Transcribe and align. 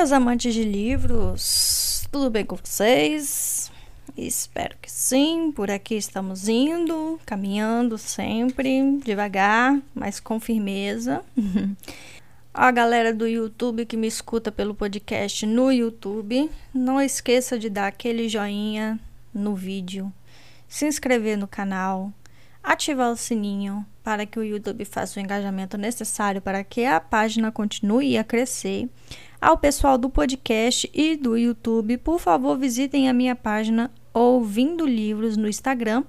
meus 0.00 0.12
amantes 0.12 0.54
de 0.54 0.64
livros, 0.64 2.08
tudo 2.10 2.30
bem 2.30 2.42
com 2.42 2.56
vocês? 2.56 3.70
Espero 4.16 4.74
que 4.80 4.90
sim. 4.90 5.52
Por 5.52 5.70
aqui 5.70 5.94
estamos 5.94 6.48
indo, 6.48 7.20
caminhando 7.26 7.98
sempre, 7.98 8.98
devagar, 9.04 9.78
mas 9.94 10.18
com 10.18 10.40
firmeza. 10.40 11.22
A 12.54 12.70
galera 12.70 13.12
do 13.12 13.26
YouTube 13.26 13.84
que 13.84 13.94
me 13.94 14.06
escuta 14.06 14.50
pelo 14.50 14.74
podcast 14.74 15.44
no 15.44 15.70
YouTube, 15.70 16.50
não 16.72 16.98
esqueça 16.98 17.58
de 17.58 17.68
dar 17.68 17.88
aquele 17.88 18.26
joinha 18.26 18.98
no 19.34 19.54
vídeo, 19.54 20.10
se 20.66 20.86
inscrever 20.86 21.36
no 21.36 21.46
canal, 21.46 22.10
ativar 22.62 23.12
o 23.12 23.16
sininho 23.18 23.84
para 24.02 24.24
que 24.24 24.38
o 24.38 24.42
YouTube 24.42 24.82
faça 24.86 25.20
o 25.20 25.22
engajamento 25.22 25.76
necessário 25.76 26.40
para 26.40 26.64
que 26.64 26.86
a 26.86 26.98
página 27.00 27.52
continue 27.52 28.16
a 28.16 28.24
crescer. 28.24 28.88
Ao 29.40 29.56
pessoal 29.56 29.96
do 29.96 30.10
podcast 30.10 30.90
e 30.92 31.16
do 31.16 31.34
YouTube, 31.34 31.96
por 31.96 32.20
favor, 32.20 32.58
visitem 32.58 33.08
a 33.08 33.12
minha 33.14 33.34
página 33.34 33.90
Ouvindo 34.12 34.84
Livros 34.84 35.34
no 35.34 35.48
Instagram, 35.48 36.04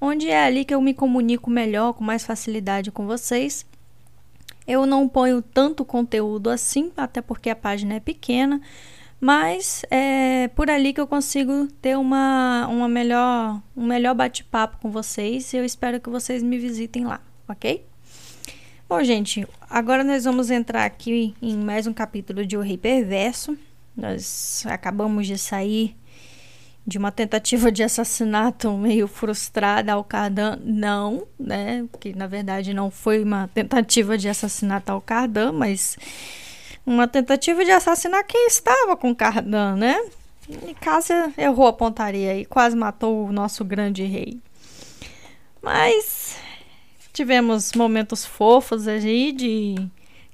onde 0.00 0.28
é 0.28 0.44
ali 0.44 0.64
que 0.64 0.72
eu 0.72 0.80
me 0.80 0.94
comunico 0.94 1.50
melhor, 1.50 1.92
com 1.92 2.04
mais 2.04 2.24
facilidade 2.24 2.92
com 2.92 3.04
vocês. 3.04 3.66
Eu 4.64 4.86
não 4.86 5.08
ponho 5.08 5.42
tanto 5.42 5.84
conteúdo 5.84 6.48
assim, 6.50 6.92
até 6.96 7.20
porque 7.20 7.50
a 7.50 7.56
página 7.56 7.94
é 7.94 8.00
pequena, 8.00 8.60
mas 9.20 9.84
é 9.90 10.46
por 10.46 10.70
ali 10.70 10.92
que 10.92 11.00
eu 11.00 11.06
consigo 11.08 11.66
ter 11.82 11.98
uma, 11.98 12.68
uma 12.68 12.88
melhor, 12.88 13.60
um 13.76 13.86
melhor 13.86 14.14
bate-papo 14.14 14.78
com 14.80 14.88
vocês 14.88 15.52
e 15.52 15.56
eu 15.56 15.64
espero 15.64 15.98
que 15.98 16.08
vocês 16.08 16.44
me 16.44 16.56
visitem 16.60 17.06
lá, 17.06 17.20
ok? 17.48 17.84
Bom, 18.88 19.04
gente, 19.04 19.46
agora 19.68 20.02
nós 20.02 20.24
vamos 20.24 20.50
entrar 20.50 20.86
aqui 20.86 21.34
em 21.42 21.54
mais 21.58 21.86
um 21.86 21.92
capítulo 21.92 22.46
de 22.46 22.56
O 22.56 22.62
Rei 22.62 22.78
Perverso. 22.78 23.54
Nós 23.94 24.64
acabamos 24.66 25.26
de 25.26 25.36
sair 25.36 25.94
de 26.86 26.96
uma 26.96 27.12
tentativa 27.12 27.70
de 27.70 27.82
assassinato 27.82 28.72
meio 28.78 29.06
frustrada 29.06 29.92
ao 29.92 30.02
Cardan, 30.02 30.58
não, 30.64 31.26
né? 31.38 31.86
Que 32.00 32.14
na 32.16 32.26
verdade 32.26 32.72
não 32.72 32.90
foi 32.90 33.22
uma 33.22 33.46
tentativa 33.52 34.16
de 34.16 34.26
assassinato 34.26 34.90
ao 34.90 35.02
Cardan, 35.02 35.52
mas 35.52 35.98
uma 36.86 37.06
tentativa 37.06 37.62
de 37.66 37.70
assassinar 37.70 38.24
quem 38.24 38.46
estava 38.46 38.96
com 38.96 39.14
Cardan, 39.14 39.76
né? 39.76 40.02
E 40.66 40.72
Cássia 40.72 41.30
errou 41.36 41.66
a 41.66 41.74
pontaria 41.74 42.38
e 42.38 42.46
quase 42.46 42.74
matou 42.74 43.26
o 43.26 43.32
nosso 43.32 43.66
grande 43.66 44.02
rei. 44.04 44.40
Mas 45.60 46.47
tivemos 47.18 47.72
momentos 47.72 48.24
fofos 48.24 48.86
aí 48.86 49.32
de 49.32 49.74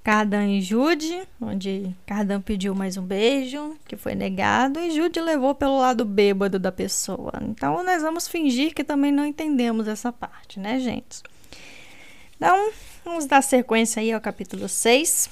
Cardan 0.03 0.49
e 0.49 0.61
Jude, 0.61 1.27
onde 1.41 1.97
Cardan 2.05 2.43
pediu 2.43 2.75
mais 2.75 2.99
um 2.99 3.03
beijo, 3.03 3.79
que 3.89 3.97
foi 3.97 4.15
negado, 4.15 4.79
e 4.79 4.91
Jude 4.91 5.19
levou 5.19 5.55
pelo 5.55 5.79
lado 5.79 6.05
bêbado 6.05 6.59
da 6.59 6.71
pessoa. 6.71 7.33
Então 7.41 7.83
nós 7.83 8.03
vamos 8.03 8.29
fingir 8.29 8.75
que 8.75 8.85
também 8.85 9.11
não 9.11 9.25
entendemos 9.25 9.89
essa 9.89 10.13
parte, 10.13 10.61
né, 10.61 10.79
gente? 10.79 11.23
Então, 12.37 12.71
vamos 13.03 13.25
dar 13.25 13.41
sequência 13.41 14.03
aí 14.03 14.13
ao 14.13 14.21
capítulo 14.21 14.69
6. 14.69 15.31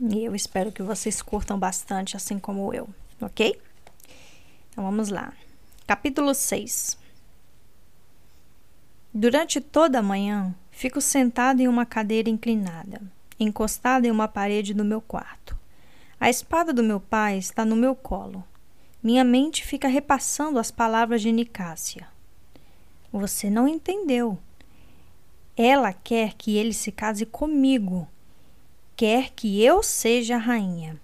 E 0.00 0.24
eu 0.24 0.34
espero 0.34 0.72
que 0.72 0.82
vocês 0.82 1.20
curtam 1.20 1.58
bastante, 1.58 2.16
assim 2.16 2.38
como 2.38 2.72
eu, 2.72 2.88
ok? 3.20 3.60
Então 4.70 4.84
vamos 4.84 5.10
lá. 5.10 5.34
Capítulo 5.86 6.34
6 6.34 6.96
Durante 9.14 9.60
toda 9.60 9.98
a 9.98 10.02
manhã, 10.02 10.54
fico 10.82 11.00
sentado 11.00 11.60
em 11.60 11.68
uma 11.68 11.86
cadeira 11.86 12.28
inclinada, 12.28 13.00
encostada 13.38 14.04
em 14.04 14.10
uma 14.10 14.26
parede 14.26 14.74
do 14.74 14.84
meu 14.84 15.00
quarto. 15.00 15.56
A 16.18 16.28
espada 16.28 16.72
do 16.72 16.82
meu 16.82 16.98
pai 16.98 17.38
está 17.38 17.64
no 17.64 17.76
meu 17.76 17.94
colo. 17.94 18.42
Minha 19.00 19.22
mente 19.22 19.64
fica 19.64 19.86
repassando 19.86 20.58
as 20.58 20.72
palavras 20.72 21.22
de 21.22 21.30
Nicásia. 21.30 22.08
Você 23.12 23.48
não 23.48 23.68
entendeu. 23.68 24.36
Ela 25.56 25.92
quer 25.92 26.34
que 26.34 26.56
ele 26.56 26.72
se 26.72 26.90
case 26.90 27.24
comigo 27.24 28.08
quer 28.96 29.30
que 29.30 29.62
eu 29.62 29.84
seja 29.84 30.34
a 30.34 30.38
rainha. 30.38 31.00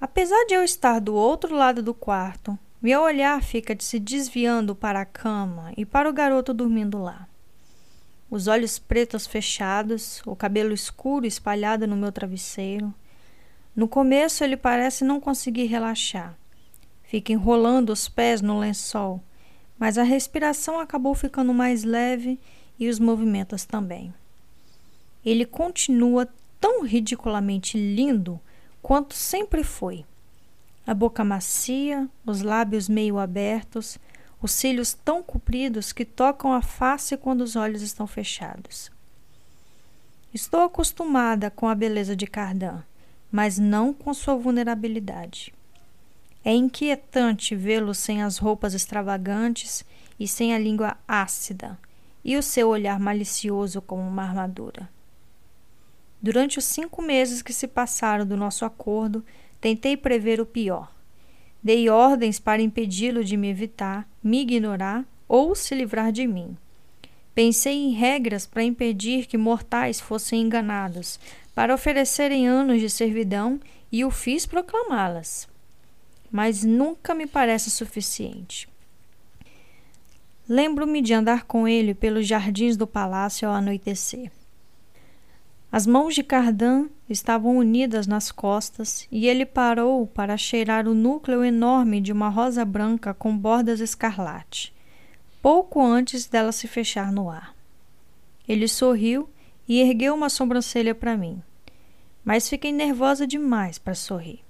Apesar 0.00 0.46
de 0.46 0.54
eu 0.54 0.64
estar 0.64 1.00
do 1.00 1.14
outro 1.14 1.54
lado 1.54 1.80
do 1.80 1.94
quarto, 1.94 2.58
meu 2.82 3.02
olhar 3.02 3.40
fica 3.40 3.76
se 3.78 4.00
desviando 4.00 4.74
para 4.74 5.02
a 5.02 5.06
cama 5.06 5.72
e 5.76 5.86
para 5.86 6.10
o 6.10 6.12
garoto 6.12 6.52
dormindo 6.52 6.98
lá. 6.98 7.28
Os 8.30 8.46
olhos 8.46 8.78
pretos 8.78 9.26
fechados, 9.26 10.20
o 10.26 10.34
cabelo 10.34 10.72
escuro 10.72 11.26
espalhado 11.26 11.86
no 11.86 11.96
meu 11.96 12.10
travesseiro. 12.10 12.92
No 13.74 13.86
começo 13.86 14.42
ele 14.42 14.56
parece 14.56 15.04
não 15.04 15.20
conseguir 15.20 15.66
relaxar. 15.66 16.36
Fica 17.04 17.32
enrolando 17.32 17.90
os 17.90 18.08
pés 18.08 18.40
no 18.40 18.58
lençol, 18.58 19.22
mas 19.78 19.96
a 19.96 20.02
respiração 20.02 20.80
acabou 20.80 21.14
ficando 21.14 21.54
mais 21.54 21.84
leve 21.84 22.38
e 22.78 22.88
os 22.88 22.98
movimentos 22.98 23.64
também 23.64 24.12
ele 25.26 25.44
continua 25.44 26.28
tão 26.60 26.84
ridiculamente 26.84 27.76
lindo 27.76 28.40
quanto 28.80 29.12
sempre 29.12 29.64
foi. 29.64 30.04
A 30.86 30.94
boca 30.94 31.24
macia, 31.24 32.08
os 32.24 32.42
lábios 32.42 32.88
meio 32.88 33.18
abertos, 33.18 33.98
os 34.40 34.52
cílios 34.52 34.92
tão 34.92 35.22
compridos 35.22 35.92
que 35.92 36.04
tocam 36.04 36.52
a 36.52 36.62
face 36.62 37.16
quando 37.16 37.40
os 37.40 37.56
olhos 37.56 37.82
estão 37.82 38.06
fechados. 38.06 38.90
Estou 40.32 40.62
acostumada 40.62 41.50
com 41.50 41.68
a 41.68 41.74
beleza 41.74 42.14
de 42.14 42.26
Cardan, 42.26 42.82
mas 43.32 43.58
não 43.58 43.92
com 43.92 44.12
sua 44.12 44.36
vulnerabilidade. 44.36 45.54
É 46.44 46.52
inquietante 46.52 47.56
vê-lo 47.56 47.94
sem 47.94 48.22
as 48.22 48.38
roupas 48.38 48.74
extravagantes 48.74 49.84
e 50.18 50.28
sem 50.28 50.54
a 50.54 50.58
língua 50.58 50.96
ácida, 51.08 51.78
e 52.24 52.36
o 52.36 52.42
seu 52.42 52.68
olhar 52.68 53.00
malicioso 53.00 53.80
como 53.80 54.02
uma 54.02 54.22
armadura. 54.22 54.88
Durante 56.20 56.58
os 56.58 56.64
cinco 56.64 57.02
meses 57.02 57.42
que 57.42 57.52
se 57.52 57.68
passaram 57.68 58.26
do 58.26 58.36
nosso 58.36 58.64
acordo, 58.64 59.24
tentei 59.60 59.96
prever 59.96 60.40
o 60.40 60.46
pior. 60.46 60.95
Dei 61.62 61.88
ordens 61.88 62.38
para 62.38 62.62
impedi-lo 62.62 63.24
de 63.24 63.36
me 63.36 63.48
evitar, 63.48 64.08
me 64.22 64.42
ignorar 64.42 65.04
ou 65.28 65.54
se 65.54 65.74
livrar 65.74 66.12
de 66.12 66.26
mim. 66.26 66.56
Pensei 67.34 67.74
em 67.74 67.90
regras 67.92 68.46
para 68.46 68.62
impedir 68.62 69.26
que 69.26 69.36
mortais 69.36 70.00
fossem 70.00 70.42
enganados, 70.42 71.20
para 71.54 71.74
oferecerem 71.74 72.46
anos 72.46 72.80
de 72.80 72.88
servidão 72.88 73.60
e 73.90 74.04
o 74.04 74.10
fiz 74.10 74.46
proclamá-las. 74.46 75.48
Mas 76.30 76.64
nunca 76.64 77.14
me 77.14 77.26
parece 77.26 77.70
suficiente. 77.70 78.68
Lembro-me 80.48 81.02
de 81.02 81.12
andar 81.12 81.44
com 81.44 81.66
ele 81.66 81.92
pelos 81.92 82.26
jardins 82.26 82.76
do 82.76 82.86
palácio 82.86 83.48
ao 83.48 83.54
anoitecer. 83.54 84.30
As 85.70 85.86
mãos 85.86 86.14
de 86.14 86.22
Cardan 86.22 86.88
estavam 87.08 87.56
unidas 87.56 88.06
nas 88.06 88.30
costas 88.30 89.06
e 89.10 89.26
ele 89.26 89.44
parou 89.44 90.06
para 90.06 90.36
cheirar 90.36 90.86
o 90.86 90.94
núcleo 90.94 91.44
enorme 91.44 92.00
de 92.00 92.12
uma 92.12 92.28
rosa 92.28 92.64
branca 92.64 93.12
com 93.12 93.36
bordas 93.36 93.80
escarlate, 93.80 94.72
pouco 95.42 95.82
antes 95.84 96.26
dela 96.26 96.52
se 96.52 96.68
fechar 96.68 97.12
no 97.12 97.28
ar. 97.28 97.54
Ele 98.48 98.68
sorriu 98.68 99.28
e 99.68 99.80
ergueu 99.80 100.14
uma 100.14 100.28
sobrancelha 100.28 100.94
para 100.94 101.16
mim, 101.16 101.42
mas 102.24 102.48
fiquei 102.48 102.72
nervosa 102.72 103.26
demais 103.26 103.76
para 103.76 103.94
sorrir. 103.94 104.40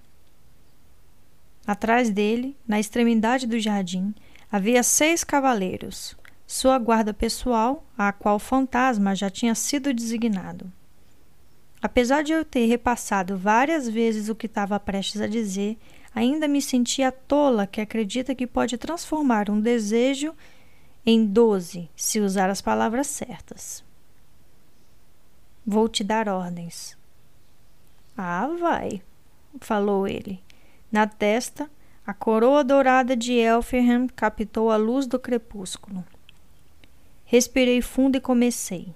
Atrás 1.66 2.10
dele, 2.10 2.56
na 2.68 2.78
extremidade 2.78 3.46
do 3.46 3.58
jardim, 3.58 4.14
havia 4.52 4.82
seis 4.82 5.24
cavaleiros, 5.24 6.14
sua 6.46 6.78
guarda 6.78 7.12
pessoal, 7.12 7.84
a 7.98 8.12
qual 8.12 8.36
o 8.36 8.38
fantasma 8.38 9.16
já 9.16 9.28
tinha 9.28 9.54
sido 9.54 9.92
designado. 9.92 10.70
Apesar 11.86 12.24
de 12.24 12.32
eu 12.32 12.44
ter 12.44 12.66
repassado 12.66 13.38
várias 13.38 13.88
vezes 13.88 14.28
o 14.28 14.34
que 14.34 14.46
estava 14.46 14.80
prestes 14.80 15.20
a 15.20 15.28
dizer, 15.28 15.78
ainda 16.12 16.48
me 16.48 16.60
sentia 16.60 17.12
tola 17.12 17.64
que 17.64 17.80
acredita 17.80 18.34
que 18.34 18.44
pode 18.44 18.76
transformar 18.76 19.48
um 19.48 19.60
desejo 19.60 20.34
em 21.06 21.24
doze 21.24 21.88
se 21.94 22.18
usar 22.18 22.50
as 22.50 22.60
palavras 22.60 23.06
certas. 23.06 23.84
Vou 25.64 25.88
te 25.88 26.02
dar 26.02 26.28
ordens. 26.28 26.98
Ah, 28.18 28.48
vai, 28.58 29.00
falou 29.60 30.08
ele. 30.08 30.42
Na 30.90 31.06
testa, 31.06 31.70
a 32.04 32.12
coroa 32.12 32.64
dourada 32.64 33.14
de 33.14 33.34
Elferham 33.34 34.08
captou 34.08 34.72
a 34.72 34.76
luz 34.76 35.06
do 35.06 35.20
crepúsculo. 35.20 36.04
Respirei 37.24 37.80
fundo 37.80 38.16
e 38.16 38.20
comecei. 38.20 38.92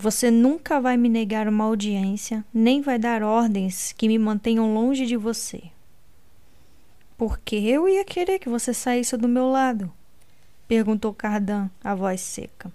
Você 0.00 0.30
nunca 0.30 0.80
vai 0.80 0.96
me 0.96 1.08
negar 1.08 1.48
uma 1.48 1.64
audiência, 1.64 2.44
nem 2.54 2.80
vai 2.80 3.00
dar 3.00 3.20
ordens 3.20 3.90
que 3.90 4.06
me 4.06 4.16
mantenham 4.16 4.72
longe 4.72 5.04
de 5.04 5.16
você. 5.16 5.60
Porque 7.16 7.56
eu 7.56 7.88
ia 7.88 8.04
querer 8.04 8.38
que 8.38 8.48
você 8.48 8.72
saísse 8.72 9.16
do 9.16 9.26
meu 9.26 9.50
lado? 9.50 9.92
perguntou 10.68 11.12
Cardan, 11.12 11.68
a 11.82 11.96
voz 11.96 12.20
seca. 12.20 12.70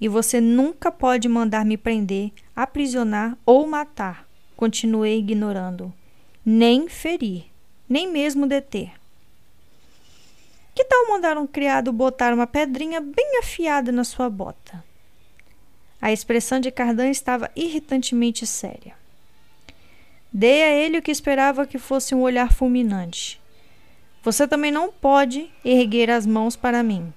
E 0.00 0.08
você 0.08 0.40
nunca 0.40 0.90
pode 0.90 1.28
mandar 1.28 1.62
me 1.66 1.76
prender, 1.76 2.32
aprisionar 2.56 3.36
ou 3.44 3.66
matar, 3.66 4.26
continuei 4.56 5.18
ignorando. 5.18 5.92
Nem 6.42 6.88
ferir, 6.88 7.44
nem 7.86 8.10
mesmo 8.10 8.46
deter. 8.46 8.92
Que 10.74 10.86
tal 10.86 11.06
mandar 11.08 11.36
um 11.36 11.46
criado 11.46 11.92
botar 11.92 12.32
uma 12.32 12.46
pedrinha 12.46 12.98
bem 12.98 13.40
afiada 13.40 13.92
na 13.92 14.04
sua 14.04 14.30
bota? 14.30 14.87
A 16.00 16.12
expressão 16.12 16.60
de 16.60 16.70
Cardan 16.70 17.10
estava 17.10 17.50
irritantemente 17.56 18.46
séria. 18.46 18.94
Dei 20.32 20.62
a 20.62 20.70
ele 20.70 20.98
o 20.98 21.02
que 21.02 21.10
esperava 21.10 21.66
que 21.66 21.78
fosse 21.78 22.14
um 22.14 22.20
olhar 22.20 22.52
fulminante. 22.52 23.40
Você 24.22 24.46
também 24.46 24.70
não 24.70 24.92
pode 24.92 25.50
erguer 25.64 26.10
as 26.10 26.26
mãos 26.26 26.54
para 26.54 26.82
mim. 26.82 27.12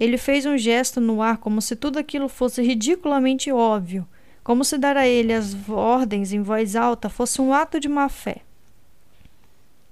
Ele 0.00 0.16
fez 0.16 0.46
um 0.46 0.56
gesto 0.56 1.00
no 1.00 1.20
ar 1.20 1.36
como 1.36 1.60
se 1.60 1.76
tudo 1.76 1.98
aquilo 1.98 2.28
fosse 2.28 2.62
ridiculamente 2.62 3.52
óbvio, 3.52 4.08
como 4.42 4.64
se 4.64 4.78
dar 4.78 4.96
a 4.96 5.06
ele 5.06 5.32
as 5.32 5.54
ordens 5.68 6.32
em 6.32 6.42
voz 6.42 6.74
alta 6.74 7.08
fosse 7.08 7.40
um 7.40 7.52
ato 7.52 7.78
de 7.78 7.88
má 7.88 8.08
fé. 8.08 8.38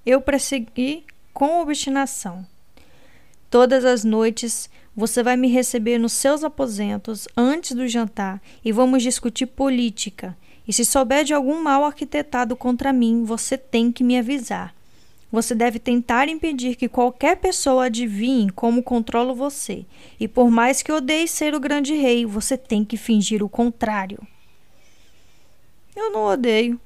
Eu 0.05 0.19
persegui 0.19 1.05
com 1.33 1.61
obstinação. 1.61 2.45
Todas 3.49 3.85
as 3.85 4.03
noites 4.03 4.69
você 4.95 5.23
vai 5.23 5.37
me 5.37 5.47
receber 5.47 5.97
nos 5.97 6.13
seus 6.13 6.43
aposentos 6.43 7.27
antes 7.35 7.73
do 7.75 7.87
jantar 7.87 8.41
e 8.63 8.71
vamos 8.71 9.01
discutir 9.03 9.45
política. 9.45 10.37
E 10.67 10.73
se 10.73 10.85
souber 10.85 11.23
de 11.23 11.33
algum 11.33 11.61
mal 11.61 11.85
arquitetado 11.85 12.55
contra 12.55 12.93
mim, 12.93 13.23
você 13.23 13.57
tem 13.57 13.91
que 13.91 14.03
me 14.03 14.17
avisar. 14.17 14.75
Você 15.31 15.55
deve 15.55 15.79
tentar 15.79 16.27
impedir 16.27 16.75
que 16.75 16.89
qualquer 16.89 17.37
pessoa 17.37 17.85
adivinhe 17.85 18.49
como 18.49 18.83
controlo 18.83 19.33
você. 19.33 19.85
E 20.19 20.27
por 20.27 20.51
mais 20.51 20.81
que 20.81 20.91
odeie 20.91 21.27
ser 21.27 21.55
o 21.55 21.59
grande 21.59 21.93
rei, 21.93 22.25
você 22.25 22.57
tem 22.57 22.83
que 22.83 22.97
fingir 22.97 23.41
o 23.41 23.47
contrário. 23.47 24.19
Eu 25.95 26.11
não 26.11 26.25
odeio, 26.25 26.79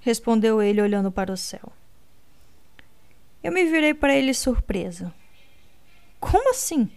respondeu 0.00 0.62
ele 0.62 0.80
olhando 0.80 1.10
para 1.10 1.32
o 1.32 1.36
céu. 1.36 1.72
Eu 3.42 3.52
me 3.52 3.64
virei 3.64 3.94
para 3.94 4.14
ele 4.14 4.32
surpresa. 4.32 5.12
Como 6.20 6.50
assim? 6.50 6.88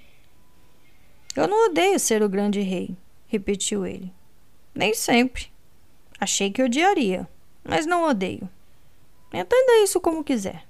Eu 1.36 1.48
não 1.48 1.68
odeio 1.68 2.00
ser 2.00 2.24
o 2.24 2.30
grande 2.30 2.62
rei, 2.62 2.96
repetiu 3.28 3.86
ele. 3.86 4.12
Nem 4.74 4.94
sempre. 4.94 5.48
Achei 6.20 6.52
que 6.52 6.64
odiaria, 6.64 7.28
mas 7.64 7.86
não 7.86 8.04
odeio. 8.04 8.50
Entenda 9.32 9.84
isso 9.84 10.00
como 10.02 10.24
quiser. 10.24 10.66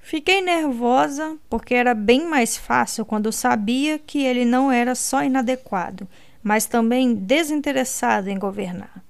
Fiquei 0.00 0.40
nervosa 0.40 1.36
porque 1.50 1.74
era 1.74 1.92
bem 1.92 2.24
mais 2.24 2.56
fácil 2.56 3.04
quando 3.04 3.30
sabia 3.30 3.98
que 3.98 4.24
ele 4.24 4.44
não 4.44 4.72
era 4.72 4.94
só 4.94 5.22
inadequado, 5.22 6.08
mas 6.42 6.64
também 6.64 7.14
desinteressado 7.14 8.30
em 8.30 8.38
governar. 8.38 9.04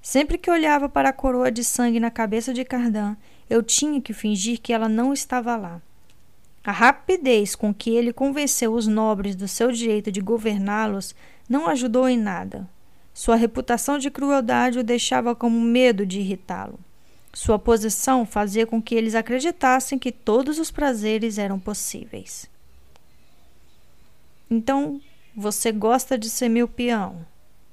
Sempre 0.00 0.38
que 0.38 0.50
olhava 0.50 0.88
para 0.88 1.08
a 1.08 1.12
coroa 1.12 1.50
de 1.50 1.64
sangue 1.64 1.98
na 1.98 2.10
cabeça 2.10 2.54
de 2.54 2.64
Cardan, 2.64 3.16
eu 3.50 3.62
tinha 3.62 4.00
que 4.00 4.12
fingir 4.12 4.60
que 4.60 4.72
ela 4.72 4.88
não 4.88 5.12
estava 5.12 5.56
lá. 5.56 5.82
A 6.68 6.70
rapidez 6.70 7.56
com 7.56 7.72
que 7.72 7.88
ele 7.88 8.12
convenceu 8.12 8.74
os 8.74 8.86
nobres 8.86 9.34
do 9.34 9.48
seu 9.48 9.72
direito 9.72 10.12
de 10.12 10.20
governá-los 10.20 11.14
não 11.48 11.66
ajudou 11.66 12.06
em 12.06 12.18
nada. 12.18 12.68
Sua 13.14 13.36
reputação 13.36 13.98
de 13.98 14.10
crueldade 14.10 14.78
o 14.78 14.84
deixava 14.84 15.34
com 15.34 15.48
medo 15.48 16.04
de 16.04 16.20
irritá-lo. 16.20 16.78
Sua 17.32 17.58
posição 17.58 18.26
fazia 18.26 18.66
com 18.66 18.82
que 18.82 18.94
eles 18.94 19.14
acreditassem 19.14 19.98
que 19.98 20.12
todos 20.12 20.58
os 20.58 20.70
prazeres 20.70 21.38
eram 21.38 21.58
possíveis. 21.58 22.50
Então, 24.50 25.00
você 25.34 25.72
gosta 25.72 26.18
de 26.18 26.28
ser 26.28 26.50
meu 26.50 26.68
peão? 26.68 27.24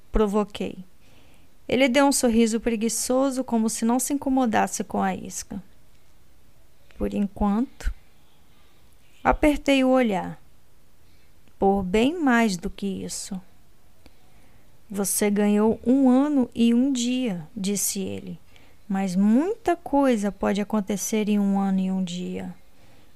Provoquei. 0.09 0.77
Ele 1.67 1.89
deu 1.89 2.05
um 2.05 2.13
sorriso 2.13 2.61
preguiçoso, 2.61 3.43
como 3.43 3.69
se 3.69 3.83
não 3.83 3.99
se 3.99 4.13
incomodasse 4.13 4.85
com 4.85 5.03
a 5.03 5.13
isca. 5.13 5.61
Por 6.97 7.13
enquanto, 7.13 7.93
apertei 9.25 9.83
o 9.83 9.89
olhar. 9.89 10.39
Por 11.57 11.81
bem 11.81 12.21
mais 12.21 12.57
do 12.57 12.69
que 12.69 12.85
isso. 12.85 13.41
Você 14.87 15.31
ganhou 15.31 15.79
um 15.83 16.07
ano 16.07 16.47
e 16.53 16.75
um 16.75 16.93
dia, 16.93 17.47
disse 17.57 17.99
ele. 18.01 18.39
Mas 18.87 19.15
muita 19.15 19.75
coisa 19.75 20.31
pode 20.31 20.61
acontecer 20.61 21.27
em 21.27 21.39
um 21.39 21.59
ano 21.59 21.79
e 21.79 21.89
um 21.89 22.03
dia. 22.03 22.53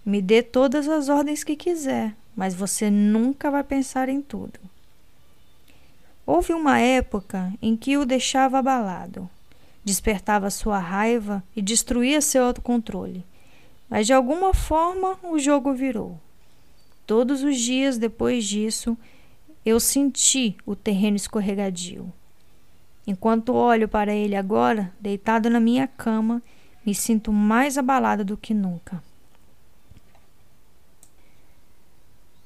Me 0.04 0.20
dê 0.20 0.42
todas 0.42 0.90
as 0.90 1.10
ordens 1.10 1.44
que 1.44 1.56
quiser, 1.56 2.16
mas 2.36 2.56
você 2.56 2.90
nunca 2.90 3.52
vai 3.52 3.64
pensar 3.64 4.10
em 4.10 4.20
tudo. 4.20 4.60
Houve 6.26 6.54
uma 6.54 6.80
época 6.80 7.54
em 7.62 7.78
que 7.78 7.98
o 7.98 8.06
deixava 8.06 8.58
abalado, 8.58 9.30
despertava 9.86 10.50
sua 10.50 10.80
raiva 10.80 11.44
e 11.56 11.62
destruía 11.62 12.20
seu 12.20 12.46
autocontrole. 12.46 13.24
Mas 13.90 14.06
de 14.06 14.14
alguma 14.14 14.54
forma 14.54 15.18
o 15.24 15.40
jogo 15.40 15.74
virou. 15.74 16.20
Todos 17.06 17.44
os 17.44 17.58
dias 17.58 17.98
depois 17.98 18.46
disso, 18.46 18.98
eu 19.66 19.80
senti 19.80 20.56
o 20.66 20.76
terreno 20.76 21.18
escorregadio. 21.18 22.12
Enquanto 23.08 23.54
olho 23.54 23.88
para 23.88 24.14
ele 24.14 24.36
agora, 24.36 24.94
deitado 25.00 25.50
na 25.50 25.60
minha 25.60 25.88
cama, 25.88 26.44
me 26.86 26.94
sinto 26.94 27.34
mais 27.34 27.78
abalada 27.78 28.24
do 28.24 28.38
que 28.38 28.54
nunca. 28.54 29.04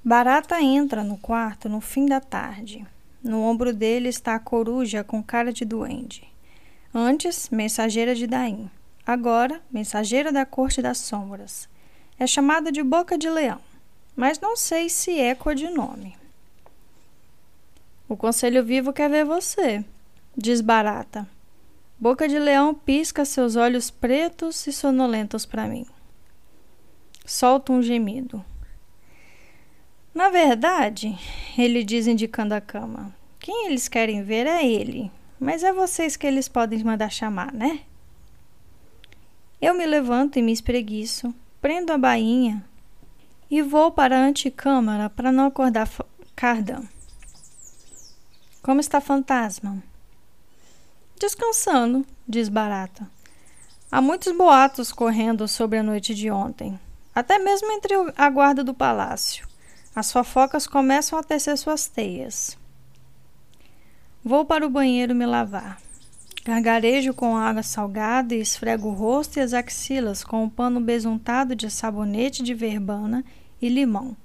Barata 0.01 0.61
entra 0.61 1.03
no 1.03 1.17
quarto 1.17 1.67
no 1.67 1.79
fim 1.79 2.05
da 2.05 2.19
tarde. 2.19 2.85
No 3.23 3.41
ombro 3.41 3.73
dele 3.73 4.09
está 4.09 4.35
a 4.35 4.39
coruja 4.39 5.03
com 5.03 5.23
cara 5.23 5.53
de 5.53 5.63
duende. 5.63 6.23
Antes, 6.93 7.49
mensageira 7.49 8.13
de 8.13 8.27
Daim. 8.27 8.69
Agora, 9.05 9.61
mensageira 9.69 10.31
da 10.31 10.45
corte 10.45 10.81
das 10.81 10.97
sombras. 10.97 11.67
É 12.17 12.25
chamada 12.25 12.71
de 12.71 12.81
Boca 12.81 13.17
de 13.17 13.29
Leão, 13.29 13.59
mas 14.15 14.39
não 14.39 14.55
sei 14.55 14.87
se 14.87 15.19
é 15.19 15.35
codinome. 15.35 16.15
O 18.07 18.15
Conselho 18.15 18.63
Vivo 18.63 18.93
quer 18.93 19.09
ver 19.09 19.25
você, 19.25 19.83
diz 20.37 20.61
Barata. 20.61 21.27
Boca 21.99 22.27
de 22.27 22.37
Leão 22.39 22.73
pisca 22.73 23.25
seus 23.25 23.55
olhos 23.55 23.89
pretos 23.89 24.67
e 24.67 24.71
sonolentos 24.71 25.45
para 25.45 25.67
mim. 25.67 25.85
Solta 27.25 27.71
um 27.71 27.81
gemido. 27.81 28.43
Na 30.13 30.29
verdade, 30.29 31.17
ele 31.57 31.83
diz 31.83 32.07
indicando 32.07 32.53
a 32.53 32.61
cama. 32.61 33.15
Quem 33.39 33.67
eles 33.67 33.87
querem 33.87 34.23
ver 34.23 34.45
é 34.45 34.65
ele, 34.65 35.11
mas 35.39 35.63
é 35.63 35.73
vocês 35.73 36.15
que 36.15 36.27
eles 36.27 36.47
podem 36.47 36.83
mandar 36.83 37.09
chamar, 37.09 37.51
né? 37.51 37.81
Eu 39.63 39.73
me 39.73 39.85
levanto 39.85 40.37
e 40.37 40.41
me 40.41 40.51
espreguiço, 40.51 41.33
prendo 41.61 41.93
a 41.93 41.97
bainha 41.97 42.61
e 43.49 43.61
vou 43.61 43.93
para 43.93 44.17
a 44.17 44.25
antecâmara 44.25 45.09
para 45.09 45.31
não 45.31 45.45
acordar 45.45 45.89
Cardan. 46.35 46.83
Como 48.61 48.81
está 48.81 48.99
fantasma? 48.99 49.81
Descansando, 51.17 52.05
diz 52.27 52.49
Barata. 52.49 53.09
Há 53.89 54.01
muitos 54.01 54.35
boatos 54.35 54.91
correndo 54.91 55.47
sobre 55.47 55.79
a 55.79 55.83
noite 55.83 56.13
de 56.13 56.29
ontem, 56.29 56.77
até 57.15 57.39
mesmo 57.39 57.71
entre 57.71 57.93
a 58.17 58.29
guarda 58.29 58.65
do 58.65 58.73
palácio. 58.73 59.47
As 59.95 60.11
fofocas 60.11 60.67
começam 60.67 61.17
a 61.17 61.23
tecer 61.23 61.57
suas 61.57 61.87
teias. 61.87 62.57
Vou 64.21 64.43
para 64.43 64.67
o 64.67 64.69
banheiro 64.69 65.15
me 65.15 65.25
lavar. 65.25 65.79
Gargarejo 66.45 67.13
com 67.13 67.37
água 67.37 67.63
salgada 67.63 68.35
e 68.35 68.41
esfrego 68.41 68.89
o 68.89 68.93
rosto 68.93 69.37
e 69.37 69.41
as 69.41 69.53
axilas 69.53 70.25
com 70.25 70.43
um 70.43 70.49
pano 70.49 70.81
besuntado 70.81 71.55
de 71.55 71.71
sabonete 71.71 72.43
de 72.43 72.53
verbana 72.53 73.23
e 73.61 73.69
limão. 73.69 74.17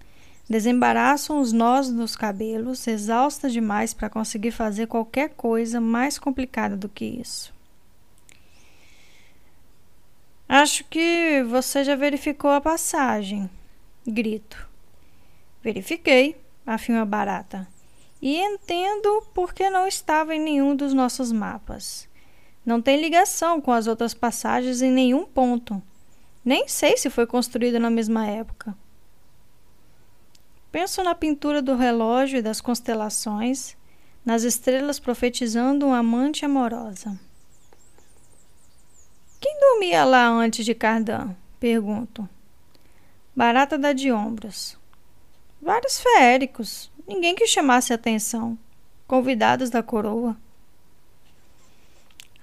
Desembaraçam 0.51 1.41
os 1.41 1.53
nós 1.53 1.91
dos 1.91 2.17
cabelos, 2.17 2.87
exausta 2.89 3.49
demais 3.49 3.95
para 3.95 4.11
conseguir 4.11 4.51
fazer 4.51 4.89
qualquer 4.89 5.31
coisa 5.31 5.81
mais 5.81 6.19
complicada 6.19 6.77
do 6.77 6.89
que 6.89 7.05
isso. 7.05 7.55
Acho 10.49 10.83
que 10.85 11.45
você 11.45 11.85
já 11.85 11.95
verificou 11.95 12.51
a 12.51 12.61
passagem. 12.61 13.49
Grito. 14.05 14.67
Verifiquei, 15.63 16.35
afirma 16.67 17.05
Barata. 17.05 17.69
E 18.21 18.39
entendo 18.39 19.23
por 19.35 19.53
que 19.53 19.71
não 19.71 19.87
estava 19.87 20.35
em 20.35 20.41
nenhum 20.41 20.75
dos 20.75 20.95
nossos 20.95 21.31
mapas. 21.31 22.08
Não 22.69 22.83
tem 22.83 23.01
ligação 23.01 23.63
com 23.63 23.73
as 23.73 23.87
outras 23.87 24.13
passagens 24.13 24.83
em 24.83 24.93
nenhum 24.93 25.25
ponto. 25.25 25.83
Nem 26.45 26.69
sei 26.69 26.99
se 26.99 27.09
foi 27.09 27.27
construída 27.27 27.79
na 27.81 27.89
mesma 27.89 28.27
época. 28.27 28.77
Penso 30.71 31.03
na 31.03 31.15
pintura 31.15 31.63
do 31.63 31.75
relógio 31.75 32.39
e 32.39 32.43
das 32.43 32.61
constelações, 32.61 33.75
nas 34.23 34.43
estrelas 34.43 35.01
profetizando 35.01 35.87
uma 35.87 36.01
amante 36.01 36.45
amorosa. 36.45 37.19
Quem 39.41 39.59
dormia 39.59 40.05
lá 40.05 40.29
antes 40.29 40.63
de 40.67 40.75
Cardan? 40.75 41.35
Pergunto. 41.59 42.29
Barata 43.35 43.79
dá 43.79 43.95
de 43.95 44.13
ombros. 44.13 44.77
Vários 45.59 45.99
feéricos, 45.99 46.93
ninguém 47.07 47.35
que 47.35 47.47
chamasse 47.47 47.95
atenção, 47.95 48.59
convidados 49.07 49.71
da 49.71 49.83
coroa. 49.83 50.37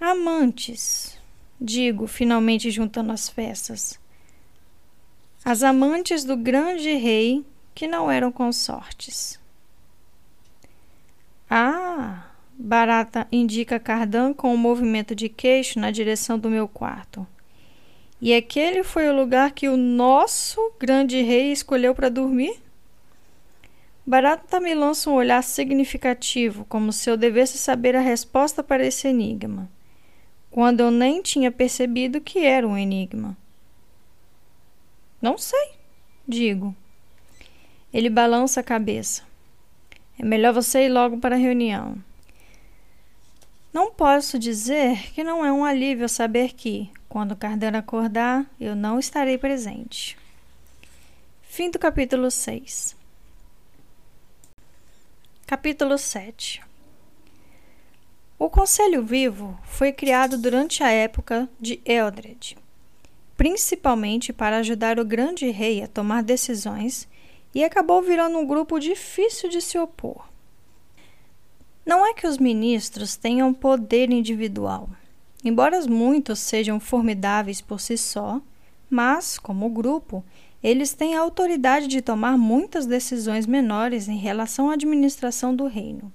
Amantes, 0.08 1.18
digo, 1.60 2.06
finalmente 2.06 2.70
juntando 2.70 3.12
as 3.12 3.28
peças. 3.28 4.00
As 5.44 5.64
amantes 5.64 6.24
do 6.24 6.38
grande 6.38 6.94
rei 6.94 7.44
que 7.74 7.88
não 7.88 8.12
eram 8.12 8.32
consortes. 8.32 9.40
Ah! 11.50 12.30
Barata 12.56 13.28
indica 13.32 13.80
Cardan 13.80 14.32
com 14.32 14.54
um 14.54 14.58
movimento 14.58 15.16
de 15.16 15.28
queixo 15.28 15.80
na 15.80 15.90
direção 15.90 16.38
do 16.38 16.52
meu 16.52 16.68
quarto. 16.68 17.26
E 18.22 18.32
aquele 18.32 18.84
foi 18.84 19.10
o 19.10 19.16
lugar 19.16 19.54
que 19.54 19.68
o 19.68 19.76
nosso 19.76 20.72
grande 20.80 21.20
rei 21.24 21.52
escolheu 21.52 21.96
para 21.96 22.10
dormir? 22.10 22.62
Barata 24.06 24.60
me 24.60 24.76
lança 24.76 25.10
um 25.10 25.16
olhar 25.16 25.44
significativo, 25.44 26.64
como 26.66 26.94
se 26.94 27.10
eu 27.10 27.18
devesse 27.18 27.58
saber 27.58 27.96
a 27.96 28.02
resposta 28.02 28.62
para 28.62 28.86
esse 28.86 29.08
enigma, 29.08 29.68
quando 30.56 30.80
eu 30.80 30.90
nem 30.90 31.22
tinha 31.22 31.52
percebido 31.52 32.22
que 32.22 32.40
era 32.40 32.66
um 32.66 32.78
enigma. 32.78 33.36
Não 35.22 35.38
sei, 35.38 35.72
digo. 36.26 36.74
Ele 37.94 38.10
balança 38.10 38.62
a 38.62 38.64
cabeça. 38.64 39.24
É 40.18 40.24
melhor 40.24 40.54
você 40.54 40.86
ir 40.86 40.90
logo 40.90 41.18
para 41.18 41.36
a 41.36 41.38
reunião. 41.38 42.02
Não 43.74 43.92
posso 43.92 44.40
dizer 44.40 45.12
que 45.12 45.26
não 45.26 45.46
é 45.46 45.52
um 45.52 45.66
alívio 45.66 46.08
saber 46.08 46.54
que, 46.54 46.90
quando 47.10 47.36
Cardano 47.36 47.78
acordar, 47.78 48.50
eu 48.58 48.78
não 48.78 48.98
estarei 48.98 49.38
presente. 49.38 50.18
Fim 51.42 51.70
do 51.70 51.78
capítulo 51.78 52.32
6. 52.32 52.96
Capítulo 55.46 55.98
7 55.98 56.64
O 58.38 58.50
Conselho 58.50 59.02
Vivo 59.02 59.58
foi 59.64 59.94
criado 59.94 60.38
durante 60.38 60.84
a 60.84 60.92
época 60.92 61.48
de 61.58 61.80
Eldred, 61.86 62.58
principalmente 63.38 64.34
para 64.34 64.58
ajudar 64.58 65.00
o 65.00 65.06
grande 65.06 65.50
rei 65.50 65.82
a 65.82 65.88
tomar 65.88 66.22
decisões 66.22 67.08
e 67.54 67.64
acabou 67.64 68.02
virando 68.02 68.38
um 68.38 68.46
grupo 68.46 68.78
difícil 68.78 69.50
de 69.50 69.62
se 69.62 69.80
opor. 69.80 70.28
Não 71.86 72.06
é 72.06 72.14
que 72.14 72.28
os 72.28 72.38
ministros 72.38 73.16
tenham 73.16 73.54
poder 73.54 74.12
individual, 74.12 74.90
embora 75.42 75.80
muitos 75.88 76.40
sejam 76.40 76.78
formidáveis 76.78 77.62
por 77.62 77.80
si 77.80 77.98
só, 77.98 78.42
mas, 78.90 79.40
como 79.40 79.70
grupo, 79.70 80.26
eles 80.62 80.92
têm 80.92 81.16
a 81.16 81.22
autoridade 81.22 81.88
de 81.88 82.02
tomar 82.02 82.38
muitas 82.38 82.86
decisões 82.86 83.46
menores 83.46 84.10
em 84.10 84.18
relação 84.18 84.70
à 84.70 84.74
administração 84.74 85.56
do 85.56 85.68
reino. 85.68 86.12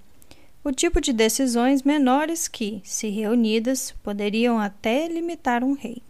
O 0.62 0.71
tipo 0.71 1.00
de 1.00 1.14
decisões 1.14 1.83
menores 1.83 2.47
que, 2.47 2.83
se 2.85 3.09
reunidas, 3.09 3.93
poderiam 4.02 4.59
até 4.59 5.09
limitar 5.09 5.64
um 5.64 5.73
rei. 5.73 6.02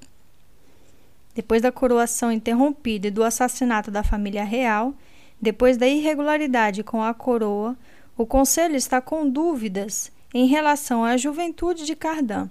Depois 1.32 1.62
da 1.62 1.70
coroação 1.70 2.32
interrompida 2.32 3.06
e 3.06 3.10
do 3.12 3.22
assassinato 3.22 3.92
da 3.92 4.02
família 4.02 4.42
real, 4.42 4.92
depois 5.40 5.76
da 5.76 5.86
irregularidade 5.86 6.82
com 6.82 7.00
a 7.00 7.14
coroa, 7.14 7.76
o 8.16 8.26
Conselho 8.26 8.74
está 8.74 9.00
com 9.00 9.30
dúvidas 9.30 10.10
em 10.34 10.46
relação 10.46 11.04
à 11.04 11.16
juventude 11.16 11.86
de 11.86 11.94
Cardan 11.94 12.50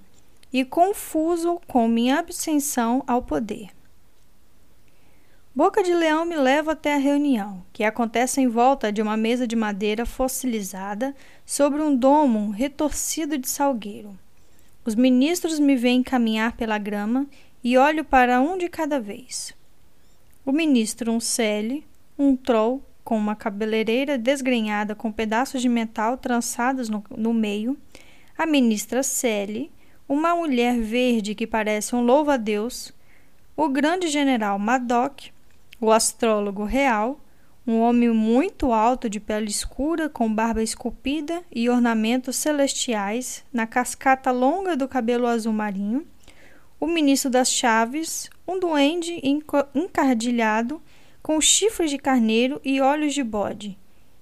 e 0.53 0.63
confuso 0.63 1.59
com 1.67 1.85
minha 1.85 2.17
abstenção 2.17 3.03
ao 3.05 3.21
poder. 3.21 3.71
Boca 5.53 5.83
de 5.83 5.93
Leão 5.93 6.23
me 6.23 6.37
leva 6.37 6.71
até 6.71 6.93
a 6.93 6.97
reunião, 6.97 7.61
que 7.73 7.83
acontece 7.83 8.39
em 8.39 8.47
volta 8.47 8.91
de 8.91 9.01
uma 9.01 9.17
mesa 9.17 9.45
de 9.45 9.55
madeira 9.55 10.05
fossilizada 10.05 11.13
sobre 11.49 11.81
um 11.81 11.95
domo 11.95 12.51
retorcido 12.51 13.35
de 13.35 13.49
salgueiro. 13.49 14.15
Os 14.85 14.93
ministros 14.93 15.57
me 15.57 15.75
veem 15.75 16.03
caminhar 16.03 16.55
pela 16.55 16.77
grama 16.77 17.25
e 17.63 17.75
olho 17.75 18.05
para 18.05 18.39
um 18.39 18.55
de 18.55 18.69
cada 18.69 18.99
vez. 18.99 19.51
O 20.45 20.51
ministro 20.51 21.11
Uncele, 21.11 21.87
um 22.19 22.35
troll 22.35 22.83
com 23.03 23.17
uma 23.17 23.35
cabeleireira 23.35 24.15
desgrenhada 24.15 24.93
com 24.93 25.11
pedaços 25.11 25.59
de 25.59 25.67
metal 25.67 26.17
trançados 26.17 26.87
no, 26.87 27.03
no 27.17 27.33
meio, 27.33 27.75
a 28.37 28.45
ministra 28.45 29.01
Sally, 29.01 29.71
uma 30.07 30.35
mulher 30.35 30.79
verde 30.79 31.33
que 31.33 31.47
parece 31.47 31.95
um 31.95 32.03
louva-a-Deus, 32.03 32.93
o 33.57 33.67
grande 33.67 34.07
general 34.07 34.59
Madoc, 34.59 35.31
o 35.81 35.91
astrólogo 35.91 36.63
real, 36.63 37.19
um 37.69 37.81
homem 37.81 38.09
muito 38.09 38.73
alto 38.73 39.07
de 39.07 39.19
pele 39.19 39.47
escura, 39.47 40.09
com 40.09 40.33
barba 40.33 40.63
esculpida 40.63 41.43
e 41.53 41.69
ornamentos 41.69 42.35
celestiais 42.35 43.45
na 43.53 43.67
cascata 43.67 44.31
longa 44.31 44.75
do 44.75 44.87
cabelo 44.87 45.27
azul 45.27 45.53
marinho, 45.53 46.03
o 46.79 46.87
ministro 46.87 47.29
das 47.29 47.51
chaves, 47.51 48.27
um 48.47 48.59
duende 48.59 49.21
encardilhado 49.75 50.81
com 51.21 51.39
chifres 51.39 51.91
de 51.91 51.99
carneiro 51.99 52.59
e 52.65 52.81
olhos 52.81 53.13
de 53.13 53.23
bode, 53.23 53.77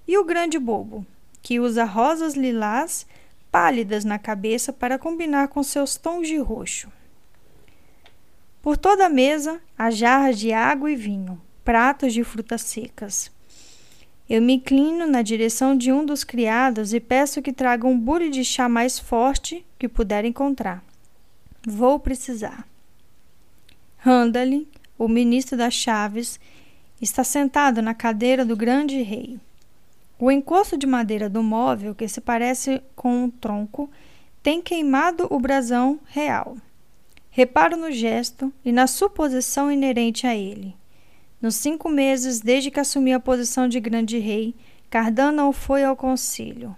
e 0.05 0.17
o 0.17 0.25
grande 0.25 0.59
bobo, 0.59 1.05
que 1.41 1.57
usa 1.57 1.85
rosas 1.85 2.33
lilás 2.33 3.07
pálidas 3.49 4.03
na 4.03 4.19
cabeça 4.19 4.73
para 4.73 4.99
combinar 4.99 5.47
com 5.47 5.63
seus 5.63 5.95
tons 5.95 6.27
de 6.27 6.35
roxo. 6.35 6.91
Por 8.61 8.75
toda 8.75 9.05
a 9.05 9.09
mesa 9.09 9.61
há 9.77 9.89
jarras 9.89 10.37
de 10.37 10.51
água 10.51 10.91
e 10.91 10.97
vinho, 10.97 11.41
pratos 11.63 12.13
de 12.13 12.25
frutas 12.25 12.61
secas. 12.63 13.36
Eu 14.29 14.41
me 14.41 14.53
inclino 14.53 15.07
na 15.07 15.21
direção 15.21 15.77
de 15.77 15.91
um 15.91 16.05
dos 16.05 16.23
criados 16.23 16.93
e 16.93 16.99
peço 16.99 17.41
que 17.41 17.53
traga 17.53 17.87
um 17.87 17.97
bule 17.97 18.29
de 18.29 18.43
chá 18.43 18.67
mais 18.67 18.99
forte 18.99 19.65
que 19.79 19.87
puder 19.87 20.25
encontrar. 20.25 20.83
Vou 21.65 21.99
precisar. 21.99 22.67
Randall, 23.97 24.65
o 24.97 25.07
ministro 25.07 25.57
das 25.57 25.73
chaves, 25.73 26.39
Está 26.99 27.23
sentado 27.23 27.79
na 27.79 27.93
cadeira 27.93 28.43
do 28.43 28.55
grande 28.55 29.03
rei. 29.03 29.39
O 30.17 30.31
encosto 30.31 30.75
de 30.75 30.87
madeira 30.87 31.29
do 31.29 31.43
móvel, 31.43 31.93
que 31.93 32.07
se 32.07 32.19
parece 32.19 32.81
com 32.95 33.25
um 33.25 33.29
tronco, 33.29 33.87
tem 34.41 34.59
queimado 34.59 35.27
o 35.29 35.39
brasão 35.39 35.99
real. 36.07 36.57
Reparo 37.29 37.77
no 37.77 37.91
gesto 37.91 38.51
e 38.65 38.71
na 38.71 38.87
suposição 38.87 39.71
inerente 39.71 40.25
a 40.25 40.35
ele. 40.35 40.75
Nos 41.41 41.55
cinco 41.55 41.89
meses 41.89 42.39
desde 42.39 42.71
que 42.71 42.79
assumi 42.79 43.13
a 43.13 43.19
posição 43.19 43.67
de 43.67 43.79
grande 43.79 44.17
rei, 44.17 44.55
Cardan 44.89 45.31
não 45.31 45.53
foi 45.53 45.83
ao 45.83 45.95
concílio. 45.95 46.75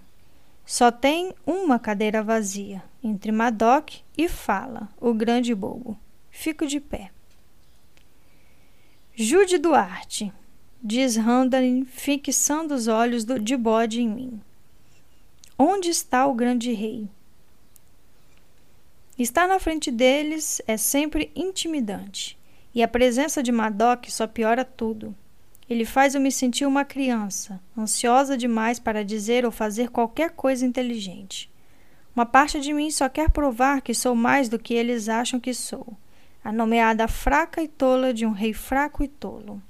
Só 0.66 0.90
tem 0.90 1.32
uma 1.46 1.78
cadeira 1.78 2.22
vazia, 2.22 2.82
entre 3.02 3.32
Madoc 3.32 4.02
e 4.16 4.28
Fala, 4.28 4.88
o 5.00 5.14
grande 5.14 5.54
bobo. 5.54 5.98
Fico 6.30 6.66
de 6.66 6.78
pé. 6.78 7.10
Jude 9.14 9.58
Duarte, 9.58 10.32
diz 10.82 11.16
Randalin, 11.16 11.84
fixando 11.84 12.74
os 12.74 12.86
olhos 12.86 13.24
do, 13.24 13.38
de 13.38 13.56
bode 13.56 14.00
em 14.00 14.08
mim. 14.08 14.40
Onde 15.58 15.90
está 15.90 16.26
o 16.26 16.34
grande 16.34 16.72
rei? 16.72 17.08
Estar 19.18 19.46
na 19.46 19.58
frente 19.58 19.90
deles 19.90 20.62
é 20.66 20.78
sempre 20.78 21.30
intimidante, 21.36 22.38
e 22.74 22.82
a 22.82 22.88
presença 22.88 23.42
de 23.42 23.50
Madoc 23.50 24.08
só 24.08 24.26
piora 24.26 24.64
tudo. 24.64 25.14
Ele 25.68 25.84
faz 25.84 26.14
eu 26.14 26.20
me 26.20 26.32
sentir 26.32 26.66
uma 26.66 26.84
criança, 26.84 27.60
ansiosa 27.76 28.36
demais 28.36 28.78
para 28.78 29.04
dizer 29.04 29.44
ou 29.44 29.50
fazer 29.50 29.90
qualquer 29.90 30.30
coisa 30.30 30.66
inteligente. 30.66 31.50
Uma 32.14 32.26
parte 32.26 32.60
de 32.60 32.72
mim 32.72 32.90
só 32.90 33.08
quer 33.08 33.30
provar 33.30 33.80
que 33.80 33.94
sou 33.94 34.14
mais 34.14 34.48
do 34.48 34.58
que 34.58 34.74
eles 34.74 35.08
acham 35.08 35.38
que 35.38 35.54
sou 35.54 35.96
a 36.42 36.50
nomeada 36.50 37.06
fraca 37.06 37.62
e 37.62 37.68
tola 37.68 38.12
de 38.14 38.24
um 38.24 38.32
rei 38.32 38.52
fraco 38.52 39.04
e 39.04 39.08
tolo. 39.08 39.62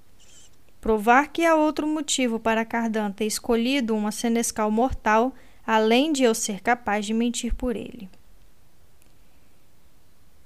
Provar 0.80 1.28
que 1.28 1.44
há 1.44 1.54
outro 1.54 1.86
motivo 1.86 2.38
para 2.38 2.64
Cardan 2.64 3.10
ter 3.10 3.26
escolhido 3.26 3.94
uma 3.94 4.12
senescal 4.12 4.70
mortal, 4.70 5.34
além 5.66 6.12
de 6.12 6.22
eu 6.22 6.34
ser 6.34 6.60
capaz 6.60 7.04
de 7.04 7.12
mentir 7.12 7.54
por 7.54 7.76
ele. 7.76 8.08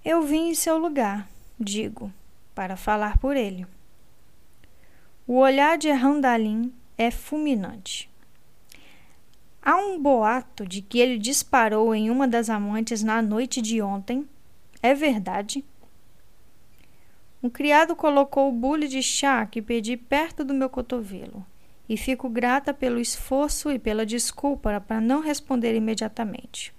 Eu 0.05 0.23
vim 0.23 0.49
em 0.49 0.55
seu 0.55 0.77
lugar, 0.77 1.29
digo, 1.59 2.13
para 2.55 2.77
falar 2.77 3.19
por 3.19 3.37
ele. 3.37 3.67
O 5.27 5.39
olhar 5.39 5.79
de 5.79 5.91
Randalin 5.91 6.73
é 6.97 7.11
fulminante. 7.11 8.11
Há 9.63 9.77
um 9.77 9.99
boato 9.99 10.67
de 10.67 10.83
que 10.83 10.99
ele 10.99 11.19
disparou 11.19 11.95
em 11.95 12.11
uma 12.11 12.29
das 12.29 12.51
amantes 12.51 13.03
na 13.03 13.23
noite 13.23 13.63
de 13.63 13.81
ontem. 13.81 14.29
É 14.83 14.95
verdade? 14.95 15.65
Um 17.43 17.49
criado 17.49 17.97
colocou 17.97 18.49
o 18.49 18.53
bule 18.53 18.87
de 18.87 19.03
chá 19.03 19.47
que 19.47 19.63
pedi 19.63 19.97
perto 19.97 20.45
do 20.45 20.55
meu 20.55 20.69
cotovelo, 20.69 21.45
e 21.89 21.97
fico 21.97 22.29
grata 22.29 22.73
pelo 22.73 23.01
esforço 23.01 23.71
e 23.71 23.79
pela 23.79 24.05
desculpa 24.07 24.81
para 24.81 25.01
não 25.01 25.21
responder 25.21 25.75
imediatamente. 25.75 26.75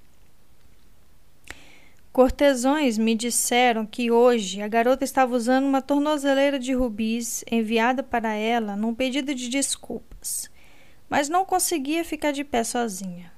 Cortesões 2.16 2.98
me 2.98 3.14
disseram 3.14 3.86
que 3.86 4.10
hoje 4.10 4.62
a 4.62 4.70
garota 4.70 5.04
estava 5.04 5.36
usando 5.36 5.66
uma 5.66 5.82
tornozeleira 5.82 6.58
de 6.58 6.74
rubis 6.74 7.44
enviada 7.52 8.02
para 8.02 8.34
ela 8.34 8.74
num 8.78 8.96
pedido 8.96 9.36
de 9.36 9.50
desculpas, 9.50 10.50
mas 11.10 11.28
não 11.28 11.44
conseguia 11.44 12.06
ficar 12.06 12.32
de 12.32 12.46
pé 12.46 12.64
sozinha. 12.64 13.34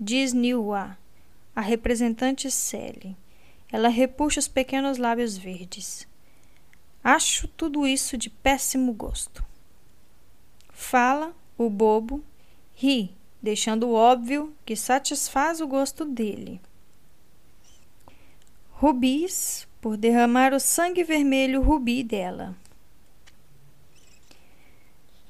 Diz 0.00 0.32
Niwa, 0.32 0.96
a 1.54 1.60
representante 1.60 2.50
Sally 2.50 3.14
ela 3.70 3.90
repuxa 3.90 4.40
os 4.40 4.48
pequenos 4.48 4.96
lábios 4.96 5.36
verdes. 5.36 6.08
Acho 7.04 7.46
tudo 7.48 7.86
isso 7.86 8.16
de 8.16 8.30
péssimo 8.30 8.94
gosto. 8.94 9.44
Fala, 10.70 11.36
o 11.58 11.68
bobo, 11.68 12.24
ri, 12.74 13.14
deixando 13.42 13.92
óbvio 13.92 14.54
que 14.64 14.74
satisfaz 14.74 15.60
o 15.60 15.66
gosto 15.66 16.06
dele. 16.06 16.62
Rubis, 18.82 19.68
por 19.80 19.96
derramar 19.96 20.52
o 20.52 20.58
sangue 20.58 21.04
vermelho 21.04 21.62
rubi 21.62 22.02
dela. 22.02 22.52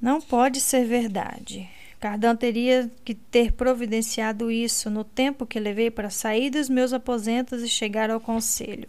Não 0.01 0.23
pode 0.23 0.59
ser 0.59 0.87
verdade. 0.87 1.69
Cardan 2.01 2.35
teria 2.35 2.91
que 3.05 3.15
ter 3.15 3.53
providenciado 3.53 4.51
isso 4.51 4.89
no 4.89 5.05
tempo 5.05 5.45
que 5.45 5.61
levei 5.61 5.91
para 5.91 6.09
sair 6.09 6.49
dos 6.49 6.71
meus 6.71 6.95
aposentos 6.95 7.61
e 7.61 7.69
chegar 7.69 8.11
ao 8.11 8.19
conselho. 8.19 8.89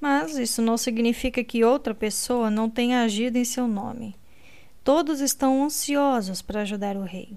Mas 0.00 0.38
isso 0.38 0.62
não 0.62 0.76
significa 0.76 1.42
que 1.42 1.64
outra 1.64 1.92
pessoa 1.92 2.52
não 2.52 2.70
tenha 2.70 3.02
agido 3.02 3.34
em 3.34 3.44
seu 3.44 3.66
nome. 3.66 4.14
Todos 4.84 5.18
estão 5.18 5.64
ansiosos 5.64 6.40
para 6.40 6.60
ajudar 6.60 6.96
o 6.96 7.02
rei. 7.02 7.32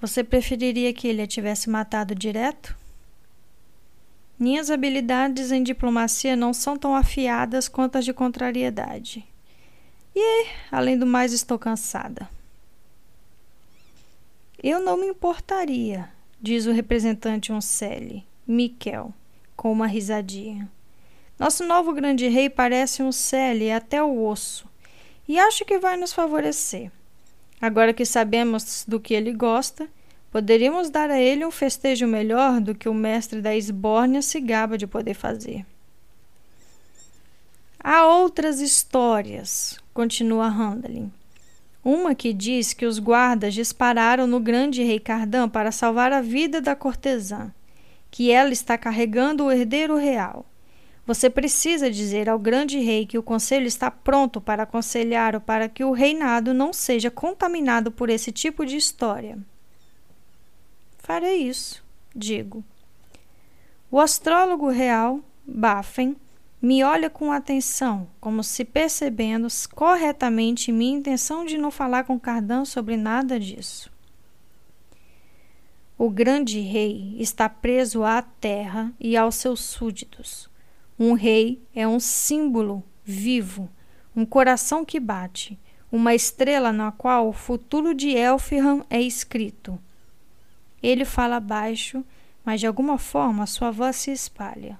Você 0.00 0.24
preferiria 0.24 0.92
que 0.92 1.06
ele 1.06 1.22
a 1.22 1.26
tivesse 1.28 1.70
matado 1.70 2.16
direto? 2.16 2.79
Minhas 4.40 4.70
habilidades 4.70 5.52
em 5.52 5.62
diplomacia 5.62 6.34
não 6.34 6.54
são 6.54 6.74
tão 6.74 6.96
afiadas 6.96 7.68
quanto 7.68 7.98
as 7.98 8.06
de 8.06 8.14
contrariedade. 8.14 9.22
E, 10.16 10.46
além 10.72 10.98
do 10.98 11.04
mais, 11.04 11.34
estou 11.34 11.58
cansada. 11.58 12.26
Eu 14.62 14.80
não 14.80 14.96
me 14.96 15.06
importaria, 15.08 16.08
diz 16.40 16.64
o 16.64 16.72
representante 16.72 17.52
Oncele, 17.52 18.24
Miquel, 18.46 19.12
com 19.54 19.70
uma 19.70 19.86
risadinha. 19.86 20.70
Nosso 21.38 21.66
novo 21.66 21.92
grande 21.92 22.26
rei 22.26 22.48
parece 22.48 23.02
um 23.02 23.12
Cele 23.12 23.70
até 23.70 24.02
o 24.02 24.24
osso, 24.24 24.66
e 25.28 25.38
acho 25.38 25.66
que 25.66 25.78
vai 25.78 25.98
nos 25.98 26.14
favorecer. 26.14 26.90
Agora 27.60 27.92
que 27.92 28.06
sabemos 28.06 28.86
do 28.88 28.98
que 28.98 29.12
ele 29.12 29.34
gosta, 29.34 29.86
poderíamos 30.30 30.90
dar 30.90 31.10
a 31.10 31.20
ele 31.20 31.44
um 31.44 31.50
festejo 31.50 32.06
melhor 32.06 32.60
do 32.60 32.74
que 32.74 32.88
o 32.88 32.94
mestre 32.94 33.40
da 33.40 33.54
Esbórnia 33.56 34.22
se 34.22 34.40
gaba 34.40 34.78
de 34.78 34.86
poder 34.86 35.14
fazer. 35.14 35.66
Há 37.82 38.06
outras 38.06 38.60
histórias, 38.60 39.78
continua 39.94 40.48
Handlin. 40.48 41.10
Uma 41.82 42.14
que 42.14 42.34
diz 42.34 42.74
que 42.74 42.84
os 42.84 42.98
guardas 42.98 43.54
dispararam 43.54 44.26
no 44.26 44.38
grande 44.38 44.82
rei 44.82 45.00
Cardan 45.00 45.48
para 45.48 45.72
salvar 45.72 46.12
a 46.12 46.20
vida 46.20 46.60
da 46.60 46.76
cortesã, 46.76 47.50
que 48.10 48.30
ela 48.30 48.52
está 48.52 48.76
carregando 48.76 49.44
o 49.44 49.50
herdeiro 49.50 49.96
real. 49.96 50.44
Você 51.06 51.30
precisa 51.30 51.90
dizer 51.90 52.28
ao 52.28 52.38
grande 52.38 52.78
rei 52.78 53.06
que 53.06 53.16
o 53.16 53.22
conselho 53.22 53.66
está 53.66 53.90
pronto 53.90 54.40
para 54.42 54.64
aconselhar-o 54.64 55.40
para 55.40 55.68
que 55.68 55.82
o 55.82 55.92
reinado 55.92 56.52
não 56.52 56.72
seja 56.72 57.10
contaminado 57.10 57.90
por 57.90 58.10
esse 58.10 58.30
tipo 58.30 58.66
de 58.66 58.76
história. 58.76 59.38
Farei 61.02 61.48
isso, 61.48 61.82
digo. 62.14 62.62
O 63.90 63.98
astrólogo 63.98 64.68
real, 64.68 65.20
Baffen, 65.44 66.16
me 66.62 66.84
olha 66.84 67.08
com 67.08 67.32
atenção, 67.32 68.06
como 68.20 68.44
se 68.44 68.64
percebendo 68.64 69.48
corretamente 69.74 70.70
minha 70.70 70.98
intenção 70.98 71.44
de 71.44 71.56
não 71.56 71.70
falar 71.70 72.04
com 72.04 72.20
Cardan 72.20 72.64
sobre 72.64 72.96
nada 72.96 73.40
disso. 73.40 73.90
O 75.96 76.10
grande 76.10 76.60
rei 76.60 77.16
está 77.18 77.48
preso 77.48 78.04
à 78.04 78.22
terra 78.22 78.92
e 79.00 79.16
aos 79.16 79.36
seus 79.36 79.60
súditos. 79.60 80.48
Um 80.98 81.14
rei 81.14 81.62
é 81.74 81.88
um 81.88 81.98
símbolo 81.98 82.84
vivo, 83.02 83.68
um 84.14 84.26
coração 84.26 84.84
que 84.84 85.00
bate, 85.00 85.58
uma 85.90 86.14
estrela 86.14 86.72
na 86.72 86.92
qual 86.92 87.28
o 87.28 87.32
futuro 87.32 87.94
de 87.94 88.10
Elfham 88.10 88.84
é 88.88 89.00
escrito. 89.00 89.78
Ele 90.82 91.04
fala 91.04 91.40
baixo, 91.40 92.04
mas 92.44 92.60
de 92.60 92.66
alguma 92.66 92.98
forma 92.98 93.46
sua 93.46 93.70
voz 93.70 93.96
se 93.96 94.10
espalha. 94.10 94.78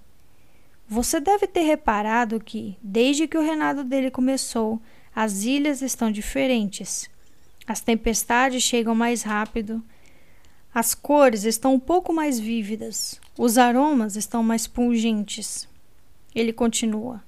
Você 0.89 1.21
deve 1.21 1.47
ter 1.47 1.63
reparado 1.63 2.41
que, 2.41 2.77
desde 2.83 3.29
que 3.29 3.39
o 3.39 3.43
reinado 3.43 3.85
dele 3.85 4.11
começou, 4.11 4.81
as 5.15 5.45
ilhas 5.45 5.83
estão 5.83 6.11
diferentes. 6.11 7.09
As 7.67 7.81
tempestades 7.81 8.63
chegam 8.63 8.95
mais 8.95 9.23
rápido, 9.23 9.83
as 10.75 10.95
cores 10.95 11.45
estão 11.45 11.75
um 11.75 11.81
pouco 11.81 12.13
mais 12.13 12.39
vívidas, 12.39 13.21
os 13.37 13.59
aromas 13.59 14.17
estão 14.17 14.43
mais 14.43 14.67
pungentes. 14.67 15.69
Ele 16.35 16.53
continua. 16.53 17.23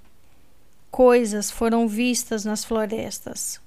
Coisas 0.90 1.50
foram 1.50 1.88
vistas 1.88 2.44
nas 2.44 2.64
florestas, 2.64 3.60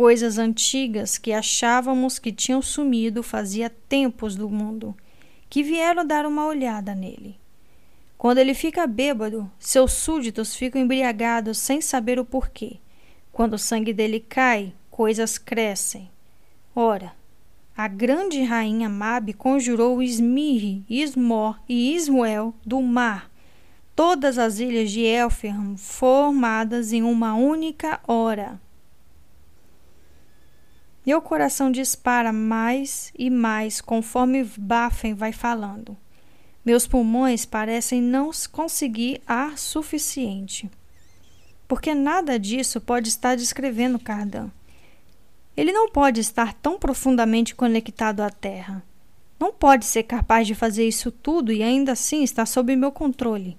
coisas 0.00 0.38
antigas 0.38 1.18
que 1.18 1.30
achávamos 1.30 2.18
que 2.18 2.32
tinham 2.32 2.62
sumido 2.62 3.22
fazia 3.22 3.68
tempos 3.68 4.34
do 4.34 4.48
mundo, 4.48 4.96
que 5.46 5.62
vieram 5.62 6.06
dar 6.06 6.24
uma 6.24 6.46
olhada 6.46 6.94
nele. 6.94 7.38
Quando 8.16 8.38
ele 8.38 8.54
fica 8.54 8.86
bêbado, 8.86 9.52
seus 9.58 9.92
súditos 9.92 10.56
ficam 10.56 10.80
embriagados 10.80 11.58
sem 11.58 11.82
saber 11.82 12.18
o 12.18 12.24
porquê. 12.24 12.78
Quando 13.30 13.52
o 13.52 13.58
sangue 13.58 13.92
dele 13.92 14.20
cai, 14.20 14.72
coisas 14.90 15.36
crescem. 15.36 16.10
Ora, 16.74 17.12
a 17.76 17.86
grande 17.86 18.42
rainha 18.42 18.88
Mabe 18.88 19.34
conjurou 19.34 20.02
Ismirre, 20.02 20.82
Ismor 20.88 21.60
e 21.68 21.94
Ismuel 21.94 22.54
do 22.64 22.80
mar, 22.80 23.30
todas 23.94 24.38
as 24.38 24.60
ilhas 24.60 24.90
de 24.90 25.04
Elfham 25.04 25.76
formadas 25.76 26.90
em 26.94 27.02
uma 27.02 27.34
única 27.34 28.00
hora. 28.08 28.58
Meu 31.10 31.20
coração 31.20 31.72
dispara 31.72 32.32
mais 32.32 33.12
e 33.18 33.28
mais 33.30 33.80
conforme 33.80 34.44
Bafen 34.56 35.12
vai 35.12 35.32
falando. 35.32 35.96
Meus 36.64 36.86
pulmões 36.86 37.44
parecem 37.44 38.00
não 38.00 38.30
conseguir 38.52 39.20
ar 39.26 39.58
suficiente. 39.58 40.70
Porque 41.66 41.94
nada 41.94 42.38
disso 42.38 42.80
pode 42.80 43.08
estar 43.08 43.34
descrevendo 43.34 43.98
Cardan. 43.98 44.52
Ele 45.56 45.72
não 45.72 45.90
pode 45.90 46.20
estar 46.20 46.54
tão 46.54 46.78
profundamente 46.78 47.56
conectado 47.56 48.20
à 48.20 48.30
Terra. 48.30 48.80
Não 49.36 49.52
pode 49.52 49.86
ser 49.86 50.04
capaz 50.04 50.46
de 50.46 50.54
fazer 50.54 50.86
isso 50.86 51.10
tudo 51.10 51.50
e 51.50 51.60
ainda 51.60 51.90
assim 51.90 52.22
estar 52.22 52.46
sob 52.46 52.76
meu 52.76 52.92
controle. 52.92 53.58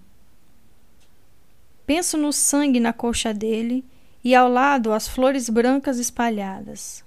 Penso 1.86 2.16
no 2.16 2.32
sangue 2.32 2.80
na 2.80 2.94
coxa 2.94 3.34
dele 3.34 3.84
e 4.24 4.34
ao 4.34 4.48
lado 4.48 4.94
as 4.94 5.06
flores 5.06 5.50
brancas 5.50 6.00
espalhadas. 6.00 7.04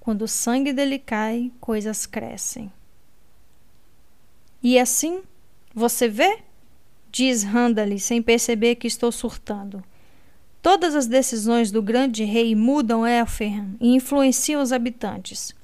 Quando 0.00 0.22
o 0.22 0.28
sangue 0.28 0.72
dele 0.72 0.98
cai, 0.98 1.52
coisas 1.60 2.06
crescem. 2.06 2.72
E 4.62 4.78
assim, 4.78 5.22
você 5.74 6.08
vê? 6.08 6.38
Diz 7.12 7.42
Randali 7.42 8.00
sem 8.00 8.22
perceber 8.22 8.76
que 8.76 8.86
estou 8.86 9.12
surtando. 9.12 9.84
Todas 10.62 10.94
as 10.94 11.06
decisões 11.06 11.70
do 11.70 11.82
grande 11.82 12.24
rei 12.24 12.54
mudam 12.54 13.06
Elfham 13.06 13.76
e 13.80 13.94
influenciam 13.94 14.62
os 14.62 14.72
habitantes. 14.72 15.54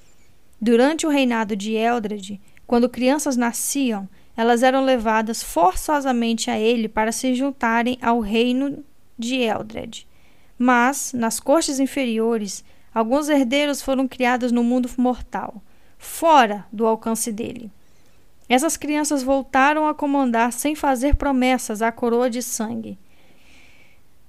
Durante 0.60 1.06
o 1.06 1.10
reinado 1.10 1.54
de 1.54 1.74
Eldred, 1.74 2.40
quando 2.66 2.88
crianças 2.88 3.36
nasciam, 3.36 4.08
elas 4.36 4.62
eram 4.62 4.84
levadas 4.84 5.42
forçosamente 5.42 6.50
a 6.50 6.58
ele 6.58 6.88
para 6.88 7.12
se 7.12 7.34
juntarem 7.34 7.98
ao 8.02 8.20
reino 8.20 8.84
de 9.18 9.36
Eldred. 9.36 10.06
Mas, 10.58 11.12
nas 11.12 11.40
cortes 11.40 11.78
inferiores, 11.78 12.64
alguns 12.96 13.28
herdeiros 13.28 13.82
foram 13.82 14.08
criados 14.08 14.50
no 14.50 14.64
mundo 14.64 14.88
mortal, 14.96 15.62
fora 15.98 16.64
do 16.72 16.86
alcance 16.86 17.30
dele. 17.30 17.70
Essas 18.48 18.78
crianças 18.78 19.22
voltaram 19.22 19.86
a 19.86 19.94
comandar 19.94 20.50
sem 20.50 20.74
fazer 20.74 21.14
promessas 21.14 21.82
à 21.82 21.92
coroa 21.92 22.30
de 22.30 22.42
sangue. 22.42 22.98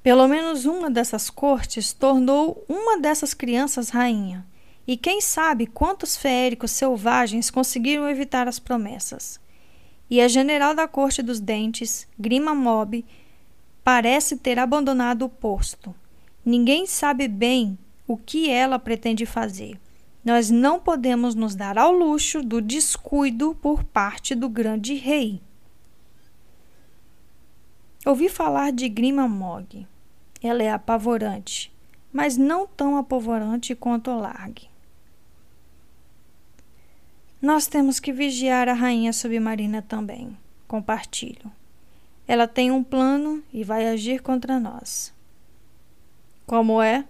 Pelo 0.03 0.27
menos 0.27 0.65
uma 0.65 0.91
dessas 0.91 1.29
cortes 1.29 1.93
tornou 1.93 2.61
uma 2.67 2.99
dessas 2.99 3.33
crianças 3.33 3.89
rainha. 3.89 4.45
E 4.85 4.97
quem 4.97 5.21
sabe 5.21 5.65
quantos 5.65 6.17
feéricos 6.17 6.71
selvagens 6.71 7.49
conseguiram 7.49 8.09
evitar 8.09 8.49
as 8.49 8.59
promessas. 8.59 9.39
E 10.09 10.19
a 10.19 10.27
general 10.27 10.75
da 10.75 10.89
corte 10.89 11.21
dos 11.21 11.39
dentes, 11.39 12.05
Grima 12.19 12.53
Mob, 12.53 13.05
parece 13.81 14.35
ter 14.35 14.59
abandonado 14.59 15.21
o 15.23 15.29
posto. 15.29 15.95
Ninguém 16.43 16.85
sabe 16.85 17.29
bem 17.29 17.77
o 18.07 18.17
que 18.17 18.49
ela 18.49 18.79
pretende 18.79 19.25
fazer. 19.25 19.77
Nós 20.23 20.49
não 20.49 20.79
podemos 20.79 21.35
nos 21.35 21.55
dar 21.55 21.77
ao 21.77 21.91
luxo 21.91 22.41
do 22.41 22.61
descuido 22.61 23.55
por 23.61 23.83
parte 23.83 24.33
do 24.33 24.49
grande 24.49 24.93
rei. 24.93 25.41
Ouvi 28.05 28.29
falar 28.29 28.71
de 28.71 28.87
Grima 28.87 29.27
Mog. 29.27 29.85
Ela 30.41 30.63
é 30.63 30.71
apavorante, 30.71 31.71
mas 32.11 32.37
não 32.37 32.65
tão 32.65 32.97
apavorante 32.97 33.75
quanto 33.75 34.11
Larg. 34.11 34.69
Nós 37.41 37.67
temos 37.67 37.99
que 37.99 38.11
vigiar 38.11 38.67
a 38.67 38.73
rainha 38.73 39.13
submarina 39.13 39.81
também. 39.81 40.37
compartilho. 40.67 41.51
Ela 42.27 42.45
tem 42.47 42.71
um 42.71 42.83
plano 42.83 43.41
e 43.53 43.63
vai 43.63 43.87
agir 43.87 44.21
contra 44.21 44.59
nós. 44.59 45.13
Como 46.45 46.81
é? 46.81 47.05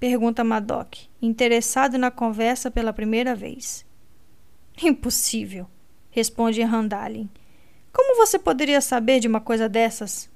Pergunta 0.00 0.42
Madoc, 0.42 0.94
interessado 1.20 1.98
na 1.98 2.10
conversa 2.10 2.70
pela 2.70 2.90
primeira 2.90 3.34
vez. 3.34 3.84
Impossível, 4.82 5.66
responde 6.10 6.62
Randalin. 6.62 7.28
Como 7.92 8.16
você 8.16 8.38
poderia 8.38 8.80
saber 8.80 9.20
de 9.20 9.28
uma 9.28 9.42
coisa 9.42 9.68
dessas? 9.68 10.30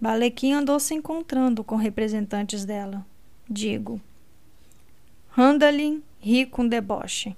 Balequim 0.00 0.52
andou 0.52 0.80
se 0.80 0.94
encontrando 0.94 1.62
com 1.62 1.76
representantes 1.76 2.64
dela. 2.64 3.06
Digo. 3.48 4.00
Randalin 5.28 6.02
ri 6.18 6.44
com 6.44 6.66
deboche. 6.66 7.36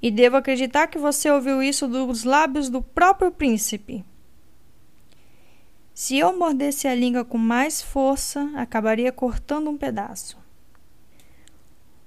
E 0.00 0.08
devo 0.08 0.36
acreditar 0.36 0.86
que 0.86 0.98
você 0.98 1.28
ouviu 1.28 1.60
isso 1.60 1.88
dos 1.88 2.22
lábios 2.22 2.70
do 2.70 2.80
próprio 2.80 3.32
príncipe. 3.32 4.04
Se 6.02 6.16
eu 6.16 6.34
mordesse 6.34 6.88
a 6.88 6.94
língua 6.94 7.26
com 7.26 7.36
mais 7.36 7.82
força, 7.82 8.50
acabaria 8.56 9.12
cortando 9.12 9.68
um 9.68 9.76
pedaço. 9.76 10.38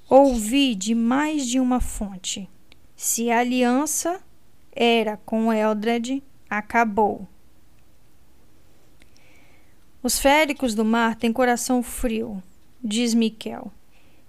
Ouvi 0.10 0.74
de 0.74 0.96
mais 0.96 1.46
de 1.46 1.60
uma 1.60 1.80
fonte. 1.80 2.50
Se 2.96 3.30
a 3.30 3.38
aliança 3.38 4.20
era 4.72 5.16
com 5.18 5.54
Eldred, 5.54 6.24
acabou. 6.50 7.28
Os 10.02 10.18
féricos 10.18 10.74
do 10.74 10.84
mar 10.84 11.16
têm 11.16 11.32
coração 11.32 11.84
frio, 11.84 12.42
diz 12.84 13.14
Miquel. 13.14 13.72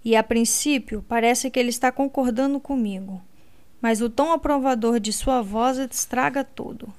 E 0.04 0.14
a 0.14 0.22
princípio 0.22 1.02
parece 1.08 1.50
que 1.50 1.58
ele 1.58 1.70
está 1.70 1.90
concordando 1.90 2.60
comigo 2.60 3.22
mas 3.84 4.00
o 4.00 4.08
tom 4.08 4.32
aprovador 4.32 4.98
de 4.98 5.12
sua 5.12 5.42
voz 5.42 5.76
estraga 5.76 6.42
tudo. 6.42 6.90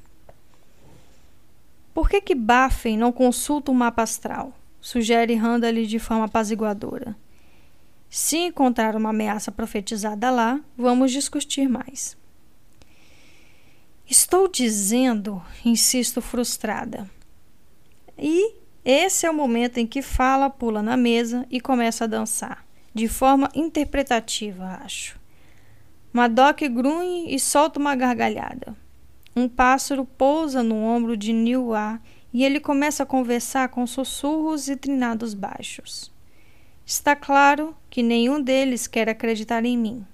Por 1.96 2.10
que 2.10 2.20
que 2.20 2.36
Baffen 2.36 2.98
não 2.98 3.10
consulta 3.10 3.72
o 3.72 3.74
mapa 3.74 4.04
astral? 4.04 4.52
Sugere 4.82 5.34
Randall 5.34 5.86
de 5.86 5.98
forma 5.98 6.26
apaziguadora. 6.26 7.16
Se 8.10 8.36
encontrar 8.36 8.98
uma 8.98 9.12
ameaça 9.12 9.50
profetizada 9.50 10.30
lá, 10.30 10.60
vamos 10.78 11.14
discutir 11.14 11.70
mais. 11.70 12.18
Estou 14.06 14.50
dizendo, 14.50 15.42
insisto 15.64 16.22
frustrada. 16.22 17.10
E 18.18 18.56
esse 18.84 19.26
é 19.26 19.32
o 19.32 19.34
momento 19.34 19.78
em 19.78 19.88
que 19.88 20.02
fala, 20.02 20.50
pula 20.50 20.84
na 20.84 20.98
mesa 20.98 21.48
e 21.50 21.62
começa 21.62 22.04
a 22.04 22.08
dançar, 22.08 22.66
de 22.94 23.08
forma 23.08 23.50
interpretativa, 23.56 24.82
acho. 24.84 25.18
Madoc 26.12 26.60
grunhe 26.68 27.34
e 27.34 27.40
solta 27.40 27.80
uma 27.80 27.96
gargalhada. 27.96 28.76
Um 29.36 29.50
pássaro 29.50 30.06
pousa 30.06 30.64
no 30.64 30.76
ombro 30.76 31.18
de 31.18 31.34
Niuá 31.34 32.00
e 32.32 32.44
ele 32.44 32.60
começa 32.60 33.04
a 33.04 33.06
conversar 33.06 33.68
com 33.68 33.86
sussurros 33.86 34.70
e 34.70 34.78
trinados 34.78 35.34
baixos. 35.34 36.10
Está 36.86 37.16
claro 37.16 37.76
que 37.90 38.02
nenhum 38.02 38.42
deles 38.42 38.88
quer 38.88 39.10
acreditar 39.10 39.66
em 39.66 39.78
mim. 39.78 40.06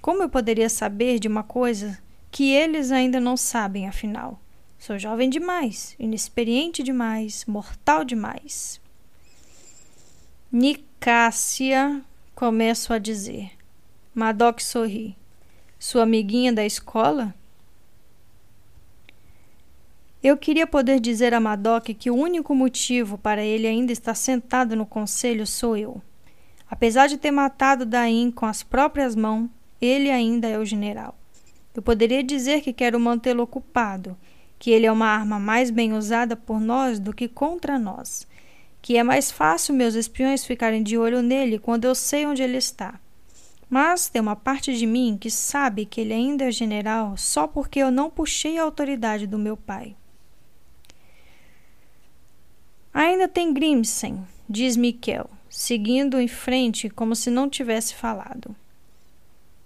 Como 0.00 0.22
eu 0.22 0.28
poderia 0.28 0.68
saber 0.68 1.18
de 1.18 1.28
uma 1.28 1.42
coisa 1.42 1.98
que 2.30 2.50
eles 2.50 2.90
ainda 2.90 3.20
não 3.20 3.36
sabem, 3.36 3.86
afinal? 3.86 4.40
Sou 4.78 4.98
jovem 4.98 5.28
demais, 5.28 5.94
inexperiente 5.98 6.82
demais, 6.82 7.44
mortal 7.46 8.04
demais. 8.04 8.80
Nicácia, 10.50 12.02
começo 12.34 12.92
a 12.92 12.98
dizer. 12.98 13.50
Madoc 14.14 14.60
sorri. 14.60 15.16
Sua 15.78 16.04
amiguinha 16.04 16.52
da 16.52 16.64
escola? 16.64 17.34
Eu 20.20 20.36
queria 20.36 20.66
poder 20.66 20.98
dizer 20.98 21.32
a 21.32 21.38
Madoc 21.38 21.90
que 21.90 22.10
o 22.10 22.16
único 22.16 22.52
motivo 22.52 23.16
para 23.16 23.44
ele 23.44 23.68
ainda 23.68 23.92
estar 23.92 24.16
sentado 24.16 24.74
no 24.74 24.84
conselho 24.84 25.46
sou 25.46 25.76
eu. 25.76 26.02
Apesar 26.68 27.06
de 27.06 27.16
ter 27.16 27.30
matado 27.30 27.86
Dain 27.86 28.32
com 28.32 28.44
as 28.44 28.64
próprias 28.64 29.14
mãos, 29.14 29.48
ele 29.80 30.10
ainda 30.10 30.48
é 30.48 30.58
o 30.58 30.64
general. 30.64 31.16
Eu 31.72 31.80
poderia 31.80 32.24
dizer 32.24 32.62
que 32.62 32.72
quero 32.72 32.98
mantê-lo 32.98 33.44
ocupado, 33.44 34.16
que 34.58 34.72
ele 34.72 34.86
é 34.86 34.90
uma 34.90 35.06
arma 35.06 35.38
mais 35.38 35.70
bem 35.70 35.92
usada 35.92 36.34
por 36.34 36.60
nós 36.60 36.98
do 36.98 37.14
que 37.14 37.28
contra 37.28 37.78
nós, 37.78 38.26
que 38.82 38.96
é 38.96 39.04
mais 39.04 39.30
fácil 39.30 39.72
meus 39.72 39.94
espiões 39.94 40.44
ficarem 40.44 40.82
de 40.82 40.98
olho 40.98 41.22
nele 41.22 41.60
quando 41.60 41.84
eu 41.84 41.94
sei 41.94 42.26
onde 42.26 42.42
ele 42.42 42.56
está. 42.56 42.98
Mas 43.70 44.08
tem 44.08 44.20
uma 44.20 44.34
parte 44.34 44.76
de 44.76 44.84
mim 44.84 45.16
que 45.20 45.30
sabe 45.30 45.86
que 45.86 46.00
ele 46.00 46.12
ainda 46.12 46.46
é 46.46 46.50
general 46.50 47.16
só 47.16 47.46
porque 47.46 47.78
eu 47.78 47.92
não 47.92 48.10
puxei 48.10 48.58
a 48.58 48.64
autoridade 48.64 49.24
do 49.24 49.38
meu 49.38 49.56
pai. 49.56 49.94
Ainda 53.00 53.28
tem 53.28 53.54
Grimsen, 53.54 54.26
diz 54.50 54.76
Miquel, 54.76 55.30
seguindo 55.48 56.20
em 56.20 56.26
frente 56.26 56.90
como 56.90 57.14
se 57.14 57.30
não 57.30 57.48
tivesse 57.48 57.94
falado. 57.94 58.56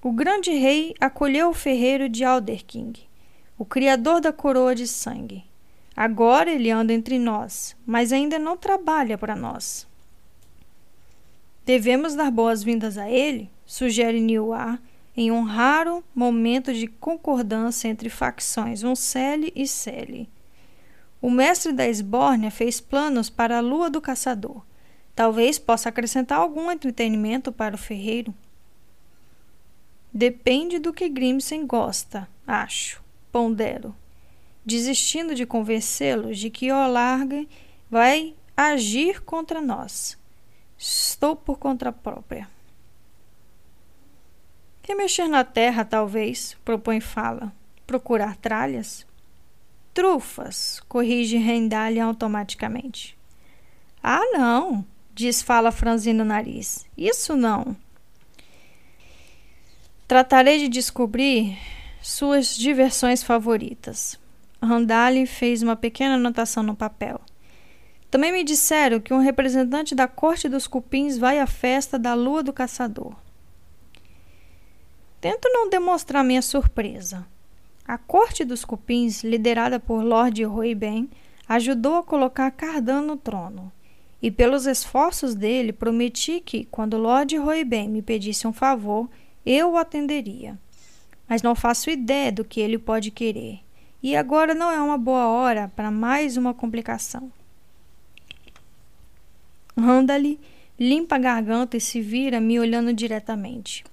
O 0.03 0.13
grande 0.13 0.51
rei 0.51 0.95
acolheu 1.01 1.49
o 1.49 1.55
ferreiro 1.55 2.11
de 2.11 2.25
Alderking, 2.25 2.93
o 3.57 3.65
criador 3.65 4.21
da 4.21 4.35
coroa 4.35 4.75
de 4.75 4.87
sangue. 4.87 5.45
Agora 5.97 6.53
ele 6.53 6.71
anda 6.71 6.93
entre 6.93 7.19
nós, 7.19 7.75
mas 7.87 8.13
ainda 8.13 8.39
não 8.39 8.55
trabalha 8.55 9.17
para 9.17 9.35
nós. 9.35 9.89
Devemos 11.65 12.15
dar 12.15 12.31
boas-vindas 12.31 12.99
a 12.99 13.09
ele? 13.09 13.49
sugere 13.65 14.21
Niuá, 14.21 14.79
em 15.17 15.33
um 15.33 15.41
raro 15.41 16.05
momento 16.15 16.71
de 16.75 16.87
concordância 16.87 17.89
entre 17.89 18.11
facções 18.11 18.83
Uncele 18.83 19.51
e 19.57 19.67
Cele. 19.67 20.29
O 21.23 21.31
mestre 21.31 21.73
da 21.73 21.87
Esbórnia 21.87 22.51
fez 22.51 22.81
planos 22.81 23.31
para 23.31 23.59
a 23.59 23.61
lua 23.61 23.89
do 23.89 24.01
caçador. 24.01 24.61
Talvez 25.15 25.57
possa 25.57 25.89
acrescentar 25.89 26.41
algum 26.41 26.69
entretenimento 26.69 27.53
para 27.53 27.77
o 27.77 27.79
ferreiro. 27.79 28.35
Depende 30.13 30.81
do 30.81 30.93
que 30.93 31.09
Grimsen 31.09 31.65
gosta, 31.65 32.29
acho, 32.45 33.01
pondero, 33.31 33.95
desistindo 34.67 35.33
de 35.33 35.47
convencê-lo 35.47 36.35
de 36.35 36.51
que 36.51 36.73
Olarga 36.73 37.47
vai 37.89 38.35
agir 38.57 39.23
contra 39.23 39.61
nós. 39.61 40.19
Estou 40.77 41.37
por 41.37 41.57
conta 41.57 41.93
própria. 41.93 42.51
Remexer 44.83 45.29
na 45.29 45.45
terra, 45.45 45.85
talvez, 45.85 46.57
propõe 46.65 47.01
Fala. 47.01 47.53
Procurar 47.87 48.37
tralhas? 48.37 49.07
Trufas, 49.95 50.81
corrige 50.89 51.37
Rendalha 51.37 52.05
automaticamente. 52.05 53.17
Ah, 54.03 54.25
não, 54.33 54.85
diz 55.15 55.43
Fala 55.43 55.71
franzindo 55.71 56.23
o 56.23 56.27
nariz. 56.27 56.87
Isso 56.97 57.37
não. 57.37 57.77
Tratarei 60.09 60.59
de 60.59 60.69
descobrir 60.69 61.59
suas 62.03 62.57
diversões 62.57 63.23
favoritas. 63.23 64.19
Randali 64.63 65.27
fez 65.27 65.63
uma 65.63 65.77
pequena 65.77 66.15
anotação 66.15 66.63
no 66.63 66.75
papel. 66.75 67.21
Também 68.11 68.33
me 68.33 68.45
disseram 68.45 69.01
que 69.01 69.15
um 69.15 69.19
representante 69.19 69.95
da 69.95 70.07
corte 70.07 70.49
dos 70.49 70.67
cupins 70.67 71.17
vai 71.17 71.39
à 71.39 71.47
festa 71.47 71.99
da 71.99 72.15
lua 72.15 72.43
do 72.43 72.53
caçador. 72.53 73.15
Tento 75.21 75.49
não 75.51 75.71
demonstrar 75.71 76.23
minha 76.25 76.43
surpresa. 76.43 77.27
A 77.87 77.99
corte 77.99 78.45
dos 78.45 78.65
cupins, 78.65 79.25
liderada 79.25 79.81
por 79.81 80.03
Lord 80.03 80.43
Ruiben, 80.45 81.11
ajudou 81.49 81.97
a 81.97 82.03
colocar 82.03 82.51
Cardan 82.51 83.03
no 83.03 83.17
trono. 83.17 83.73
E 84.23 84.31
pelos 84.31 84.67
esforços 84.67 85.35
dele, 85.35 85.73
prometi 85.73 86.41
que, 86.41 86.65
quando 86.67 86.97
Lord 86.97 87.37
Ruiben 87.37 87.89
me 87.89 88.01
pedisse 88.01 88.47
um 88.47 88.53
favor, 88.53 89.11
eu 89.45 89.73
o 89.73 89.77
atenderia. 89.77 90.57
Mas 91.29 91.43
não 91.43 91.55
faço 91.55 91.91
ideia 91.91 92.31
do 92.31 92.45
que 92.45 92.61
ele 92.61 92.79
pode 92.79 93.11
querer. 93.11 93.61
E 94.03 94.17
agora 94.17 94.55
não 94.55 94.71
é 94.71 94.81
uma 94.81 94.97
boa 94.97 95.27
hora 95.27 95.71
para 95.75 95.91
mais 95.91 96.37
uma 96.37 96.55
complicação. 96.55 97.33
Randali 99.77 100.39
limpa 100.79 101.17
a 101.17 101.19
garganta 101.19 101.77
e 101.77 101.81
se 101.81 102.01
vira 102.01 102.41
me 102.41 102.59
olhando 102.59 102.93
diretamente. 102.93 103.85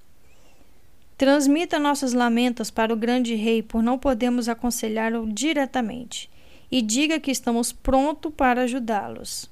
Transmita 1.20 1.78
nossos 1.78 2.14
lamentos 2.14 2.70
para 2.70 2.94
o 2.94 2.96
grande 2.96 3.34
rei 3.34 3.62
por 3.62 3.82
não 3.82 3.98
podermos 3.98 4.48
aconselhá-lo 4.48 5.30
diretamente 5.30 6.30
e 6.72 6.80
diga 6.80 7.20
que 7.20 7.30
estamos 7.30 7.72
prontos 7.72 8.32
para 8.34 8.62
ajudá-los. 8.62 9.50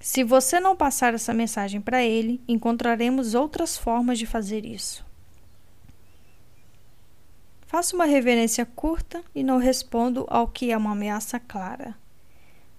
Se 0.00 0.24
você 0.24 0.58
não 0.58 0.74
passar 0.74 1.14
essa 1.14 1.32
mensagem 1.32 1.80
para 1.80 2.02
ele, 2.02 2.40
encontraremos 2.48 3.36
outras 3.36 3.78
formas 3.78 4.18
de 4.18 4.26
fazer 4.26 4.66
isso. 4.66 5.06
Faço 7.68 7.94
uma 7.94 8.04
reverência 8.04 8.66
curta 8.66 9.22
e 9.32 9.44
não 9.44 9.58
respondo 9.58 10.26
ao 10.28 10.48
que 10.48 10.72
é 10.72 10.76
uma 10.76 10.90
ameaça 10.90 11.38
clara. 11.38 11.94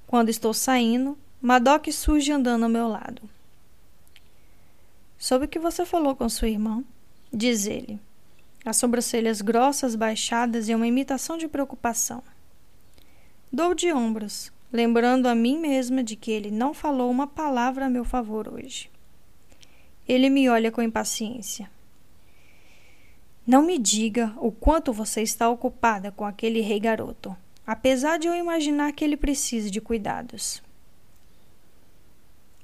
Quando 0.05 0.27
estou 0.27 0.53
saindo, 0.53 1.17
Madoc 1.41 1.89
surge 1.93 2.29
andando 2.29 2.63
ao 2.63 2.69
meu 2.69 2.89
lado. 2.89 3.21
Soube 5.17 5.47
que 5.47 5.57
você 5.57 5.85
falou 5.85 6.13
com 6.13 6.27
sua 6.27 6.49
irmã 6.49 6.83
diz 7.35 7.65
ele. 7.65 7.99
as 8.63 8.77
sobrancelhas 8.77 9.41
grossas 9.41 9.93
baixadas 9.93 10.69
e 10.69 10.73
uma 10.73 10.87
imitação 10.87 11.37
de 11.37 11.47
preocupação. 11.47 12.23
Dou 13.51 13.75
de 13.75 13.93
ombros, 13.93 14.51
lembrando 14.73 15.27
a 15.27 15.35
mim 15.35 15.59
mesma 15.59 16.03
de 16.03 16.15
que 16.15 16.31
ele 16.31 16.49
não 16.49 16.73
falou 16.73 17.11
uma 17.11 17.27
palavra 17.27 17.85
a 17.85 17.89
meu 17.89 18.03
favor 18.03 18.51
hoje. 18.51 18.89
Ele 20.07 20.31
me 20.31 20.49
olha 20.49 20.71
com 20.71 20.81
impaciência. 20.81 21.69
Não 23.45 23.61
me 23.61 23.77
diga 23.77 24.33
o 24.37 24.51
quanto 24.51 24.91
você 24.91 25.21
está 25.21 25.47
ocupada 25.47 26.11
com 26.11 26.25
aquele 26.25 26.61
rei 26.61 26.79
garoto, 26.79 27.37
apesar 27.67 28.17
de 28.17 28.27
eu 28.27 28.33
imaginar 28.33 28.93
que 28.93 29.03
ele 29.03 29.15
precise 29.15 29.69
de 29.69 29.79
cuidados. 29.79 30.63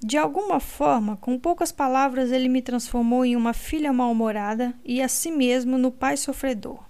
De 0.04 0.18
alguma 0.18 0.60
forma, 0.60 1.16
com 1.18 1.38
poucas 1.38 1.72
palavras, 1.72 2.32
ele 2.32 2.50
me 2.50 2.60
transformou 2.60 3.24
em 3.24 3.36
uma 3.36 3.54
filha 3.54 3.94
mal-humorada 3.94 4.74
e 4.84 5.00
a 5.00 5.08
si 5.08 5.30
mesmo 5.30 5.78
no 5.78 5.92
pai 5.92 6.18
sofredor. 6.18 6.84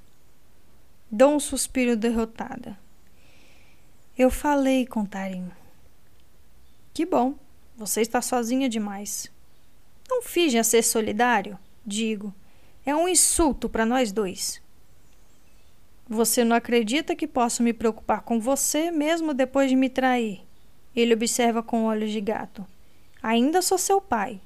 Dou 1.12 1.36
um 1.36 1.39
suspiro 1.39 1.97
derrotada. 1.97 2.80
Eu 4.17 4.32
falei 4.32 4.86
com 4.86 5.06
Tarim. 5.06 5.52
Que 6.93 7.06
bom, 7.06 7.36
você 7.76 8.00
está 8.00 8.21
sozinha 8.21 8.69
demais. 8.69 9.30
Não 10.10 10.21
finge 10.21 10.63
ser 10.63 10.82
solidário, 10.82 11.60
digo. 11.86 12.34
É 12.86 12.95
um 12.95 13.10
insulto 13.10 13.67
para 13.67 13.86
nós 13.86 14.13
dois. 14.13 14.62
Você 16.08 16.45
não 16.45 16.56
acredita 16.56 17.13
que 17.13 17.28
posso 17.28 17.62
me 17.62 17.74
preocupar 17.74 18.21
com 18.21 18.39
você 18.39 18.89
mesmo 18.89 19.34
depois 19.34 19.69
de 19.69 19.76
me 19.76 19.89
trair? 19.89 20.45
Ele 20.95 21.13
observa 21.13 21.62
com 21.62 21.84
olhos 21.84 22.12
de 22.12 22.21
gato. 22.21 22.65
Ainda 23.22 23.62
sou 23.62 23.78
seu 23.78 24.02
pai. 24.02 24.42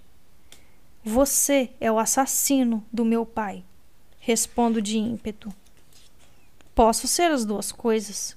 Você 1.04 1.70
é 1.80 1.92
o 1.92 2.00
assassino 2.00 2.84
do 2.92 3.06
meu 3.06 3.26
pai. 3.26 3.64
Respondo 4.20 4.82
de 4.82 4.98
ímpeto. 4.98 5.54
Posso 6.74 7.08
ser 7.08 7.32
as 7.32 7.46
duas 7.46 7.72
coisas, 7.72 8.36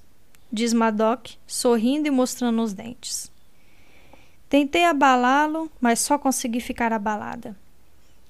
diz 0.51 0.71
Madoc, 0.71 1.31
sorrindo 1.45 2.07
e 2.07 2.11
mostrando 2.11 2.61
os 2.61 2.71
dentes. 2.71 3.29
Tentei 4.47 4.85
abalá-lo, 4.85 5.69
mas 5.81 5.99
só 5.99 6.17
consegui 6.17 6.61
ficar 6.61 6.93
abalada. 6.93 7.55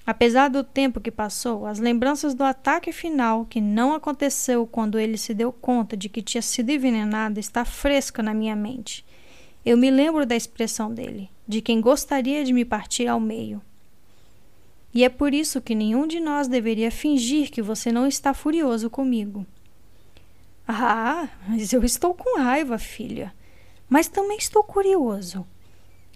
Apesar 0.04 0.48
do 0.48 0.64
tempo 0.64 1.00
que 1.00 1.10
passou, 1.10 1.66
as 1.66 1.78
lembranças 1.78 2.34
do 2.34 2.42
ataque 2.42 2.90
final, 2.90 3.46
que 3.46 3.60
não 3.60 3.94
aconteceu 3.94 4.66
quando 4.66 4.98
ele 4.98 5.16
se 5.16 5.32
deu 5.32 5.52
conta 5.52 5.96
de 5.96 6.08
que 6.08 6.20
tinha 6.20 6.42
sido 6.42 6.70
envenenado, 6.70 7.38
está 7.38 7.64
fresca 7.64 8.22
na 8.22 8.34
minha 8.34 8.56
mente. 8.56 9.04
Eu 9.64 9.76
me 9.76 9.90
lembro 9.90 10.26
da 10.26 10.34
expressão 10.34 10.92
dele, 10.92 11.30
de 11.50 11.60
quem 11.60 11.80
gostaria 11.80 12.44
de 12.44 12.52
me 12.52 12.64
partir 12.64 13.08
ao 13.08 13.18
meio. 13.18 13.60
E 14.94 15.04
é 15.04 15.08
por 15.08 15.34
isso 15.34 15.60
que 15.60 15.74
nenhum 15.74 16.06
de 16.06 16.20
nós 16.20 16.46
deveria 16.46 16.90
fingir 16.90 17.50
que 17.50 17.60
você 17.60 17.90
não 17.90 18.06
está 18.06 18.32
furioso 18.32 18.88
comigo. 18.88 19.44
Ah, 20.66 21.28
mas 21.48 21.72
eu 21.72 21.82
estou 21.82 22.14
com 22.14 22.38
raiva, 22.38 22.78
filha. 22.78 23.34
Mas 23.88 24.06
também 24.06 24.38
estou 24.38 24.62
curioso. 24.62 25.44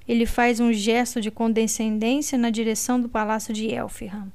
Ele 0.07 0.25
faz 0.25 0.61
um 0.61 0.73
gesto 0.73 1.21
de 1.21 1.31
condescendência 1.31 2.39
na 2.39 2.51
direção 2.51 3.01
do 3.01 3.09
palácio 3.09 3.53
de 3.53 3.69
Elfham. 3.69 4.33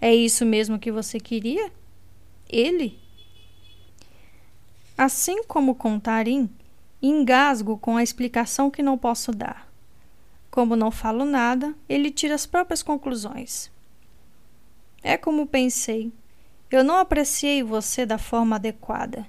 É 0.00 0.14
isso 0.14 0.46
mesmo 0.46 0.78
que 0.78 0.92
você 0.92 1.18
queria? 1.18 1.72
Ele? 2.48 2.96
Assim 4.96 5.42
como 5.44 5.74
com 5.74 5.98
Tarim, 5.98 6.48
Engasgo 7.02 7.76
com 7.78 7.96
a 7.96 8.02
explicação 8.02 8.70
que 8.70 8.82
não 8.82 8.96
posso 8.96 9.32
dar. 9.32 9.71
Como 10.52 10.76
não 10.76 10.90
falo 10.90 11.24
nada, 11.24 11.74
ele 11.88 12.10
tira 12.10 12.34
as 12.34 12.44
próprias 12.44 12.82
conclusões. 12.82 13.70
É 15.02 15.16
como 15.16 15.46
pensei. 15.46 16.12
Eu 16.70 16.84
não 16.84 16.98
apreciei 16.98 17.62
você 17.62 18.04
da 18.04 18.18
forma 18.18 18.56
adequada. 18.56 19.26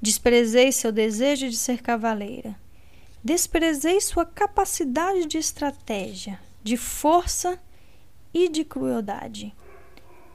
Desprezei 0.00 0.70
seu 0.70 0.92
desejo 0.92 1.50
de 1.50 1.56
ser 1.56 1.82
cavaleira. 1.82 2.54
Desprezei 3.22 4.00
sua 4.00 4.24
capacidade 4.24 5.26
de 5.26 5.38
estratégia, 5.38 6.38
de 6.62 6.76
força 6.76 7.58
e 8.32 8.48
de 8.48 8.64
crueldade. 8.64 9.52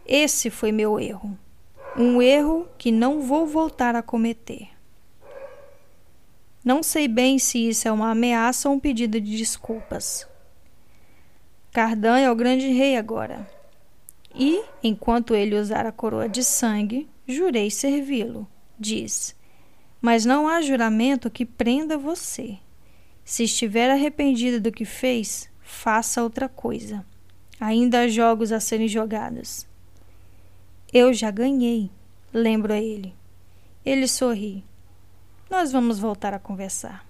Esse 0.05 0.49
foi 0.49 0.73
meu 0.73 0.99
erro. 0.99 1.39
Um 1.95 2.21
erro 2.21 2.67
que 2.77 2.91
não 2.91 3.21
vou 3.21 3.47
voltar 3.47 3.95
a 3.95 4.03
cometer. 4.03 4.74
Não 6.65 6.81
sei 6.81 7.07
bem 7.07 7.37
se 7.37 7.69
isso 7.69 7.87
é 7.87 7.91
uma 7.91 8.09
ameaça 8.09 8.67
ou 8.67 8.73
um 8.73 8.79
pedido 8.79 9.21
de 9.21 9.37
desculpas. 9.37 10.27
Cardan 11.71 12.17
é 12.17 12.31
o 12.31 12.35
grande 12.35 12.69
rei 12.69 12.97
agora. 12.97 13.47
E, 14.33 14.63
enquanto 14.81 15.35
ele 15.35 15.55
usar 15.55 15.85
a 15.85 15.91
coroa 15.91 16.27
de 16.27 16.43
sangue, 16.43 17.07
jurei 17.27 17.69
servi-lo, 17.69 18.47
diz. 18.79 19.35
Mas 20.01 20.25
não 20.25 20.47
há 20.47 20.59
juramento 20.59 21.29
que 21.29 21.45
prenda 21.45 21.99
você. 21.99 22.57
Se 23.23 23.43
estiver 23.43 23.91
arrependido 23.91 24.59
do 24.59 24.71
que 24.71 24.85
fez, 24.85 25.47
faça 25.61 26.23
outra 26.23 26.49
coisa. 26.49 27.05
Ainda 27.59 28.01
há 28.01 28.07
jogos 28.07 28.51
a 28.51 28.59
serem 28.59 28.87
jogados. 28.87 29.67
Eu 30.91 31.13
já 31.13 31.29
ganhei, 31.29 31.91
lembro 32.33 32.73
a 32.73 32.81
ele. 32.81 33.13
Ele 33.85 34.07
sorri. 34.07 34.63
Nós 35.49 35.71
vamos 35.71 35.99
voltar 35.99 36.33
a 36.33 36.39
conversar. 36.39 37.05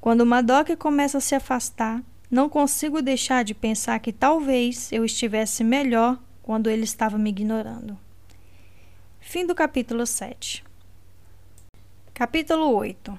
Quando 0.00 0.24
Madoc 0.24 0.70
começa 0.78 1.18
a 1.18 1.20
se 1.20 1.34
afastar, 1.34 2.02
não 2.30 2.48
consigo 2.48 3.02
deixar 3.02 3.44
de 3.44 3.52
pensar 3.52 3.98
que 4.00 4.12
talvez 4.12 4.90
eu 4.90 5.04
estivesse 5.04 5.62
melhor 5.62 6.18
quando 6.42 6.70
ele 6.70 6.84
estava 6.84 7.18
me 7.18 7.28
ignorando. 7.28 7.98
Fim 9.20 9.46
do 9.46 9.54
capítulo 9.54 10.06
7. 10.06 10.64
Capítulo 12.14 12.74
8 12.74 13.18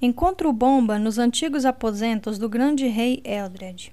Encontro 0.00 0.52
Bomba 0.52 0.96
nos 0.96 1.18
antigos 1.18 1.64
aposentos 1.64 2.38
do 2.38 2.48
grande 2.48 2.86
rei 2.86 3.20
Eldred. 3.24 3.92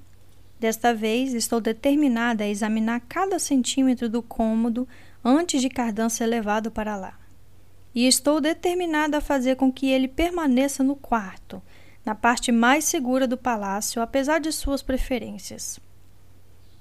Desta 0.59 0.93
vez 0.93 1.33
estou 1.33 1.59
determinada 1.59 2.43
a 2.43 2.47
examinar 2.47 3.01
cada 3.09 3.39
centímetro 3.39 4.07
do 4.07 4.21
cômodo 4.21 4.87
antes 5.23 5.61
de 5.61 5.69
Cardan 5.69 6.09
ser 6.09 6.27
levado 6.27 6.69
para 6.69 6.95
lá 6.95 7.20
e 7.93 8.07
estou 8.07 8.39
determinada 8.39 9.17
a 9.17 9.21
fazer 9.21 9.55
com 9.55 9.71
que 9.71 9.89
ele 9.89 10.07
permaneça 10.07 10.83
no 10.83 10.95
quarto, 10.95 11.61
na 12.05 12.15
parte 12.15 12.51
mais 12.51 12.85
segura 12.85 13.27
do 13.27 13.37
palácio, 13.37 14.01
apesar 14.01 14.39
de 14.39 14.51
suas 14.51 14.81
preferências. 14.81 15.79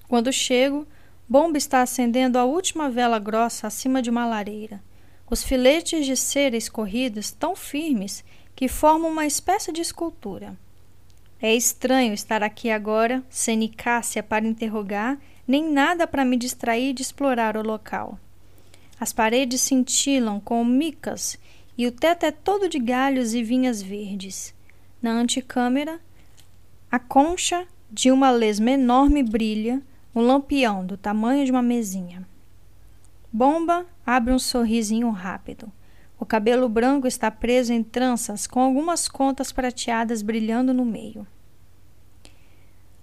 Quando 0.09 0.33
chego, 0.33 0.87
Bomba 1.29 1.59
está 1.59 1.83
acendendo 1.83 2.39
a 2.39 2.45
última 2.45 2.91
vela 2.91 3.19
grossa 3.19 3.67
acima 3.67 4.03
de 4.03 4.11
uma 4.11 4.27
lareira. 4.27 4.83
Os 5.31 5.45
filetes 5.45 6.05
de 6.05 6.17
cera 6.17 6.57
escorridos 6.57 7.31
tão 7.31 7.55
firmes 7.55 8.25
que 8.57 8.67
formam 8.67 9.11
uma 9.11 9.27
espécie 9.27 9.71
de 9.71 9.81
escultura. 9.81 10.57
É 11.41 11.55
estranho 11.55 12.13
estar 12.13 12.43
aqui 12.43 12.71
agora, 12.71 13.23
sem 13.31 13.57
Nicácia 13.57 14.23
para 14.23 14.45
interrogar, 14.45 15.19
nem 15.47 15.71
nada 15.71 16.07
para 16.07 16.25
me 16.25 16.37
distrair 16.37 16.93
de 16.93 17.03
explorar 17.03 17.57
o 17.57 17.63
local. 17.63 18.19
As 19.01 19.15
paredes 19.15 19.63
cintilam 19.63 20.39
com 20.39 20.63
micas 20.63 21.39
e 21.77 21.87
o 21.87 21.91
teto 21.91 22.27
é 22.27 22.31
todo 22.31 22.69
de 22.69 22.79
galhos 22.79 23.33
e 23.33 23.43
vinhas 23.43 23.81
verdes. 23.81 24.55
Na 25.01 25.13
antecâmara, 25.13 25.99
a 26.93 26.99
concha 26.99 27.67
de 27.91 28.11
uma 28.11 28.31
lesma 28.31 28.73
enorme 28.73 29.23
brilha, 29.23 29.81
um 30.15 30.21
lampião 30.21 30.85
do 30.85 30.99
tamanho 30.99 31.47
de 31.47 31.51
uma 31.51 31.63
mesinha. 31.63 32.29
Bomba 33.33 33.87
abre 34.05 34.35
um 34.35 34.39
sorrisinho 34.39 35.09
rápido. 35.09 35.73
O 36.19 36.27
cabelo 36.27 36.69
branco 36.69 37.07
está 37.07 37.31
preso 37.31 37.73
em 37.73 37.83
tranças 37.83 38.47
com 38.47 38.61
algumas 38.61 39.09
contas 39.09 39.51
prateadas 39.51 40.21
brilhando 40.21 40.75
no 40.75 40.85
meio. 40.85 41.27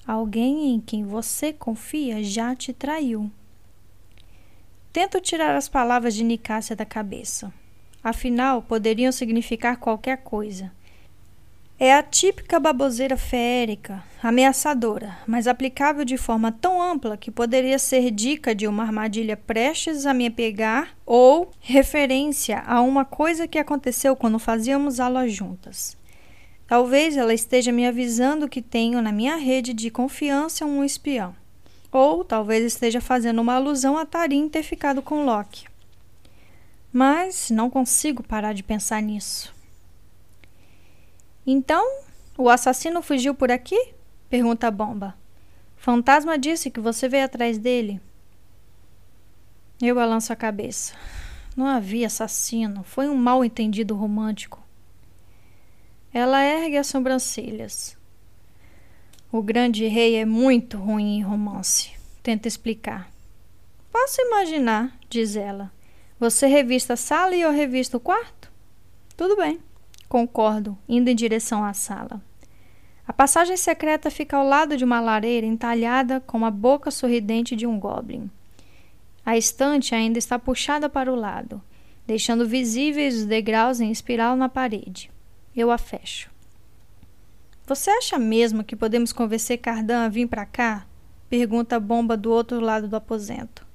Alguém 0.06 0.76
em 0.76 0.80
quem 0.80 1.04
você 1.04 1.52
confia 1.52 2.24
já 2.24 2.56
te 2.56 2.72
traiu, 2.72 3.32
Tento 4.98 5.22
tirar 5.22 5.56
as 5.56 5.70
palavras 5.70 6.16
de 6.16 6.24
Nicásia 6.24 6.76
da 6.76 6.84
cabeça. 6.84 7.54
Afinal, 8.04 8.64
poderiam 8.64 9.12
significar 9.12 9.78
qualquer 9.78 10.18
coisa. 10.24 10.72
É 11.78 11.94
a 11.94 12.02
típica 12.02 12.60
baboseira 12.60 13.16
feérica, 13.16 14.04
ameaçadora, 14.24 15.16
mas 15.28 15.46
aplicável 15.46 16.04
de 16.04 16.18
forma 16.18 16.52
tão 16.52 16.82
ampla 16.82 17.16
que 17.16 17.30
poderia 17.30 17.78
ser 17.78 18.10
dica 18.10 18.56
de 18.56 18.66
uma 18.66 18.82
armadilha 18.82 19.38
prestes 19.38 20.08
a 20.08 20.16
me 20.16 20.32
pegar 20.32 20.98
ou 21.06 21.52
referência 21.60 22.64
a 22.66 22.82
uma 22.82 23.06
coisa 23.06 23.48
que 23.48 23.60
aconteceu 23.60 24.16
quando 24.16 24.40
fazíamos 24.40 25.00
aula 25.00 25.28
juntas. 25.28 25.96
Talvez 26.66 27.16
ela 27.16 27.36
esteja 27.36 27.72
me 27.72 27.86
avisando 27.86 28.50
que 28.50 28.64
tenho 28.64 29.00
na 29.00 29.12
minha 29.12 29.36
rede 29.36 29.76
de 29.76 29.92
confiança 29.92 30.66
um 30.66 30.84
espião. 30.84 31.36
Ou 31.92 32.24
talvez 32.24 32.64
esteja 32.66 33.02
fazendo 33.02 33.42
uma 33.42 33.56
alusão 33.56 33.98
a 33.98 34.06
Tarim 34.06 34.50
ter 34.50 34.64
ficado 34.64 35.02
com 35.02 35.26
Loki. 35.26 35.66
Mas 36.92 37.50
não 37.50 37.70
consigo 37.70 38.24
parar 38.24 38.54
de 38.54 38.64
pensar 38.64 39.02
nisso. 39.02 39.54
Então, 41.46 41.86
o 42.38 42.50
assassino 42.50 43.02
fugiu 43.02 43.34
por 43.34 43.52
aqui? 43.52 43.94
Pergunta 44.30 44.68
a 44.68 44.72
bomba. 44.72 45.16
Fantasma 45.76 46.38
disse 46.38 46.70
que 46.70 46.80
você 46.80 47.08
veio 47.08 47.26
atrás 47.26 47.58
dele. 47.58 48.02
Eu 49.82 49.96
balanço 49.96 50.34
a 50.34 50.36
cabeça. 50.36 50.94
Não 51.56 51.66
havia 51.66 52.08
assassino. 52.08 52.84
Foi 52.84 53.08
um 53.08 53.16
mal 53.16 53.44
entendido 53.44 53.96
romântico. 53.96 54.62
Ela 56.14 56.44
ergue 56.44 56.78
as 56.78 56.88
sobrancelhas. 56.88 57.97
O 59.38 59.44
grande 59.44 59.86
rei 59.86 60.16
é 60.16 60.26
muito 60.26 60.80
ruim 60.80 61.18
em 61.18 61.22
romance. 61.22 61.92
Tenta 62.24 62.48
explicar. 62.48 63.08
Posso 63.92 64.20
imaginar, 64.20 64.98
diz 65.08 65.36
ela. 65.36 65.72
Você 66.20 66.48
revista 66.48 66.94
a 66.94 66.98
sala 66.98 67.36
e 67.36 67.42
eu 67.42 67.52
revisto 67.52 67.98
o 67.98 68.00
quarto? 68.00 68.52
Tudo 69.16 69.36
bem. 69.36 69.60
Concordo, 70.10 70.76
indo 70.90 71.12
em 71.12 71.16
direção 71.16 71.64
à 71.64 71.72
sala. 71.72 72.20
A 73.08 73.14
passagem 73.14 73.56
secreta 73.56 74.10
fica 74.10 74.36
ao 74.38 74.44
lado 74.44 74.76
de 74.76 74.84
uma 74.84 75.00
lareira 75.00 75.46
entalhada 75.46 76.20
com 76.20 76.44
a 76.44 76.50
boca 76.50 76.90
sorridente 76.90 77.56
de 77.56 77.68
um 77.68 77.80
goblin. 77.80 78.32
A 79.24 79.38
estante 79.38 79.94
ainda 79.94 80.18
está 80.18 80.40
puxada 80.40 80.90
para 80.90 81.14
o 81.14 81.16
lado, 81.16 81.62
deixando 82.08 82.48
visíveis 82.48 83.16
os 83.16 83.26
degraus 83.26 83.80
em 83.80 83.92
espiral 83.92 84.36
na 84.36 84.50
parede. 84.50 85.12
Eu 85.56 85.70
a 85.70 85.78
fecho. 85.78 86.36
Você 87.68 87.90
acha 87.90 88.18
mesmo 88.18 88.64
que 88.64 88.78
podemos 88.78 89.12
convencer 89.12 89.58
Cardan 89.58 90.06
a 90.06 90.08
vir 90.08 90.26
para 90.26 90.46
cá? 90.46 90.88
Pergunta 91.30 91.76
a 91.76 91.80
bomba 91.82 92.16
do 92.16 92.32
outro 92.32 92.62
lado 92.62 92.88
do 92.88 92.96
aposento. 92.96 93.68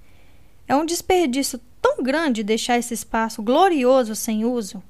É 0.66 0.74
um 0.74 0.86
desperdício 0.86 1.60
tão 1.82 2.02
grande 2.02 2.42
deixar 2.42 2.78
esse 2.78 2.94
espaço 2.94 3.42
glorioso 3.42 4.16
sem 4.16 4.46
uso. 4.46 4.82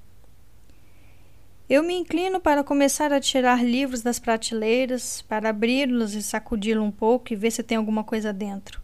Eu 1.69 1.83
me 1.83 1.95
inclino 1.95 2.39
para 2.39 2.63
começar 2.63 3.13
a 3.13 3.19
tirar 3.19 3.65
livros 3.65 4.03
das 4.03 4.21
prateleiras, 4.21 5.21
para 5.23 5.49
abri-los 5.49 6.15
e 6.15 6.23
sacudi-los 6.23 6.87
um 6.87 6.93
pouco 6.93 7.33
e 7.33 7.37
ver 7.37 7.51
se 7.51 7.65
tem 7.65 7.79
alguma 7.79 8.05
coisa 8.05 8.33
dentro. 8.33 8.81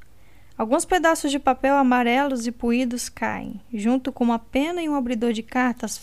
Alguns 0.56 0.84
pedaços 0.84 1.30
de 1.30 1.38
papel 1.38 1.76
amarelos 1.76 2.44
e 2.44 2.50
puídos 2.50 3.08
caem, 3.08 3.60
junto 3.72 4.10
com 4.10 4.24
uma 4.24 4.40
pena 4.40 4.82
e 4.82 4.88
um 4.88 4.96
abridor 4.96 5.32
de 5.32 5.44
cartas 5.44 5.96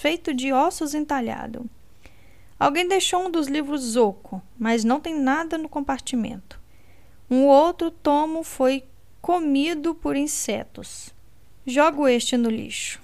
feito 0.00 0.32
de 0.32 0.50
ossos 0.50 0.94
entalhado. 0.94 1.68
Alguém 2.58 2.86
deixou 2.86 3.26
um 3.26 3.30
dos 3.30 3.48
livros 3.48 3.96
oco, 3.96 4.40
mas 4.58 4.84
não 4.84 5.00
tem 5.00 5.14
nada 5.14 5.58
no 5.58 5.68
compartimento. 5.68 6.60
Um 7.30 7.46
outro 7.46 7.90
tomo 7.90 8.42
foi 8.42 8.84
comido 9.20 9.94
por 9.94 10.16
insetos. 10.16 11.12
Jogo 11.66 12.06
este 12.06 12.36
no 12.36 12.50
lixo. 12.50 13.00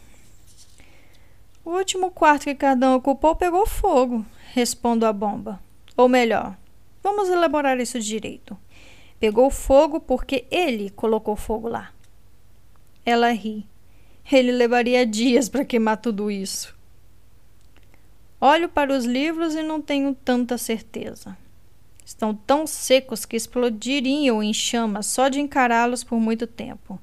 O 1.65 1.71
último 1.71 2.11
quarto 2.11 2.45
que 2.45 2.55
Cardão 2.55 2.95
ocupou 2.95 3.35
pegou 3.35 3.67
fogo, 3.67 4.25
respondo 4.53 5.07
a 5.07 5.13
bomba. 5.13 5.61
Ou 5.97 6.09
melhor, 6.09 6.57
vamos 7.03 7.29
elaborar 7.29 7.79
isso 7.81 7.99
direito. 7.99 8.57
Pegou 9.19 9.51
fogo 9.51 10.01
porque 10.01 10.47
ele 10.51 10.91
colocou 10.91 11.37
fogo 11.37 11.69
lá. 11.69 11.93
Ela 13.05 13.31
ri. 13.33 13.67
Ele 14.31 14.53
levaria 14.53 15.05
dias 15.05 15.49
para 15.49 15.65
queimar 15.65 15.97
tudo 15.97 16.31
isso. 16.31 16.75
Olho 18.41 18.71
para 18.71 18.97
os 18.97 19.05
livros 19.05 19.55
e 19.55 19.63
não 19.63 19.83
tenho 19.83 20.15
tanta 20.15 20.57
certeza. 20.57 21.37
Estão 22.05 22.35
tão 22.35 22.67
secos 22.67 23.27
que 23.27 23.37
explodiriam 23.37 24.43
em 24.43 24.55
chamas 24.55 25.07
só 25.07 25.29
de 25.29 25.41
encará-los 25.41 26.03
por 26.03 26.19
muito 26.19 26.47
tempo. 26.47 26.99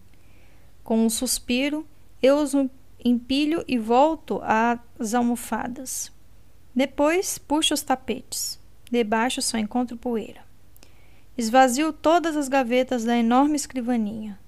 Com 0.83 1.05
um 1.05 1.09
suspiro, 1.09 1.85
eu 2.23 2.37
os 2.37 2.53
empilho 3.05 3.63
e 3.67 3.77
volto 3.77 4.41
às 4.43 5.13
almofadas. 5.13 6.11
Depois 6.73 7.37
puxo 7.37 7.73
os 7.73 7.83
tapetes. 7.83 8.59
Debaixo 8.89 9.41
só 9.41 9.57
encontro 9.57 9.95
poeira. 9.95 10.41
Esvazio 11.37 11.93
todas 11.93 12.35
as 12.35 12.47
gavetas 12.47 13.03
da 13.03 13.15
enorme 13.15 13.55
escrivaninha. 13.55 14.39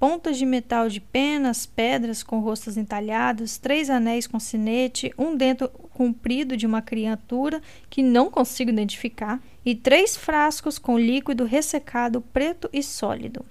Pontas 0.00 0.38
de 0.38 0.46
metal 0.46 0.88
de 0.88 0.98
penas, 0.98 1.66
pedras 1.66 2.22
com 2.22 2.40
rostos 2.40 2.78
entalhados, 2.78 3.58
três 3.58 3.90
anéis 3.90 4.26
com 4.26 4.40
sinete, 4.40 5.12
um 5.18 5.36
dentro 5.36 5.68
comprido 5.68 6.56
de 6.56 6.66
uma 6.66 6.80
criatura 6.80 7.60
que 7.90 8.02
não 8.02 8.30
consigo 8.30 8.70
identificar, 8.70 9.38
e 9.62 9.74
três 9.74 10.16
frascos 10.16 10.78
com 10.78 10.98
líquido 10.98 11.44
ressecado 11.44 12.22
preto 12.32 12.70
e 12.72 12.82
sólido. 12.82 13.44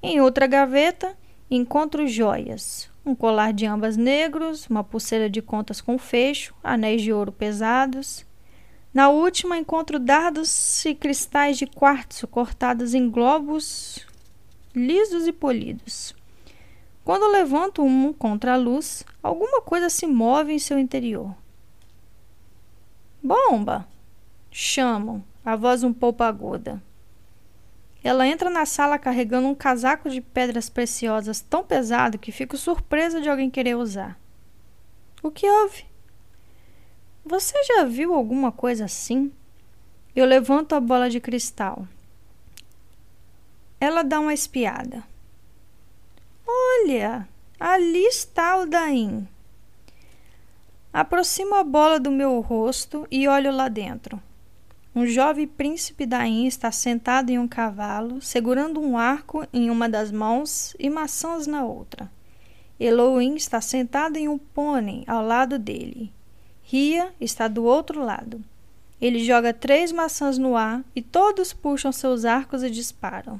Em 0.00 0.20
outra 0.20 0.46
gaveta, 0.46 1.18
encontro 1.50 2.06
joias, 2.06 2.88
um 3.04 3.12
colar 3.12 3.52
de 3.52 3.66
ambas 3.66 3.96
negros, 3.96 4.68
uma 4.68 4.84
pulseira 4.84 5.28
de 5.28 5.42
contas 5.42 5.80
com 5.80 5.98
fecho, 5.98 6.54
anéis 6.62 7.02
de 7.02 7.12
ouro 7.12 7.32
pesados, 7.32 8.24
na 8.94 9.08
última, 9.08 9.58
encontro 9.58 9.98
dardos 9.98 10.84
e 10.84 10.94
cristais 10.94 11.58
de 11.58 11.66
quartzo 11.66 12.28
cortados 12.28 12.94
em 12.94 13.10
globos 13.10 14.06
lisos 14.74 15.26
e 15.26 15.32
polidos. 15.32 16.14
Quando 17.04 17.30
levanto 17.30 17.82
um 17.82 18.12
contra 18.12 18.54
a 18.54 18.56
luz, 18.56 19.04
alguma 19.22 19.60
coisa 19.60 19.88
se 19.88 20.06
move 20.06 20.52
em 20.52 20.58
seu 20.58 20.78
interior. 20.78 21.34
Bomba! 23.22 23.86
Chamam, 24.50 25.22
a 25.44 25.54
voz 25.54 25.82
um 25.82 25.92
pouco 25.92 26.22
aguda. 26.22 26.82
Ela 28.02 28.26
entra 28.26 28.50
na 28.50 28.66
sala 28.66 28.98
carregando 28.98 29.48
um 29.48 29.54
casaco 29.54 30.10
de 30.10 30.20
pedras 30.20 30.68
preciosas 30.68 31.40
tão 31.40 31.64
pesado 31.64 32.18
que 32.18 32.32
fico 32.32 32.56
surpresa 32.56 33.20
de 33.20 33.28
alguém 33.28 33.48
querer 33.48 33.76
usar. 33.76 34.18
O 35.22 35.30
que 35.30 35.48
houve? 35.48 35.86
Você 37.24 37.54
já 37.64 37.84
viu 37.84 38.12
alguma 38.12 38.52
coisa 38.52 38.84
assim? 38.84 39.32
Eu 40.14 40.26
levanto 40.26 40.74
a 40.74 40.80
bola 40.80 41.08
de 41.08 41.18
cristal. 41.18 41.88
Ela 43.84 44.02
dá 44.02 44.18
uma 44.18 44.32
espiada. 44.32 45.04
Olha, 46.46 47.28
ali 47.60 48.06
está 48.06 48.56
o 48.56 48.64
Daim. 48.64 49.28
Aproximo 50.90 51.54
a 51.54 51.62
bola 51.62 52.00
do 52.00 52.10
meu 52.10 52.40
rosto 52.40 53.06
e 53.10 53.28
olho 53.28 53.52
lá 53.52 53.68
dentro. 53.68 54.18
Um 54.94 55.06
jovem 55.06 55.46
príncipe 55.46 56.06
Daim 56.06 56.46
está 56.46 56.72
sentado 56.72 57.28
em 57.28 57.38
um 57.38 57.46
cavalo, 57.46 58.22
segurando 58.22 58.80
um 58.80 58.96
arco 58.96 59.46
em 59.52 59.68
uma 59.68 59.86
das 59.86 60.10
mãos 60.10 60.74
e 60.78 60.88
maçãs 60.88 61.46
na 61.46 61.62
outra. 61.62 62.10
Elohim 62.80 63.34
está 63.34 63.60
sentado 63.60 64.16
em 64.16 64.30
um 64.30 64.38
pônei 64.38 65.04
ao 65.06 65.22
lado 65.22 65.58
dele 65.58 66.10
Ria 66.62 67.12
está 67.20 67.48
do 67.48 67.64
outro 67.64 68.02
lado. 68.02 68.42
Ele 68.98 69.22
joga 69.22 69.52
três 69.52 69.92
maçãs 69.92 70.38
no 70.38 70.56
ar 70.56 70.82
e 70.96 71.02
todos 71.02 71.52
puxam 71.52 71.92
seus 71.92 72.24
arcos 72.24 72.62
e 72.62 72.70
disparam. 72.70 73.38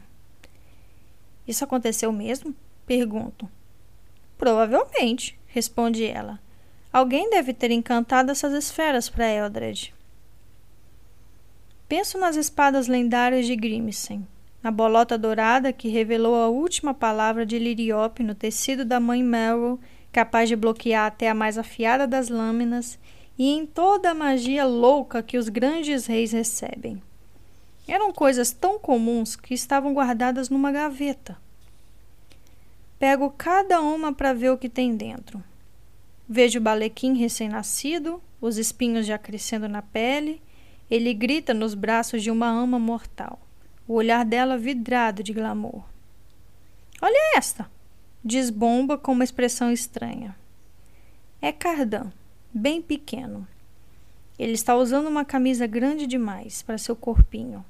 Isso 1.46 1.64
aconteceu 1.64 2.11
mesmo? 2.12 2.54
Pergunto. 2.87 3.48
Provavelmente, 4.37 5.38
responde 5.46 6.04
ela. 6.04 6.40
Alguém 6.92 7.28
deve 7.30 7.52
ter 7.52 7.70
encantado 7.70 8.30
essas 8.30 8.52
esferas 8.52 9.09
para 9.09 9.28
Eldred. 9.28 9.92
Penso 11.88 12.18
nas 12.18 12.37
espadas 12.37 12.88
lendárias 12.88 13.46
de 13.46 13.54
Grimsen, 13.54 14.26
na 14.62 14.70
bolota 14.70 15.18
dourada 15.18 15.72
que 15.72 15.88
revelou 15.88 16.35
a 16.37 16.48
última 16.48 16.94
palavra 16.94 17.44
de 17.44 17.59
Liriope 17.59 18.22
no 18.22 18.35
tecido 18.35 18.85
da 18.85 18.98
mãe 18.98 19.22
Merrill, 19.22 19.78
capaz 20.11 20.48
de 20.48 20.57
bloquear 20.57 21.07
até 21.07 21.28
a 21.28 21.35
mais 21.35 21.59
afiada 21.59 22.07
das 22.07 22.28
lâminas, 22.28 22.98
e 23.37 23.50
em 23.50 23.66
toda 23.66 24.11
a 24.11 24.14
magia 24.14 24.64
louca 24.64 25.22
que 25.22 25.37
os 25.37 25.48
grandes 25.48 26.07
reis 26.07 26.33
recebem. 26.33 27.02
Eram 27.87 28.12
coisas 28.12 28.53
tão 28.53 28.79
comuns 28.79 29.37
que 29.37 29.55
estavam 29.55 29.92
guardadas 29.92 30.49
numa 30.49 30.73
gaveta. 30.73 31.37
Pego 32.99 33.30
cada 33.30 33.80
uma 33.80 34.12
para 34.12 34.32
ver 34.32 34.51
o 34.51 34.59
que 34.59 34.68
tem 34.68 34.97
dentro. 34.97 35.43
Vejo 36.28 36.59
o 36.59 36.62
balequim 36.62 37.14
recém-nascido, 37.14 38.22
os 38.41 38.57
espinhos 38.57 39.07
já 39.07 39.18
crescendo 39.18 39.68
na 39.68 39.82
pele. 39.82 40.41
Ele 40.91 41.12
grita 41.12 41.53
nos 41.53 41.74
braços 41.74 42.22
de 42.22 42.30
uma 42.30 42.49
ama 42.49 42.78
mortal, 42.78 43.39
o 43.87 43.95
olhar 43.95 44.24
dela 44.24 44.57
vidrado 44.57 45.22
de 45.22 45.32
glamour. 45.32 45.85
Olha 47.03 47.37
esta! 47.37 47.70
diz 48.24 48.49
Bomba 48.49 48.97
com 48.97 49.12
uma 49.12 49.24
expressão 49.24 49.70
estranha. 49.70 50.35
É 51.43 51.53
Cardan 51.53 52.11
bem 52.55 52.80
pequeno. 52.80 53.47
Ele 54.39 54.53
está 54.53 54.76
usando 54.76 55.09
uma 55.09 55.24
camisa 55.24 55.66
grande 55.66 56.07
demais 56.07 56.62
para 56.62 56.78
seu 56.78 56.95
corpinho. 56.95 57.64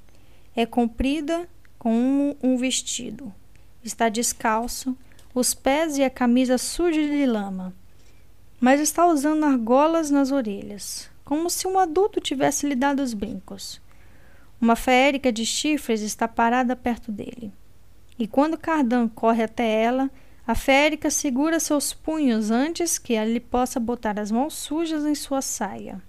É 0.55 0.65
comprida 0.65 1.49
como 1.77 2.37
um 2.41 2.57
vestido. 2.57 3.33
Está 3.83 4.09
descalço, 4.09 4.97
os 5.33 5.53
pés 5.53 5.97
e 5.97 6.03
a 6.03 6.09
camisa 6.09 6.57
sujos 6.57 7.05
de 7.05 7.25
lama. 7.25 7.73
Mas 8.59 8.79
está 8.79 9.05
usando 9.05 9.43
argolas 9.43 10.09
nas 10.09 10.31
orelhas, 10.31 11.09
como 11.25 11.49
se 11.49 11.67
um 11.67 11.77
adulto 11.77 12.21
tivesse 12.21 12.65
lhe 12.65 12.75
dado 12.75 13.03
os 13.03 13.13
brincos. 13.13 13.81
Uma 14.61 14.75
feérica 14.75 15.31
de 15.31 15.45
chifres 15.45 16.01
está 16.01 16.27
parada 16.27 16.75
perto 16.75 17.11
dele. 17.11 17.51
E 18.17 18.25
quando 18.25 18.57
Cardan 18.57 19.09
corre 19.09 19.43
até 19.43 19.83
ela, 19.83 20.09
a 20.47 20.55
férica 20.55 21.09
segura 21.09 21.59
seus 21.59 21.93
punhos 21.93 22.49
antes 22.49 22.97
que 22.97 23.13
ele 23.13 23.39
possa 23.39 23.79
botar 23.79 24.17
as 24.19 24.31
mãos 24.31 24.53
sujas 24.53 25.03
em 25.05 25.15
sua 25.15 25.41
saia. 25.41 26.01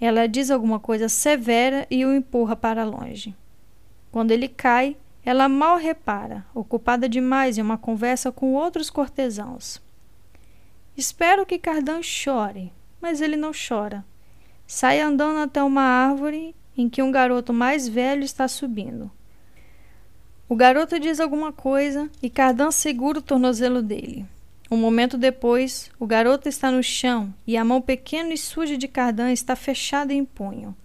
Ela 0.00 0.26
diz 0.26 0.50
alguma 0.50 0.80
coisa 0.80 1.08
severa 1.08 1.86
e 1.90 2.04
o 2.06 2.14
empurra 2.14 2.56
para 2.56 2.84
longe. 2.84 3.36
Quando 4.10 4.30
ele 4.30 4.48
cai, 4.48 4.96
ela 5.24 5.48
mal 5.48 5.76
repara, 5.76 6.46
ocupada 6.54 7.08
demais 7.08 7.58
em 7.58 7.62
uma 7.62 7.76
conversa 7.76 8.32
com 8.32 8.54
outros 8.54 8.88
cortesãos. 8.88 9.80
Espero 10.96 11.44
que 11.44 11.58
Cardan 11.58 12.02
chore, 12.02 12.72
mas 13.00 13.20
ele 13.20 13.36
não 13.36 13.52
chora. 13.52 14.04
Sai 14.66 15.00
andando 15.00 15.38
até 15.38 15.62
uma 15.62 15.82
árvore 15.82 16.54
em 16.76 16.88
que 16.88 17.02
um 17.02 17.10
garoto 17.10 17.52
mais 17.52 17.86
velho 17.86 18.24
está 18.24 18.48
subindo. 18.48 19.10
O 20.48 20.56
garoto 20.56 20.98
diz 20.98 21.20
alguma 21.20 21.52
coisa 21.52 22.10
e 22.22 22.28
Cardan 22.28 22.70
segura 22.70 23.18
o 23.18 23.22
tornozelo 23.22 23.82
dele. 23.82 24.26
Um 24.70 24.76
momento 24.76 25.18
depois, 25.18 25.90
o 25.98 26.06
garoto 26.06 26.48
está 26.48 26.70
no 26.70 26.82
chão 26.82 27.34
e 27.46 27.56
a 27.56 27.64
mão 27.64 27.82
pequena 27.82 28.32
e 28.32 28.38
suja 28.38 28.76
de 28.76 28.86
Cardan 28.86 29.32
está 29.32 29.56
fechada 29.56 30.12
em 30.12 30.24
punho. 30.24 30.76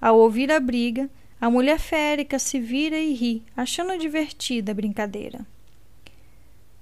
Ao 0.00 0.18
ouvir 0.18 0.52
a 0.52 0.60
briga, 0.60 1.08
a 1.40 1.48
mulher 1.48 1.78
férica 1.78 2.38
se 2.38 2.60
vira 2.60 2.98
e 2.98 3.14
ri, 3.14 3.42
achando 3.56 3.96
divertida 3.96 4.72
a 4.72 4.74
brincadeira. 4.74 5.46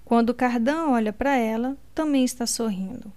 Quando 0.05 0.35
Cardan 0.35 0.89
olha 0.89 1.13
para 1.13 1.37
ela, 1.37 1.77
também 1.95 2.25
está 2.25 2.47
sorrindo. 2.47 3.13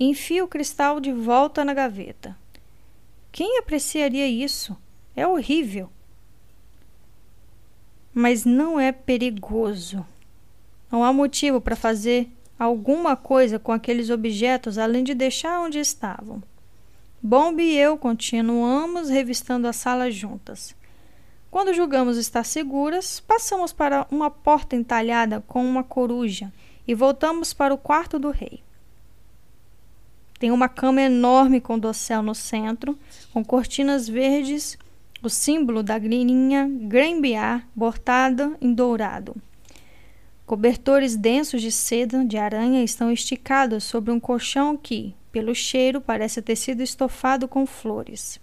Enfia 0.00 0.44
o 0.44 0.48
cristal 0.48 0.98
de 0.98 1.12
volta 1.12 1.64
na 1.64 1.72
gaveta. 1.72 2.36
Quem 3.30 3.58
apreciaria 3.58 4.26
isso? 4.26 4.76
É 5.14 5.24
horrível 5.26 5.88
mas 8.14 8.44
não 8.44 8.78
é 8.78 8.92
perigoso. 8.92 10.06
Não 10.94 11.02
há 11.02 11.12
motivo 11.12 11.60
para 11.60 11.74
fazer 11.74 12.28
alguma 12.56 13.16
coisa 13.16 13.58
com 13.58 13.72
aqueles 13.72 14.10
objetos 14.10 14.78
além 14.78 15.02
de 15.02 15.12
deixar 15.12 15.58
onde 15.60 15.80
estavam. 15.80 16.40
Bomb 17.20 17.60
e 17.60 17.76
eu 17.76 17.98
continuamos 17.98 19.08
revistando 19.08 19.66
a 19.66 19.72
sala 19.72 20.08
juntas. 20.08 20.72
Quando 21.50 21.74
julgamos 21.74 22.16
estar 22.16 22.44
seguras, 22.44 23.18
passamos 23.18 23.72
para 23.72 24.06
uma 24.08 24.30
porta 24.30 24.76
entalhada 24.76 25.42
com 25.48 25.66
uma 25.66 25.82
coruja 25.82 26.52
e 26.86 26.94
voltamos 26.94 27.52
para 27.52 27.74
o 27.74 27.78
quarto 27.78 28.16
do 28.16 28.30
rei. 28.30 28.62
Tem 30.38 30.52
uma 30.52 30.68
cama 30.68 31.02
enorme 31.02 31.60
com 31.60 31.76
dossel 31.76 32.22
no 32.22 32.36
centro, 32.36 32.96
com 33.32 33.44
cortinas 33.44 34.08
verdes 34.08 34.78
o 35.20 35.28
símbolo 35.28 35.82
da 35.82 35.98
linha 35.98 36.70
Grembiar 36.70 37.66
bordada 37.74 38.56
em 38.60 38.72
dourado. 38.72 39.34
Cobertores 40.46 41.16
densos 41.16 41.62
de 41.62 41.72
seda 41.72 42.22
de 42.24 42.36
aranha 42.36 42.84
estão 42.84 43.10
esticados 43.10 43.84
sobre 43.84 44.10
um 44.10 44.20
colchão 44.20 44.76
que, 44.76 45.14
pelo 45.32 45.54
cheiro, 45.54 46.02
parece 46.02 46.42
ter 46.42 46.56
sido 46.56 46.82
estofado 46.82 47.48
com 47.48 47.64
flores. 47.64 48.38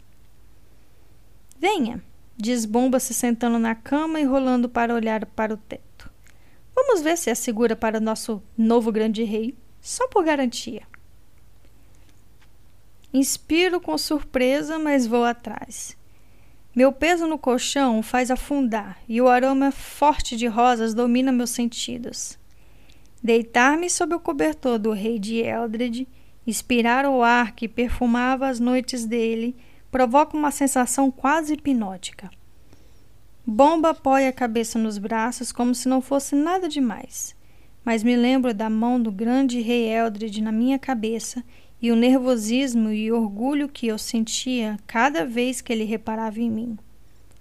Venha, 1.59 2.03
diz 2.35 2.65
Bomba 2.65 2.99
se 2.99 3.13
sentando 3.13 3.59
na 3.59 3.75
cama 3.75 4.19
e 4.19 4.23
rolando 4.23 4.67
para 4.67 4.95
olhar 4.95 5.27
para 5.27 5.53
o 5.53 5.57
teto. 5.57 6.09
Vamos 6.75 7.01
ver 7.01 7.17
se 7.17 7.29
é 7.29 7.35
segura 7.35 7.75
para 7.75 7.99
nosso 7.99 8.41
novo 8.57 8.91
grande 8.91 9.23
rei, 9.23 9.55
só 9.79 10.07
por 10.07 10.23
garantia. 10.23 10.81
Inspiro 13.13 13.79
com 13.79 13.95
surpresa, 13.95 14.79
mas 14.79 15.05
vou 15.05 15.23
atrás. 15.23 15.95
Meu 16.73 16.93
peso 16.93 17.27
no 17.27 17.37
colchão 17.37 18.01
faz 18.01 18.31
afundar 18.31 18.97
e 19.07 19.21
o 19.21 19.27
aroma 19.27 19.71
forte 19.71 20.37
de 20.37 20.47
rosas 20.47 20.93
domina 20.93 21.29
meus 21.29 21.49
sentidos. 21.49 22.39
Deitar-me 23.21 23.89
sob 23.89 24.15
o 24.15 24.19
cobertor 24.19 24.79
do 24.79 24.91
rei 24.91 25.19
de 25.19 25.39
Eldred, 25.39 26.07
inspirar 26.47 27.05
o 27.05 27.21
ar 27.21 27.51
que 27.51 27.67
perfumava 27.67 28.47
as 28.47 28.57
noites 28.59 29.05
dele, 29.05 29.53
provoca 29.91 30.37
uma 30.37 30.49
sensação 30.49 31.11
quase 31.11 31.53
hipnótica. 31.53 32.31
Bomba 33.45 33.89
apoia 33.89 34.29
a 34.29 34.33
cabeça 34.33 34.79
nos 34.79 34.97
braços 34.97 35.51
como 35.51 35.75
se 35.75 35.89
não 35.89 36.01
fosse 36.01 36.35
nada 36.35 36.69
demais, 36.69 37.35
mas 37.83 38.01
me 38.01 38.15
lembro 38.15 38.53
da 38.53 38.69
mão 38.69 39.01
do 39.01 39.11
grande 39.11 39.59
rei 39.59 39.89
Eldred 39.89 40.41
na 40.41 40.53
minha 40.53 40.79
cabeça 40.79 41.43
e 41.81 41.91
o 41.91 41.95
nervosismo 41.95 42.91
e 42.91 43.11
orgulho 43.11 43.67
que 43.67 43.87
eu 43.87 43.97
sentia 43.97 44.77
cada 44.85 45.25
vez 45.25 45.61
que 45.61 45.73
ele 45.73 45.83
reparava 45.83 46.39
em 46.39 46.49
mim. 46.49 46.77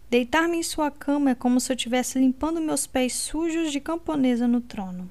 Deitar-me 0.09 0.57
em 0.57 0.63
sua 0.63 0.91
cama 0.91 1.31
é 1.31 1.35
como 1.35 1.61
se 1.61 1.71
eu 1.71 1.77
estivesse 1.77 2.19
limpando 2.19 2.61
meus 2.61 2.87
pés 2.87 3.13
sujos 3.13 3.71
de 3.71 3.79
camponesa 3.79 4.49
no 4.49 4.61
trono. 4.61 5.11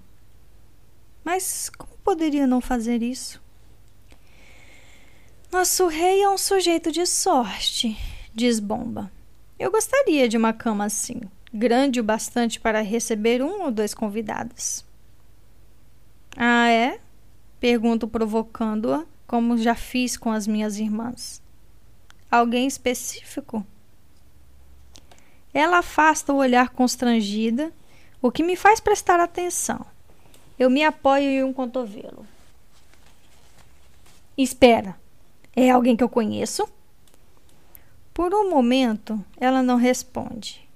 Mas 1.24 1.70
como 1.70 1.94
poderia 2.04 2.48
não 2.48 2.60
fazer 2.60 3.04
isso? 3.04 3.42
Nosso 5.52 5.88
rei 5.88 6.22
é 6.22 6.30
um 6.30 6.38
sujeito 6.38 6.92
de 6.92 7.06
sorte, 7.06 7.98
diz 8.34 8.60
Bomba. 8.60 9.12
Eu 9.60 9.72
gostaria 9.72 10.28
de 10.28 10.38
uma 10.38 10.54
cama 10.54 10.86
assim, 10.86 11.22
grande 11.54 12.00
o 12.00 12.04
bastante 12.04 12.60
para 12.60 12.82
receber 12.82 13.42
um 13.42 13.64
ou 13.64 13.72
dois 13.72 13.94
convidados. 13.94 14.84
Ah, 16.36 16.70
é? 16.70 17.00
Pergunto 17.60 18.08
provocando-a 18.08 19.06
como 19.30 19.60
já 19.60 19.76
fiz 19.76 20.18
com 20.18 20.32
as 20.32 20.48
minhas 20.48 20.80
irmãs. 20.80 21.40
Alguém 22.32 22.66
específico? 22.66 23.64
Ela 25.54 25.78
afasta 25.78 26.34
o 26.34 26.38
olhar 26.38 26.70
constrangida, 26.70 27.72
o 28.24 28.32
que 28.32 28.42
me 28.42 28.56
faz 28.56 28.80
prestar 28.80 29.20
atenção. 29.20 29.86
Eu 30.58 30.68
me 30.68 30.84
apoio 30.84 31.30
em 31.30 31.44
um 31.44 31.54
cotovelo. 31.54 32.26
Espera, 34.36 35.00
é 35.56 35.70
alguém 35.70 35.96
que 35.96 36.04
eu 36.04 36.10
conheço? 36.10 36.68
Por 38.12 38.34
um 38.34 38.50
momento, 38.50 39.24
ela 39.40 39.62
não 39.62 39.76
responde. 39.76 40.68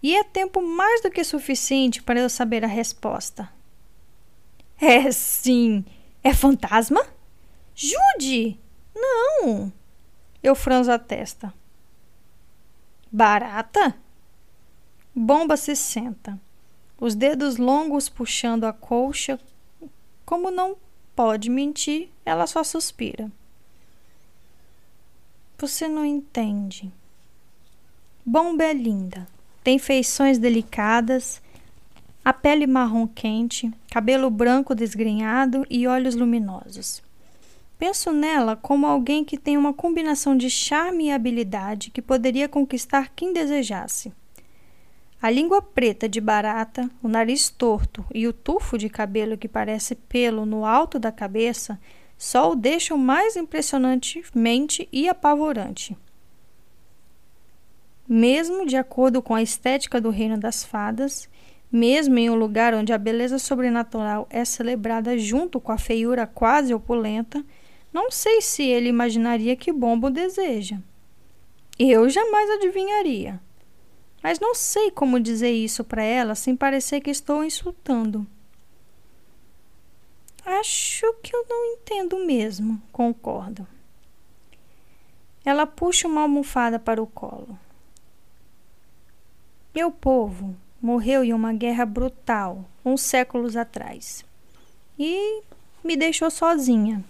E 0.00 0.14
é 0.14 0.22
tempo 0.22 0.62
mais 0.62 1.02
do 1.02 1.10
que 1.10 1.24
suficiente 1.24 2.00
para 2.00 2.20
eu 2.20 2.30
saber 2.30 2.64
a 2.64 2.68
resposta. 2.68 3.52
É 4.80 5.10
sim. 5.10 5.84
É 6.22 6.32
fantasma? 6.32 7.15
Jude! 7.76 8.58
Não! 8.94 9.70
Eu 10.42 10.54
franzo 10.54 10.90
a 10.90 10.98
testa. 10.98 11.52
Barata? 13.12 13.94
Bomba 15.14 15.58
se 15.58 15.76
senta, 15.76 16.40
os 16.98 17.14
dedos 17.14 17.58
longos 17.58 18.08
puxando 18.08 18.64
a 18.64 18.72
colcha. 18.72 19.38
Como 20.24 20.50
não 20.50 20.76
pode 21.14 21.50
mentir, 21.50 22.08
ela 22.24 22.46
só 22.46 22.64
suspira. 22.64 23.30
Você 25.58 25.86
não 25.86 26.04
entende. 26.04 26.90
Bomba 28.24 28.64
é 28.64 28.72
linda. 28.72 29.28
Tem 29.62 29.78
feições 29.78 30.38
delicadas, 30.38 31.42
a 32.24 32.32
pele 32.32 32.66
marrom 32.66 33.06
quente, 33.06 33.70
cabelo 33.90 34.30
branco 34.30 34.74
desgrenhado 34.74 35.66
e 35.68 35.86
olhos 35.86 36.14
luminosos. 36.14 37.05
Penso 37.78 38.10
nela 38.10 38.56
como 38.56 38.86
alguém 38.86 39.24
que 39.24 39.36
tem 39.36 39.56
uma 39.56 39.74
combinação 39.74 40.36
de 40.36 40.48
charme 40.48 41.06
e 41.06 41.12
habilidade 41.12 41.90
que 41.90 42.00
poderia 42.00 42.48
conquistar 42.48 43.12
quem 43.14 43.32
desejasse. 43.32 44.12
A 45.20 45.30
língua 45.30 45.60
preta 45.60 46.08
de 46.08 46.20
barata, 46.20 46.90
o 47.02 47.08
nariz 47.08 47.50
torto 47.50 48.04
e 48.14 48.26
o 48.26 48.32
tufo 48.32 48.78
de 48.78 48.88
cabelo 48.88 49.36
que 49.36 49.48
parece 49.48 49.94
pelo 49.94 50.46
no 50.46 50.64
alto 50.64 50.98
da 50.98 51.10
cabeça 51.10 51.78
só 52.16 52.52
o 52.52 52.56
deixam 52.56 52.96
mais 52.96 53.36
impressionantemente 53.36 54.88
e 54.90 55.08
apavorante. 55.08 55.96
Mesmo 58.08 58.64
de 58.64 58.76
acordo 58.76 59.20
com 59.20 59.34
a 59.34 59.42
estética 59.42 60.00
do 60.00 60.10
reino 60.10 60.38
das 60.38 60.64
fadas, 60.64 61.28
mesmo 61.70 62.16
em 62.18 62.30
um 62.30 62.34
lugar 62.34 62.72
onde 62.72 62.92
a 62.92 62.98
beleza 62.98 63.38
sobrenatural 63.38 64.26
é 64.30 64.44
celebrada 64.44 65.18
junto 65.18 65.60
com 65.60 65.72
a 65.72 65.78
feiura 65.78 66.26
quase 66.26 66.72
opulenta, 66.72 67.44
não 67.96 68.10
sei 68.10 68.42
se 68.42 68.62
ele 68.62 68.90
imaginaria 68.90 69.56
que 69.56 69.72
Bombo 69.72 70.10
deseja. 70.10 70.76
Eu 71.78 72.10
jamais 72.10 72.50
adivinharia. 72.50 73.40
Mas 74.22 74.38
não 74.38 74.54
sei 74.54 74.90
como 74.90 75.18
dizer 75.18 75.50
isso 75.50 75.82
para 75.82 76.02
ela 76.02 76.34
sem 76.34 76.54
parecer 76.54 77.00
que 77.00 77.08
estou 77.08 77.42
insultando. 77.42 78.26
Acho 80.44 81.10
que 81.22 81.34
eu 81.34 81.46
não 81.48 81.72
entendo 81.72 82.18
mesmo, 82.18 82.82
concordo. 82.92 83.66
Ela 85.42 85.66
puxa 85.66 86.06
uma 86.06 86.20
almofada 86.20 86.78
para 86.78 87.02
o 87.02 87.06
colo. 87.06 87.58
Meu 89.74 89.90
povo 89.90 90.54
morreu 90.82 91.24
em 91.24 91.32
uma 91.32 91.54
guerra 91.54 91.86
brutal, 91.86 92.62
uns 92.84 93.00
séculos 93.00 93.56
atrás, 93.56 94.22
e 94.98 95.40
me 95.82 95.96
deixou 95.96 96.30
sozinha 96.30 97.02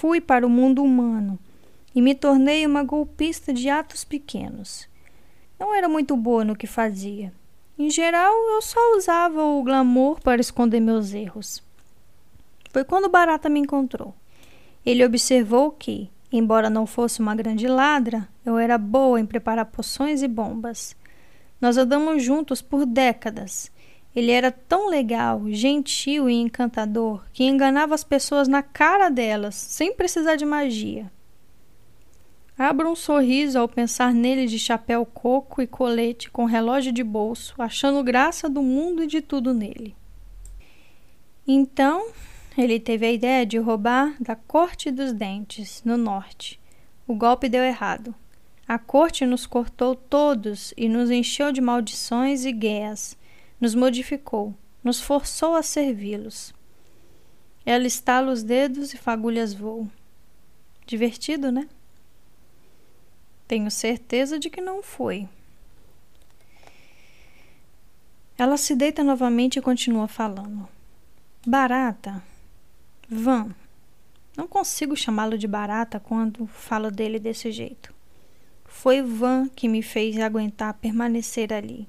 fui 0.00 0.18
para 0.18 0.46
o 0.46 0.50
mundo 0.50 0.82
humano 0.82 1.38
e 1.94 2.00
me 2.00 2.14
tornei 2.14 2.64
uma 2.64 2.82
golpista 2.82 3.52
de 3.52 3.68
atos 3.68 4.02
pequenos. 4.02 4.88
Não 5.58 5.74
era 5.74 5.90
muito 5.90 6.16
boa 6.16 6.42
no 6.42 6.56
que 6.56 6.66
fazia. 6.66 7.30
Em 7.78 7.90
geral, 7.90 8.32
eu 8.54 8.62
só 8.62 8.80
usava 8.96 9.44
o 9.44 9.62
glamour 9.62 10.18
para 10.22 10.40
esconder 10.40 10.80
meus 10.80 11.12
erros. 11.12 11.62
Foi 12.70 12.82
quando 12.82 13.10
Barata 13.10 13.50
me 13.50 13.60
encontrou. 13.60 14.14
Ele 14.86 15.04
observou 15.04 15.70
que, 15.70 16.10
Embora 16.32 16.70
não 16.70 16.86
fosse 16.86 17.20
uma 17.20 17.34
grande 17.34 17.66
ladra, 17.66 18.26
eu 18.46 18.56
era 18.56 18.78
boa 18.78 19.20
em 19.20 19.26
preparar 19.26 19.66
poções 19.66 20.22
e 20.22 20.28
bombas. 20.28 20.96
Nós 21.60 21.76
andamos 21.76 22.22
juntos 22.22 22.62
por 22.62 22.86
décadas. 22.86 23.70
Ele 24.14 24.32
era 24.32 24.50
tão 24.50 24.88
legal, 24.88 25.42
gentil 25.50 26.28
e 26.28 26.34
encantador 26.34 27.24
que 27.32 27.44
enganava 27.44 27.94
as 27.94 28.02
pessoas 28.02 28.48
na 28.48 28.62
cara 28.62 29.08
delas, 29.08 29.54
sem 29.54 29.94
precisar 29.94 30.36
de 30.36 30.44
magia. 30.44 31.10
Abro 32.58 32.90
um 32.90 32.94
sorriso 32.94 33.58
ao 33.58 33.66
pensar 33.66 34.12
nele 34.12 34.46
de 34.46 34.58
chapéu 34.58 35.06
coco 35.06 35.62
e 35.62 35.66
colete 35.66 36.30
com 36.30 36.44
relógio 36.44 36.92
de 36.92 37.02
bolso, 37.02 37.54
achando 37.56 38.04
graça 38.04 38.50
do 38.50 38.62
mundo 38.62 39.04
e 39.04 39.06
de 39.06 39.22
tudo 39.22 39.54
nele. 39.54 39.96
Então, 41.46 42.10
ele 42.58 42.78
teve 42.78 43.06
a 43.06 43.12
ideia 43.12 43.46
de 43.46 43.56
roubar 43.56 44.14
da 44.20 44.36
Corte 44.36 44.90
dos 44.90 45.12
Dentes, 45.12 45.82
no 45.84 45.96
norte. 45.96 46.60
O 47.06 47.14
golpe 47.14 47.48
deu 47.48 47.62
errado. 47.64 48.14
A 48.68 48.78
corte 48.78 49.24
nos 49.24 49.46
cortou 49.46 49.96
todos 49.96 50.74
e 50.76 50.88
nos 50.88 51.10
encheu 51.10 51.50
de 51.50 51.60
maldições 51.60 52.44
e 52.44 52.52
guerras. 52.52 53.16
Nos 53.60 53.74
modificou, 53.74 54.54
nos 54.82 55.00
forçou 55.00 55.54
a 55.54 55.62
servi-los. 55.62 56.54
Ela 57.66 57.86
estala 57.86 58.32
os 58.32 58.42
dedos 58.42 58.94
e 58.94 58.96
fagulhas 58.96 59.52
voam. 59.52 59.90
Divertido, 60.86 61.52
né? 61.52 61.68
Tenho 63.46 63.70
certeza 63.70 64.38
de 64.38 64.48
que 64.48 64.60
não 64.60 64.82
foi. 64.82 65.28
Ela 68.38 68.56
se 68.56 68.74
deita 68.74 69.04
novamente 69.04 69.58
e 69.58 69.62
continua 69.62 70.08
falando. 70.08 70.66
Barata 71.46 72.22
Van. 73.08 73.54
Não 74.36 74.48
consigo 74.48 74.96
chamá-lo 74.96 75.36
de 75.36 75.46
barata 75.46 76.00
quando 76.00 76.46
falo 76.46 76.90
dele 76.90 77.18
desse 77.18 77.52
jeito. 77.52 77.92
Foi 78.64 79.02
Van 79.02 79.48
que 79.48 79.68
me 79.68 79.82
fez 79.82 80.18
aguentar 80.18 80.72
permanecer 80.74 81.52
ali. 81.52 81.86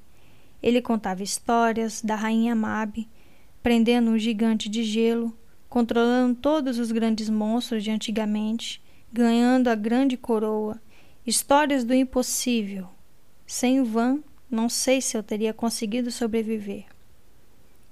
Ele 0.62 0.82
contava 0.82 1.24
histórias 1.24 2.02
da 2.02 2.16
rainha 2.16 2.56
Mabe, 2.56 3.08
prendendo 3.64 4.12
um 4.12 4.18
gigante 4.18 4.70
de 4.70 4.84
gelo, 4.84 5.36
controlando 5.70 6.36
todos 6.36 6.78
os 6.78 6.92
grandes 6.92 7.30
monstros 7.30 7.84
de 7.84 7.92
antigamente, 7.92 8.82
ganhando 9.12 9.70
a 9.70 9.76
grande 9.76 10.18
coroa, 10.18 10.80
histórias 11.26 11.84
do 11.84 11.94
impossível. 11.94 12.88
Sem 13.46 13.84
Van, 13.84 14.20
não 14.50 14.68
sei 14.70 15.02
se 15.02 15.18
eu 15.18 15.24
teria 15.24 15.54
conseguido 15.54 16.12
sobreviver. 16.12 16.86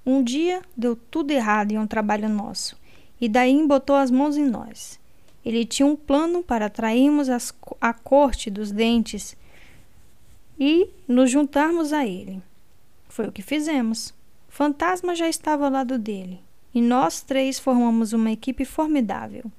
Um 0.04 0.22
dia 0.22 0.62
deu 0.76 0.96
tudo 0.96 1.30
errado 1.30 1.72
em 1.72 1.78
um 1.78 1.86
trabalho 1.86 2.28
nosso 2.28 2.76
e 3.20 3.28
daí 3.28 3.66
botou 3.66 3.96
as 3.96 4.10
mãos 4.10 4.36
em 4.36 4.46
nós. 4.46 4.98
Ele 5.44 5.64
tinha 5.64 5.86
um 5.86 5.96
plano 5.96 6.42
para 6.42 6.66
atrairmos 6.66 7.28
as, 7.28 7.52
a 7.80 7.92
corte 7.92 8.50
dos 8.50 8.70
dentes 8.70 9.36
e 10.58 10.88
nos 11.08 11.30
juntarmos 11.30 11.92
a 11.92 12.06
ele. 12.06 12.42
Foi 13.10 13.26
o 13.26 13.32
que 13.32 13.42
fizemos. 13.42 14.14
Fantasma 14.48 15.16
já 15.16 15.28
estava 15.28 15.64
ao 15.64 15.72
lado 15.72 15.98
dele 15.98 16.40
e 16.72 16.80
nós 16.80 17.20
três 17.20 17.58
formamos 17.58 18.12
uma 18.12 18.30
equipe 18.30 18.64
formidável. 18.64 19.50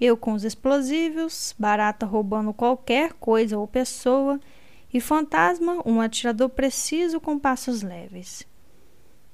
Eu 0.00 0.16
com 0.16 0.32
os 0.32 0.44
explosivos, 0.44 1.54
Barata 1.58 2.06
roubando 2.06 2.52
qualquer 2.52 3.12
coisa 3.14 3.58
ou 3.58 3.66
pessoa 3.66 4.40
e 4.94 5.00
Fantasma 5.00 5.82
um 5.84 6.00
atirador 6.00 6.48
preciso 6.48 7.20
com 7.20 7.38
passos 7.38 7.82
leves. 7.82 8.46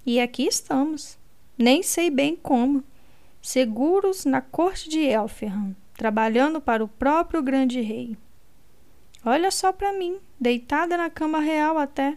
E 0.04 0.18
aqui 0.18 0.46
estamos. 0.46 1.18
Nem 1.56 1.82
sei 1.82 2.10
bem 2.10 2.36
como 2.36 2.82
seguros 3.42 4.24
na 4.24 4.40
corte 4.40 4.88
de 4.88 5.00
Elferham, 5.00 5.76
trabalhando 5.94 6.60
para 6.60 6.82
o 6.82 6.88
próprio 6.88 7.42
grande 7.42 7.80
rei. 7.82 8.16
Olha 9.24 9.50
só 9.50 9.72
para 9.72 9.92
mim, 9.92 10.18
deitada 10.40 10.96
na 10.96 11.10
cama 11.10 11.40
real 11.40 11.76
até. 11.76 12.16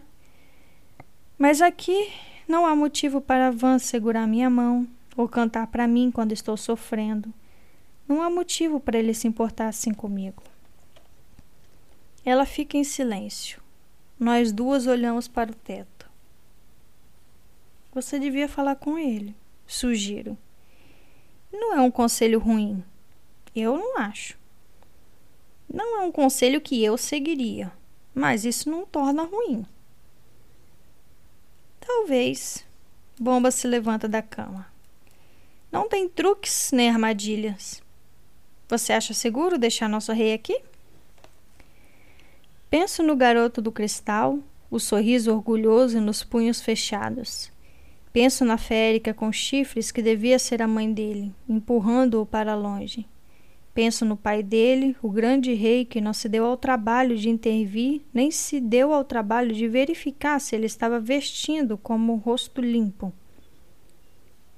Mas 1.42 1.60
aqui 1.60 2.08
não 2.46 2.64
há 2.64 2.76
motivo 2.76 3.20
para 3.20 3.50
Van 3.50 3.76
segurar 3.76 4.28
minha 4.28 4.48
mão 4.48 4.86
ou 5.16 5.28
cantar 5.28 5.66
para 5.66 5.88
mim 5.88 6.08
quando 6.08 6.30
estou 6.30 6.56
sofrendo. 6.56 7.34
Não 8.06 8.22
há 8.22 8.30
motivo 8.30 8.78
para 8.78 8.96
ele 8.96 9.12
se 9.12 9.26
importar 9.26 9.66
assim 9.66 9.92
comigo. 9.92 10.40
Ela 12.24 12.46
fica 12.46 12.76
em 12.76 12.84
silêncio. 12.84 13.60
Nós 14.20 14.52
duas 14.52 14.86
olhamos 14.86 15.26
para 15.26 15.50
o 15.50 15.54
teto. 15.54 16.08
Você 17.92 18.20
devia 18.20 18.46
falar 18.46 18.76
com 18.76 18.96
ele, 18.96 19.34
sugiro. 19.66 20.38
Não 21.52 21.74
é 21.74 21.80
um 21.80 21.90
conselho 21.90 22.38
ruim. 22.38 22.84
Eu 23.52 23.76
não 23.76 23.98
acho. 23.98 24.38
Não 25.68 26.02
é 26.02 26.04
um 26.04 26.12
conselho 26.12 26.60
que 26.60 26.84
eu 26.84 26.96
seguiria, 26.96 27.72
mas 28.14 28.44
isso 28.44 28.70
não 28.70 28.86
torna 28.86 29.24
ruim. 29.24 29.66
Talvez. 31.84 32.64
Bomba 33.18 33.50
se 33.50 33.66
levanta 33.66 34.08
da 34.08 34.22
cama. 34.22 34.66
Não 35.70 35.88
tem 35.88 36.08
truques 36.08 36.70
nem 36.72 36.88
armadilhas. 36.88 37.82
Você 38.68 38.92
acha 38.92 39.12
seguro 39.12 39.58
deixar 39.58 39.88
nosso 39.88 40.12
rei 40.12 40.32
aqui? 40.32 40.62
Penso 42.70 43.02
no 43.02 43.14
garoto 43.14 43.60
do 43.60 43.70
cristal, 43.70 44.38
o 44.70 44.78
sorriso 44.78 45.32
orgulhoso 45.32 45.98
e 45.98 46.00
nos 46.00 46.24
punhos 46.24 46.60
fechados. 46.60 47.52
Penso 48.12 48.44
na 48.44 48.56
férica 48.56 49.12
com 49.12 49.32
chifres 49.32 49.90
que 49.90 50.02
devia 50.02 50.38
ser 50.38 50.62
a 50.62 50.68
mãe 50.68 50.92
dele, 50.92 51.34
empurrando-o 51.48 52.24
para 52.24 52.54
longe. 52.54 53.06
Penso 53.74 54.04
no 54.04 54.16
pai 54.16 54.42
dele, 54.42 54.94
o 55.02 55.10
grande 55.10 55.54
rei 55.54 55.84
que 55.84 56.00
não 56.00 56.12
se 56.12 56.28
deu 56.28 56.44
ao 56.44 56.58
trabalho 56.58 57.16
de 57.16 57.30
intervir, 57.30 58.02
nem 58.12 58.30
se 58.30 58.60
deu 58.60 58.92
ao 58.92 59.02
trabalho 59.02 59.54
de 59.54 59.66
verificar 59.66 60.38
se 60.40 60.54
ele 60.54 60.66
estava 60.66 61.00
vestindo 61.00 61.78
como 61.78 62.12
um 62.12 62.16
rosto 62.16 62.60
limpo. 62.60 63.12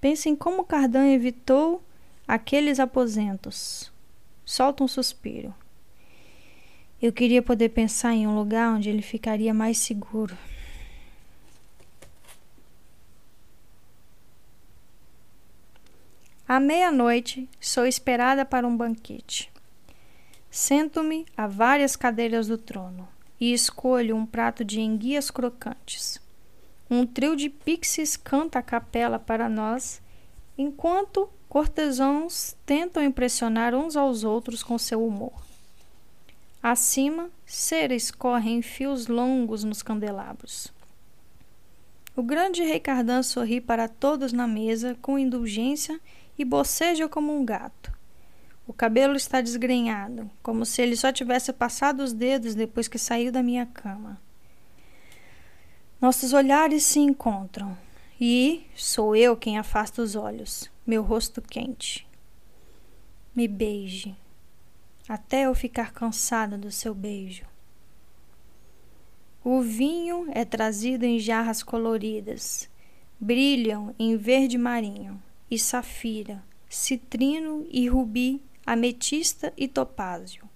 Penso 0.01 0.29
em 0.29 0.35
como 0.35 0.65
Cardan 0.65 1.09
evitou 1.13 1.83
aqueles 2.27 2.81
aposentos. 2.81 3.93
Solta 4.45 4.83
um 4.83 4.89
suspiro. 4.89 5.55
Eu 7.01 7.13
queria 7.13 7.41
poder 7.41 7.69
pensar 7.69 8.15
em 8.15 8.27
um 8.27 8.35
lugar 8.35 8.75
onde 8.75 8.91
ele 8.91 9.03
ficaria 9.03 9.55
mais 9.55 9.79
seguro. 9.79 10.37
À 16.47 16.61
meia-noite, 16.61 17.49
sou 17.59 17.87
esperada 17.87 18.45
para 18.45 18.67
um 18.69 18.77
banquete. 18.77 19.51
Sento-me 20.51 21.25
a 21.35 21.47
várias 21.47 21.97
cadeiras 21.97 22.49
do 22.49 22.59
trono 22.59 23.09
e 23.41 23.55
escolho 23.55 24.15
um 24.15 24.27
prato 24.27 24.63
de 24.63 24.79
enguias 24.79 25.31
crocantes. 25.31 26.21
Um 26.91 27.07
trio 27.07 27.35
de 27.35 27.49
pixies 27.49 28.15
canta 28.15 28.59
a 28.59 28.63
capela 28.63 29.19
para 29.19 29.49
nós, 29.49 30.03
enquanto 30.57 31.31
cortesãos 31.49 32.55
tentam 32.67 33.03
impressionar 33.03 33.75
uns 33.75 33.97
aos 33.97 34.23
outros 34.23 34.63
com 34.63 34.77
seu 34.77 35.03
humor. 35.05 35.43
Acima, 36.63 37.31
cera 37.47 37.95
escorre 37.95 38.51
em 38.51 38.61
fios 38.61 39.07
longos 39.07 39.65
nos 39.65 39.83
candelabros. 39.83 40.73
O 42.15 42.23
grande 42.23 42.63
rei 42.63 42.79
Cardan 42.79 43.25
sorri 43.25 43.61
para 43.61 43.89
todos 43.89 44.33
na 44.33 44.47
mesa 44.47 44.97
com 45.03 45.19
indulgência 45.19 45.99
e 45.99 46.24
boceja 46.43 47.07
como 47.07 47.37
um 47.37 47.45
gato. 47.45 47.93
O 48.67 48.73
cabelo 48.73 49.15
está 49.15 49.43
desgrenhado, 49.43 50.31
como 50.43 50.65
se 50.65 50.81
ele 50.81 50.97
só 50.97 51.13
tivesse 51.13 51.53
passado 51.53 52.03
os 52.03 52.15
dedos 52.15 52.55
depois 52.55 52.89
que 52.89 52.99
saiu 52.99 53.31
da 53.31 53.43
minha 53.43 53.67
cama. 53.67 54.19
Nossos 56.01 56.33
olhares 56.33 56.83
se 56.83 56.99
encontram 56.99 57.77
e 58.19 58.67
sou 58.75 59.15
eu 59.15 59.37
quem 59.37 59.59
afasta 59.59 60.01
os 60.01 60.17
olhos, 60.17 60.71
meu 60.87 61.03
rosto 61.03 61.43
quente. 61.43 62.09
Me 63.37 63.47
beije, 63.47 64.17
até 65.07 65.43
eu 65.43 65.55
ficar 65.55 65.93
cansada 65.93 66.57
do 66.57 66.71
seu 66.71 66.95
beijo. 66.95 67.45
O 69.45 69.61
vinho 69.61 70.27
é 70.33 70.43
trazido 70.43 71.05
em 71.05 71.19
jarras 71.19 71.63
coloridas, 71.63 72.69
brilham 73.21 73.95
em 73.99 74.17
verde 74.17 74.57
marinho 74.57 75.23
e 75.55 75.59
safira, 75.59 76.43
citrino 76.69 77.65
e 77.71 77.87
rubi, 77.89 78.43
ametista 78.67 79.53
e 79.57 79.69
topázio. 79.69 80.49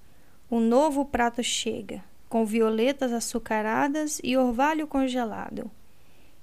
Um 0.50 0.58
novo 0.58 1.04
prato 1.04 1.40
chega, 1.40 2.04
com 2.28 2.44
violetas 2.44 3.12
açucaradas 3.12 4.20
e 4.24 4.36
orvalho 4.36 4.88
congelado. 4.88 5.70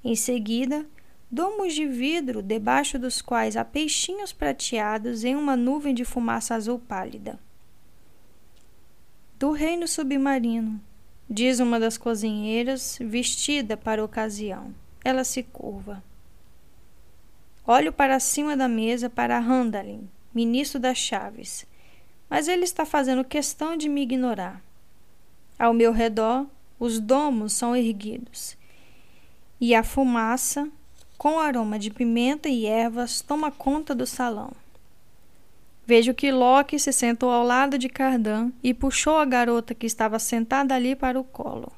Em 0.01 0.15
seguida, 0.15 0.85
domos 1.29 1.73
de 1.73 1.85
vidro 1.85 2.41
debaixo 2.41 2.97
dos 2.97 3.21
quais 3.21 3.57
há 3.57 3.65
peixinhos 3.65 4.31
prateados 4.31 5.25
em 5.25 5.35
uma 5.35 5.57
nuvem 5.57 5.93
de 5.93 6.05
fumaça 6.05 6.55
azul 6.55 6.79
pálida. 6.79 7.37
Do 9.37 9.51
reino 9.51 9.85
submarino, 9.85 10.79
diz 11.29 11.59
uma 11.59 11.77
das 11.77 11.97
cozinheiras, 11.97 12.97
vestida 13.01 13.75
para 13.75 14.01
a 14.01 14.05
ocasião. 14.05 14.73
Ela 15.03 15.25
se 15.25 15.43
curva. 15.43 16.01
Olho 17.67 17.91
para 17.91 18.19
cima 18.19 18.55
da 18.55 18.67
mesa 18.67 19.09
para 19.09 19.39
Randalin, 19.39 20.09
ministro 20.33 20.79
das 20.79 20.97
chaves. 20.97 21.65
mas 22.29 22.47
ele 22.47 22.63
está 22.63 22.85
fazendo 22.85 23.23
questão 23.23 23.77
de 23.77 23.87
me 23.87 24.01
ignorar. 24.01 24.61
Ao 25.57 25.73
meu 25.73 25.91
redor, 25.91 26.45
os 26.79 26.99
domos 26.99 27.53
são 27.53 27.75
erguidos 27.75 28.57
e 29.59 29.73
a 29.73 29.83
fumaça, 29.83 30.69
com 31.17 31.39
aroma 31.39 31.79
de 31.79 31.89
pimenta 31.89 32.49
e 32.49 32.65
ervas, 32.65 33.21
toma 33.21 33.51
conta 33.51 33.95
do 33.95 34.05
salão. 34.05 34.51
Vejo 35.85 36.13
que 36.13 36.31
Loki 36.31 36.77
se 36.79 36.91
sentou 36.91 37.29
ao 37.29 37.43
lado 37.43 37.77
de 37.77 37.87
Cardan 37.87 38.51
e 38.61 38.73
puxou 38.73 39.17
a 39.17 39.25
garota 39.25 39.73
que 39.73 39.85
estava 39.85 40.19
sentada 40.19 40.75
ali 40.75 40.95
para 40.95 41.19
o 41.19 41.23
colo. 41.23 41.71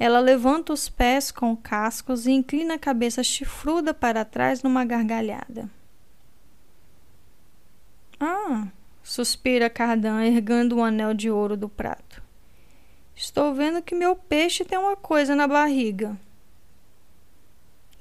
Ela 0.00 0.18
levanta 0.18 0.72
os 0.72 0.88
pés 0.88 1.30
com 1.30 1.54
cascos 1.54 2.26
e 2.26 2.30
inclina 2.30 2.76
a 2.76 2.78
cabeça 2.78 3.22
chifruda 3.22 3.92
para 3.92 4.24
trás 4.24 4.62
numa 4.62 4.82
gargalhada. 4.82 5.68
Ah, 8.18 8.68
suspira 9.02 9.68
Cardan, 9.68 10.24
ergando 10.24 10.76
um 10.76 10.82
anel 10.82 11.12
de 11.12 11.30
ouro 11.30 11.54
do 11.54 11.68
prato. 11.68 12.22
Estou 13.14 13.52
vendo 13.52 13.82
que 13.82 13.94
meu 13.94 14.16
peixe 14.16 14.64
tem 14.64 14.78
uma 14.78 14.96
coisa 14.96 15.36
na 15.36 15.46
barriga. 15.46 16.18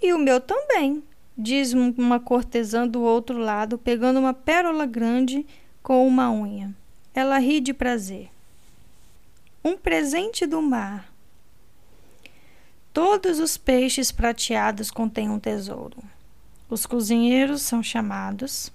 E 0.02 0.14
o 0.14 0.18
meu 0.18 0.40
também, 0.40 1.04
diz 1.38 1.74
uma 1.74 2.18
cortesã 2.18 2.88
do 2.88 3.02
outro 3.02 3.38
lado, 3.38 3.78
pegando 3.78 4.22
uma 4.22 4.34
pérola 4.34 4.86
grande 4.86 5.46
com 5.84 6.08
uma 6.08 6.32
unha. 6.32 6.74
Ela 7.14 7.40
ri 7.40 7.60
de 7.60 7.74
prazer. 7.74 8.30
Um 9.62 9.76
presente 9.76 10.46
do 10.46 10.62
mar. 10.62 11.19
Todos 12.94 13.40
os 13.40 13.58
peixes 13.58 14.12
prateados 14.12 14.92
contêm 14.92 15.30
um 15.30 15.40
tesouro. 15.40 15.98
Os 16.70 16.86
cozinheiros 16.86 17.62
são 17.62 17.82
chamados 17.82 18.72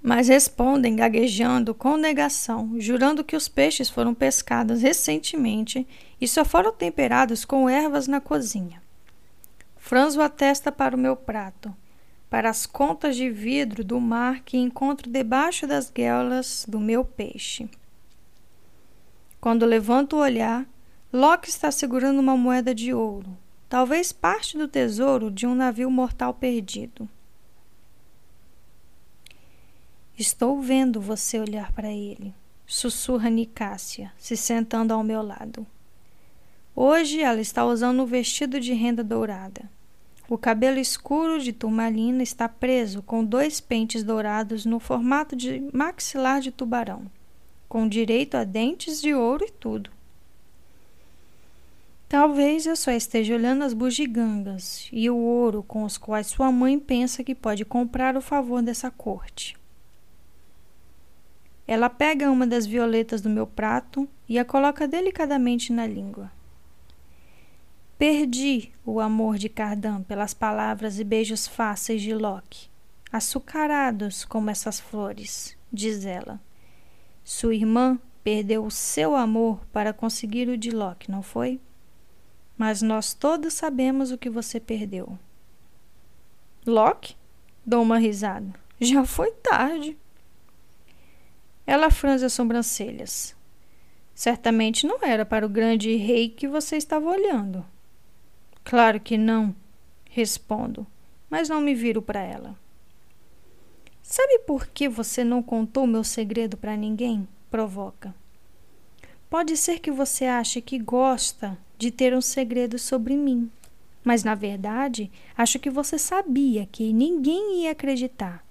mas 0.00 0.28
respondem 0.28 0.94
gaguejando 0.94 1.74
com 1.74 1.96
negação, 1.96 2.74
jurando 2.78 3.24
que 3.24 3.36
os 3.36 3.48
peixes 3.48 3.90
foram 3.90 4.14
pescados 4.14 4.82
recentemente 4.82 5.86
e 6.20 6.28
só 6.28 6.44
foram 6.44 6.72
temperados 6.72 7.44
com 7.44 7.68
ervas 7.68 8.06
na 8.06 8.20
cozinha. 8.20 8.80
Franzo 9.76 10.20
a 10.20 10.28
testa 10.28 10.70
para 10.70 10.94
o 10.94 10.98
meu 10.98 11.16
prato, 11.16 11.74
para 12.30 12.48
as 12.48 12.64
contas 12.64 13.16
de 13.16 13.30
vidro 13.30 13.82
do 13.82 14.00
mar 14.00 14.40
que 14.40 14.56
encontro 14.56 15.10
debaixo 15.10 15.66
das 15.66 15.90
guelas 15.90 16.64
do 16.68 16.78
meu 16.78 17.04
peixe. 17.04 17.68
Quando 19.40 19.66
levanto 19.66 20.16
o 20.16 20.20
olhar, 20.20 20.66
Loki 21.10 21.48
está 21.48 21.70
segurando 21.70 22.20
uma 22.20 22.36
moeda 22.36 22.74
de 22.74 22.92
ouro, 22.92 23.34
talvez 23.66 24.12
parte 24.12 24.58
do 24.58 24.68
tesouro 24.68 25.30
de 25.30 25.46
um 25.46 25.54
navio 25.54 25.90
mortal 25.90 26.34
perdido. 26.34 27.08
Estou 30.18 30.60
vendo 30.60 31.00
você 31.00 31.38
olhar 31.38 31.72
para 31.72 31.90
ele, 31.90 32.34
sussurra 32.66 33.30
Nicásia, 33.30 34.12
se 34.18 34.36
sentando 34.36 34.92
ao 34.92 35.02
meu 35.02 35.22
lado. 35.22 35.66
Hoje 36.76 37.22
ela 37.22 37.40
está 37.40 37.64
usando 37.64 38.02
um 38.02 38.06
vestido 38.06 38.60
de 38.60 38.74
renda 38.74 39.02
dourada. 39.02 39.62
O 40.28 40.36
cabelo 40.36 40.78
escuro 40.78 41.40
de 41.40 41.54
turmalina 41.54 42.22
está 42.22 42.50
preso 42.50 43.00
com 43.00 43.24
dois 43.24 43.62
pentes 43.62 44.02
dourados 44.02 44.66
no 44.66 44.78
formato 44.78 45.34
de 45.34 45.70
maxilar 45.72 46.42
de 46.42 46.52
tubarão, 46.52 47.10
com 47.66 47.88
direito 47.88 48.34
a 48.36 48.44
dentes 48.44 49.00
de 49.00 49.14
ouro 49.14 49.46
e 49.46 49.50
tudo. 49.50 49.96
Talvez 52.08 52.64
eu 52.64 52.74
só 52.74 52.90
esteja 52.90 53.34
olhando 53.34 53.64
as 53.64 53.74
bugigangas 53.74 54.88
e 54.90 55.10
o 55.10 55.16
ouro 55.16 55.62
com 55.62 55.84
os 55.84 55.98
quais 55.98 56.28
sua 56.28 56.50
mãe 56.50 56.78
pensa 56.78 57.22
que 57.22 57.34
pode 57.34 57.66
comprar 57.66 58.16
o 58.16 58.22
favor 58.22 58.62
dessa 58.62 58.90
corte. 58.90 59.54
Ela 61.66 61.90
pega 61.90 62.30
uma 62.30 62.46
das 62.46 62.64
violetas 62.64 63.20
do 63.20 63.28
meu 63.28 63.46
prato 63.46 64.08
e 64.26 64.38
a 64.38 64.44
coloca 64.44 64.88
delicadamente 64.88 65.70
na 65.70 65.86
língua. 65.86 66.32
Perdi 67.98 68.72
o 68.86 69.00
amor 69.00 69.36
de 69.36 69.50
Cardan 69.50 70.02
pelas 70.02 70.32
palavras 70.32 70.98
e 70.98 71.04
beijos 71.04 71.46
fáceis 71.46 72.00
de 72.00 72.14
Loki, 72.14 72.70
açucarados 73.12 74.24
como 74.24 74.48
essas 74.48 74.80
flores, 74.80 75.58
diz 75.70 76.06
ela. 76.06 76.40
Sua 77.22 77.54
irmã 77.54 78.00
perdeu 78.24 78.64
o 78.64 78.70
seu 78.70 79.14
amor 79.14 79.60
para 79.70 79.92
conseguir 79.92 80.48
o 80.48 80.56
de 80.56 80.70
Loki, 80.70 81.10
não 81.10 81.22
foi? 81.22 81.60
Mas 82.58 82.82
nós 82.82 83.14
todos 83.14 83.54
sabemos 83.54 84.10
o 84.10 84.18
que 84.18 84.28
você 84.28 84.60
perdeu. 84.60 85.18
Loki? 86.66 87.16
Dou 87.64 87.82
uma 87.82 87.98
risada. 87.98 88.52
Já 88.80 89.04
foi 89.06 89.30
tarde. 89.30 89.96
Ela 91.66 91.90
franze 91.90 92.24
as 92.24 92.32
sobrancelhas. 92.32 93.34
Certamente 94.14 94.86
não 94.86 94.98
era 95.02 95.24
para 95.24 95.46
o 95.46 95.48
grande 95.48 95.94
rei 95.96 96.28
que 96.28 96.48
você 96.48 96.76
estava 96.76 97.08
olhando. 97.08 97.64
Claro 98.64 98.98
que 98.98 99.16
não, 99.16 99.54
respondo, 100.10 100.86
mas 101.30 101.48
não 101.48 101.60
me 101.60 101.74
viro 101.74 102.02
para 102.02 102.20
ela. 102.20 102.58
Sabe 104.02 104.40
por 104.40 104.66
que 104.66 104.88
você 104.88 105.22
não 105.22 105.42
contou 105.42 105.86
meu 105.86 106.02
segredo 106.02 106.56
para 106.56 106.76
ninguém? 106.76 107.28
provoca. 107.50 108.14
Pode 109.28 109.56
ser 109.56 109.78
que 109.80 109.90
você 109.90 110.24
ache 110.24 110.60
que 110.60 110.78
gosta 110.78 111.58
de 111.78 111.90
ter 111.90 112.14
um 112.14 112.20
segredo 112.20 112.78
sobre 112.78 113.16
mim, 113.16 113.50
mas 114.04 114.24
na 114.24 114.34
verdade 114.34 115.10
acho 115.36 115.58
que 115.58 115.70
você 115.70 115.96
sabia 115.96 116.66
que 116.66 116.92
ninguém 116.92 117.62
ia 117.62 117.70
acreditar. 117.70 118.44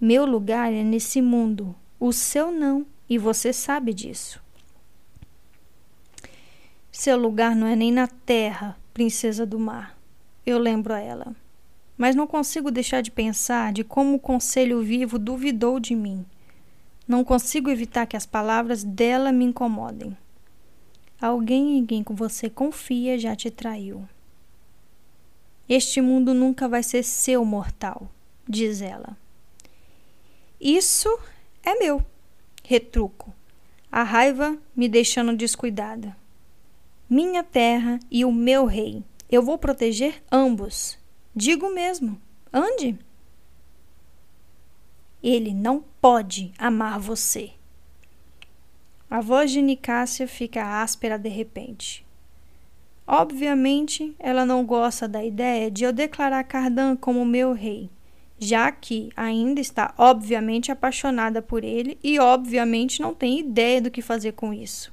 Meu 0.00 0.24
lugar 0.24 0.72
é 0.72 0.82
nesse 0.82 1.20
mundo, 1.20 1.74
o 1.98 2.12
seu 2.12 2.50
não, 2.50 2.86
e 3.08 3.18
você 3.18 3.52
sabe 3.52 3.92
disso. 3.92 4.42
Seu 6.90 7.18
lugar 7.18 7.54
não 7.54 7.66
é 7.66 7.76
nem 7.76 7.92
na 7.92 8.06
terra, 8.06 8.78
princesa 8.94 9.44
do 9.44 9.58
mar. 9.58 9.98
Eu 10.44 10.58
lembro 10.58 10.94
a 10.94 10.98
ela. 10.98 11.34
Mas 11.96 12.16
não 12.16 12.26
consigo 12.26 12.70
deixar 12.70 13.02
de 13.02 13.10
pensar 13.10 13.72
de 13.72 13.84
como 13.84 14.16
o 14.16 14.18
conselho 14.18 14.80
vivo 14.82 15.18
duvidou 15.18 15.78
de 15.78 15.94
mim. 15.94 16.24
Não 17.06 17.22
consigo 17.22 17.68
evitar 17.68 18.06
que 18.06 18.16
as 18.16 18.24
palavras 18.24 18.82
dela 18.82 19.32
me 19.32 19.44
incomodem. 19.44 20.16
Alguém 21.20 21.76
em 21.76 21.84
quem 21.84 22.02
você 22.08 22.48
confia 22.48 23.18
já 23.18 23.36
te 23.36 23.50
traiu. 23.50 24.08
Este 25.68 26.00
mundo 26.00 26.32
nunca 26.32 26.68
vai 26.68 26.82
ser 26.82 27.02
seu, 27.02 27.44
mortal, 27.44 28.10
diz 28.48 28.80
ela. 28.80 29.16
Isso 30.60 31.08
é 31.62 31.74
meu. 31.74 32.04
Retruco. 32.64 33.34
A 33.92 34.02
raiva 34.02 34.58
me 34.74 34.88
deixando 34.88 35.36
descuidada. 35.36 36.16
Minha 37.08 37.44
terra 37.44 38.00
e 38.10 38.24
o 38.24 38.32
meu 38.32 38.64
rei. 38.64 39.04
Eu 39.30 39.42
vou 39.42 39.58
proteger 39.58 40.22
ambos. 40.30 40.98
Digo 41.34 41.72
mesmo. 41.72 42.20
Ande. 42.52 42.98
Ele 45.22 45.52
não 45.52 45.84
pode 46.00 46.52
amar 46.58 46.98
você. 46.98 47.52
A 49.10 49.20
voz 49.20 49.50
de 49.50 49.60
Nicásia 49.60 50.28
fica 50.28 50.80
áspera 50.82 51.18
de 51.18 51.28
repente. 51.28 52.06
Obviamente, 53.06 54.14
ela 54.18 54.46
não 54.46 54.64
gosta 54.64 55.08
da 55.08 55.24
ideia 55.24 55.70
de 55.70 55.82
eu 55.82 55.92
declarar 55.92 56.44
Cardan 56.44 56.94
como 56.96 57.26
meu 57.26 57.52
rei 57.52 57.90
já 58.42 58.72
que 58.72 59.10
ainda 59.14 59.60
está 59.60 59.94
obviamente 59.98 60.72
apaixonada 60.72 61.42
por 61.42 61.62
ele 61.62 61.98
e 62.02 62.18
obviamente 62.18 63.02
não 63.02 63.14
tem 63.14 63.38
ideia 63.38 63.82
do 63.82 63.90
que 63.90 64.00
fazer 64.00 64.32
com 64.32 64.54
isso. 64.54 64.90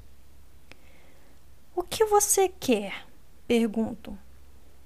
O 1.74 1.82
que 1.82 2.03
você 2.05 2.51
quer? 2.59 3.07
pergunto. 3.47 4.18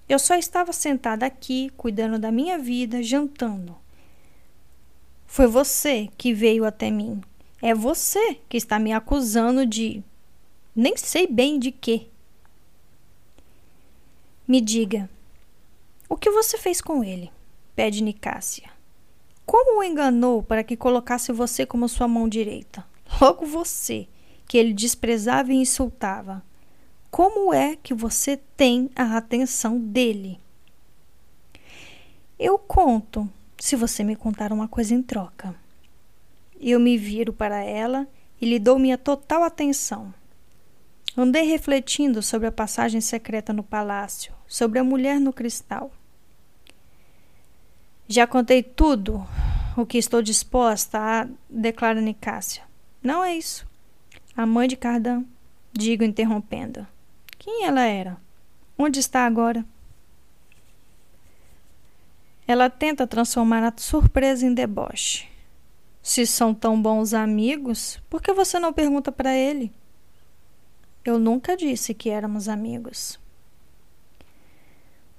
Eu 0.07 0.19
só 0.19 0.36
estava 0.36 0.71
sentada 0.71 1.25
aqui, 1.25 1.71
cuidando 1.75 2.19
da 2.19 2.32
minha 2.32 2.59
vida, 2.59 3.01
jantando. 3.01 3.75
Foi 5.25 5.47
você 5.47 6.09
que 6.15 6.32
veio 6.32 6.63
até 6.63 6.91
mim. 6.91 7.21
É 7.62 7.74
você 7.76 8.36
que 8.49 8.57
está 8.57 8.80
me 8.80 8.91
acusando 8.91 9.66
de. 9.66 10.03
Nem 10.76 10.97
sei 10.97 11.28
bem 11.28 11.59
de 11.59 11.72
quê. 11.72 12.07
Me 14.47 14.59
diga, 14.59 15.09
o 16.09 16.18
que 16.18 16.30
você 16.30 16.57
fez 16.57 16.82
com 16.82 17.03
ele? 17.03 17.32
pede 17.76 18.03
Nicásia. 18.03 18.70
Como 19.45 19.80
o 19.80 19.84
enganou 19.84 20.43
para 20.43 20.64
que 20.64 20.78
colocasse 20.78 21.32
você 21.32 21.66
como 21.66 21.89
sua 21.89 22.07
mão 22.07 22.28
direita? 22.28 22.86
Logo 23.20 23.45
você, 23.45 24.07
que 24.47 24.57
ele 24.57 24.74
desprezava 24.74 25.51
e 25.51 25.55
insultava. 25.55 26.43
Como 27.09 27.53
é 27.53 27.76
que 27.76 27.93
você 27.93 28.38
tem 28.55 28.89
a 28.95 29.18
atenção 29.18 29.80
dele? 29.80 30.39
Eu 32.38 32.57
conto, 32.57 33.30
se 33.57 33.76
você 33.76 34.03
me 34.03 34.16
contar 34.16 34.53
uma 34.53 34.68
coisa 34.68 34.93
em 34.93 35.01
troca. 35.01 35.55
Eu 36.64 36.80
me 36.80 36.95
viro 36.95 37.34
para 37.34 37.64
ela 37.64 38.07
e 38.39 38.45
lhe 38.45 38.59
dou 38.59 38.78
minha 38.78 38.95
total 38.95 39.41
atenção. 39.41 40.14
Andei 41.18 41.41
refletindo 41.41 42.22
sobre 42.22 42.47
a 42.47 42.51
passagem 42.51 43.01
secreta 43.01 43.51
no 43.51 43.64
palácio, 43.64 44.32
sobre 44.47 44.78
a 44.78 44.84
mulher 44.84 45.20
no 45.20 45.34
cristal. 45.34 45.91
Já 48.07 48.28
contei 48.28 48.62
tudo 48.62 49.28
o 49.76 49.88
que 49.88 49.97
estou 49.97 50.22
disposta 50.22 50.99
a, 50.99 51.28
declara 51.49 51.99
Nicásia. 51.99 52.62
Não 53.01 53.24
é 53.24 53.36
isso. 53.36 53.66
A 54.38 54.45
mãe 54.45 54.68
de 54.68 54.76
Cardan, 54.76 55.26
digo 55.74 56.03
interrompendo. 56.03 56.86
Quem 57.39 57.66
ela 57.66 57.82
era? 57.82 58.18
Onde 58.78 58.99
está 58.99 59.26
agora? 59.26 59.66
Ela 62.47 62.70
tenta 62.70 63.07
transformar 63.07 63.64
a 63.64 63.74
surpresa 63.76 64.45
em 64.45 64.53
deboche. 64.53 65.30
Se 66.02 66.26
são 66.26 66.54
tão 66.54 66.82
bons 66.82 67.14
amigos, 67.14 68.02
por 68.10 68.22
que 68.22 68.34
você 68.34 68.60
não 68.60 68.74
pergunta 68.74 69.12
para 69.12 69.36
ele? 69.36 69.72
Eu 71.06 71.20
nunca 71.20 71.56
disse 71.56 71.93
que 71.93 72.10
éramos 72.10 72.47
amigos. 72.47 73.20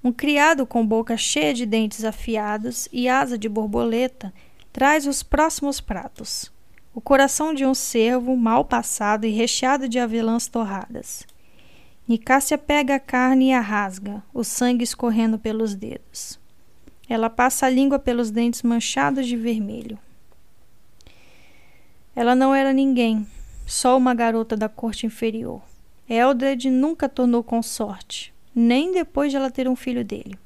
Um 0.03 0.11
criado 0.11 0.65
com 0.65 0.85
boca 0.85 1.15
cheia 1.15 1.53
de 1.53 1.65
dentes 1.65 2.03
afiados 2.03 2.89
e 2.91 3.07
asa 3.07 3.37
de 3.37 3.47
borboleta 3.47 4.33
traz 4.73 5.07
os 5.07 5.23
próximos 5.23 5.79
pratos. 5.79 6.51
O 6.93 6.99
coração 6.99 7.53
de 7.53 7.65
um 7.65 7.73
cervo 7.73 8.35
mal 8.35 8.65
passado 8.65 9.25
e 9.25 9.31
recheado 9.31 9.87
de 9.87 9.99
avelãs 9.99 10.47
torradas. 10.47 11.25
Nicásia 12.05 12.57
pega 12.57 12.95
a 12.95 12.99
carne 12.99 13.49
e 13.49 13.53
a 13.53 13.61
rasga, 13.61 14.21
o 14.33 14.43
sangue 14.43 14.83
escorrendo 14.83 15.39
pelos 15.39 15.73
dedos. 15.73 16.37
Ela 17.07 17.29
passa 17.29 17.65
a 17.65 17.69
língua 17.69 17.97
pelos 17.97 18.29
dentes 18.29 18.61
manchados 18.61 19.25
de 19.25 19.37
vermelho. 19.37 19.97
Ela 22.15 22.35
não 22.35 22.53
era 22.53 22.71
ninguém, 22.71 23.27
só 23.65 23.97
uma 23.97 24.13
garota 24.13 24.55
da 24.55 24.69
corte 24.69 25.05
inferior. 25.05 25.61
Eldred 26.07 26.69
nunca 26.69 27.09
tornou 27.09 27.43
consorte, 27.43 28.33
nem 28.53 28.91
depois 28.91 29.31
de 29.31 29.37
ela 29.37 29.49
ter 29.49 29.67
um 29.67 29.75
filho 29.75 30.05
dele. 30.05 30.37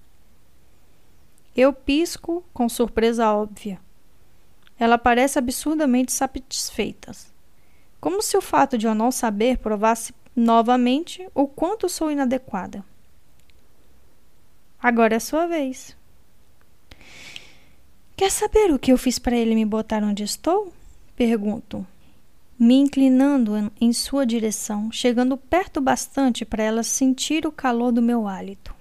Eu 1.55 1.73
pisco 1.73 2.43
com 2.53 2.69
surpresa 2.69 3.33
óbvia. 3.33 3.79
Ela 4.79 4.97
parece 4.97 5.39
absurdamente 5.39 6.11
satisfeita, 6.11 7.11
como 7.99 8.21
se 8.21 8.37
o 8.37 8.41
fato 8.41 8.77
de 8.77 8.85
eu 8.85 8.93
não 8.93 9.11
saber 9.11 9.57
provasse 9.57 10.13
novamente 10.35 11.27
o 11.33 11.47
quanto 11.47 11.89
sou 11.89 12.11
inadequada. 12.11 12.85
Agora 14.79 15.15
é 15.15 15.19
sua 15.19 15.47
vez. 15.47 15.97
Quer 18.15 18.31
saber 18.31 18.71
o 18.71 18.79
que 18.79 18.91
eu 18.91 18.97
fiz 18.97 19.17
para 19.17 19.35
ele 19.35 19.55
me 19.55 19.65
botar 19.65 20.03
onde 20.03 20.23
estou? 20.23 20.71
Pergunto, 21.17 21.83
me 22.59 22.75
inclinando 22.75 23.71
em 23.81 23.91
sua 23.91 24.23
direção, 24.23 24.91
chegando 24.91 25.35
perto 25.35 25.81
bastante 25.81 26.45
para 26.45 26.63
ela 26.63 26.83
sentir 26.83 27.47
o 27.47 27.51
calor 27.51 27.91
do 27.91 28.03
meu 28.03 28.27
hálito. 28.27 28.71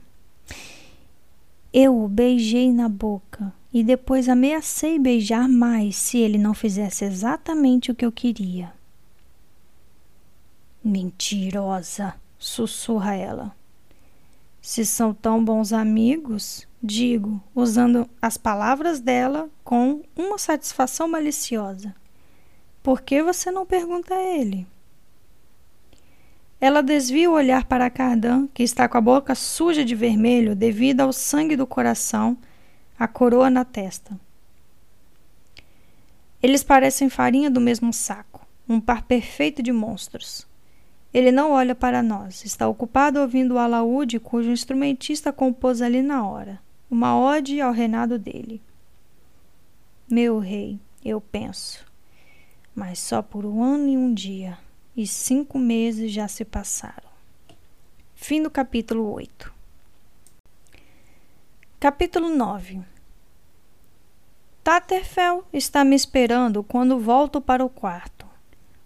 Eu 1.73 1.99
o 1.99 2.07
beijei 2.07 2.71
na 2.71 2.91
boca 2.91 3.51
e 3.73 3.83
depois 3.83 4.29
ameacei 4.29 4.99
beijar 4.99 5.49
mais 5.49 5.97
se 5.97 6.19
ele 6.19 6.37
não 6.37 6.53
fizesse 6.53 7.07
exatamente 7.07 7.91
o 7.91 7.95
que 7.95 8.05
eu 8.05 8.13
queria. 8.13 8.71
Mentirosa, 10.85 12.17
sussurra 12.39 13.15
ela. 13.15 13.57
Se 14.61 14.85
são 14.85 15.15
tão 15.15 15.43
bons 15.43 15.73
amigos, 15.73 16.69
digo, 16.83 17.43
usando 17.55 18.07
as 18.21 18.37
palavras 18.37 19.01
dela 19.01 19.49
com 19.65 20.03
uma 20.15 20.37
satisfação 20.37 21.09
maliciosa. 21.09 21.95
Por 22.87 23.03
que 23.03 23.21
você 23.21 23.51
não 23.51 23.67
pergunta 23.67 24.15
a 24.15 24.23
ele? 24.23 24.65
Ela 26.61 26.85
desvia 26.85 27.29
o 27.29 27.35
olhar 27.35 27.65
para 27.65 27.91
Cardan, 27.91 28.47
que 28.55 28.63
está 28.63 28.89
com 28.89 28.97
a 28.97 29.01
boca 29.01 29.35
suja 29.35 29.85
de 29.85 29.93
vermelho 29.97 30.55
devido 30.55 31.01
ao 31.01 31.13
sangue 31.13 31.57
do 31.57 31.67
coração, 31.67 32.39
a 32.97 33.09
coroa 33.09 33.51
na 33.51 33.65
testa. 33.65 34.17
Eles 36.41 36.63
parecem 36.63 37.09
farinha 37.09 37.51
do 37.51 37.61
mesmo 37.61 37.93
saco, 37.93 38.47
um 38.69 38.81
par 38.81 39.03
perfeito 39.03 39.65
de 39.65 39.73
monstros. 39.73 40.47
Ele 41.13 41.33
não 41.33 41.51
olha 41.51 41.75
para 41.75 42.05
nós, 42.05 42.45
está 42.45 42.69
ocupado 42.69 43.19
ouvindo 43.19 43.55
o 43.55 43.59
alaúde 43.59 44.21
cujo 44.21 44.53
instrumentista 44.53 45.33
compôs 45.33 45.83
ali 45.83 46.03
na 46.03 46.25
hora, 46.25 46.61
uma 46.89 47.19
ode 47.19 47.61
ao 47.61 47.73
reinado 47.73 48.17
dele. 48.17 48.63
Meu 50.09 50.39
rei, 50.39 50.79
eu 51.05 51.21
penso, 51.21 51.86
mas 52.77 52.99
só 52.99 53.23
por 53.23 53.47
um 53.47 53.65
ano 53.65 53.89
e 53.89 53.97
um 53.97 54.13
dia, 54.13 54.59
e 54.95 55.07
cinco 55.07 55.59
meses 55.59 56.13
já 56.13 56.29
se 56.29 56.45
passaram. 56.45 57.09
Fim 58.15 58.43
do 58.43 58.51
capítulo 58.51 59.11
8. 59.11 59.51
Capítulo 61.81 62.29
9 62.29 62.83
Taterfel 64.63 65.47
está 65.53 65.85
me 65.85 65.97
esperando 65.97 66.63
quando 66.63 66.99
volto 66.99 67.41
para 67.41 67.65
o 67.65 67.71
quarto. 67.71 68.27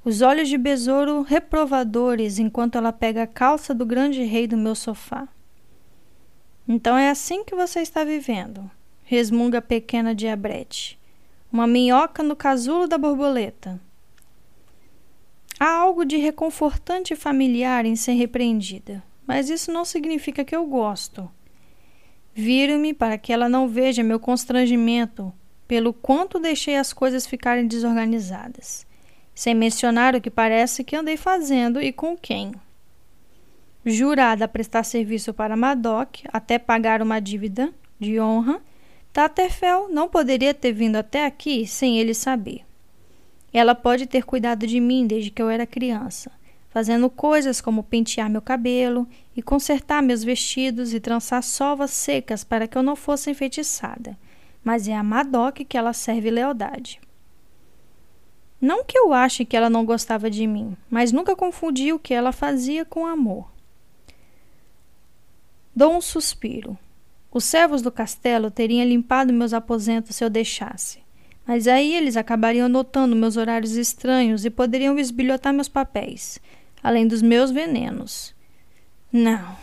Os 0.05 0.23
olhos 0.23 0.49
de 0.49 0.57
besouro 0.57 1.23
reprovadores 1.23 2.39
enquanto 2.39 2.79
ela 2.79 2.93
pega 2.93 3.25
a 3.25 3.27
calça 3.27 3.75
do 3.75 3.85
grande 3.85 4.23
rei 4.23 4.47
do 4.47 4.57
meu 4.57 4.77
sofá. 4.77 5.27
Então 6.69 6.97
é 6.97 7.11
assim 7.11 7.45
que 7.45 7.57
você 7.57 7.81
está 7.81 8.05
vivendo, 8.05 8.71
resmunga 9.03 9.59
a 9.59 9.63
pequena 9.63 10.15
diabrete 10.15 11.00
uma 11.53 11.67
minhoca 11.67 12.23
no 12.23 12.37
casulo 12.37 12.87
da 12.87 12.97
borboleta. 12.97 13.81
Há 15.59 15.69
algo 15.69 16.05
de 16.05 16.17
reconfortante 16.17 17.13
e 17.13 17.17
familiar 17.17 17.85
em 17.85 17.97
ser 17.97 18.13
repreendida, 18.13 19.03
mas 19.27 19.51
isso 19.51 19.71
não 19.71 19.85
significa 19.85 20.45
que 20.45 20.55
eu 20.55 20.65
gosto. 20.65 21.31
Viro-me 22.33 22.95
para 22.95 23.19
que 23.19 23.33
ela 23.33 23.49
não 23.49 23.69
veja 23.69 24.03
meu 24.03 24.19
constrangimento 24.19 25.33
pelo 25.67 25.93
quanto 25.93 26.39
deixei 26.39 26.77
as 26.77 26.93
coisas 26.93 27.27
ficarem 27.27 27.67
desorganizadas, 27.67 28.87
sem 29.35 29.55
mencionar 29.55 30.15
o 30.15 30.21
que 30.21 30.31
parece 30.31 30.83
que 30.83 30.97
andei 30.97 31.17
fazendo 31.17 31.81
e 31.81 31.93
com 31.93 32.17
quem. 32.17 32.53
Jurada 33.85 34.45
a 34.45 34.49
prestar 34.49 34.83
serviço 34.83 35.33
para 35.33 35.57
Madoc 35.57 36.23
até 36.33 36.59
pagar 36.59 37.03
uma 37.03 37.21
dívida 37.21 37.73
de 37.99 38.21
honra, 38.21 38.61
Taterfel 39.13 39.89
não 39.89 40.09
poderia 40.09 40.55
ter 40.55 40.73
vindo 40.73 40.97
até 40.97 41.27
aqui 41.27 41.67
sem 41.67 41.99
ele 41.99 42.15
saber. 42.15 42.65
Ela 43.53 43.75
pode 43.75 44.07
ter 44.07 44.25
cuidado 44.25 44.67
de 44.67 44.79
mim 44.79 45.07
desde 45.07 45.31
que 45.31 45.43
eu 45.43 45.51
era 45.51 45.67
criança, 45.67 46.31
fazendo 46.69 47.11
coisas 47.11 47.61
como 47.61 47.83
pentear 47.83 48.31
meu 48.31 48.41
cabelo 48.41 49.09
e 49.37 49.43
consertar 49.43 50.01
meus 50.01 50.23
vestidos 50.23 50.95
e 50.95 51.01
trançar 51.01 51.43
sovas 51.43 51.91
secas 51.91 52.45
para 52.45 52.69
que 52.69 52.79
eu 52.79 52.83
não 52.83 52.95
fosse 52.95 53.31
enfeitiçada. 53.31 54.17
Mas 54.63 54.87
é 54.87 54.95
a 54.95 55.03
Madoc 55.03 55.59
que 55.69 55.77
ela 55.77 55.93
serve 55.93 56.31
lealdade. 56.31 57.01
Não 58.61 58.85
que 58.85 58.97
eu 58.97 59.13
ache 59.13 59.45
que 59.45 59.57
ela 59.57 59.71
não 59.71 59.85
gostava 59.85 60.31
de 60.31 60.47
mim, 60.47 60.77
mas 60.89 61.11
nunca 61.11 61.35
confundi 61.35 61.93
o 61.93 61.99
que 61.99 62.15
ela 62.15 62.31
fazia 62.31 62.85
com 62.85 63.07
amor. 63.07 63.51
Dou 65.75 65.97
um 65.97 66.01
suspiro. 66.01 66.79
Os 67.33 67.45
servos 67.45 67.81
do 67.81 67.93
castelo 67.93 68.51
teriam 68.51 68.85
limpado 68.85 69.33
meus 69.33 69.53
aposentos 69.53 70.17
se 70.17 70.25
eu 70.25 70.31
deixasse. 70.31 71.01
Mas 71.47 71.69
aí 71.69 71.95
eles 71.95 72.17
acabariam 72.17 72.69
notando 72.69 73.15
meus 73.15 73.37
horários 73.37 73.73
estranhos 73.73 74.45
e 74.45 74.51
poderiam 74.51 74.99
esbilhotar 74.99 75.53
meus 75.53 75.69
papéis, 75.69 76.41
além 76.83 77.07
dos 77.07 77.23
meus 77.23 77.51
venenos. 77.51 78.35
Não, 79.13 79.57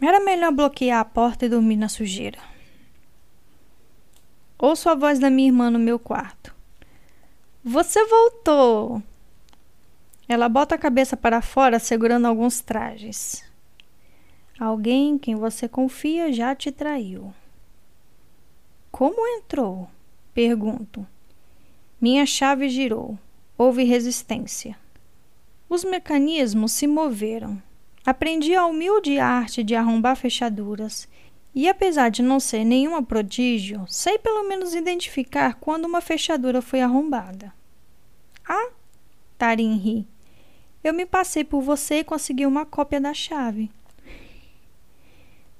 era 0.00 0.20
melhor 0.20 0.52
bloquear 0.52 1.00
a 1.00 1.04
porta 1.04 1.46
e 1.46 1.48
dormir 1.48 1.76
na 1.76 1.88
sujeira. 1.88 2.38
Ouço 4.58 4.88
a 4.88 4.94
voz 4.94 5.18
da 5.18 5.30
minha 5.30 5.48
irmã 5.48 5.70
no 5.70 5.78
meu 5.78 5.98
quarto. 5.98 6.54
Você 7.64 8.04
voltou! 8.06 9.02
Ela 10.28 10.48
bota 10.48 10.74
a 10.74 10.78
cabeça 10.78 11.16
para 11.16 11.42
fora 11.42 11.78
segurando 11.78 12.26
alguns 12.26 12.60
trajes. 12.60 13.44
Alguém 14.64 15.08
em 15.08 15.18
quem 15.18 15.34
você 15.34 15.66
confia 15.66 16.32
já 16.32 16.54
te 16.54 16.70
traiu. 16.70 17.34
Como 18.92 19.26
entrou? 19.36 19.90
Pergunto. 20.32 21.04
Minha 22.00 22.24
chave 22.24 22.68
girou. 22.68 23.18
Houve 23.58 23.82
resistência. 23.82 24.78
Os 25.68 25.82
mecanismos 25.82 26.70
se 26.70 26.86
moveram. 26.86 27.60
Aprendi 28.06 28.54
a 28.54 28.64
humilde 28.64 29.18
arte 29.18 29.64
de 29.64 29.74
arrombar 29.74 30.14
fechaduras. 30.14 31.08
E 31.52 31.68
apesar 31.68 32.08
de 32.10 32.22
não 32.22 32.38
ser 32.38 32.62
nenhuma 32.62 33.02
prodígio, 33.02 33.84
sei 33.88 34.16
pelo 34.16 34.48
menos 34.48 34.76
identificar 34.76 35.54
quando 35.54 35.86
uma 35.86 36.00
fechadura 36.00 36.62
foi 36.62 36.80
arrombada. 36.80 37.52
Ah, 38.48 38.70
Tarim 39.36 39.76
ri. 39.76 40.06
Eu 40.84 40.94
me 40.94 41.04
passei 41.04 41.42
por 41.42 41.62
você 41.62 41.96
e 41.96 42.04
consegui 42.04 42.46
uma 42.46 42.64
cópia 42.64 43.00
da 43.00 43.12
chave. 43.12 43.68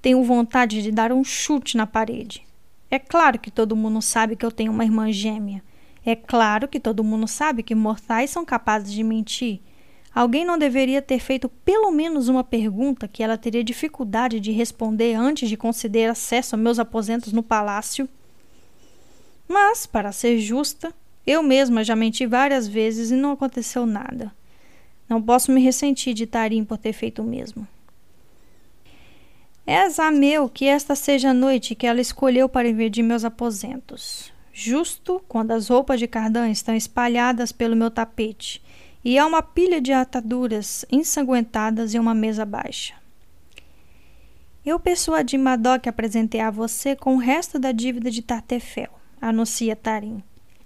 Tenho 0.02 0.22
vontade 0.24 0.82
de 0.82 0.90
dar 0.90 1.12
um 1.12 1.22
chute 1.22 1.76
na 1.76 1.86
parede. 1.86 2.44
É 2.90 2.98
claro 2.98 3.38
que 3.38 3.50
todo 3.50 3.76
mundo 3.76 4.02
sabe 4.02 4.34
que 4.34 4.44
eu 4.44 4.50
tenho 4.50 4.72
uma 4.72 4.84
irmã 4.84 5.10
gêmea. 5.12 5.62
É 6.04 6.16
claro 6.16 6.66
que 6.66 6.80
todo 6.80 7.04
mundo 7.04 7.28
sabe 7.28 7.62
que 7.62 7.74
mortais 7.74 8.28
são 8.28 8.44
capazes 8.44 8.92
de 8.92 9.04
mentir. 9.04 9.60
Alguém 10.12 10.44
não 10.44 10.58
deveria 10.58 11.00
ter 11.00 11.20
feito 11.20 11.48
pelo 11.48 11.90
menos 11.92 12.28
uma 12.28 12.42
pergunta 12.42 13.06
que 13.06 13.22
ela 13.22 13.38
teria 13.38 13.62
dificuldade 13.62 14.40
de 14.40 14.50
responder 14.50 15.14
antes 15.14 15.48
de 15.48 15.56
conceder 15.56 16.10
acesso 16.10 16.56
a 16.56 16.58
meus 16.58 16.80
aposentos 16.80 17.32
no 17.32 17.42
palácio? 17.42 18.08
Mas, 19.48 19.86
para 19.86 20.10
ser 20.12 20.38
justa, 20.38 20.92
Eu 21.24 21.42
mesma 21.42 21.84
já 21.84 21.94
menti 21.94 22.26
várias 22.26 22.66
vezes 22.66 23.12
e 23.12 23.14
não 23.14 23.30
aconteceu 23.32 23.86
nada. 23.86 24.32
Não 25.08 25.22
posso 25.22 25.52
me 25.52 25.62
ressentir 25.62 26.14
de 26.14 26.26
Tarim 26.26 26.64
por 26.64 26.78
ter 26.78 26.92
feito 26.92 27.22
o 27.22 27.24
mesmo. 27.24 27.66
És 29.66 29.98
a 30.00 30.10
meu 30.10 30.48
que 30.48 30.64
esta 30.64 30.96
seja 30.96 31.30
a 31.30 31.34
noite 31.34 31.74
que 31.74 31.86
ela 31.86 32.00
escolheu 32.00 32.48
para 32.48 32.68
invadir 32.68 33.02
meus 33.02 33.24
aposentos, 33.24 34.32
justo 34.52 35.22
quando 35.28 35.52
as 35.52 35.68
roupas 35.68 36.00
de 36.00 36.08
Cardan 36.08 36.50
estão 36.50 36.74
espalhadas 36.74 37.52
pelo 37.52 37.76
meu 37.76 37.90
tapete 37.90 38.60
e 39.04 39.18
há 39.18 39.26
uma 39.26 39.42
pilha 39.42 39.80
de 39.80 39.92
ataduras 39.92 40.84
ensanguentadas 40.90 41.94
em 41.94 41.98
uma 41.98 42.14
mesa 42.14 42.44
baixa. 42.44 42.94
Eu 44.64 44.78
persuadi 44.78 45.38
Madoc 45.38 45.86
a 45.86 45.92
presentear 45.92 46.52
você 46.52 46.94
com 46.94 47.16
o 47.16 47.18
resto 47.18 47.58
da 47.58 47.72
dívida 47.72 48.10
de 48.10 48.22
Tartefel, 48.22 48.90
anuncia 49.20 49.74
Tarim, 49.74 50.22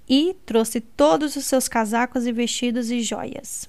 e 0.09 0.37
trouxe 0.45 0.81
todos 0.81 1.37
os 1.37 1.45
seus 1.47 1.67
casacos 1.67 2.27
e 2.27 2.33
vestidos 2.33 2.91
e 2.91 3.01
joias. 3.01 3.69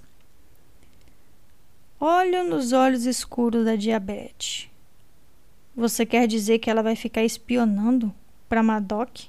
Olho 1.99 2.43
nos 2.43 2.73
olhos 2.73 3.05
escuros 3.05 3.65
da 3.65 3.75
diabetes. 3.75 4.69
Você 5.78 6.07
quer 6.07 6.25
dizer 6.25 6.57
que 6.57 6.71
ela 6.71 6.82
vai 6.82 6.95
ficar 6.95 7.23
espionando 7.23 8.11
para 8.49 8.63
Madoc? 8.63 9.25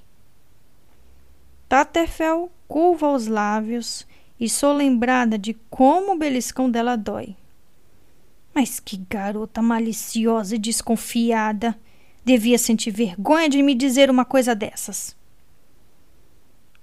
Taterfel 1.68 2.51
curva 2.66 3.12
os 3.12 3.26
lábios 3.26 4.07
e 4.40 4.49
sou 4.49 4.72
lembrada 4.72 5.36
de 5.36 5.53
como 5.68 6.14
o 6.14 6.18
beliscão 6.18 6.70
dela 6.70 6.96
dói. 6.96 7.36
Mas 8.55 8.80
que 8.80 8.96
garota 8.96 9.61
maliciosa 9.61 10.55
e 10.57 10.59
desconfiada! 10.59 11.78
Devia 12.24 12.57
sentir 12.57 12.92
vergonha 12.92 13.51
de 13.51 13.61
me 13.62 13.74
dizer 13.74 14.11
uma 14.11 14.24
coisa 14.24 14.55
dessas. 14.55 15.14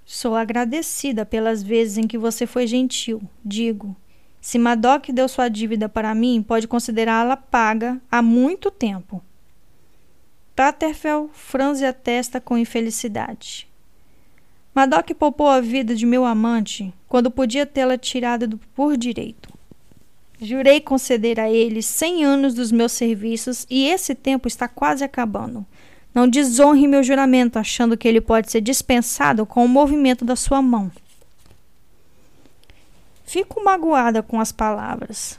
Sou 0.04 0.36
agradecida 0.36 1.26
pelas 1.26 1.64
vezes 1.64 1.98
em 1.98 2.06
que 2.06 2.16
você 2.16 2.46
foi 2.46 2.68
gentil, 2.68 3.20
digo. 3.44 3.96
Se 4.40 4.60
Madoc 4.60 5.08
deu 5.08 5.28
sua 5.28 5.48
dívida 5.48 5.88
para 5.88 6.14
mim, 6.14 6.40
pode 6.40 6.68
considerá-la 6.68 7.36
paga 7.36 8.00
há 8.08 8.22
muito 8.22 8.70
tempo. 8.70 9.20
Taterfel 10.56 11.28
franze 11.34 11.84
a 11.84 11.92
testa 11.92 12.40
com 12.40 12.56
infelicidade. 12.56 13.68
Madoc 14.74 15.10
poupou 15.10 15.48
a 15.48 15.60
vida 15.60 15.94
de 15.94 16.06
meu 16.06 16.24
amante 16.24 16.94
quando 17.06 17.30
podia 17.30 17.66
tê-la 17.66 17.98
tirada 17.98 18.46
do 18.46 18.56
por 18.74 18.96
direito. 18.96 19.52
Jurei 20.40 20.80
conceder 20.80 21.38
a 21.38 21.50
ele 21.50 21.82
cem 21.82 22.24
anos 22.24 22.54
dos 22.54 22.72
meus 22.72 22.92
serviços 22.92 23.66
e 23.68 23.86
esse 23.86 24.14
tempo 24.14 24.48
está 24.48 24.66
quase 24.66 25.04
acabando. 25.04 25.64
Não 26.14 26.26
desonre 26.26 26.86
meu 26.86 27.02
juramento 27.02 27.58
achando 27.58 27.96
que 27.96 28.08
ele 28.08 28.22
pode 28.22 28.50
ser 28.50 28.62
dispensado 28.62 29.44
com 29.44 29.62
o 29.62 29.68
movimento 29.68 30.24
da 30.24 30.36
sua 30.36 30.62
mão. 30.62 30.90
Fico 33.26 33.62
magoada 33.62 34.22
com 34.22 34.40
as 34.40 34.52
palavras. 34.52 35.38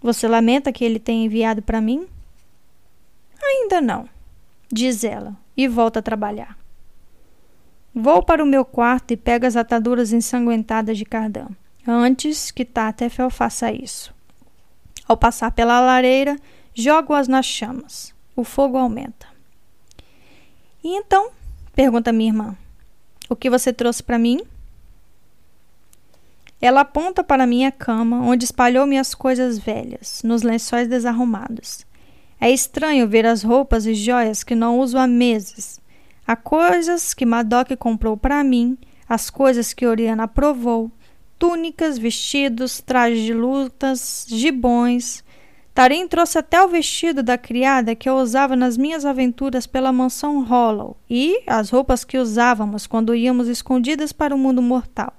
Você 0.00 0.28
lamenta 0.28 0.72
que 0.72 0.84
ele 0.84 1.00
tenha 1.00 1.24
enviado 1.24 1.60
para 1.60 1.80
mim? 1.80 2.06
Ainda 3.46 3.80
não, 3.80 4.08
diz 4.70 5.04
ela, 5.04 5.36
e 5.56 5.68
volta 5.68 6.00
a 6.00 6.02
trabalhar. 6.02 6.58
Vou 7.94 8.22
para 8.22 8.42
o 8.42 8.46
meu 8.46 8.64
quarto 8.64 9.12
e 9.12 9.16
pego 9.16 9.46
as 9.46 9.56
ataduras 9.56 10.12
ensanguentadas 10.12 10.98
de 10.98 11.04
Cardan, 11.04 11.48
antes 11.86 12.50
que 12.50 12.64
Tatefel 12.64 13.30
faça 13.30 13.72
isso. 13.72 14.14
Ao 15.08 15.16
passar 15.16 15.52
pela 15.52 15.80
lareira, 15.80 16.36
jogo-as 16.74 17.28
nas 17.28 17.46
chamas. 17.46 18.12
O 18.34 18.44
fogo 18.44 18.76
aumenta. 18.76 19.26
E 20.84 20.88
então? 20.88 21.30
pergunta 21.74 22.12
minha 22.12 22.30
irmã. 22.30 22.56
O 23.30 23.36
que 23.36 23.48
você 23.48 23.72
trouxe 23.72 24.02
para 24.02 24.18
mim? 24.18 24.40
Ela 26.60 26.80
aponta 26.80 27.22
para 27.22 27.46
minha 27.46 27.70
cama, 27.70 28.18
onde 28.22 28.44
espalhou 28.44 28.86
minhas 28.86 29.14
coisas 29.14 29.58
velhas, 29.58 30.22
nos 30.24 30.42
lençóis 30.42 30.88
desarrumados. 30.88 31.85
É 32.40 32.50
estranho 32.50 33.08
ver 33.08 33.24
as 33.26 33.42
roupas 33.42 33.86
e 33.86 33.94
joias 33.94 34.44
que 34.44 34.54
não 34.54 34.78
uso 34.78 34.98
há 34.98 35.06
meses. 35.06 35.80
Há 36.26 36.36
coisas 36.36 37.14
que 37.14 37.24
Madoc 37.24 37.70
comprou 37.78 38.16
para 38.16 38.44
mim, 38.44 38.76
as 39.08 39.30
coisas 39.30 39.72
que 39.72 39.86
Oriana 39.86 40.24
aprovou, 40.24 40.90
túnicas, 41.38 41.96
vestidos, 41.96 42.80
trajes 42.80 43.24
de 43.24 43.32
lutas, 43.32 44.26
gibões. 44.28 45.24
Tarim 45.72 46.08
trouxe 46.08 46.38
até 46.38 46.62
o 46.62 46.68
vestido 46.68 47.22
da 47.22 47.38
criada 47.38 47.94
que 47.94 48.08
eu 48.08 48.16
usava 48.16 48.56
nas 48.56 48.76
minhas 48.76 49.04
aventuras 49.04 49.66
pela 49.66 49.92
mansão 49.92 50.42
Hollow 50.42 50.96
e 51.08 51.42
as 51.46 51.70
roupas 51.70 52.04
que 52.04 52.18
usávamos 52.18 52.86
quando 52.86 53.14
íamos 53.14 53.46
escondidas 53.46 54.12
para 54.12 54.34
o 54.34 54.38
mundo 54.38 54.60
mortal. 54.60 55.12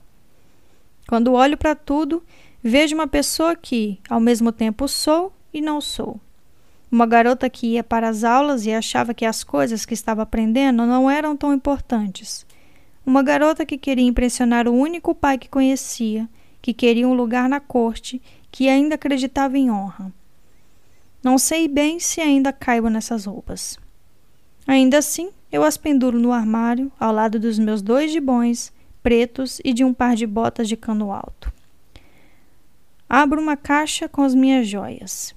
Quando 1.08 1.34
olho 1.34 1.58
para 1.58 1.74
tudo, 1.74 2.24
vejo 2.62 2.96
uma 2.96 3.08
pessoa 3.08 3.56
que, 3.56 4.00
ao 4.10 4.20
mesmo 4.20 4.52
tempo, 4.52 4.88
sou 4.88 5.32
e 5.54 5.62
não 5.62 5.80
sou. 5.80 6.20
Uma 6.90 7.06
garota 7.06 7.50
que 7.50 7.74
ia 7.74 7.84
para 7.84 8.08
as 8.08 8.24
aulas 8.24 8.66
e 8.66 8.72
achava 8.72 9.14
que 9.14 9.26
as 9.26 9.44
coisas 9.44 9.86
que 9.86 9.94
estava 9.94 10.22
aprendendo 10.22 10.86
não 10.86 11.12
eram 11.12 11.36
tão 11.36 11.54
importantes. 11.54 12.46
Uma 13.06 13.22
garota 13.22 13.66
que 13.66 13.78
queria 13.78 14.06
impressionar 14.06 14.70
o 14.70 14.74
único 14.74 15.14
pai 15.14 15.38
que 15.38 15.50
conhecia, 15.50 16.30
que 16.62 16.74
queria 16.74 17.08
um 17.08 17.14
lugar 17.14 17.50
na 17.50 17.60
corte, 17.60 18.22
que 18.50 18.70
ainda 18.70 18.96
acreditava 18.96 19.58
em 19.58 19.70
honra. 19.70 20.14
Não 21.22 21.38
sei 21.38 21.68
bem 21.68 22.00
se 22.00 22.22
ainda 22.22 22.54
caibo 22.54 22.90
nessas 22.90 23.26
roupas. 23.26 23.78
Ainda 24.66 25.00
assim, 25.00 25.30
eu 25.52 25.64
as 25.64 25.76
penduro 25.76 26.18
no 26.18 26.32
armário, 26.32 26.90
ao 26.98 27.12
lado 27.12 27.38
dos 27.38 27.60
meus 27.60 27.82
dois 27.82 28.12
gibões, 28.12 28.72
pretos 29.04 29.60
e 29.64 29.74
de 29.74 29.84
um 29.84 29.94
par 29.94 30.16
de 30.16 30.26
botas 30.26 30.70
de 30.70 30.78
cano 30.78 31.12
alto. 31.12 31.52
Abro 33.10 33.42
uma 33.42 33.58
caixa 33.58 34.08
com 34.08 34.22
as 34.22 34.34
minhas 34.34 34.68
joias 34.68 35.37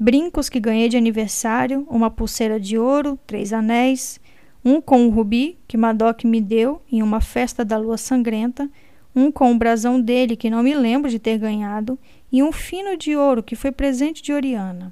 brincos 0.00 0.48
que 0.48 0.58
ganhei 0.58 0.88
de 0.88 0.96
aniversário, 0.96 1.86
uma 1.90 2.10
pulseira 2.10 2.58
de 2.58 2.78
ouro, 2.78 3.18
três 3.26 3.52
anéis, 3.52 4.18
um 4.64 4.80
com 4.80 5.02
um 5.02 5.10
rubi 5.10 5.58
que 5.68 5.76
Madoc 5.76 6.24
me 6.24 6.40
deu 6.40 6.80
em 6.90 7.02
uma 7.02 7.20
festa 7.20 7.62
da 7.62 7.76
lua 7.76 7.98
sangrenta, 7.98 8.70
um 9.14 9.30
com 9.30 9.52
o 9.52 9.58
brasão 9.58 10.00
dele 10.00 10.36
que 10.36 10.48
não 10.48 10.62
me 10.62 10.74
lembro 10.74 11.10
de 11.10 11.18
ter 11.18 11.36
ganhado, 11.36 11.98
e 12.32 12.42
um 12.42 12.50
fino 12.50 12.96
de 12.96 13.14
ouro 13.14 13.42
que 13.42 13.54
foi 13.54 13.70
presente 13.70 14.22
de 14.22 14.32
Oriana. 14.32 14.90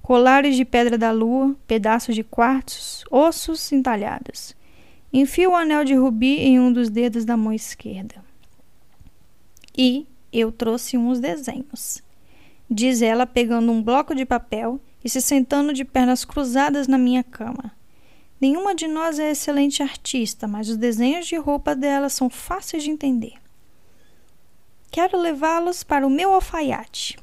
Colares 0.00 0.54
de 0.54 0.64
pedra 0.64 0.96
da 0.96 1.10
lua, 1.10 1.56
pedaços 1.66 2.14
de 2.14 2.22
quartzos, 2.22 3.04
ossos 3.10 3.72
entalhados. 3.72 4.54
Enfio 5.12 5.50
o 5.50 5.56
anel 5.56 5.84
de 5.84 5.94
rubi 5.94 6.36
em 6.36 6.60
um 6.60 6.72
dos 6.72 6.88
dedos 6.88 7.24
da 7.24 7.36
mão 7.36 7.52
esquerda. 7.52 8.24
E 9.76 10.06
eu 10.32 10.52
trouxe 10.52 10.96
uns 10.96 11.18
desenhos 11.18 12.05
diz 12.70 13.02
ela, 13.02 13.26
pegando 13.26 13.70
um 13.70 13.82
bloco 13.82 14.14
de 14.14 14.24
papel 14.24 14.80
e 15.04 15.08
se 15.08 15.20
sentando 15.20 15.72
de 15.72 15.84
pernas 15.84 16.24
cruzadas 16.24 16.88
na 16.88 16.98
minha 16.98 17.22
cama. 17.22 17.72
Nenhuma 18.40 18.74
de 18.74 18.86
nós 18.86 19.18
é 19.18 19.30
excelente 19.30 19.82
artista, 19.82 20.46
mas 20.46 20.68
os 20.68 20.76
desenhos 20.76 21.26
de 21.26 21.36
roupa 21.36 21.74
dela 21.74 22.08
são 22.08 22.28
fáceis 22.28 22.82
de 22.82 22.90
entender. 22.90 23.34
Quero 24.90 25.18
levá-los 25.18 25.82
para 25.82 26.06
o 26.06 26.10
meu 26.10 26.34
alfaiate. 26.34 27.18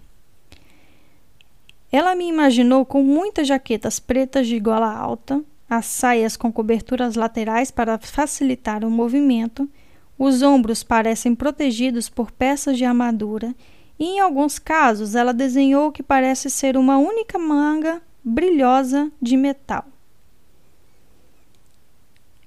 Ela 1.91 2.16
me 2.16 2.28
imaginou 2.28 2.86
com 2.86 3.04
muitas 3.04 3.48
jaquetas 3.48 4.00
pretas 4.00 4.48
de 4.48 4.60
gola 4.60 4.91
alta, 4.91 5.44
as 5.70 5.86
saias 5.86 6.36
com 6.36 6.52
coberturas 6.52 7.16
laterais 7.16 7.70
para 7.70 8.00
facilitar 8.00 8.84
o 8.84 8.89
movimento, 8.89 9.70
os 10.18 10.41
ombros 10.41 10.84
parecem 10.84 11.36
protegidos 11.36 12.10
por 12.10 12.32
peças 12.32 12.78
de 12.78 12.86
armadura 12.86 13.54
e 14.00 14.06
em 14.06 14.20
alguns 14.20 14.60
casos 14.60 15.16
ela 15.16 15.34
desenhou 15.34 15.88
o 15.88 15.91
que 15.91 16.04
parece 16.04 16.50
ser 16.50 16.78
uma 16.78 16.98
única 16.98 17.38
manga 17.38 18.02
brilhosa 18.24 19.12
de 19.22 19.38
metal. 19.38 19.86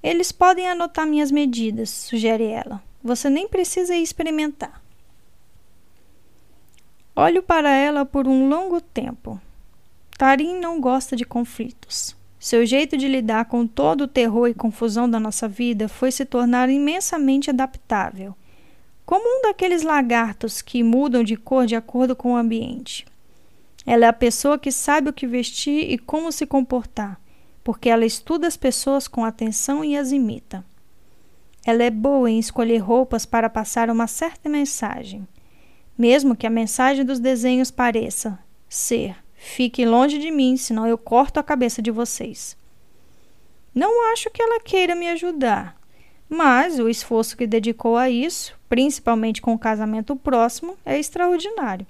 Eles 0.03 0.30
podem 0.30 0.68
anotar 0.68 1.07
minhas 1.07 1.30
medidas, 1.30 1.90
sugere 1.90 2.44
ela. 2.44 2.82
Você 3.03 3.28
nem 3.28 3.49
precisa 3.49 3.94
experimentar. 3.97 4.82
Olho 7.14 7.42
para 7.42 7.70
ela 7.70 8.05
por 8.05 8.28
um 8.28 8.49
longo 8.49 8.80
tempo. 8.80 9.40
Tarim 10.18 10.59
não 10.59 10.80
gosta 10.80 11.16
de 11.16 11.24
conflitos. 11.24 12.14
Seu 12.38 12.64
jeito 12.64 12.97
de 12.97 13.09
lidar 13.09 13.47
com 13.47 13.66
todo 13.66 14.03
o 14.03 14.09
terror 14.09 14.49
e 14.49 14.55
confusão 14.55 15.09
da 15.09 15.18
nossa 15.18 15.49
vida 15.49 15.88
foi 15.88 16.12
se 16.12 16.24
tornar 16.24 16.68
imensamente 16.68 17.51
adaptável 17.51 18.34
como 19.07 19.38
um 19.38 19.42
daqueles 19.42 19.82
lagartos 19.82 20.61
que 20.61 20.82
mudam 20.82 21.22
de 21.22 21.36
cor 21.36 21.64
de 21.64 21.76
acordo 21.76 22.16
com 22.16 22.32
o 22.32 22.36
ambiente. 22.36 23.07
Ela 23.86 24.07
é 24.07 24.09
a 24.09 24.12
pessoa 24.12 24.59
que 24.59 24.72
sabe 24.72 25.09
o 25.09 25.12
que 25.12 25.28
vestir 25.28 25.88
e 25.88 25.96
como 25.96 26.32
se 26.32 26.44
comportar, 26.44 27.20
porque 27.62 27.88
ela 27.88 28.04
estuda 28.04 28.48
as 28.48 28.57
pessoas 28.57 29.07
com 29.07 29.24
atenção 29.24 29.84
e 29.84 29.96
as 29.96 30.11
imita. 30.11 30.64
Ela 31.64 31.84
é 31.84 31.90
boa 31.90 32.28
em 32.28 32.38
escolher 32.38 32.78
roupas 32.78 33.24
para 33.24 33.48
passar 33.48 33.88
uma 33.90 34.09
certa 34.09 34.48
mensagem, 34.48 35.26
mesmo 35.96 36.34
que 36.34 36.46
a 36.46 36.50
mensagem 36.50 37.04
dos 37.04 37.20
desenhos 37.20 37.70
pareça 37.70 38.36
ser: 38.68 39.16
fique 39.36 39.84
longe 39.84 40.18
de 40.18 40.32
mim, 40.32 40.57
senão 40.57 40.84
eu 40.84 40.98
corto 40.98 41.38
a 41.38 41.44
cabeça 41.44 41.80
de 41.80 41.92
vocês. 41.92 42.57
Não 43.72 44.12
acho 44.12 44.30
que 44.30 44.42
ela 44.42 44.61
queira 44.61 44.96
me 44.96 45.09
ajudar, 45.09 45.76
Mas 46.29 46.79
o 46.79 46.89
esforço 46.89 47.37
que 47.37 47.47
dedicou 47.47 47.97
a 47.97 48.11
isso, 48.11 48.55
principalmente 48.68 49.41
com 49.41 49.55
o 49.55 49.59
casamento 49.59 50.16
próximo, 50.16 50.77
é 50.85 50.99
extraordinário. 50.99 51.87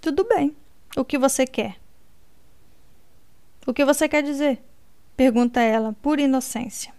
Tudo 0.00 0.24
bem. 0.24 0.54
O 0.96 1.04
que 1.04 1.18
você 1.18 1.46
quer? 1.46 1.76
O 3.66 3.72
que 3.72 3.84
você 3.84 4.08
quer 4.08 4.22
dizer? 4.22 4.62
Pergunta 5.16 5.60
ela, 5.60 5.96
por 6.02 6.20
inocência. 6.20 6.94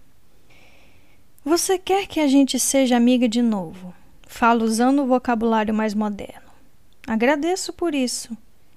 Você 1.46 1.78
quer 1.78 2.08
que 2.08 2.20
a 2.20 2.28
gente 2.28 2.60
seja 2.60 2.98
amiga 2.98 3.30
de 3.30 3.42
novo? 3.42 3.94
Falo 4.24 4.66
usando 4.66 5.04
o 5.04 5.08
vocabulário 5.08 5.74
mais 5.74 5.94
moderno. 5.94 6.50
Agradeço 7.08 7.72
por 7.72 7.96
isso. 7.96 8.36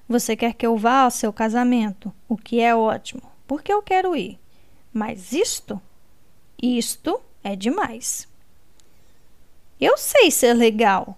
Você 0.09 0.37
quer 0.37 0.55
que 0.55 0.65
eu 0.65 0.77
vá 0.77 1.01
ao 1.01 1.11
seu 1.11 1.33
casamento, 1.33 2.13
o 2.29 2.37
que 2.37 2.61
é 2.61 2.75
ótimo, 2.75 3.23
porque 3.47 3.73
eu 3.73 3.83
quero 3.83 4.15
ir. 4.15 4.39
Mas 4.93 5.33
isto 5.33 5.81
isto 6.63 7.21
é 7.43 7.57
demais. 7.57 8.29
Eu 9.81 9.97
sei 9.97 10.31
ser 10.31 10.55
legal. 10.55 11.17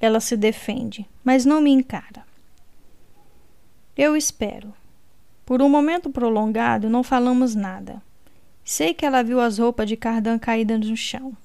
Ela 0.00 0.20
se 0.20 0.36
defende, 0.36 1.08
mas 1.22 1.44
não 1.44 1.60
me 1.60 1.70
encara. 1.70 2.26
Eu 3.96 4.16
espero. 4.16 4.74
Por 5.46 5.62
um 5.62 5.68
momento 5.68 6.10
prolongado, 6.10 6.90
não 6.90 7.02
falamos 7.02 7.54
nada. 7.54 8.02
Sei 8.64 8.92
que 8.92 9.06
ela 9.06 9.22
viu 9.22 9.40
as 9.40 9.58
roupas 9.58 9.88
de 9.88 9.96
Cardan 9.96 10.38
caídas 10.38 10.80
no 10.80 10.96
chão. 10.96 11.36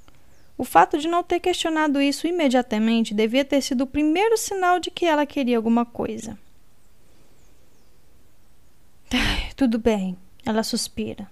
O 0.58 0.64
fato 0.64 0.98
de 0.98 1.08
não 1.08 1.24
ter 1.24 1.40
questionado 1.40 2.02
isso 2.02 2.28
imediatamente 2.28 3.14
devia 3.14 3.46
ter 3.46 3.62
sido 3.62 3.82
o 3.82 3.88
primeiro 3.88 4.38
sinal 4.38 4.80
de 4.80 4.90
que 4.90 5.06
ela 5.06 5.26
queria 5.26 5.58
alguma 5.58 5.86
coisa. 5.86 6.38
Tudo 9.56 9.78
bem, 9.78 10.18
ela 10.46 10.64
suspira. 10.64 11.30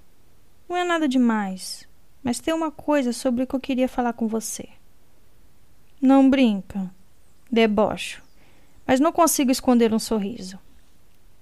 Não 0.67 0.75
é 0.75 0.83
nada 0.83 1.07
demais. 1.07 1.86
Mas 2.27 2.39
tem 2.39 2.53
uma 2.53 2.69
coisa 2.69 3.13
sobre 3.13 3.43
o 3.43 3.47
que 3.47 3.55
eu 3.55 3.59
queria 3.61 3.87
falar 3.87 4.11
com 4.11 4.27
você. 4.27 4.67
Não 6.01 6.29
brinca. 6.29 6.91
Debocho. 7.49 8.21
Mas 8.85 8.99
não 8.99 9.13
consigo 9.13 9.49
esconder 9.49 9.93
um 9.93 9.97
sorriso. 9.97 10.59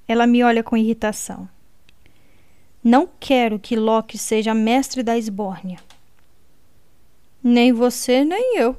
Ela 0.08 0.28
me 0.28 0.44
olha 0.44 0.62
com 0.62 0.78
irritação. 0.78 1.50
Não 2.84 3.10
quero 3.20 3.58
que 3.58 3.76
Loki 3.76 4.16
seja 4.16 4.54
mestre 4.54 5.02
da 5.02 5.18
esbórnia. 5.18 5.80
Nem 7.44 7.74
você, 7.74 8.24
nem 8.24 8.60
eu. 8.60 8.78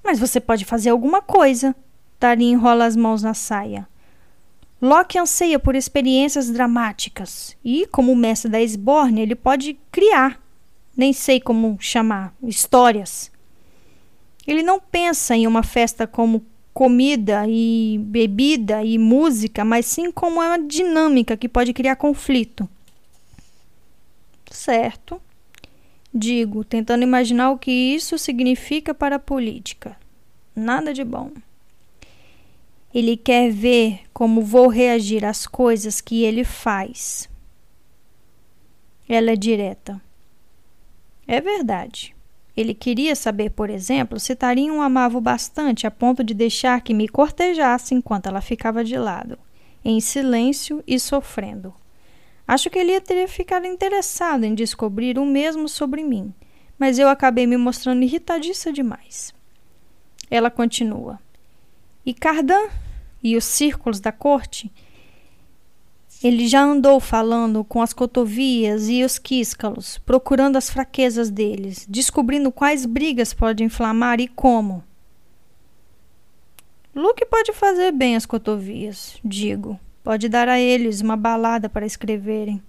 Mas 0.00 0.20
você 0.20 0.38
pode 0.38 0.64
fazer 0.64 0.90
alguma 0.90 1.20
coisa. 1.20 1.74
Tari 2.20 2.44
enrola 2.44 2.84
as 2.84 2.94
mãos 2.94 3.20
na 3.20 3.34
saia. 3.34 3.88
Locke 4.80 5.18
anseia 5.18 5.58
por 5.58 5.74
experiências 5.74 6.50
dramáticas 6.50 7.56
e, 7.64 7.86
como 7.86 8.14
mestre 8.14 8.50
da 8.50 8.60
Esborne, 8.60 9.22
ele 9.22 9.34
pode 9.34 9.78
criar, 9.90 10.40
nem 10.96 11.12
sei 11.12 11.40
como 11.40 11.78
chamar, 11.80 12.34
histórias. 12.42 13.30
Ele 14.46 14.62
não 14.62 14.78
pensa 14.78 15.34
em 15.34 15.46
uma 15.46 15.62
festa 15.62 16.06
como 16.06 16.44
comida 16.74 17.46
e 17.48 17.98
bebida 18.02 18.84
e 18.84 18.98
música, 18.98 19.64
mas 19.64 19.86
sim 19.86 20.12
como 20.12 20.42
uma 20.42 20.58
dinâmica 20.58 21.36
que 21.36 21.48
pode 21.48 21.72
criar 21.72 21.96
conflito. 21.96 22.68
Certo. 24.50 25.20
Digo, 26.12 26.64
tentando 26.64 27.02
imaginar 27.02 27.50
o 27.50 27.58
que 27.58 27.70
isso 27.70 28.18
significa 28.18 28.94
para 28.94 29.16
a 29.16 29.18
política. 29.18 29.96
Nada 30.54 30.92
de 30.92 31.02
bom. 31.02 31.30
Ele 32.96 33.14
quer 33.14 33.50
ver 33.50 34.00
como 34.10 34.40
vou 34.40 34.68
reagir 34.68 35.22
às 35.22 35.46
coisas 35.46 36.00
que 36.00 36.24
ele 36.24 36.44
faz. 36.44 37.28
Ela 39.06 39.32
é 39.32 39.36
direta. 39.36 40.00
É 41.28 41.38
verdade. 41.38 42.16
Ele 42.56 42.72
queria 42.72 43.14
saber, 43.14 43.50
por 43.50 43.68
exemplo, 43.68 44.18
se 44.18 44.34
Tarim 44.34 44.70
o 44.70 44.80
amava 44.80 45.20
bastante 45.20 45.86
a 45.86 45.90
ponto 45.90 46.24
de 46.24 46.32
deixar 46.32 46.80
que 46.80 46.94
me 46.94 47.06
cortejasse 47.06 47.94
enquanto 47.94 48.28
ela 48.28 48.40
ficava 48.40 48.82
de 48.82 48.96
lado, 48.96 49.38
em 49.84 50.00
silêncio 50.00 50.82
e 50.86 50.98
sofrendo. 50.98 51.74
Acho 52.48 52.70
que 52.70 52.78
ele 52.78 52.92
ia 52.92 53.00
ter 53.02 53.28
ficado 53.28 53.66
interessado 53.66 54.44
em 54.44 54.54
descobrir 54.54 55.18
o 55.18 55.26
mesmo 55.26 55.68
sobre 55.68 56.02
mim, 56.02 56.32
mas 56.78 56.98
eu 56.98 57.10
acabei 57.10 57.46
me 57.46 57.58
mostrando 57.58 58.04
irritadiça 58.04 58.72
demais. 58.72 59.34
Ela 60.30 60.50
continua. 60.50 61.20
E 62.06 62.14
Cardan 62.14 62.70
e 63.22 63.36
os 63.36 63.44
círculos 63.44 64.00
da 64.00 64.12
corte, 64.12 64.72
ele 66.22 66.48
já 66.48 66.62
andou 66.62 66.98
falando 66.98 67.62
com 67.62 67.82
as 67.82 67.92
cotovias 67.92 68.88
e 68.88 69.04
os 69.04 69.18
quíscalos, 69.18 69.98
procurando 69.98 70.56
as 70.56 70.70
fraquezas 70.70 71.30
deles, 71.30 71.86
descobrindo 71.88 72.50
quais 72.50 72.86
brigas 72.86 73.34
pode 73.34 73.62
inflamar 73.62 74.20
e 74.20 74.26
como. 74.26 74.82
Luke 76.94 77.24
pode 77.26 77.52
fazer 77.52 77.92
bem 77.92 78.16
as 78.16 78.24
cotovias, 78.24 79.18
digo. 79.22 79.78
Pode 80.02 80.28
dar 80.28 80.48
a 80.48 80.58
eles 80.58 81.02
uma 81.02 81.16
balada 81.16 81.68
para 81.68 81.84
escreverem. 81.84 82.62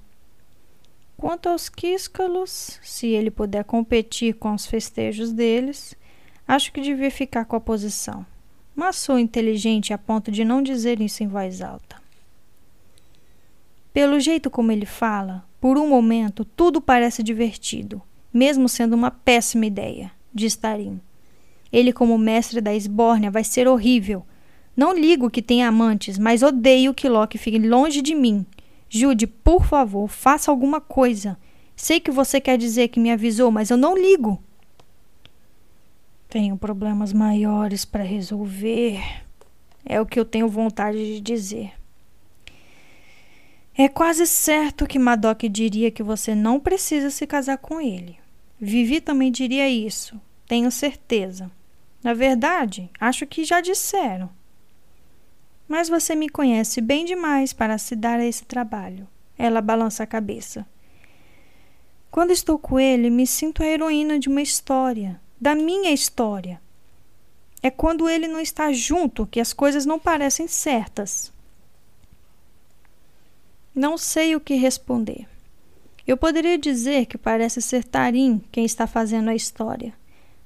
Quanto 1.16 1.48
aos 1.48 1.70
quíscalos, 1.70 2.80
se 2.84 3.08
ele 3.08 3.32
puder 3.32 3.64
competir 3.64 4.36
com 4.36 4.54
os 4.54 4.66
festejos 4.66 5.32
deles, 5.32 5.95
acho 6.48 6.72
que 6.72 6.82
devia 6.82 7.10
ficar 7.10 7.45
com 7.45 7.56
a 7.56 7.62
posição 7.62 8.26
mas 8.78 8.95
sou 8.97 9.17
inteligente 9.17 9.91
a 9.91 9.97
ponto 9.97 10.32
de 10.32 10.45
não 10.45 10.61
dizer 10.61 11.01
isso 11.01 11.23
em 11.23 11.28
voz 11.28 11.63
alta. 11.63 11.95
Pelo 13.91 14.19
jeito 14.19 14.51
como 14.51 14.71
ele 14.71 14.86
fala, 14.86 15.43
por 15.59 15.80
um 15.80 15.89
momento 15.89 16.45
tudo 16.45 16.80
parece 16.80 17.23
divertido, 17.23 17.99
mesmo 18.32 18.69
sendo 18.69 18.93
uma 18.93 19.09
péssima 19.09 19.65
ideia, 19.65 20.11
diz 20.32 20.55
Tarim. 20.55 21.01
Ele, 21.73 21.91
como 21.91 22.19
mestre 22.19 22.61
da 22.61 22.71
esbórnia, 22.71 23.32
vai 23.32 23.43
ser 23.43 23.67
horrível. 23.67 24.23
Não 24.75 24.93
ligo 24.93 25.32
que 25.32 25.41
tenha 25.41 25.67
amantes, 25.67 26.19
mas 26.19 26.43
odeio 26.43 26.93
que 26.93 27.09
Loki 27.09 27.39
fique 27.39 27.57
longe 27.57 27.99
de 27.99 28.13
mim. 28.13 28.45
Jude, 28.88 29.25
por 29.25 29.65
favor, 29.65 30.07
faça 30.07 30.51
alguma 30.51 30.80
coisa. 30.80 31.36
Sei 31.75 31.99
que 31.99 32.11
você 32.11 32.39
quer 32.39 32.59
dizer 32.59 32.89
que 32.89 32.99
me 32.99 33.11
avisou, 33.11 33.49
mas 33.49 33.71
eu 33.71 33.75
não 33.75 33.97
ligo. 33.97 34.39
Tenho 36.30 36.57
problemas 36.57 37.13
maiores 37.13 37.86
para 37.86 38.03
resolver. 38.03 39.01
É 39.86 40.01
o 40.01 40.05
que 40.05 40.19
eu 40.19 40.25
tenho 40.25 40.49
vontade 40.49 40.97
de 40.97 41.21
dizer. 41.21 41.71
É 43.78 43.88
quase 43.88 44.25
certo 44.25 44.88
que 44.88 44.97
Madoc 44.97 45.43
diria 45.43 45.91
que 45.91 46.01
você 46.01 46.34
não 46.34 46.59
precisa 46.59 47.09
se 47.09 47.28
casar 47.28 47.59
com 47.59 47.80
ele. 47.80 48.17
Vivi 48.59 48.99
também 48.99 49.32
diria 49.32 49.69
isso, 49.69 50.19
tenho 50.47 50.71
certeza. 50.71 51.51
Na 52.03 52.13
verdade, 52.13 52.89
acho 52.99 53.28
que 53.28 53.45
já 53.45 53.61
disseram. 53.61 54.30
Mas 55.67 55.89
você 55.89 56.15
me 56.15 56.28
conhece 56.28 56.82
bem 56.82 57.05
demais 57.05 57.53
para 57.53 57.78
se 57.78 57.95
dar 57.95 58.19
a 58.19 58.25
esse 58.25 58.45
trabalho. 58.45 59.07
Ela 59.38 59.61
balança 59.61 60.03
a 60.03 60.07
cabeça. 60.07 60.65
Quando 62.09 62.32
estou 62.32 62.57
com 62.57 62.80
ele, 62.80 63.11
me 63.11 63.28
sinto 63.28 63.61
a 63.61 63.67
heroína 63.67 64.17
de 64.17 64.28
uma 64.28 64.41
história, 64.41 65.21
da 65.39 65.53
minha 65.53 65.91
história. 65.91 66.59
É 67.61 67.69
quando 67.69 68.09
ele 68.09 68.27
não 68.27 68.39
está 68.39 68.71
junto 68.71 69.25
que 69.25 69.39
as 69.39 69.53
coisas 69.53 69.85
não 69.85 69.99
parecem 69.99 70.47
certas. 70.47 71.31
Não 73.73 73.97
sei 73.97 74.35
o 74.35 74.39
que 74.39 74.55
responder. 74.55 75.27
Eu 76.05 76.17
poderia 76.17 76.57
dizer 76.57 77.05
que 77.05 77.17
parece 77.17 77.61
ser 77.61 77.83
Tarim 77.83 78.41
quem 78.51 78.65
está 78.65 78.88
fazendo 78.88 79.29
a 79.29 79.35
história, 79.35 79.93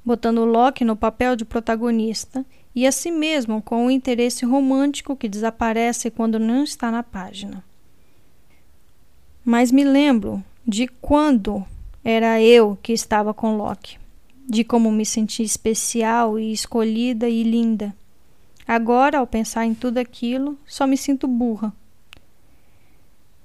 botando 0.04 0.44
Loki 0.44 0.84
no 0.84 0.96
papel 0.96 1.36
de 1.36 1.46
protagonista 1.46 2.46
e 2.74 2.88
a 2.88 2.92
si 2.92 3.12
mesmo 3.12 3.62
com 3.62 3.86
o 3.86 3.92
interesse 3.92 4.46
romântico 4.46 5.16
que 5.16 5.30
desaparece 5.30 6.10
quando 6.10 6.40
não 6.40 6.64
está 6.64 6.90
na 6.90 7.04
página. 7.04 7.64
Mas 9.46 9.72
me 9.72 9.84
lembro 9.84 10.44
de 10.66 10.88
quando 10.88 11.66
era 12.04 12.42
eu 12.42 12.78
que 12.82 12.94
estava 12.94 13.34
com 13.34 13.58
Loki 13.58 14.01
de 14.48 14.64
como 14.64 14.92
me 14.92 15.06
senti 15.06 15.44
especial 15.44 16.40
e 16.40 16.52
escolhida 16.52 17.28
e 17.30 17.44
linda. 17.44 17.96
Agora, 18.68 19.20
ao 19.20 19.28
pensar 19.28 19.66
em 19.66 19.74
tudo 19.74 19.98
aquilo, 19.98 20.58
só 20.66 20.88
me 20.88 20.98
sinto 20.98 21.28
burra. 21.28 21.74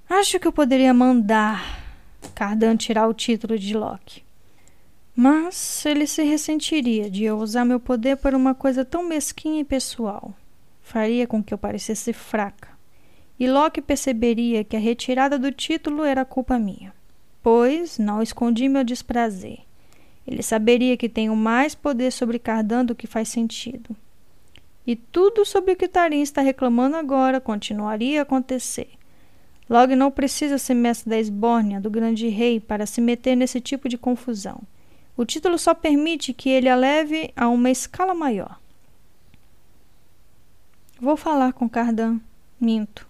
Acho 0.09 0.39
que 0.39 0.47
eu 0.47 0.53
poderia 0.53 0.95
mandar 0.95 1.85
Cardan 2.35 2.77
tirar 2.77 3.09
o 3.09 3.15
título 3.15 3.59
de 3.59 3.77
Loki. 3.77 4.25
Mas 5.15 5.85
ele 5.87 6.07
se 6.07 6.23
ressentiria 6.23 7.11
de 7.11 7.25
eu 7.25 7.39
usar 7.39 7.65
meu 7.65 7.81
poder 7.81 8.17
para 8.19 8.37
uma 8.37 8.55
coisa 8.55 8.85
tão 8.85 9.03
mesquinha 9.03 9.61
e 9.61 9.65
pessoal. 9.65 10.35
Faria 10.83 11.27
com 11.27 11.43
que 11.43 11.53
eu 11.53 11.59
parecesse 11.59 12.13
fraca. 12.13 12.69
E 13.39 13.49
Loki 13.49 13.81
perceberia 13.81 14.63
que 14.63 14.77
a 14.77 14.81
retirada 14.81 15.39
do 15.39 15.51
título 15.51 16.05
era 16.05 16.25
culpa 16.25 16.59
minha, 16.59 16.95
pois 17.43 17.99
não 17.99 18.23
escondi 18.23 18.69
meu 18.69 18.85
desprazer. 18.85 19.66
Ele 20.27 20.43
saberia 20.43 20.97
que 20.97 21.09
tenho 21.09 21.37
mais 21.37 21.75
poder 21.75 22.11
sobre 22.11 22.39
Cardan 22.39 22.85
do 22.85 22.95
que 22.95 23.07
faz 23.07 23.29
sentido. 23.29 23.97
E 24.87 24.97
tudo 24.97 25.45
sobre 25.45 25.73
o 25.73 25.77
que 25.77 25.89
Tarim 25.89 26.21
está 26.21 26.41
reclamando 26.41 26.97
agora 26.97 27.41
continuaria 27.41 28.21
a 28.21 28.23
acontecer. 28.23 28.91
Logo, 29.69 29.97
não 29.97 30.11
precisa 30.11 30.59
ser 30.59 30.75
mestre 30.75 31.11
da 31.11 31.19
esbórnia 31.19 31.81
do 31.81 31.91
grande 31.91 32.29
rei 32.29 32.61
para 32.61 32.87
se 32.87 33.01
meter 33.01 33.37
nesse 33.37 33.61
tipo 33.61 33.89
de 33.89 33.99
confusão. 33.99 34.63
O 35.17 35.25
título 35.25 35.59
só 35.59 35.75
permite 35.75 36.33
que 36.33 36.49
ele 36.49 36.69
a 36.69 36.77
leve 36.77 37.33
a 37.35 37.49
uma 37.49 37.71
escala 37.71 38.15
maior. 38.15 38.61
Vou 41.01 41.17
falar 41.17 41.53
com 41.53 41.69
Cardan. 41.69 42.21
Minto. 42.61 43.07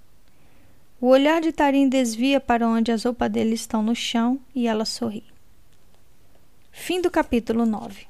O 1.01 1.09
olhar 1.09 1.41
de 1.41 1.53
Tarim 1.53 1.89
desvia 1.89 2.41
para 2.41 2.67
onde 2.67 2.91
as 2.91 3.05
roupas 3.05 3.31
dele 3.31 3.55
estão 3.55 3.83
no 3.83 3.95
chão 3.95 4.41
e 4.55 4.67
ela 4.67 4.85
sorri. 4.85 5.36
Fim 6.79 7.01
do 7.01 7.11
capítulo 7.11 7.67
9. 7.67 8.07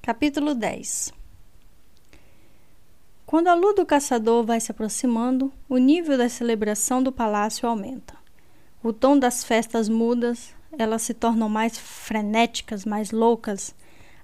Capítulo 0.00 0.54
10 0.54 1.12
Quando 3.26 3.48
a 3.48 3.54
lua 3.54 3.74
do 3.74 3.84
caçador 3.84 4.44
vai 4.44 4.60
se 4.60 4.70
aproximando, 4.70 5.50
o 5.68 5.76
nível 5.76 6.16
da 6.16 6.28
celebração 6.28 7.02
do 7.02 7.10
palácio 7.10 7.68
aumenta. 7.68 8.14
O 8.80 8.92
tom 8.92 9.18
das 9.18 9.42
festas 9.42 9.88
mudas, 9.88 10.54
elas 10.78 11.02
se 11.02 11.14
tornam 11.14 11.48
mais 11.48 11.76
frenéticas, 11.76 12.84
mais 12.84 13.10
loucas. 13.10 13.74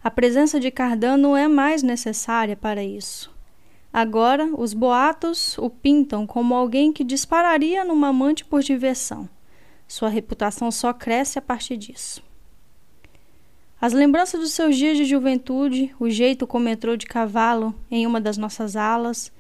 A 0.05 0.13
presença 0.13 0.61
de 0.61 0.71
Cardan 0.71 1.17
não 1.17 1.37
é 1.37 1.49
mais 1.49 1.83
necessária 1.83 2.57
para 2.57 2.85
isso. 2.85 3.35
Agora, 3.93 4.49
os 4.55 4.73
boatos 4.73 5.59
o 5.59 5.69
pintam 5.69 6.25
como 6.25 6.55
alguém 6.55 6.93
que 6.93 7.03
dispararia 7.03 7.85
numa 7.85 8.09
amante 8.09 8.45
por 8.45 8.61
diversão. 8.63 9.29
Sua 9.91 10.09
reputação 10.09 10.71
só 10.71 10.93
cresce 10.93 11.37
a 11.37 11.43
partir 11.43 11.77
disso. 11.77 12.23
As 13.81 13.93
lembranças 13.93 14.39
dos 14.39 14.53
seus 14.53 14.77
dias 14.77 14.97
de 14.97 15.05
juventude, 15.05 15.93
o 15.99 16.09
jeito 16.09 16.47
como 16.47 16.69
entrou 16.69 16.97
de 16.97 17.07
cavalo 17.07 17.75
em 17.91 18.07
uma 18.07 18.21
das 18.21 18.39
nossas 18.39 18.77
alas, 18.77 19.33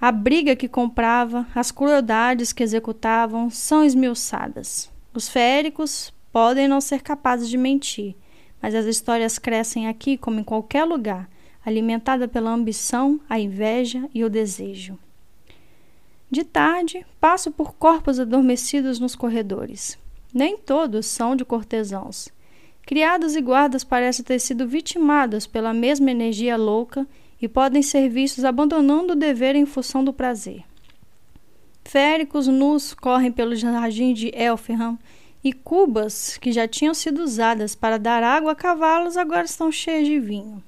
a 0.00 0.10
briga 0.10 0.56
que 0.56 0.66
comprava, 0.66 1.46
as 1.54 1.70
crueldades 1.70 2.54
que 2.54 2.62
executavam 2.62 3.50
são 3.50 3.84
esmiuçadas. 3.84 4.90
Os 5.12 5.28
féricos 5.28 6.10
podem 6.32 6.66
não 6.66 6.80
ser 6.80 7.02
capazes 7.02 7.46
de 7.46 7.58
mentir, 7.58 8.16
mas 8.62 8.74
as 8.74 8.86
histórias 8.86 9.38
crescem 9.38 9.88
aqui 9.88 10.16
como 10.16 10.40
em 10.40 10.44
qualquer 10.44 10.84
lugar, 10.84 11.28
alimentada 11.62 12.26
pela 12.26 12.50
ambição, 12.50 13.20
a 13.28 13.38
inveja 13.38 14.08
e 14.14 14.24
o 14.24 14.30
desejo. 14.30 14.98
De 16.36 16.44
tarde, 16.44 17.06
passo 17.18 17.50
por 17.50 17.76
corpos 17.76 18.20
adormecidos 18.20 19.00
nos 19.00 19.16
corredores. 19.16 19.98
Nem 20.34 20.58
todos 20.58 21.06
são 21.06 21.34
de 21.34 21.46
cortesãos. 21.46 22.28
Criados 22.82 23.34
e 23.34 23.40
guardas 23.40 23.82
parecem 23.82 24.22
ter 24.22 24.38
sido 24.38 24.68
vitimados 24.68 25.46
pela 25.46 25.72
mesma 25.72 26.10
energia 26.10 26.58
louca 26.58 27.08
e 27.40 27.48
podem 27.48 27.80
ser 27.80 28.10
vistos 28.10 28.44
abandonando 28.44 29.14
o 29.14 29.16
dever 29.16 29.56
em 29.56 29.64
função 29.64 30.04
do 30.04 30.12
prazer. 30.12 30.62
Féricos 31.82 32.46
nus 32.46 32.92
correm 32.92 33.32
pelo 33.32 33.56
jardim 33.56 34.12
de 34.12 34.30
Elfham 34.34 34.98
e 35.42 35.54
cubas 35.54 36.36
que 36.36 36.52
já 36.52 36.68
tinham 36.68 36.92
sido 36.92 37.22
usadas 37.22 37.74
para 37.74 37.98
dar 37.98 38.22
água 38.22 38.52
a 38.52 38.54
cavalos 38.54 39.16
agora 39.16 39.46
estão 39.46 39.72
cheias 39.72 40.06
de 40.06 40.20
vinho. 40.20 40.62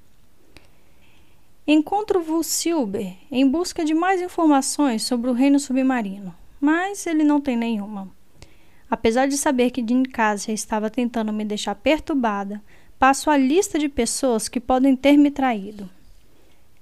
Encontro 1.70 2.22
Vulsilber 2.22 3.14
em 3.30 3.46
busca 3.46 3.84
de 3.84 3.92
mais 3.92 4.22
informações 4.22 5.02
sobre 5.02 5.28
o 5.28 5.34
reino 5.34 5.60
submarino, 5.60 6.34
mas 6.58 7.06
ele 7.06 7.22
não 7.22 7.42
tem 7.42 7.58
nenhuma. 7.58 8.08
Apesar 8.90 9.28
de 9.28 9.36
saber 9.36 9.70
que 9.70 9.84
Cassia 10.04 10.54
estava 10.54 10.88
tentando 10.88 11.30
me 11.30 11.44
deixar 11.44 11.74
perturbada, 11.74 12.64
passo 12.98 13.28
a 13.28 13.36
lista 13.36 13.78
de 13.78 13.86
pessoas 13.86 14.48
que 14.48 14.58
podem 14.58 14.96
ter 14.96 15.18
me 15.18 15.30
traído. 15.30 15.90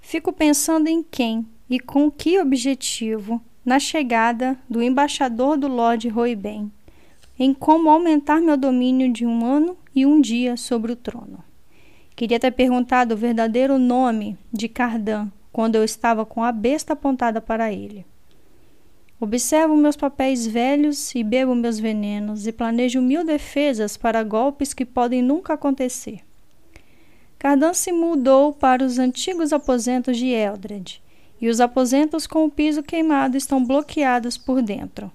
Fico 0.01 0.32
pensando 0.32 0.87
em 0.87 1.03
quem 1.03 1.45
e 1.68 1.80
com 1.80 2.09
que 2.09 2.39
objetivo 2.39 3.43
na 3.64 3.80
chegada 3.80 4.57
do 4.70 4.80
embaixador 4.80 5.57
do 5.57 5.66
Lord 5.66 6.09
Roiben, 6.11 6.70
em 7.37 7.53
como 7.53 7.91
aumentar 7.91 8.41
meu 8.41 8.57
domínio 8.57 9.12
de 9.12 9.26
um 9.26 9.45
ano 9.45 9.76
e 9.93 10.07
um 10.07 10.20
dia 10.20 10.57
sobre 10.57 10.93
o 10.93 10.97
trono. 10.97 11.45
Queria 12.17 12.41
ter 12.41 12.51
perguntado 12.51 13.12
o 13.12 13.17
verdadeiro 13.17 13.79
nome 13.79 14.39
de 14.51 14.69
Cardan 14.69 15.31
quando 15.53 15.77
eu 15.77 15.85
estava 15.85 16.25
com 16.25 16.43
a 16.43 16.51
besta 16.51 16.95
apontada 16.95 17.43
para 17.43 17.71
ele. 17.71 18.07
Observo 19.21 19.77
meus 19.77 19.97
papéis 19.97 20.47
velhos 20.47 21.14
e 21.14 21.23
bebo 21.23 21.55
meus 21.55 21.79
venenos 21.79 22.47
e 22.47 22.53
planejo 22.53 23.03
mil 23.03 23.23
defesas 23.23 23.99
para 23.99 24.23
golpes 24.23 24.73
que 24.73 24.87
podem 24.87 25.21
nunca 25.21 25.53
acontecer. 25.53 26.21
Cardan 27.39 27.75
se 27.75 27.93
mudou 27.93 28.53
para 28.53 28.83
os 28.83 28.99
antigos 28.99 29.53
aposentos 29.53 30.17
de 30.17 30.29
Eldred, 30.29 31.03
e 31.39 31.49
os 31.49 31.61
aposentos 31.61 32.27
com 32.27 32.47
o 32.47 32.51
piso 32.51 32.83
queimado 32.83 33.37
estão 33.37 33.62
bloqueados 33.62 34.39
por 34.39 34.62
dentro. 34.62 35.12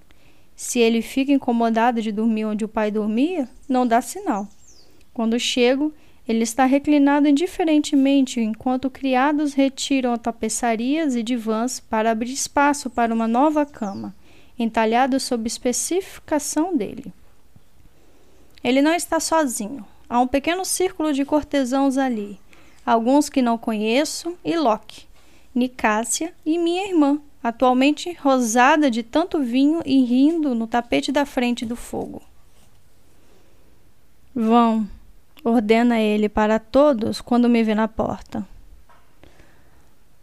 Se 0.55 0.79
ele 0.79 1.01
fica 1.01 1.31
incomodado 1.31 1.99
de 1.99 2.11
dormir 2.11 2.45
onde 2.45 2.63
o 2.63 2.67
pai 2.67 2.91
dormia, 2.91 3.49
não 3.67 3.87
dá 3.87 4.01
sinal. 4.01 4.47
Quando 5.13 5.39
chego, 5.39 5.91
ele 6.27 6.43
está 6.43 6.65
reclinado 6.65 7.27
indiferentemente 7.27 8.39
enquanto 8.39 8.89
criados 8.89 9.53
retiram 9.53 10.17
tapeçarias 10.17 11.15
e 11.15 11.23
divãs 11.23 11.79
para 11.79 12.11
abrir 12.11 12.31
espaço 12.31 12.89
para 12.89 13.13
uma 13.13 13.27
nova 13.27 13.65
cama, 13.65 14.15
entalhado 14.57 15.19
sob 15.19 15.47
especificação 15.47 16.77
dele. 16.77 17.11
Ele 18.63 18.81
não 18.81 18.93
está 18.93 19.19
sozinho. 19.19 19.85
Há 20.07 20.19
um 20.19 20.27
pequeno 20.27 20.63
círculo 20.63 21.13
de 21.13 21.25
cortesãos 21.25 21.97
ali, 21.97 22.39
alguns 22.85 23.29
que 23.29 23.41
não 23.41 23.57
conheço, 23.57 24.37
e 24.43 24.55
Locke, 24.57 25.05
Nicásia 25.55 26.33
e 26.45 26.57
minha 26.59 26.87
irmã, 26.87 27.19
atualmente 27.41 28.13
rosada 28.21 28.91
de 28.91 29.03
tanto 29.03 29.41
vinho 29.41 29.81
e 29.85 30.03
rindo 30.03 30.53
no 30.53 30.67
tapete 30.67 31.11
da 31.11 31.25
frente 31.25 31.65
do 31.65 31.75
fogo. 31.75 32.21
Vão, 34.35 34.87
ordena 35.43 35.99
ele 35.99 36.29
para 36.29 36.59
todos 36.59 37.21
quando 37.21 37.49
me 37.49 37.63
vê 37.63 37.75
na 37.75 37.87
porta. 37.87 38.45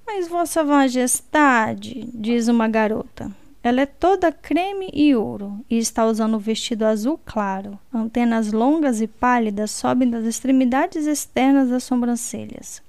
Mas, 0.07 0.29
Vossa 0.29 0.65
Majestade, 0.65 2.09
diz 2.15 2.49
uma 2.49 2.67
garota, 2.67 3.31
ela 3.63 3.83
é 3.83 3.87
toda 3.87 4.33
creme 4.33 4.89
e 4.93 5.15
ouro 5.15 5.65
e 5.69 5.77
está 5.77 6.07
usando 6.07 6.37
um 6.37 6.41
vestido 6.41 6.85
azul 6.85 7.21
claro. 7.27 7.79
Antenas 7.93 8.53
longas 8.53 9.01
e 9.01 9.07
pálidas 9.07 9.71
sobem 9.71 10.09
das 10.09 10.25
extremidades 10.25 11.07
externas 11.07 11.69
das 11.69 11.85
sobrancelhas. 11.85 12.81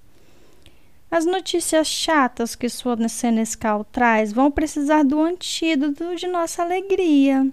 As 1.11 1.25
notícias 1.25 1.87
chatas 1.87 2.55
que 2.55 2.69
sua 2.69 2.95
senescal 3.09 3.83
traz 3.83 4.31
vão 4.31 4.51
precisar 4.51 5.03
do 5.03 5.19
antídoto 5.19 6.15
de 6.15 6.27
nossa 6.27 6.61
alegria. 6.61 7.51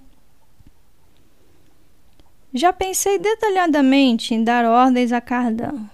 Já 2.57 2.73
pensei 2.73 3.19
detalhadamente 3.19 4.35
em 4.35 4.43
dar 4.43 4.65
ordens 4.65 5.13
a 5.13 5.21
Cardan. 5.21 5.85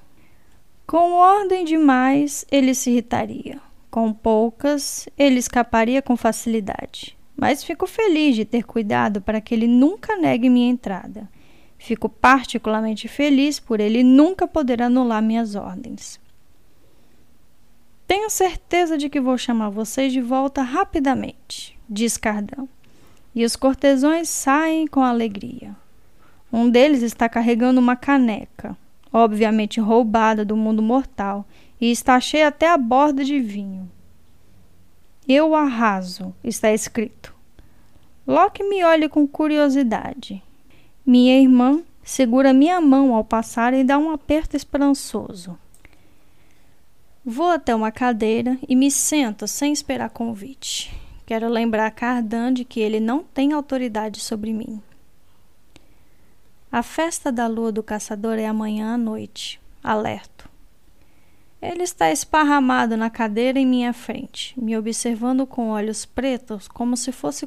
Com 0.87 1.13
ordem 1.13 1.65
demais, 1.65 2.47
ele 2.51 2.75
se 2.75 2.91
irritaria. 2.91 3.61
Com 3.91 4.13
poucas, 4.13 5.09
ele 5.19 5.39
escaparia 5.39 6.01
com 6.01 6.17
facilidade 6.17 7.17
mas 7.43 7.65
fico 7.65 7.89
feliz 7.89 8.37
de 8.37 8.45
ter 8.45 8.63
cuidado 8.63 9.21
para 9.21 9.41
que 9.41 9.53
ele 9.53 9.67
nunca 9.67 10.17
negue 10.17 10.49
minha 10.49 10.71
entrada. 10.71 11.29
Fico 11.77 12.09
particularmente 12.09 13.09
feliz 13.09 13.59
por 13.59 13.81
ele 13.81 14.05
nunca 14.05 14.47
poder 14.47 14.81
anular 14.81 15.21
minhas 15.21 15.57
ordens. 15.57 16.21
Tenho 18.07 18.31
certeza 18.31 18.97
de 18.97 19.09
que 19.09 19.21
vou 19.21 19.37
chamar 19.37 19.71
vocês 19.71 20.13
de 20.13 20.21
volta 20.21 20.63
rapidamente, 20.63 21.77
diz 21.89 22.17
Cardão. 22.17 22.69
E 23.35 23.45
os 23.45 23.57
cortesões 23.57 24.29
saem 24.29 24.87
com 24.87 25.01
alegria. 25.01 25.75
Um 26.53 26.69
deles 26.69 27.03
está 27.03 27.29
carregando 27.29 27.81
uma 27.81 27.97
caneca, 27.97 28.77
obviamente 29.11 29.81
roubada 29.81 30.45
do 30.45 30.57
mundo 30.57 30.83
mortal, 30.83 31.47
e 31.81 31.91
está 31.91 32.21
cheia 32.21 32.49
até 32.49 32.69
a 32.69 32.77
borda 32.77 33.25
de 33.25 33.41
vinho. 33.41 33.91
Eu 35.27 35.55
arraso, 35.55 36.35
está 36.45 36.73
escrito. 36.73 37.35
Locke 38.27 38.63
me 38.63 38.85
olha 38.85 39.09
com 39.09 39.27
curiosidade. 39.27 40.43
Minha 41.07 41.41
irmã 41.41 41.83
segura 42.05 42.53
minha 42.53 42.81
mão 42.81 43.15
ao 43.15 43.25
passar 43.25 43.73
e 43.73 43.83
dá 43.83 43.99
um 43.99 44.11
aperto 44.11 44.57
esperançoso. 44.57 45.59
Vou 47.25 47.51
até 47.51 47.75
uma 47.75 47.93
cadeira 47.93 48.59
e 48.69 48.75
me 48.75 48.91
sento 48.91 49.47
sem 49.47 49.73
esperar 49.73 50.11
convite. 50.11 50.95
Quero 51.25 51.49
lembrar 51.49 51.91
Cardan 51.93 52.53
de 52.53 52.65
que 52.65 52.81
ele 52.81 53.01
não 53.01 53.23
tem 53.23 53.53
autoridade 53.53 54.21
sobre 54.21 54.53
mim. 54.53 54.83
A 56.73 56.83
festa 56.83 57.31
da 57.31 57.47
lua 57.47 57.71
do 57.71 57.83
caçador 57.83 58.39
é 58.39 58.47
amanhã 58.47 58.95
à 58.95 58.97
noite. 58.97 59.61
Alerto. 59.85 60.49
Ele 61.61 61.83
está 61.83 62.11
esparramado 62.11 62.97
na 62.97 63.11
cadeira 63.11 63.59
em 63.59 63.67
minha 63.67 63.93
frente, 63.93 64.59
me 64.59 64.75
observando 64.79 65.47
com 65.47 65.69
olhos 65.69 66.07
pretos, 66.07 66.67
como 66.67 66.97
se 66.97 67.13
fosse 67.13 67.47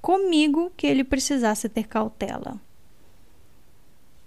comigo 0.00 0.72
que 0.78 0.86
ele 0.86 1.04
precisasse 1.04 1.68
ter 1.68 1.84
cautela. 1.84 2.58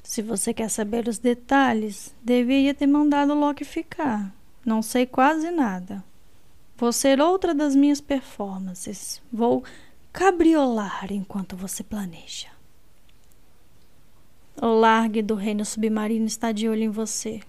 Se 0.03 0.21
você 0.21 0.53
quer 0.53 0.69
saber 0.69 1.07
os 1.07 1.17
detalhes, 1.17 2.13
deveria 2.21 2.75
ter 2.75 2.85
mandado 2.85 3.33
Loki 3.33 3.65
ficar. 3.65 4.31
Não 4.63 4.83
sei 4.83 5.07
quase 5.07 5.49
nada. 5.49 6.03
Vou 6.77 6.93
ser 6.93 7.19
outra 7.19 7.55
das 7.55 7.75
minhas 7.75 7.99
performances. 7.99 9.19
Vou 9.33 9.63
cabriolar 10.13 11.11
enquanto 11.11 11.57
você 11.57 11.83
planeja. 11.83 12.58
O 14.61 14.67
largue 14.67 15.21
do 15.21 15.35
reino 15.35 15.63
submarino 15.63 16.25
está 16.25 16.51
de 16.51 16.67
olho 16.67 16.83
em 16.83 16.89
você. 16.89 17.39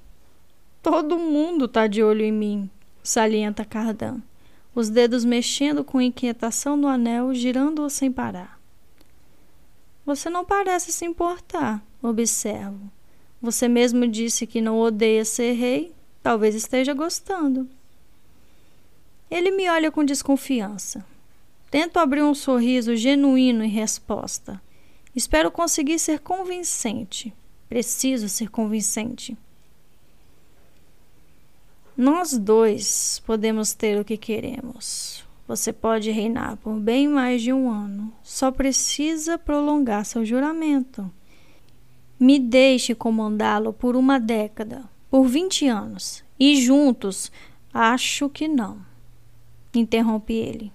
Todo 0.81 1.19
mundo 1.19 1.65
está 1.65 1.89
de 1.89 2.05
olho 2.05 2.23
em 2.23 2.31
mim, 2.31 2.71
salienta 3.03 3.65
Cardan, 3.65 4.21
os 4.73 4.89
dedos 4.89 5.25
mexendo 5.25 5.83
com 5.83 6.01
inquietação 6.01 6.77
no 6.77 6.87
anel, 6.87 7.35
girando-o 7.35 7.91
sem 7.91 8.13
parar. 8.13 8.61
Você 10.07 10.31
não 10.31 10.45
parece 10.45 10.93
se 10.93 11.05
importar, 11.05 11.85
observo. 12.01 12.89
Você 13.43 13.67
mesmo 13.67 14.07
disse 14.07 14.47
que 14.47 14.61
não 14.61 14.79
odeia 14.79 15.25
ser 15.25 15.55
rei, 15.55 15.93
talvez 16.23 16.55
esteja 16.55 16.95
gostando. 16.95 17.69
Ele 19.29 19.51
me 19.51 19.69
olha 19.69 19.91
com 19.91 20.05
desconfiança. 20.05 21.05
Tento 21.73 21.99
abrir 21.99 22.23
um 22.23 22.35
sorriso 22.35 22.95
genuíno 22.95 23.65
em 23.65 23.69
resposta. 23.69 24.63
Espero 25.21 25.51
conseguir 25.51 25.99
ser 25.99 26.21
convincente. 26.21 27.31
Preciso 27.69 28.27
ser 28.27 28.49
convincente. 28.49 29.37
Nós 31.95 32.39
dois 32.39 33.23
podemos 33.27 33.75
ter 33.75 34.01
o 34.01 34.05
que 34.05 34.17
queremos. 34.17 35.23
Você 35.47 35.75
pode 35.75 36.11
reinar 36.11 36.57
por 36.57 36.81
bem 36.81 37.07
mais 37.07 37.43
de 37.43 37.53
um 37.53 37.71
ano. 37.71 38.11
Só 38.23 38.51
precisa 38.51 39.37
prolongar 39.37 40.07
seu 40.07 40.25
juramento. 40.25 41.13
Me 42.19 42.39
deixe 42.39 42.95
comandá-lo 42.95 43.75
por 43.75 43.97
uma 43.97 44.19
década, 44.19 44.89
por 45.11 45.27
vinte 45.27 45.67
anos. 45.67 46.25
E 46.39 46.63
juntos, 46.63 47.31
acho 47.75 48.31
que 48.31 48.49
não. 48.49 48.79
Interrompe 49.75 50.33
ele. 50.33 50.73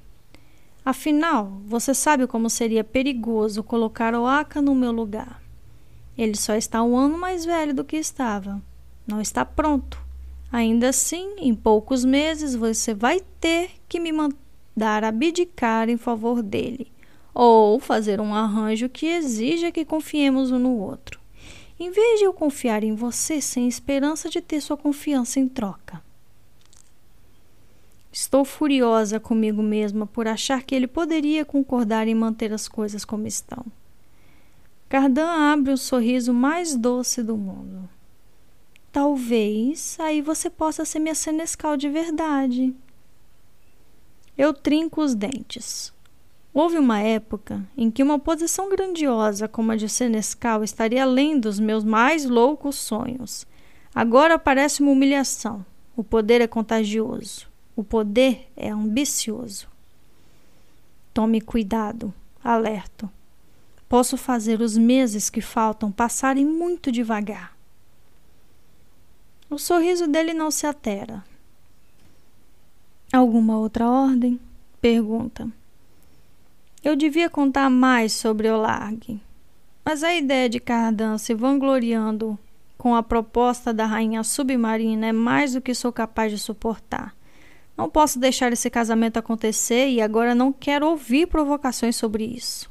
Afinal, 0.85 1.63
você 1.65 1.95
sabe 1.95 2.27
como 2.27 2.47
seria 2.47 2.83
perigoso 2.83 3.63
colocar 3.63 4.13
Oaka 4.13 4.61
no 4.61 4.75
meu 4.75 4.91
lugar. 4.91 5.41
Ele 6.15 6.37
só 6.37 6.53
está 6.53 6.83
um 6.83 6.95
ano 6.95 7.17
mais 7.17 7.43
velho 7.43 7.73
do 7.73 7.83
que 7.83 7.97
estava. 7.97 8.61
Não 9.07 9.19
está 9.19 9.43
pronto. 9.43 9.99
Ainda 10.51 10.89
assim, 10.89 11.37
em 11.39 11.55
poucos 11.55 12.05
meses 12.05 12.53
você 12.53 12.93
vai 12.93 13.19
ter 13.41 13.71
que 13.89 13.99
me 13.99 14.11
mandar 14.11 15.03
abdicar 15.03 15.89
em 15.89 15.97
favor 15.97 16.43
dele, 16.43 16.91
ou 17.33 17.79
fazer 17.79 18.21
um 18.21 18.35
arranjo 18.35 18.87
que 18.87 19.07
exija 19.07 19.71
que 19.71 19.83
confiemos 19.83 20.51
um 20.51 20.59
no 20.59 20.77
outro, 20.77 21.19
em 21.79 21.89
vez 21.89 22.19
de 22.19 22.25
eu 22.25 22.31
confiar 22.31 22.83
em 22.83 22.93
você 22.93 23.41
sem 23.41 23.67
esperança 23.67 24.29
de 24.29 24.39
ter 24.39 24.61
sua 24.61 24.77
confiança 24.77 25.39
em 25.39 25.47
troca. 25.47 26.05
Estou 28.17 28.45
furiosa 28.45 29.19
comigo 29.19 29.61
mesma 29.61 30.07
por 30.07 30.25
achar 30.25 30.63
que 30.63 30.73
ele 30.73 30.87
poderia 30.87 31.43
concordar 31.43 32.07
em 32.07 32.15
manter 32.15 32.53
as 32.53 32.65
coisas 32.65 33.03
como 33.03 33.27
estão. 33.27 33.65
Cardan 34.87 35.27
abre 35.27 35.73
o 35.73 35.77
sorriso 35.77 36.33
mais 36.33 36.77
doce 36.77 37.21
do 37.21 37.35
mundo. 37.35 37.89
Talvez 38.89 39.97
aí 39.99 40.21
você 40.21 40.49
possa 40.49 40.85
ser 40.85 40.99
minha 40.99 41.13
senescal 41.13 41.75
de 41.75 41.89
verdade. 41.89 42.73
Eu 44.37 44.53
trinco 44.53 45.01
os 45.01 45.13
dentes. 45.13 45.93
Houve 46.53 46.77
uma 46.77 47.01
época 47.01 47.67
em 47.75 47.91
que 47.91 48.01
uma 48.01 48.17
posição 48.17 48.69
grandiosa 48.69 49.45
como 49.45 49.73
a 49.73 49.75
de 49.75 49.89
senescal 49.89 50.63
estaria 50.63 51.03
além 51.03 51.37
dos 51.37 51.59
meus 51.59 51.83
mais 51.83 52.23
loucos 52.23 52.77
sonhos. 52.77 53.45
Agora 53.93 54.39
parece 54.39 54.81
uma 54.81 54.93
humilhação. 54.93 55.65
O 55.97 56.03
poder 56.03 56.39
é 56.39 56.47
contagioso. 56.47 57.53
O 57.76 57.84
poder 57.84 58.49
é 58.56 58.69
ambicioso. 58.69 59.68
Tome 61.14 61.41
cuidado, 61.41 62.14
alerto. 62.43 63.10
Posso 63.88 64.18
fazer 64.18 64.61
os 64.61 64.77
meses 64.77 65.30
que 65.30 65.41
faltam 65.41 65.91
passarem 65.91 66.45
muito 66.45 66.91
devagar. 66.91 67.56
O 69.49 69.57
sorriso 69.57 70.07
dele 70.07 70.34
não 70.34 70.49
se 70.49 70.65
altera. 70.65 71.23
Alguma 73.14 73.57
outra 73.57 73.88
ordem? 73.88 74.39
Pergunta. 74.81 75.47
Eu 76.84 76.95
devia 76.95 77.30
contar 77.30 77.69
mais 77.69 78.14
sobre 78.14 78.49
Olargue, 78.49 79.22
mas 79.84 80.03
a 80.03 80.14
ideia 80.14 80.49
de 80.49 80.60
Cardan 80.60 81.18
se 81.18 81.34
vangloriando 81.34 82.38
com 82.77 82.95
a 82.95 83.02
proposta 83.02 83.73
da 83.73 83.85
rainha 83.85 84.23
submarina 84.23 85.07
é 85.07 85.11
mais 85.11 85.53
do 85.53 85.61
que 85.61 85.73
sou 85.73 85.91
capaz 85.91 86.31
de 86.31 86.38
suportar. 86.38 87.15
Não 87.77 87.89
posso 87.89 88.19
deixar 88.19 88.53
esse 88.53 88.69
casamento 88.69 89.18
acontecer 89.18 89.89
e 89.89 90.02
agora 90.02 90.34
não 90.34 90.53
quero 90.53 90.88
ouvir 90.88 91.27
provocações 91.27 91.95
sobre 91.95 92.23
isso. 92.23 92.69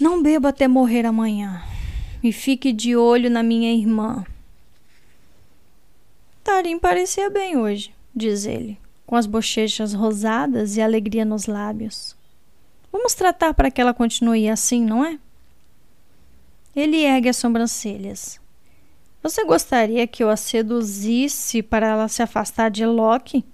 Não 0.00 0.22
beba 0.22 0.50
até 0.50 0.68
morrer 0.68 1.04
amanhã 1.04 1.62
e 2.22 2.32
fique 2.32 2.72
de 2.72 2.94
olho 2.94 3.28
na 3.28 3.42
minha 3.42 3.72
irmã. 3.72 4.24
Tarim 6.44 6.78
parecia 6.78 7.28
bem 7.28 7.56
hoje, 7.56 7.92
diz 8.14 8.46
ele, 8.46 8.78
com 9.04 9.16
as 9.16 9.26
bochechas 9.26 9.92
rosadas 9.92 10.76
e 10.76 10.80
alegria 10.80 11.24
nos 11.24 11.46
lábios. 11.46 12.16
Vamos 12.92 13.12
tratar 13.14 13.54
para 13.54 13.70
que 13.70 13.80
ela 13.80 13.92
continue 13.92 14.48
assim, 14.48 14.84
não 14.84 15.04
é? 15.04 15.18
Ele 16.74 17.02
ergue 17.02 17.28
as 17.28 17.36
sobrancelhas. 17.36 18.40
Você 19.22 19.44
gostaria 19.44 20.06
que 20.06 20.22
eu 20.22 20.30
a 20.30 20.36
seduzisse 20.36 21.62
para 21.62 21.88
ela 21.88 22.08
se 22.08 22.22
afastar 22.22 22.70
de 22.70 22.86
Loki? 22.86 23.44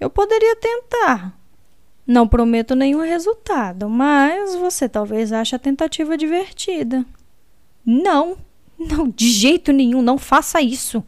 Eu 0.00 0.08
poderia 0.08 0.56
tentar. 0.56 1.38
Não 2.06 2.26
prometo 2.26 2.74
nenhum 2.74 3.02
resultado, 3.02 3.88
mas 3.88 4.54
você 4.54 4.88
talvez 4.88 5.32
ache 5.32 5.54
a 5.54 5.58
tentativa 5.58 6.16
divertida. 6.16 7.04
Não, 7.84 8.36
não, 8.78 9.08
de 9.08 9.30
jeito 9.30 9.70
nenhum, 9.70 10.02
não 10.02 10.18
faça 10.18 10.60
isso. 10.60 11.04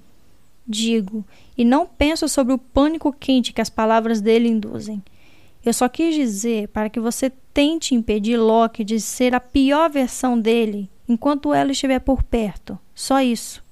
Digo, 0.67 1.25
e 1.57 1.65
não 1.65 1.87
penso 1.87 2.29
sobre 2.29 2.53
o 2.53 2.59
pânico 2.59 3.13
quente 3.13 3.53
que 3.53 3.61
as 3.61 3.71
palavras 3.71 4.21
dele 4.21 4.49
induzem. 4.49 5.03
Eu 5.65 5.73
só 5.73 5.89
quis 5.89 6.15
dizer 6.15 6.69
para 6.69 6.91
que 6.91 7.01
você 7.01 7.33
tente 7.53 7.95
impedir 7.95 8.37
Loki 8.37 8.85
de 8.85 9.01
ser 9.01 9.35
a 9.35 9.41
pior 9.41 9.89
versão 9.89 10.39
dele 10.39 10.91
enquanto 11.09 11.55
ela 11.55 11.73
estiver 11.73 12.01
por 12.01 12.23
perto. 12.23 12.79
Só 12.95 13.21
isso. 13.21 13.64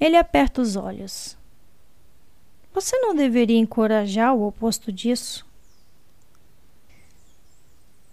Ele 0.00 0.16
aperta 0.16 0.60
os 0.60 0.76
olhos. 0.76 1.36
Você 2.74 2.98
não 2.98 3.14
deveria 3.14 3.58
encorajar 3.58 4.34
o 4.34 4.46
oposto 4.46 4.90
disso? 4.90 5.46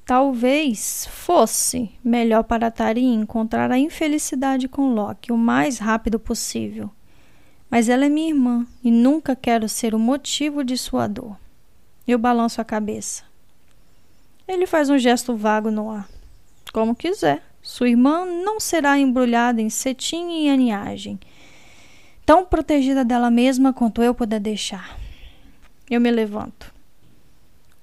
Talvez 0.05 1.07
fosse 1.09 1.89
melhor 2.03 2.43
para 2.43 2.69
Tarim 2.69 3.13
encontrar 3.21 3.71
a 3.71 3.79
infelicidade 3.79 4.67
com 4.67 4.93
Loki 4.93 5.31
o 5.31 5.37
mais 5.37 5.79
rápido 5.79 6.19
possível. 6.19 6.91
Mas 7.69 7.89
ela 7.89 8.05
é 8.05 8.09
minha 8.09 8.29
irmã 8.29 8.67
e 8.83 8.91
nunca 8.91 9.35
quero 9.35 9.67
ser 9.67 9.95
o 9.95 9.99
motivo 9.99 10.63
de 10.63 10.77
sua 10.77 11.07
dor. 11.07 11.37
Eu 12.07 12.19
balanço 12.19 12.61
a 12.61 12.65
cabeça. 12.65 13.23
Ele 14.47 14.67
faz 14.67 14.89
um 14.89 14.99
gesto 14.99 15.35
vago 15.35 15.71
no 15.71 15.89
ar. 15.89 16.07
Como 16.73 16.95
quiser. 16.95 17.41
Sua 17.61 17.89
irmã 17.89 18.25
não 18.25 18.59
será 18.59 18.99
embrulhada 18.99 19.61
em 19.61 19.69
cetim 19.69 20.43
e 20.43 20.49
aniagem 20.49 21.19
tão 22.25 22.45
protegida 22.45 23.03
dela 23.03 23.29
mesma 23.29 23.73
quanto 23.73 24.01
eu 24.01 24.13
puder 24.13 24.39
deixar. 24.39 24.97
Eu 25.89 25.99
me 25.99 26.11
levanto. 26.11 26.73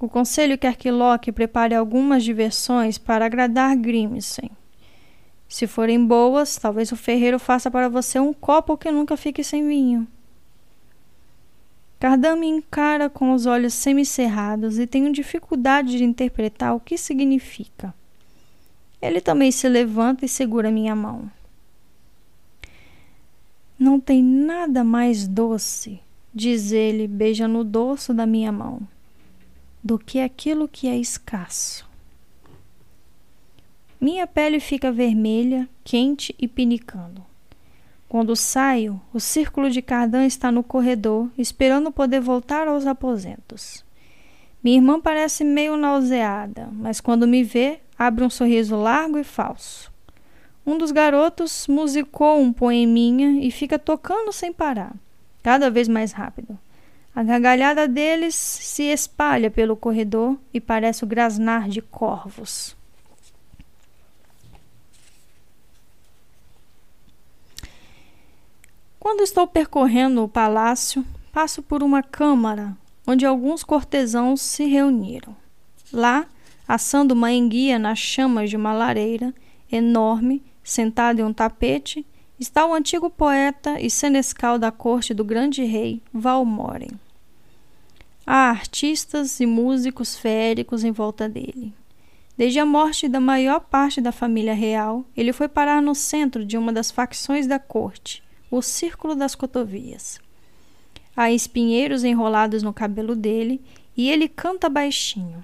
O 0.01 0.09
conselho 0.09 0.57
quer 0.57 0.77
que 0.77 0.91
Loki 0.91 1.33
prepare 1.33 1.75
algumas 1.75 2.23
diversões 2.23 2.99
para 2.99 3.27
agradar 3.27 3.77
Grimsen. 3.77 4.51
Se 5.49 5.67
forem 5.67 6.05
boas, 6.05 6.57
talvez 6.57 6.93
o 6.93 6.97
ferreiro 6.97 7.39
faça 7.39 7.71
para 7.71 7.89
você 7.89 8.21
um 8.21 8.33
copo 8.33 8.77
que 8.77 8.91
nunca 8.91 9.17
fique 9.17 9.43
sem 9.43 9.67
vinho. 9.67 10.07
Cardan 11.99 12.37
me 12.37 12.47
encara 12.47 13.11
com 13.11 13.33
os 13.33 13.45
olhos 13.45 13.75
semicerrados 13.75 14.79
e 14.79 14.87
tenho 14.87 15.13
dificuldade 15.13 15.99
de 15.99 16.05
interpretar 16.05 16.77
o 16.77 16.81
que 16.81 16.97
significa. 16.97 17.93
Ele 19.03 19.21
também 19.21 19.51
se 19.51 19.69
levanta 19.69 20.25
e 20.25 20.29
segura 20.29 20.71
minha 20.71 20.95
mão. 20.95 21.29
Não 23.79 24.01
tem 24.01 24.23
nada 24.23 24.83
mais 24.83 25.29
doce, 25.29 26.01
diz 26.35 26.73
ele, 26.73 27.07
beijando 27.07 27.61
o 27.61 27.65
dorso 27.65 28.13
da 28.13 28.27
minha 28.27 28.51
mão, 28.51 28.81
do 29.83 29.99
que 29.99 30.19
aquilo 30.19 30.67
que 30.67 30.89
é 30.89 30.97
escasso. 30.97 31.89
Minha 34.01 34.27
pele 34.27 34.59
fica 34.59 34.91
vermelha, 34.91 35.69
quente 35.85 36.35
e 36.39 36.49
pinicando. 36.49 37.25
Quando 38.09 38.35
saio, 38.35 39.01
o 39.13 39.21
círculo 39.21 39.71
de 39.71 39.83
Cardan 39.83 40.27
está 40.27 40.51
no 40.51 40.65
corredor, 40.65 41.31
esperando 41.39 41.93
poder 41.93 42.21
voltar 42.21 42.67
aos 42.67 42.85
aposentos. 42.85 43.85
Minha 44.63 44.79
irmã 44.79 45.01
parece 45.01 45.45
meio 45.45 45.77
nauseada, 45.77 46.69
mas 46.73 47.01
quando 47.01 47.29
me 47.29 47.45
vê, 47.45 47.81
abre 47.97 48.25
um 48.25 48.31
sorriso 48.31 48.75
largo 48.75 49.19
e 49.19 49.25
falso. 49.25 49.93
Um 50.69 50.77
dos 50.77 50.91
garotos 50.91 51.67
musicou 51.67 52.39
um 52.39 52.53
poeminha 52.53 53.43
e 53.43 53.51
fica 53.51 53.79
tocando 53.79 54.31
sem 54.35 54.53
parar. 54.53 54.95
cada 55.43 55.71
vez 55.71 55.89
mais 55.89 56.13
rápido. 56.13 56.59
A 57.15 57.23
gargalhada 57.23 57.89
deles 57.89 58.35
se 58.35 58.83
espalha 58.83 59.51
pelo 59.51 59.75
corredor 59.75 60.37
e 60.53 60.61
parece 60.61 61.05
o 61.05 61.07
grasnar 61.07 61.71
de 61.71 61.81
corvos. 61.81 62.77
Quando 69.01 69.23
estou 69.23 69.47
percorrendo 69.47 70.23
o 70.23 70.29
palácio, 70.29 71.03
passo 71.33 71.63
por 71.63 71.83
uma 71.83 72.03
câmara 72.03 72.77
onde 73.07 73.25
alguns 73.25 73.65
cortesãos 73.65 74.43
se 74.43 74.67
reuniram. 74.67 75.35
Lá, 75.91 76.27
assando 76.69 77.15
uma 77.15 77.33
enguia 77.33 77.79
nas 77.79 77.99
chamas 77.99 78.51
de 78.51 78.57
uma 78.57 78.75
lareira 78.75 79.35
enorme, 79.73 80.43
sentado 80.69 81.21
em 81.21 81.25
um 81.25 81.33
tapete, 81.33 82.05
está 82.39 82.67
o 82.67 82.75
antigo 82.75 83.09
poeta 83.09 83.81
e 83.81 83.91
senescal 83.91 84.59
da 84.59 84.71
corte 84.71 85.15
do 85.15 85.25
grande 85.25 85.65
rei 85.65 86.03
Valmoren. 86.13 86.91
Há 88.27 88.51
artistas 88.51 89.41
e 89.41 89.47
músicos 89.47 90.17
féricos 90.17 90.85
em 90.85 90.93
volta 90.93 91.27
dele. 91.27 91.73
Desde 92.37 92.61
a 92.61 92.67
morte 92.67 93.09
da 93.09 93.19
maior 93.19 93.61
parte 93.61 94.01
da 94.01 94.13
família 94.13 94.55
real, 94.55 95.05
ele 95.17 95.33
foi 95.33 95.49
parar 95.49 95.81
no 95.81 95.95
centro 95.95 96.45
de 96.45 96.59
uma 96.59 96.71
das 96.73 96.91
facções 96.91 97.47
da 97.47 97.59
corte, 97.59 98.23
o 98.51 98.61
Círculo 98.61 99.15
das 99.17 99.35
Cotovias. 99.35 100.21
Há 101.17 101.33
espinheiros 101.33 102.05
enrolados 102.05 102.63
no 102.63 102.75
cabelo 102.75 103.17
dele 103.17 103.61
e 103.97 104.11
ele 104.11 104.29
canta 104.29 104.69
baixinho. 104.69 105.43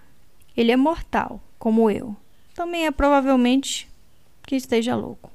Ele 0.55 0.71
é 0.71 0.77
mortal, 0.77 1.41
como 1.59 1.91
eu. 1.91 2.15
Também 2.55 2.87
é 2.87 2.91
provavelmente 2.91 3.89
que 4.47 4.57
esteja 4.57 4.95
louco. 4.95 5.31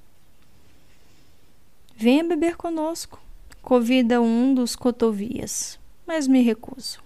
Venha 1.95 2.23
beber 2.23 2.55
conosco, 2.55 3.21
convida 3.61 4.21
um 4.21 4.53
dos 4.53 4.75
cotovias, 4.75 5.79
mas 6.07 6.27
me 6.27 6.41
recuso. 6.41 7.01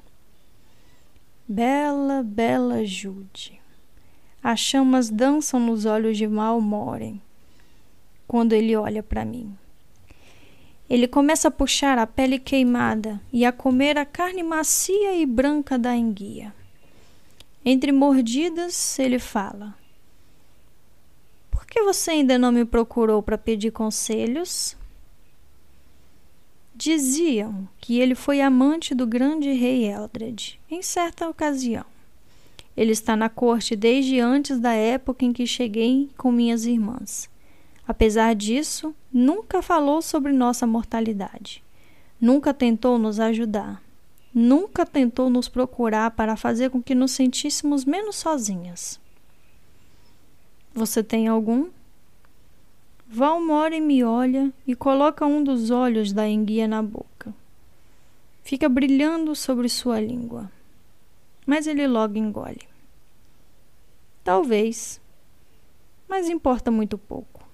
Bela, 1.48 2.24
bela 2.24 2.86
Jude. 2.86 3.60
As 4.44 4.60
chamas 4.60 5.10
dançam 5.10 5.60
nos 5.60 5.86
olhos 5.86 6.18
de 6.18 6.28
Malmoren 6.28 7.22
quando 8.28 8.54
ele 8.54 8.76
olha 8.76 9.02
para 9.02 9.26
mim. 9.26 9.56
Ele 10.90 11.08
começa 11.08 11.48
a 11.48 11.52
puxar 11.52 11.98
a 11.98 12.06
pele 12.06 12.38
queimada 12.38 13.22
e 13.32 13.46
a 13.46 13.52
comer 13.52 13.98
a 13.98 14.06
carne 14.06 14.44
macia 14.44 15.16
e 15.16 15.26
branca 15.26 15.78
da 15.78 15.96
enguia. 15.96 16.54
Entre 17.66 17.92
mordidas, 17.92 19.00
ele 19.00 19.18
fala: 19.18 19.76
que 21.74 21.82
você 21.82 22.12
ainda 22.12 22.38
não 22.38 22.52
me 22.52 22.66
procurou 22.66 23.24
para 23.24 23.36
pedir 23.36 23.72
conselhos? 23.72 24.78
Diziam 26.76 27.68
que 27.80 28.00
ele 28.00 28.14
foi 28.14 28.42
amante 28.42 28.94
do 28.94 29.08
grande 29.08 29.52
rei 29.52 29.86
Eldred 29.86 30.60
em 30.70 30.84
certa 30.84 31.28
ocasião. 31.28 31.84
Ele 32.78 32.92
está 32.92 33.16
na 33.16 33.28
corte 33.28 33.76
desde 33.76 34.20
antes 34.20 34.60
da 34.60 34.74
época 34.74 35.26
em 35.26 35.34
que 35.34 35.48
cheguei 35.48 36.12
com 36.16 36.32
minhas 36.32 36.66
irmãs. 36.66 37.28
Apesar 37.88 38.36
disso, 38.36 38.94
nunca 39.12 39.64
falou 39.64 40.00
sobre 40.00 40.32
nossa 40.32 40.68
mortalidade. 40.68 41.64
Nunca 42.22 42.54
tentou 42.54 43.00
nos 43.00 43.20
ajudar. 43.20 43.82
Nunca 44.32 44.86
tentou 44.86 45.28
nos 45.28 45.50
procurar 45.50 46.12
para 46.12 46.36
fazer 46.36 46.70
com 46.70 46.82
que 46.82 46.94
nos 46.94 47.12
sentíssemos 47.14 47.84
menos 47.84 48.16
sozinhas. 48.18 49.02
Você 50.74 51.04
tem 51.04 51.28
algum? 51.28 51.70
Valmore 53.08 53.80
me 53.80 54.04
olha 54.04 54.52
e 54.66 54.76
coloca 54.76 55.24
um 55.24 55.44
dos 55.44 55.70
olhos 55.70 56.12
da 56.12 56.28
enguia 56.28 56.68
na 56.68 56.82
boca. 56.82 57.32
Fica 58.44 58.68
brilhando 58.68 59.36
sobre 59.36 59.70
sua 59.70 60.02
língua. 60.02 60.52
Mas 61.46 61.68
ele 61.68 61.86
logo 61.86 62.18
engole. 62.18 62.68
Talvez. 64.24 65.00
Mas 66.10 66.28
importa 66.28 66.72
muito 66.72 66.98
pouco. 66.98 67.48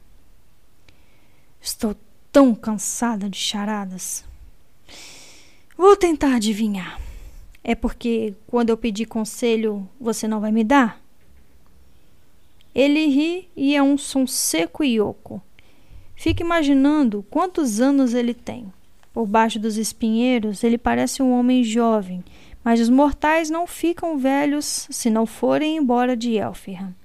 Estou 1.60 1.96
tão 2.32 2.56
cansada 2.56 3.30
de 3.30 3.38
charadas. 3.38 4.24
Vou 5.76 5.96
tentar 5.98 6.36
adivinhar. 6.36 7.00
É 7.64 7.76
porque 7.76 8.34
quando 8.48 8.70
eu 8.70 8.78
pedir 8.78 9.06
conselho 9.06 9.88
você 10.00 10.28
não 10.28 10.40
vai 10.40 10.52
me 10.52 10.64
dar? 10.64 10.98
Ele 12.74 13.08
ri 13.08 13.50
e 13.56 13.76
é 13.76 13.82
um 13.82 13.98
som 13.98 14.28
seco 14.28 14.84
e 14.84 15.00
oco. 15.02 15.41
Fica 16.16 16.44
imaginando 16.44 17.26
quantos 17.30 17.80
anos 17.80 18.14
ele 18.14 18.34
tem. 18.34 18.72
Por 19.14 19.26
baixo 19.26 19.60
dos 19.60 19.78
espinheiros, 19.78 20.64
ele 20.64 20.78
parece 20.78 21.22
um 21.22 21.32
homem 21.32 21.64
jovem, 21.64 22.24
mas 22.64 22.80
os 22.80 22.90
mortais 22.90 23.50
não 23.50 23.66
ficam 23.66 24.18
velhos 24.18 24.88
se 24.90 25.10
não 25.10 25.26
forem 25.26 25.78
embora 25.78 26.16
de 26.16 26.36
Elfirra. 26.36 26.96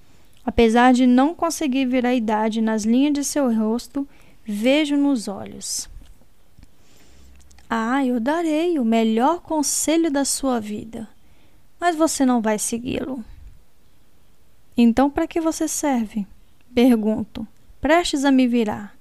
Apesar 0.44 0.92
de 0.92 1.06
não 1.06 1.34
conseguir 1.34 1.86
ver 1.86 2.04
a 2.04 2.14
idade 2.14 2.60
nas 2.60 2.84
linhas 2.84 3.14
de 3.14 3.24
seu 3.24 3.52
rosto, 3.54 4.06
vejo 4.44 4.96
nos 4.96 5.26
olhos. 5.26 5.88
Ah, 7.68 8.04
eu 8.04 8.20
darei 8.20 8.78
o 8.78 8.84
melhor 8.84 9.40
conselho 9.40 10.10
da 10.10 10.24
sua 10.24 10.60
vida, 10.60 11.08
mas 11.80 11.96
você 11.96 12.26
não 12.26 12.42
vai 12.42 12.58
segui-lo. 12.58 13.24
Então, 14.76 15.08
para 15.08 15.26
que 15.26 15.40
você 15.40 15.68
serve? 15.68 16.26
Pergunto, 16.74 17.46
prestes 17.80 18.24
a 18.24 18.32
me 18.32 18.48
virar. 18.48 18.96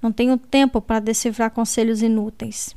Não 0.00 0.10
tenho 0.10 0.38
tempo 0.38 0.80
para 0.80 1.00
decifrar 1.00 1.50
conselhos 1.50 2.00
inúteis. 2.02 2.74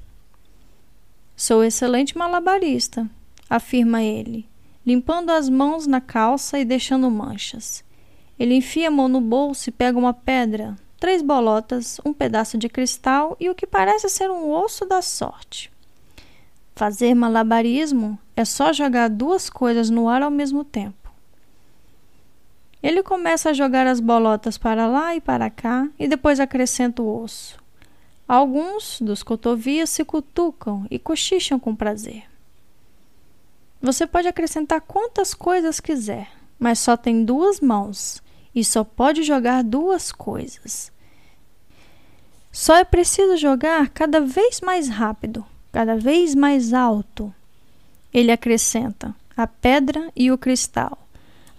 Sou 1.35 1.63
excelente 1.63 2.17
malabarista, 2.17 3.09
afirma 3.49 4.03
ele, 4.03 4.47
limpando 4.85 5.31
as 5.31 5.49
mãos 5.49 5.87
na 5.87 6.01
calça 6.01 6.59
e 6.59 6.65
deixando 6.65 7.09
manchas. 7.09 7.83
Ele 8.37 8.55
enfia 8.55 8.89
a 8.89 8.91
mão 8.91 9.07
no 9.07 9.21
bolso 9.21 9.69
e 9.69 9.71
pega 9.71 9.97
uma 9.97 10.13
pedra, 10.13 10.75
três 10.99 11.21
bolotas, 11.21 11.99
um 12.05 12.13
pedaço 12.13 12.57
de 12.57 12.67
cristal 12.67 13.37
e 13.39 13.49
o 13.49 13.55
que 13.55 13.65
parece 13.65 14.09
ser 14.09 14.29
um 14.29 14.51
osso 14.51 14.85
da 14.85 15.01
sorte. 15.01 15.71
Fazer 16.75 17.13
malabarismo 17.13 18.19
é 18.35 18.43
só 18.43 18.73
jogar 18.73 19.09
duas 19.09 19.49
coisas 19.49 19.89
no 19.89 20.09
ar 20.09 20.21
ao 20.21 20.31
mesmo 20.31 20.63
tempo. 20.63 21.04
Ele 22.85 23.01
começa 23.01 23.49
a 23.49 23.53
jogar 23.53 23.87
as 23.87 23.99
bolotas 23.99 24.59
para 24.59 24.85
lá 24.85 25.15
e 25.15 25.19
para 25.19 25.49
cá 25.49 25.89
e 25.97 26.07
depois 26.07 26.39
acrescenta 26.39 27.01
o 27.01 27.23
osso. 27.23 27.57
Alguns 28.27 29.01
dos 29.01 29.23
cotovias 29.23 29.89
se 29.89 30.05
cutucam 30.05 30.85
e 30.91 30.99
cochicham 30.99 31.59
com 31.59 31.75
prazer. 31.75 32.25
Você 33.81 34.05
pode 34.05 34.27
acrescentar 34.27 34.81
quantas 34.81 35.33
coisas 35.33 35.79
quiser, 35.79 36.29
mas 36.59 36.77
só 36.77 36.95
tem 36.95 37.25
duas 37.25 37.59
mãos 37.59 38.21
e 38.53 38.63
só 38.63 38.83
pode 38.83 39.23
jogar 39.23 39.63
duas 39.63 40.11
coisas. 40.11 40.91
Só 42.51 42.75
é 42.75 42.83
preciso 42.83 43.35
jogar 43.35 43.89
cada 43.89 44.21
vez 44.21 44.61
mais 44.61 44.89
rápido, 44.89 45.43
cada 45.71 45.97
vez 45.97 46.35
mais 46.35 46.71
alto. 46.71 47.33
Ele 48.13 48.31
acrescenta 48.31 49.15
a 49.35 49.47
pedra 49.47 50.11
e 50.15 50.31
o 50.31 50.37
cristal, 50.37 51.04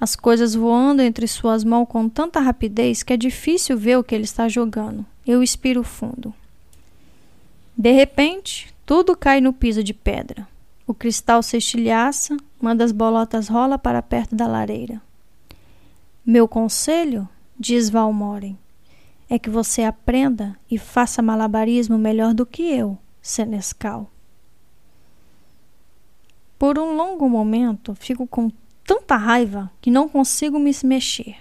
as 0.01 0.15
coisas 0.15 0.55
voando 0.55 1.03
entre 1.03 1.27
suas 1.27 1.65
mãos 1.65 1.87
com 1.87 2.09
tanta 2.09 2.41
rapidez 2.41 3.03
que 3.03 3.13
é 3.13 3.17
difícil 3.17 3.79
ver 3.79 3.99
o 3.99 4.05
que 4.05 4.15
ele 4.15 4.25
está 4.25 4.49
jogando. 4.49 5.05
Eu 5.27 5.43
expiro 5.43 5.83
fundo. 5.83 6.35
De 7.77 7.93
repente, 7.93 8.75
tudo 8.85 9.17
cai 9.17 9.41
no 9.41 9.53
piso 9.53 9.83
de 9.83 9.95
pedra. 9.95 10.47
O 10.87 10.95
cristal 10.95 11.43
se 11.43 11.57
estilhaça, 11.57 12.37
uma 12.61 12.75
das 12.75 12.93
bolotas 12.93 13.49
rola 13.49 13.79
para 13.79 14.03
perto 14.03 14.35
da 14.35 14.47
lareira. 14.47 15.03
Meu 16.25 16.47
conselho, 16.47 17.29
diz 17.59 17.91
Valmoren, 17.91 18.57
é 19.29 19.39
que 19.39 19.51
você 19.51 19.83
aprenda 19.83 20.57
e 20.71 20.79
faça 20.79 21.23
malabarismo 21.23 21.99
melhor 21.99 22.33
do 22.33 22.47
que 22.47 22.63
eu, 22.63 22.97
Senescal. 23.21 24.11
Por 26.59 26.79
um 26.79 26.97
longo 26.97 27.29
momento, 27.29 27.95
fico 27.95 28.27
com 28.27 28.51
tanta 28.87 29.17
raiva 29.17 29.71
que 29.81 29.91
não 29.91 30.09
consigo 30.09 30.59
me 30.59 30.71
mexer. 30.85 31.37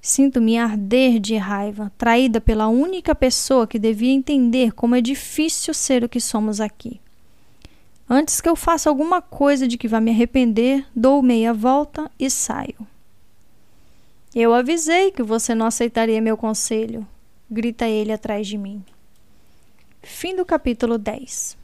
Sinto-me 0.00 0.56
arder 0.56 1.20
de 1.20 1.36
raiva, 1.36 1.92
traída 1.98 2.40
pela 2.40 2.68
única 2.68 3.14
pessoa 3.14 3.66
que 3.66 3.78
devia 3.78 4.12
entender 4.12 4.72
como 4.72 4.94
é 4.94 5.00
difícil 5.00 5.74
ser 5.74 6.02
o 6.02 6.08
que 6.08 6.20
somos 6.20 6.60
aqui. 6.60 7.00
Antes 8.08 8.40
que 8.40 8.48
eu 8.48 8.56
faça 8.56 8.88
alguma 8.88 9.20
coisa 9.20 9.68
de 9.68 9.76
que 9.76 9.86
vá 9.86 10.00
me 10.00 10.10
arrepender, 10.10 10.86
dou 10.96 11.22
meia 11.22 11.52
volta 11.52 12.10
e 12.18 12.30
saio. 12.30 12.86
Eu 14.34 14.54
avisei 14.54 15.10
que 15.10 15.22
você 15.22 15.54
não 15.54 15.66
aceitaria 15.66 16.20
meu 16.20 16.36
conselho, 16.36 17.06
grita 17.50 17.86
ele 17.86 18.12
atrás 18.12 18.46
de 18.46 18.56
mim. 18.56 18.82
Fim 20.02 20.34
do 20.34 20.46
capítulo 20.46 20.96
10. 20.96 21.58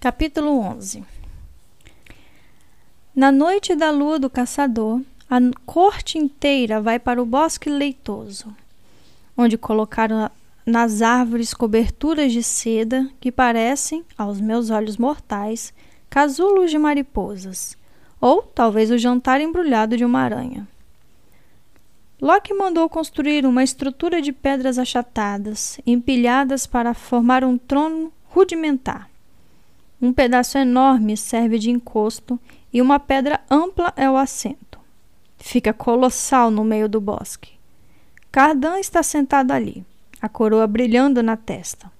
Capítulo 0.00 0.58
11 0.60 1.23
Na 3.14 3.30
noite 3.30 3.76
da 3.76 3.92
lua 3.92 4.18
do 4.18 4.28
caçador, 4.28 5.00
a 5.30 5.38
corte 5.64 6.18
inteira 6.18 6.80
vai 6.80 6.98
para 6.98 7.22
o 7.22 7.24
bosque 7.24 7.70
leitoso, 7.70 8.52
onde 9.36 9.56
colocaram 9.56 10.28
nas 10.66 11.00
árvores 11.00 11.54
coberturas 11.54 12.32
de 12.32 12.42
seda 12.42 13.08
que 13.20 13.30
parecem, 13.30 14.04
aos 14.18 14.40
meus 14.40 14.68
olhos 14.68 14.96
mortais, 14.96 15.72
casulos 16.10 16.72
de 16.72 16.78
mariposas, 16.78 17.78
ou 18.20 18.42
talvez 18.42 18.90
o 18.90 18.98
jantar 18.98 19.40
embrulhado 19.40 19.96
de 19.96 20.04
uma 20.04 20.18
aranha. 20.18 20.66
Loki 22.20 22.52
mandou 22.52 22.88
construir 22.88 23.46
uma 23.46 23.62
estrutura 23.62 24.20
de 24.20 24.32
pedras 24.32 24.76
achatadas, 24.76 25.78
empilhadas 25.86 26.66
para 26.66 26.92
formar 26.94 27.44
um 27.44 27.56
trono 27.56 28.12
rudimentar. 28.24 29.08
Um 30.02 30.12
pedaço 30.12 30.58
enorme 30.58 31.16
serve 31.16 31.60
de 31.60 31.70
encosto 31.70 32.40
e 32.74 32.82
uma 32.82 32.98
pedra 32.98 33.40
ampla 33.48 33.92
é 33.96 34.10
o 34.10 34.16
assento. 34.16 34.80
Fica 35.38 35.72
colossal 35.72 36.50
no 36.50 36.64
meio 36.64 36.88
do 36.88 37.00
bosque. 37.00 37.52
Cardan 38.32 38.80
está 38.80 39.00
sentado 39.00 39.52
ali, 39.52 39.86
a 40.20 40.28
coroa 40.28 40.66
brilhando 40.66 41.22
na 41.22 41.36
testa. 41.36 41.92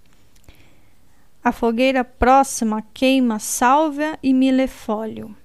A 1.44 1.52
fogueira 1.52 2.02
próxima 2.02 2.82
queima 2.92 3.38
sálvia 3.38 4.18
e 4.20 4.34
milefólio. 4.34 5.36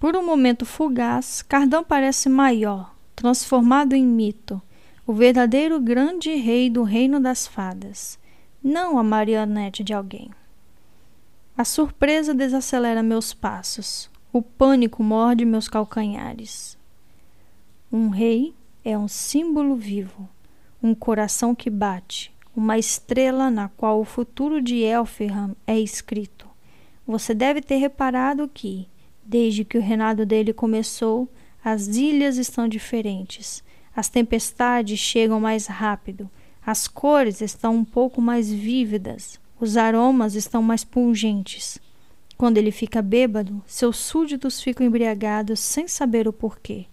Por 0.00 0.16
um 0.16 0.24
momento 0.24 0.66
fugaz, 0.66 1.42
Cardan 1.42 1.84
parece 1.84 2.28
maior, 2.28 2.92
transformado 3.14 3.94
em 3.94 4.04
mito, 4.04 4.60
o 5.06 5.12
verdadeiro 5.12 5.78
grande 5.78 6.34
rei 6.34 6.68
do 6.68 6.82
reino 6.82 7.20
das 7.20 7.46
fadas, 7.46 8.18
não 8.64 8.98
a 8.98 9.04
marionete 9.04 9.84
de 9.84 9.92
alguém. 9.92 10.30
A 11.56 11.64
surpresa 11.64 12.34
desacelera 12.34 13.02
meus 13.02 13.32
passos, 13.34 14.09
o 14.32 14.40
pânico 14.40 15.02
morde 15.02 15.44
meus 15.44 15.68
calcanhares. 15.68 16.78
Um 17.90 18.08
rei 18.08 18.54
é 18.84 18.96
um 18.96 19.08
símbolo 19.08 19.74
vivo, 19.74 20.28
um 20.80 20.94
coração 20.94 21.52
que 21.54 21.68
bate, 21.68 22.32
uma 22.54 22.78
estrela 22.78 23.50
na 23.50 23.68
qual 23.68 24.00
o 24.00 24.04
futuro 24.04 24.62
de 24.62 24.84
Elfham 24.84 25.56
é 25.66 25.78
escrito. 25.78 26.46
Você 27.04 27.34
deve 27.34 27.60
ter 27.60 27.76
reparado 27.76 28.48
que, 28.48 28.86
desde 29.24 29.64
que 29.64 29.76
o 29.76 29.82
reinado 29.82 30.24
dele 30.24 30.52
começou, 30.52 31.28
as 31.64 31.88
ilhas 31.88 32.36
estão 32.36 32.68
diferentes, 32.68 33.64
as 33.94 34.08
tempestades 34.08 34.98
chegam 35.00 35.40
mais 35.40 35.66
rápido, 35.66 36.30
as 36.64 36.86
cores 36.86 37.40
estão 37.40 37.74
um 37.74 37.84
pouco 37.84 38.20
mais 38.20 38.50
vívidas, 38.50 39.40
os 39.58 39.76
aromas 39.76 40.36
estão 40.36 40.62
mais 40.62 40.84
pungentes. 40.84 41.80
Quando 42.40 42.56
ele 42.56 42.70
fica 42.70 43.02
bêbado, 43.02 43.62
seus 43.66 43.98
súditos 43.98 44.62
ficam 44.62 44.86
embriagados 44.86 45.60
sem 45.60 45.86
saber 45.86 46.26
o 46.26 46.32
porquê. 46.32 46.86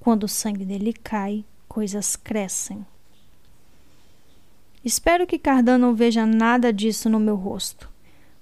Quando 0.00 0.24
o 0.24 0.28
sangue 0.28 0.64
dele 0.64 0.92
cai, 0.92 1.44
coisas 1.68 2.16
crescem. 2.16 2.84
Espero 4.84 5.24
que 5.24 5.38
Cardan 5.38 5.78
não 5.78 5.94
veja 5.94 6.26
nada 6.26 6.72
disso 6.72 7.08
no 7.08 7.20
meu 7.20 7.36
rosto. 7.36 7.88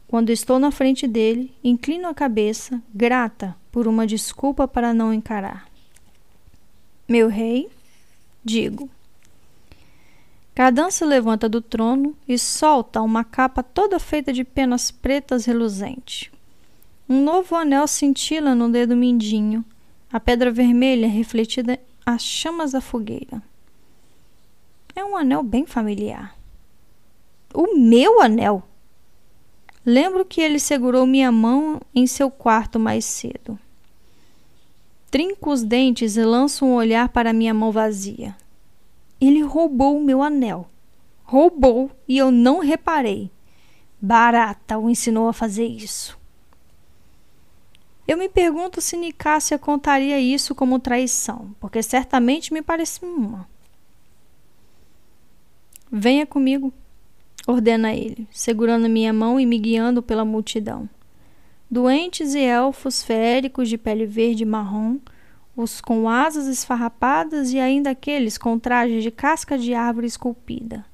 Quando 0.09 0.31
estou 0.31 0.59
na 0.59 0.71
frente 0.71 1.07
dele, 1.07 1.55
inclino 1.63 2.09
a 2.09 2.15
cabeça, 2.15 2.83
grata 2.95 3.55
por 3.71 3.87
uma 3.87 4.07
desculpa 4.07 4.67
para 4.67 4.95
não 4.95 5.13
encarar. 5.13 5.69
Meu 7.07 7.29
rei, 7.29 7.69
digo. 8.43 8.89
Cardan 10.55 10.91
se 10.91 11.05
levanta 11.05 11.51
do 11.51 11.61
trono 11.61 12.17
e 12.27 12.39
solta 12.39 13.03
uma 13.03 13.25
capa 13.25 13.63
toda 13.63 13.99
feita 13.99 14.33
de 14.33 14.43
penas 14.43 14.91
pretas 14.91 15.45
reluzente. 15.45 16.35
Um 17.09 17.23
novo 17.23 17.55
anel 17.55 17.87
cintila 17.87 18.55
no 18.55 18.69
dedo 18.69 18.97
mindinho, 18.97 19.65
a 20.13 20.19
pedra 20.19 20.51
vermelha 20.51 21.09
refletida 21.09 21.79
as 22.05 22.23
chamas 22.23 22.73
da 22.73 22.81
fogueira. 22.81 23.41
É 24.95 25.05
um 25.05 25.17
anel 25.17 25.43
bem 25.43 25.67
familiar. 25.67 26.37
O 27.55 27.77
meu 27.77 28.21
anel! 28.21 28.63
Lembro 29.85 30.25
que 30.25 30.41
ele 30.41 30.59
segurou 30.59 31.07
minha 31.07 31.31
mão 31.31 31.81
em 31.95 32.09
seu 32.09 32.29
quarto 32.29 32.77
mais 32.77 33.05
cedo. 33.05 33.57
Trinco 35.09 35.53
os 35.53 35.63
dentes 35.63 36.17
e 36.17 36.25
lanço 36.25 36.67
um 36.67 36.75
olhar 36.75 37.09
para 37.11 37.33
minha 37.33 37.55
mão 37.55 37.71
vazia. 37.71 38.37
Ele 39.21 39.43
roubou 39.43 39.97
o 39.97 40.03
meu 40.03 40.23
anel. 40.23 40.69
Roubou 41.23 41.91
e 42.09 42.19
eu 42.19 42.33
não 42.33 42.59
reparei. 42.59 43.31
Barata 44.01 44.77
o 44.77 44.91
ensinou 44.91 45.29
a 45.29 45.33
fazer 45.33 45.67
isso. 45.67 46.16
Eu 48.07 48.17
me 48.17 48.29
pergunto 48.29 48.81
se 48.81 48.97
Nicásia 48.97 49.59
contaria 49.59 50.21
isso 50.21 50.55
como 50.55 50.79
traição, 50.79 51.55
porque 51.59 51.83
certamente 51.83 52.53
me 52.53 52.63
parece 52.63 53.05
uma. 53.05 53.49
Venha 55.91 56.25
comigo, 56.25 56.73
ordena 57.47 57.93
ele, 57.95 58.29
segurando 58.31 58.89
minha 58.89 59.13
mão 59.13 59.41
e 59.41 59.47
me 59.47 59.59
guiando 59.59 60.03
pela 60.03 60.25
multidão. 60.25 60.89
Doentes 61.69 62.35
e 62.35 62.41
elfos 62.41 63.03
féricos 63.03 63.69
de 63.69 63.77
pele 63.77 64.07
verde 64.07 64.45
e 64.45 64.47
marrom, 64.47 64.99
os 65.57 65.81
com 65.81 66.09
asas 66.09 66.47
esfarrapadas 66.47 67.53
e 67.53 67.59
ainda 67.59 67.91
aqueles 67.91 68.39
com 68.39 68.59
trajes 68.59 69.03
de 69.03 69.11
casca 69.11 69.59
de 69.59 69.75
árvore 69.75 70.07
esculpida. 70.07 70.85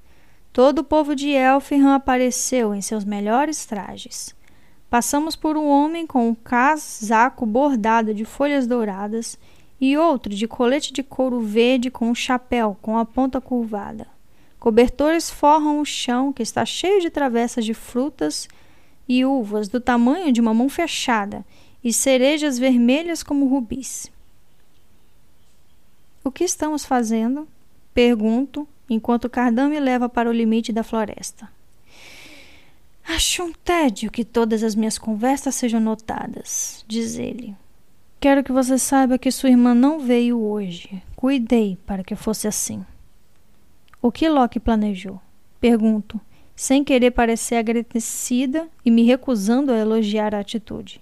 Todo 0.53 0.81
o 0.81 0.85
povo 0.85 1.17
de 1.17 1.31
Elfham 1.31 1.93
apareceu 1.93 2.75
em 2.75 2.81
seus 2.81 3.05
melhores 3.05 3.67
trajes. 3.67 4.35
Passamos 4.93 5.35
por 5.35 5.57
um 5.57 5.67
homem 5.69 6.07
com 6.07 6.29
um 6.29 6.35
casaco 6.35 7.47
bordado 7.47 8.13
de 8.13 8.27
folhas 8.27 8.67
douradas 8.67 9.39
e 9.81 9.97
outro 9.97 10.35
de 10.35 10.47
colete 10.47 10.93
de 10.93 11.03
couro 11.03 11.41
verde 11.41 11.91
com 11.91 12.11
um 12.11 12.15
chapéu 12.15 12.77
com 12.83 12.99
a 12.99 13.05
ponta 13.07 13.41
curvada. 13.41 14.07
Cobertores 14.61 15.31
forram 15.31 15.81
o 15.81 15.85
chão, 15.87 16.31
que 16.31 16.43
está 16.43 16.67
cheio 16.67 17.01
de 17.01 17.09
travessas 17.09 17.65
de 17.65 17.73
frutas 17.73 18.47
e 19.09 19.25
uvas 19.25 19.67
do 19.67 19.81
tamanho 19.81 20.31
de 20.31 20.43
uma 20.43 20.53
mão 20.53 20.69
fechada, 20.69 21.43
e 21.83 21.91
cerejas 21.91 22.59
vermelhas 22.59 23.23
como 23.23 23.47
rubis. 23.47 24.13
O 26.23 26.31
que 26.31 26.45
estamos 26.45 26.85
fazendo? 26.85 27.49
Pergunto, 27.95 28.69
enquanto 28.91 29.31
Cardan 29.31 29.71
me 29.71 29.81
leva 29.81 30.07
para 30.07 30.29
o 30.29 30.35
limite 30.35 30.71
da 30.71 30.83
floresta. 30.83 31.49
Acho 33.05 33.43
um 33.43 33.53
tédio 33.53 34.11
que 34.11 34.25
todas 34.25 34.63
as 34.63 34.75
minhas 34.75 34.97
conversas 34.99 35.55
sejam 35.55 35.81
notadas, 35.81 36.85
diz 36.87 37.19
ele. 37.19 37.57
Quero 38.21 38.45
que 38.45 38.53
você 38.53 38.79
saiba 38.79 39.19
que 39.19 39.33
sua 39.33 39.51
irmã 39.51 39.75
não 39.75 39.99
veio 39.99 40.41
hoje. 40.41 41.03
Cuidei 41.17 41.77
para 41.85 42.05
que 42.05 42.15
fosse 42.15 42.47
assim. 42.47 42.85
O 44.01 44.13
que 44.13 44.29
Loki 44.29 44.61
planejou? 44.61 45.21
Pergunto, 45.61 46.21
sem 46.55 46.85
querer 46.85 47.11
parecer 47.11 47.57
agradecida 47.57 48.69
e 48.85 48.91
me 48.91 49.03
recusando 49.03 49.73
a 49.73 49.79
elogiar 49.79 50.35
a 50.35 50.41
atitude. 50.41 51.01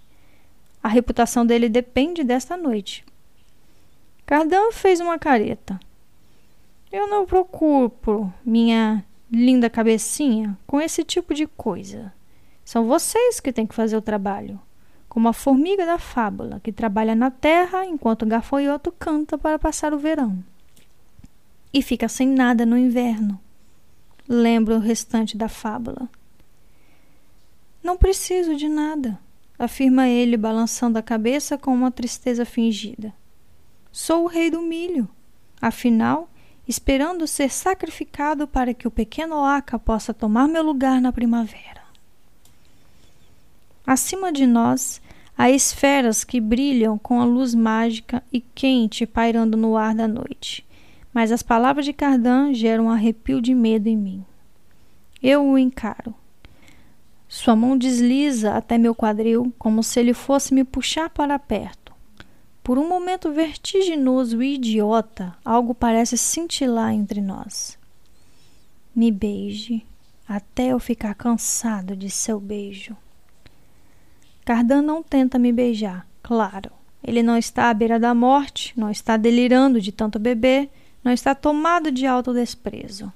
A 0.83 0.89
reputação 0.89 1.45
dele 1.45 1.69
depende 1.69 2.25
desta 2.25 2.57
noite. 2.57 3.05
Cardan 4.25 4.73
fez 4.73 5.01
uma 5.01 5.19
careta. 5.19 5.79
Eu 6.91 7.07
não 7.07 7.27
procuro 7.27 8.33
minha 8.45 9.05
linda 9.31 9.71
cabecinha 9.71 10.59
com 10.67 10.81
esse 10.81 11.05
tipo 11.05 11.33
de 11.33 11.47
coisa. 11.47 12.13
São 12.65 12.87
vocês 12.87 13.41
que 13.41 13.53
têm 13.53 13.67
que 13.67 13.75
fazer 13.75 13.97
o 13.97 14.03
trabalho. 14.03 14.61
Como 15.09 15.29
a 15.29 15.33
formiga 15.33 15.85
da 15.85 15.99
fábula, 15.99 16.61
que 16.63 16.73
trabalha 16.73 17.15
na 17.15 17.31
terra 17.31 17.85
enquanto 17.85 18.23
o 18.23 18.27
gafanhoto 18.27 18.93
canta 18.93 19.37
para 19.37 19.59
passar 19.59 19.93
o 19.93 19.99
verão. 19.99 20.43
E 21.73 21.83
fica 21.83 22.09
sem 22.09 22.29
nada 22.29 22.65
no 22.65 22.79
inverno. 22.79 23.41
Lembra 24.29 24.77
o 24.77 24.81
restante 24.81 25.37
da 25.37 25.49
fábula. 25.49 26.09
Não 27.83 27.97
preciso 27.97 28.55
de 28.55 28.69
nada, 28.69 29.19
afirma 29.59 30.09
ele, 30.09 30.37
balançando 30.37 30.99
a 30.99 31.03
cabeça 31.03 31.59
com 31.59 31.75
uma 31.75 31.91
tristeza 31.91 32.45
fingida. 32.45 33.13
Sou 33.91 34.25
o 34.25 34.29
rei 34.29 34.51
do 34.51 34.63
milho. 34.63 35.09
Afinal, 35.61 36.30
esperando 36.71 37.27
ser 37.27 37.51
sacrificado 37.51 38.47
para 38.47 38.73
que 38.73 38.87
o 38.87 38.93
pequeno 38.93 39.35
Oaka 39.35 39.77
possa 39.77 40.15
tomar 40.15 40.47
meu 40.47 40.63
lugar 40.63 41.01
na 41.01 41.13
primavera. 41.13 41.83
Acima 43.85 44.31
de 44.31 44.47
nós, 44.47 45.03
há 45.37 45.51
esferas 45.51 46.23
que 46.23 46.41
brilham 46.41 46.97
com 46.97 47.21
a 47.21 47.25
luz 47.25 47.57
mágica 47.57 48.23
e 48.33 48.41
quente 48.41 49.05
pairando 49.05 49.57
no 49.57 49.77
ar 49.77 49.97
da 49.97 50.07
noite. 50.07 50.65
Mas 51.13 51.33
as 51.33 51.43
palavras 51.43 51.85
de 51.85 51.93
Cardan 51.93 52.55
geram 52.55 52.85
um 52.85 52.91
arrepio 52.91 53.43
de 53.43 53.53
medo 53.53 53.89
em 53.89 53.97
mim. 53.97 54.25
Eu 55.21 55.45
o 55.45 55.59
encaro. 55.59 56.15
Sua 57.27 57.57
mão 57.57 57.77
desliza 57.77 58.55
até 58.55 58.79
meu 58.79 58.95
quadril, 58.95 59.53
como 59.59 59.83
se 59.83 59.99
ele 59.99 60.15
fosse 60.15 60.55
me 60.55 60.63
puxar 60.63 61.11
para 61.11 61.37
perto. 61.37 61.80
Por 62.63 62.79
um 62.79 62.89
momento 62.89 63.33
vertiginoso 63.33 64.43
e 64.43 64.55
idiota, 64.55 65.37
algo 65.45 65.75
parece 65.75 66.17
cintilar 66.17 66.93
entre 66.93 67.21
nós. 67.21 67.79
Me 68.95 69.11
beije 69.11 69.85
até 70.29 70.69
eu 70.69 70.79
ficar 70.79 71.15
cansado 71.15 71.97
de 71.97 72.11
seu 72.11 72.39
beijo. 72.39 72.97
Cardan 74.45 74.83
não 74.83 75.03
tenta 75.03 75.39
me 75.39 75.53
beijar, 75.53 76.07
claro. 76.23 76.71
Ele 77.03 77.23
não 77.23 77.37
está 77.37 77.71
à 77.71 77.75
beira 77.75 77.99
da 77.99 78.15
morte, 78.15 78.73
não 78.77 78.91
está 78.91 79.17
delirando 79.17 79.81
de 79.81 79.91
tanto 79.91 80.19
beber, 80.19 80.71
não 81.03 81.13
está 81.13 81.35
tomado 81.35 81.91
de 81.91 82.07
autodesprezo. 82.07 83.13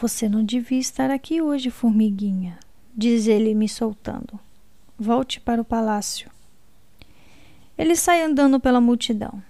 Você 0.00 0.28
não 0.28 0.44
devia 0.44 0.78
estar 0.78 1.10
aqui 1.10 1.40
hoje, 1.40 1.70
formiguinha, 1.70 2.58
diz 2.94 3.26
ele, 3.26 3.54
me 3.54 3.68
soltando. 3.68 4.38
Volte 4.98 5.40
para 5.40 5.62
o 5.62 5.64
palácio. 5.64 6.33
Ele 7.76 7.96
sai 7.96 8.22
andando 8.22 8.60
pela 8.60 8.80
multidão. 8.80 9.42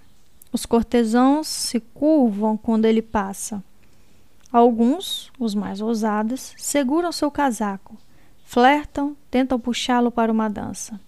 Os 0.51 0.65
cortesãos 0.65 1.47
se 1.47 1.79
curvam 1.79 2.57
quando 2.57 2.85
ele 2.85 3.01
passa. 3.01 3.63
Alguns, 4.51 5.31
os 5.37 5.53
mais 5.53 5.81
ousados, 5.81 6.53
seguram 6.57 7.11
seu 7.11 7.29
casaco, 7.29 7.97
flertam, 8.45 9.15
tentam 9.29 9.59
puxá-lo 9.59 10.09
para 10.09 10.31
uma 10.31 10.49
dança. 10.49 10.99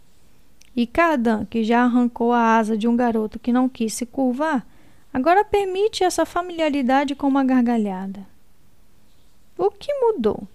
E 0.76 0.86
Cardan, 0.86 1.46
que 1.46 1.64
já 1.64 1.84
arrancou 1.84 2.34
a 2.34 2.58
asa 2.58 2.78
de 2.78 2.88
um 2.88 2.96
garoto 2.96 3.40
que 3.40 3.54
não 3.54 3.70
quis 3.70 3.94
se 3.94 4.06
curvar, 4.06 4.68
agora 5.14 5.46
permite 5.46 6.04
essa 6.04 6.26
familiaridade 6.26 7.16
com 7.16 7.28
uma 7.28 7.44
gargalhada. 7.44 8.28
O 9.58 9.72
que 9.72 9.92
mudou? 9.94 10.48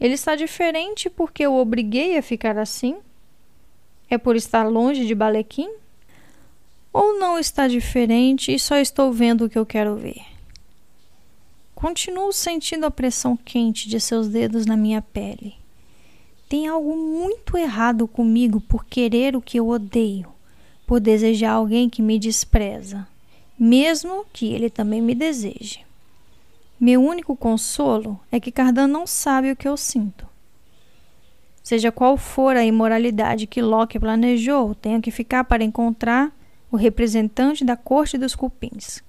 Ele 0.00 0.14
está 0.14 0.34
diferente 0.34 1.08
porque 1.10 1.44
eu 1.44 1.54
obriguei 1.54 2.16
a 2.16 2.22
ficar 2.22 2.56
assim? 2.58 2.96
É 4.10 4.16
por 4.16 4.36
estar 4.36 4.64
longe 4.64 5.06
de 5.06 5.14
Balequim? 5.14 5.70
Ou 6.92 7.18
não 7.18 7.38
está 7.38 7.68
diferente 7.68 8.52
e 8.52 8.58
só 8.58 8.76
estou 8.76 9.12
vendo 9.12 9.44
o 9.44 9.50
que 9.50 9.58
eu 9.58 9.66
quero 9.66 9.96
ver? 9.96 10.22
Continuo 11.74 12.32
sentindo 12.32 12.86
a 12.86 12.90
pressão 12.90 13.36
quente 13.36 13.88
de 13.88 14.00
seus 14.00 14.28
dedos 14.28 14.66
na 14.66 14.76
minha 14.76 15.00
pele. 15.00 15.54
Tem 16.48 16.66
algo 16.66 16.96
muito 16.96 17.56
errado 17.56 18.08
comigo 18.08 18.60
por 18.60 18.84
querer 18.84 19.36
o 19.36 19.42
que 19.42 19.58
eu 19.60 19.68
odeio, 19.68 20.32
por 20.86 20.98
desejar 20.98 21.52
alguém 21.52 21.90
que 21.90 22.02
me 22.02 22.18
despreza, 22.18 23.06
mesmo 23.58 24.24
que 24.32 24.46
ele 24.46 24.70
também 24.70 25.02
me 25.02 25.14
deseje. 25.14 25.80
Meu 26.80 27.02
único 27.02 27.36
consolo 27.36 28.18
é 28.30 28.38
que 28.38 28.52
Cardan 28.52 28.86
não 28.86 29.06
sabe 29.06 29.50
o 29.50 29.56
que 29.56 29.66
eu 29.66 29.76
sinto. 29.76 30.27
Seja 31.68 31.92
qual 31.92 32.16
for 32.16 32.56
a 32.56 32.64
imoralidade 32.64 33.46
que 33.46 33.60
Locke 33.60 33.98
planejou, 34.00 34.74
tenho 34.74 35.02
que 35.02 35.10
ficar 35.10 35.44
para 35.44 35.62
encontrar 35.62 36.32
o 36.72 36.78
representante 36.78 37.62
da 37.62 37.76
corte 37.76 38.16
dos 38.16 38.34
cupins. 38.34 39.02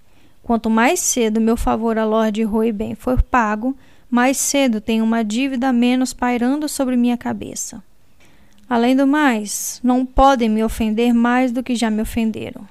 Quanto 0.43 0.69
mais 0.69 0.99
cedo 0.99 1.39
meu 1.39 1.55
favor 1.55 1.97
a 1.97 2.03
Lord 2.03 2.45
Ben 2.73 2.95
for 2.95 3.23
pago, 3.23 3.77
mais 4.11 4.35
cedo 4.35 4.81
tenho 4.81 5.05
uma 5.05 5.23
dívida 5.23 5.71
menos 5.71 6.11
pairando 6.11 6.67
sobre 6.67 6.97
minha 6.97 7.15
cabeça. 7.15 7.81
Além 8.69 8.93
do 8.93 9.07
mais, 9.07 9.79
não 9.81 10.05
podem 10.05 10.49
me 10.49 10.61
ofender 10.61 11.13
mais 11.13 11.53
do 11.53 11.63
que 11.63 11.75
já 11.75 11.89
me 11.89 12.01
ofenderam. 12.01 12.67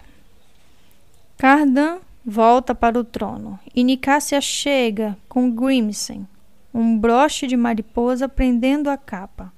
Cardan 1.39 1.97
volta 2.27 2.74
para 2.74 3.01
o 3.01 3.05
trono 3.05 3.59
e 3.74 3.82
Nicásia 3.82 4.39
chega 4.43 5.16
com 5.31 5.51
Grimsen, 5.51 6.28
um 6.74 6.98
broche 6.98 7.47
de 7.47 7.56
mariposa 7.56 8.28
prendendo 8.28 8.90
a 8.90 8.98
capa. 8.98 9.56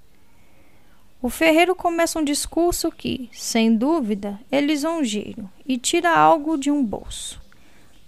O 1.22 1.28
ferreiro 1.28 1.74
começa 1.74 2.18
um 2.18 2.24
discurso 2.24 2.90
que, 2.90 3.28
sem 3.32 3.76
dúvida, 3.76 4.40
é 4.50 4.58
lisonjeiro 4.58 5.50
e 5.66 5.76
tira 5.76 6.16
algo 6.16 6.56
de 6.56 6.70
um 6.70 6.82
bolso. 6.82 7.38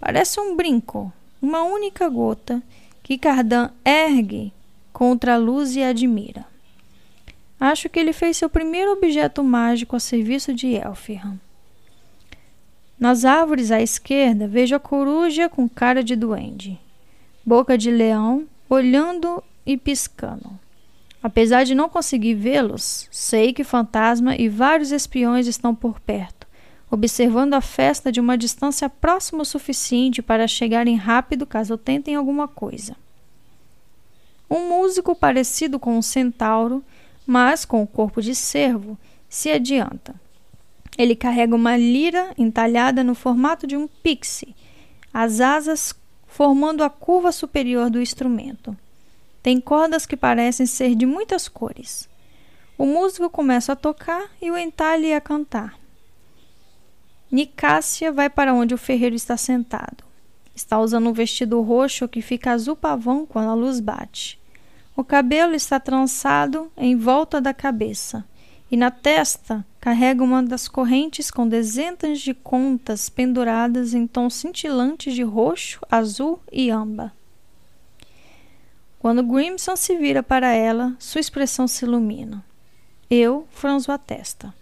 Parece 0.01 0.41
um 0.41 0.57
brinco, 0.57 1.13
uma 1.41 1.63
única 1.63 2.09
gota 2.09 2.63
que 3.03 3.19
Cardan 3.19 3.71
ergue 3.85 4.51
contra 4.95 5.35
a 5.35 5.39
luz 5.39 5.77
e 5.77 5.83
admira. 5.83 6.47
Acho 7.61 7.91
que 7.91 8.01
ele 8.01 8.15
fez 8.15 8.39
seu 8.39 8.49
primeiro 8.49 8.93
objeto 8.93 9.45
mágico 9.45 9.95
a 9.95 10.01
serviço 10.01 10.55
de 10.55 10.75
Elfirham. 10.75 11.39
Nas 12.99 13.27
árvores 13.27 13.71
à 13.71 13.83
esquerda 13.83 14.49
vejo 14.49 14.75
a 14.75 14.81
coruja 14.81 15.51
com 15.51 15.69
cara 15.69 16.03
de 16.03 16.17
duende, 16.17 16.81
boca 17.45 17.77
de 17.77 17.91
leão, 17.91 18.47
olhando 18.71 19.45
e 19.67 19.77
piscando. 19.77 20.62
Apesar 21.23 21.65
de 21.65 21.75
não 21.75 21.89
conseguir 21.89 22.35
vê-los, 22.35 23.09
sei 23.11 23.53
que 23.53 23.63
fantasma 23.63 24.35
e 24.37 24.49
vários 24.49 24.91
espiões 24.91 25.47
estão 25.47 25.75
por 25.75 26.01
perto 26.01 26.43
observando 26.93 27.55
a 27.55 27.63
festa 27.63 28.13
de 28.13 28.21
uma 28.21 28.37
distância 28.37 28.87
próxima 28.87 29.41
o 29.41 29.47
suficiente 29.47 30.21
para 30.21 30.47
chegarem 30.47 30.95
rápido 30.95 31.47
caso 31.47 31.79
tentem 31.79 32.15
alguma 32.15 32.47
coisa. 32.47 32.95
Um 34.49 34.69
músico 34.69 35.15
parecido 35.15 35.81
com 35.81 35.97
um 35.97 36.03
centauro, 36.03 36.85
mas 37.27 37.65
com 37.65 37.83
o 37.83 37.87
corpo 37.87 38.21
de 38.21 38.35
cervo, 38.35 38.99
se 39.27 39.51
adianta. 39.51 40.15
Ele 40.99 41.17
carrega 41.17 41.57
uma 41.57 41.79
lira 41.79 42.35
entalhada 42.37 43.03
no 43.03 43.15
formato 43.15 43.67
de 43.67 43.75
um 43.75 43.89
pixie, 43.89 44.55
as 45.15 45.41
asas 45.41 45.95
formando 46.27 46.85
a 46.85 46.91
curva 46.91 47.33
superior 47.33 47.89
do 47.89 48.03
instrumento. 48.03 48.77
Tem 49.43 49.61
cordas 49.61 50.07
que 50.07 50.17
parecem 50.17 50.67
ser 50.67 50.95
de 50.95 51.05
muitas 51.05 51.49
cores. 51.49 52.09
O 52.79 52.87
músico 52.87 53.29
começa 53.29 53.73
a 53.73 53.77
tocar 53.77 54.31
e 54.41 54.51
o 54.51 54.57
entalhe 54.57 55.13
a 55.13 55.21
cantar. 55.21 55.79
Nicásia 57.31 58.13
vai 58.13 58.31
para 58.31 58.55
onde 58.55 58.75
o 58.75 58.79
ferreiro 58.79 59.17
está 59.17 59.37
sentado. 59.37 60.05
Está 60.55 60.79
usando 60.79 61.09
um 61.09 61.13
vestido 61.13 61.61
roxo 61.61 62.07
que 62.07 62.21
fica 62.21 62.53
azul 62.53 62.77
pavão 62.77 63.25
quando 63.27 63.49
a 63.49 63.55
luz 63.55 63.81
bate. 63.81 64.39
O 64.95 65.03
cabelo 65.03 65.55
está 65.55 65.81
trançado 65.81 66.71
em 66.77 66.95
volta 66.95 67.41
da 67.41 67.55
cabeça 67.55 68.25
e 68.71 68.77
na 68.77 68.91
testa 68.91 69.67
carrega 69.81 70.23
uma 70.23 70.43
das 70.43 70.69
correntes 70.69 71.31
com 71.31 71.49
dezenas 71.49 72.21
de 72.21 72.35
contas 72.35 73.09
penduradas 73.09 73.95
em 73.95 74.07
tons 74.07 74.35
cintilantes 74.35 75.15
de 75.15 75.23
roxo, 75.23 75.81
azul 75.91 76.39
e 76.53 76.71
amba. 76.71 77.13
Quando 79.03 79.25
Grimson 79.25 79.75
se 79.75 79.97
vira 79.97 80.23
para 80.23 80.55
ela, 80.55 80.95
sua 80.97 81.21
expressão 81.21 81.67
se 81.67 81.85
ilumina. 81.85 82.45
Eu 83.11 83.49
franzo 83.51 83.91
a 83.91 83.99
testa. 83.99 84.55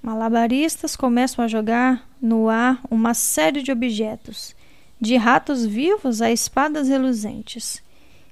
Malabaristas 0.00 0.94
começam 0.94 1.44
a 1.44 1.48
jogar 1.48 2.08
no 2.22 2.48
ar 2.48 2.80
uma 2.88 3.12
série 3.12 3.60
de 3.60 3.72
objetos, 3.72 4.54
de 5.00 5.16
ratos 5.16 5.66
vivos 5.66 6.22
a 6.22 6.30
espadas 6.30 6.86
reluzentes. 6.86 7.82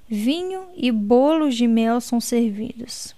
Vinho 0.07 0.67
e 0.73 0.89
bolos 0.89 1.53
de 1.53 1.67
mel 1.67 1.99
são 1.99 2.21
servidos. 2.21 3.13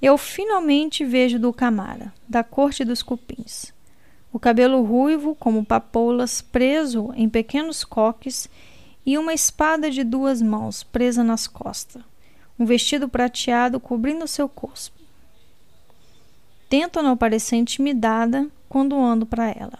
Eu 0.00 0.16
finalmente 0.16 1.04
vejo 1.04 1.36
Dulcamara, 1.36 2.14
da 2.28 2.44
corte 2.44 2.84
dos 2.84 3.02
cupins. 3.02 3.74
O 4.32 4.38
cabelo 4.38 4.84
ruivo, 4.84 5.34
como 5.34 5.64
papoulas, 5.64 6.40
preso 6.40 7.12
em 7.16 7.28
pequenos 7.28 7.82
coques, 7.82 8.48
e 9.06 9.18
uma 9.18 9.34
espada 9.34 9.90
de 9.90 10.02
duas 10.02 10.40
mãos 10.40 10.82
presa 10.82 11.22
nas 11.22 11.46
costas. 11.46 12.02
Um 12.58 12.64
vestido 12.64 13.08
prateado 13.08 13.80
cobrindo 13.80 14.26
seu 14.26 14.48
corpo. 14.48 14.90
Tento 16.68 17.02
não 17.02 17.16
parecer 17.16 17.56
intimidada 17.56 18.48
quando 18.68 18.96
ando 18.96 19.26
para 19.26 19.50
ela. 19.50 19.78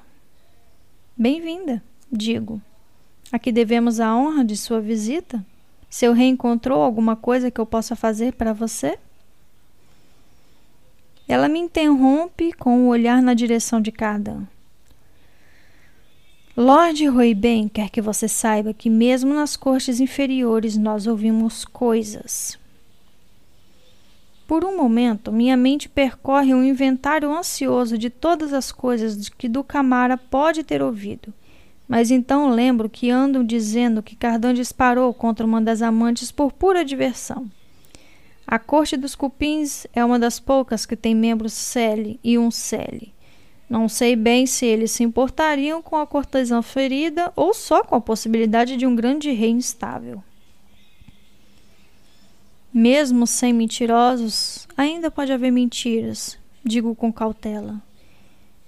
Bem-vinda, 1.17 1.83
digo. 2.11 2.61
Aqui 3.33 3.51
devemos 3.51 4.01
a 4.01 4.15
honra 4.15 4.45
de 4.45 4.57
sua 4.57 4.81
visita. 4.81 5.45
Se 5.89 6.05
eu 6.05 6.13
reencontrou 6.13 6.83
alguma 6.83 7.17
coisa 7.17 7.51
que 7.51 7.61
eu 7.61 7.67
possa 7.67 7.97
fazer 7.97 8.35
para 8.35 8.53
você? 8.53 8.99
Ela 11.27 11.49
me 11.49 11.59
interrompe 11.59 12.53
com 12.53 12.77
o 12.77 12.83
um 12.83 12.89
olhar 12.89 13.23
na 13.23 13.33
direção 13.33 13.81
de 13.81 13.91
Cardan. 13.91 14.47
Lord 16.57 17.05
Roiben 17.09 17.69
quer 17.69 17.91
que 17.91 18.01
você 18.01 18.29
saiba 18.29 18.73
que, 18.73 18.89
mesmo 18.89 19.35
nas 19.35 19.57
cortes 19.57 19.99
inferiores, 19.99 20.77
nós 20.77 21.05
ouvimos 21.05 21.65
coisas. 21.65 22.57
Por 24.47 24.65
um 24.65 24.77
momento, 24.77 25.33
minha 25.33 25.57
mente 25.57 25.89
percorre 25.89 26.55
um 26.55 26.63
inventário 26.63 27.37
ansioso 27.37 27.99
de 27.99 28.09
todas 28.09 28.53
as 28.53 28.71
coisas 28.71 29.29
que 29.29 29.49
Ducamara 29.49 30.17
pode 30.17 30.63
ter 30.63 30.81
ouvido. 30.81 31.35
Mas 31.89 32.13
então 32.13 32.51
lembro 32.51 32.89
que 32.89 33.11
andam 33.11 33.43
dizendo 33.43 34.01
que 34.01 34.15
Cardan 34.15 34.55
disparou 34.55 35.13
contra 35.13 35.45
uma 35.45 35.61
das 35.61 35.83
amantes 35.83 36.31
por 36.31 36.53
pura 36.53 36.85
diversão. 36.85 37.51
A 38.47 38.61
corte 38.61 38.97
dos 38.97 39.17
cupins 39.17 39.87
é 39.93 40.05
uma 40.05 40.21
das 40.21 40.39
poucas 40.39 40.85
que 40.87 40.95
tem 40.95 41.15
membros 41.15 41.53
Cele 41.53 42.21
e 42.23 42.39
um 42.39 42.51
Cele. 42.51 43.14
Não 43.69 43.89
sei 43.89 44.15
bem 44.15 44.47
se 44.47 44.67
eles 44.67 44.91
se 44.91 45.03
importariam 45.03 45.83
com 45.83 45.97
a 45.97 46.07
cortesã 46.07 46.61
ferida 46.61 47.33
ou 47.35 47.55
só 47.55 47.83
com 47.83 47.95
a 47.95 48.01
possibilidade 48.01 48.77
de 48.77 48.87
um 48.87 48.95
grande 48.95 49.31
rei 49.31 49.51
instável. 49.51 50.23
Mesmo 52.73 53.27
sem 53.27 53.53
mentirosos, 53.53 54.67
ainda 54.77 55.11
pode 55.11 55.33
haver 55.33 55.51
mentiras, 55.51 56.39
digo 56.65 56.95
com 56.95 57.13
cautela. 57.13 57.81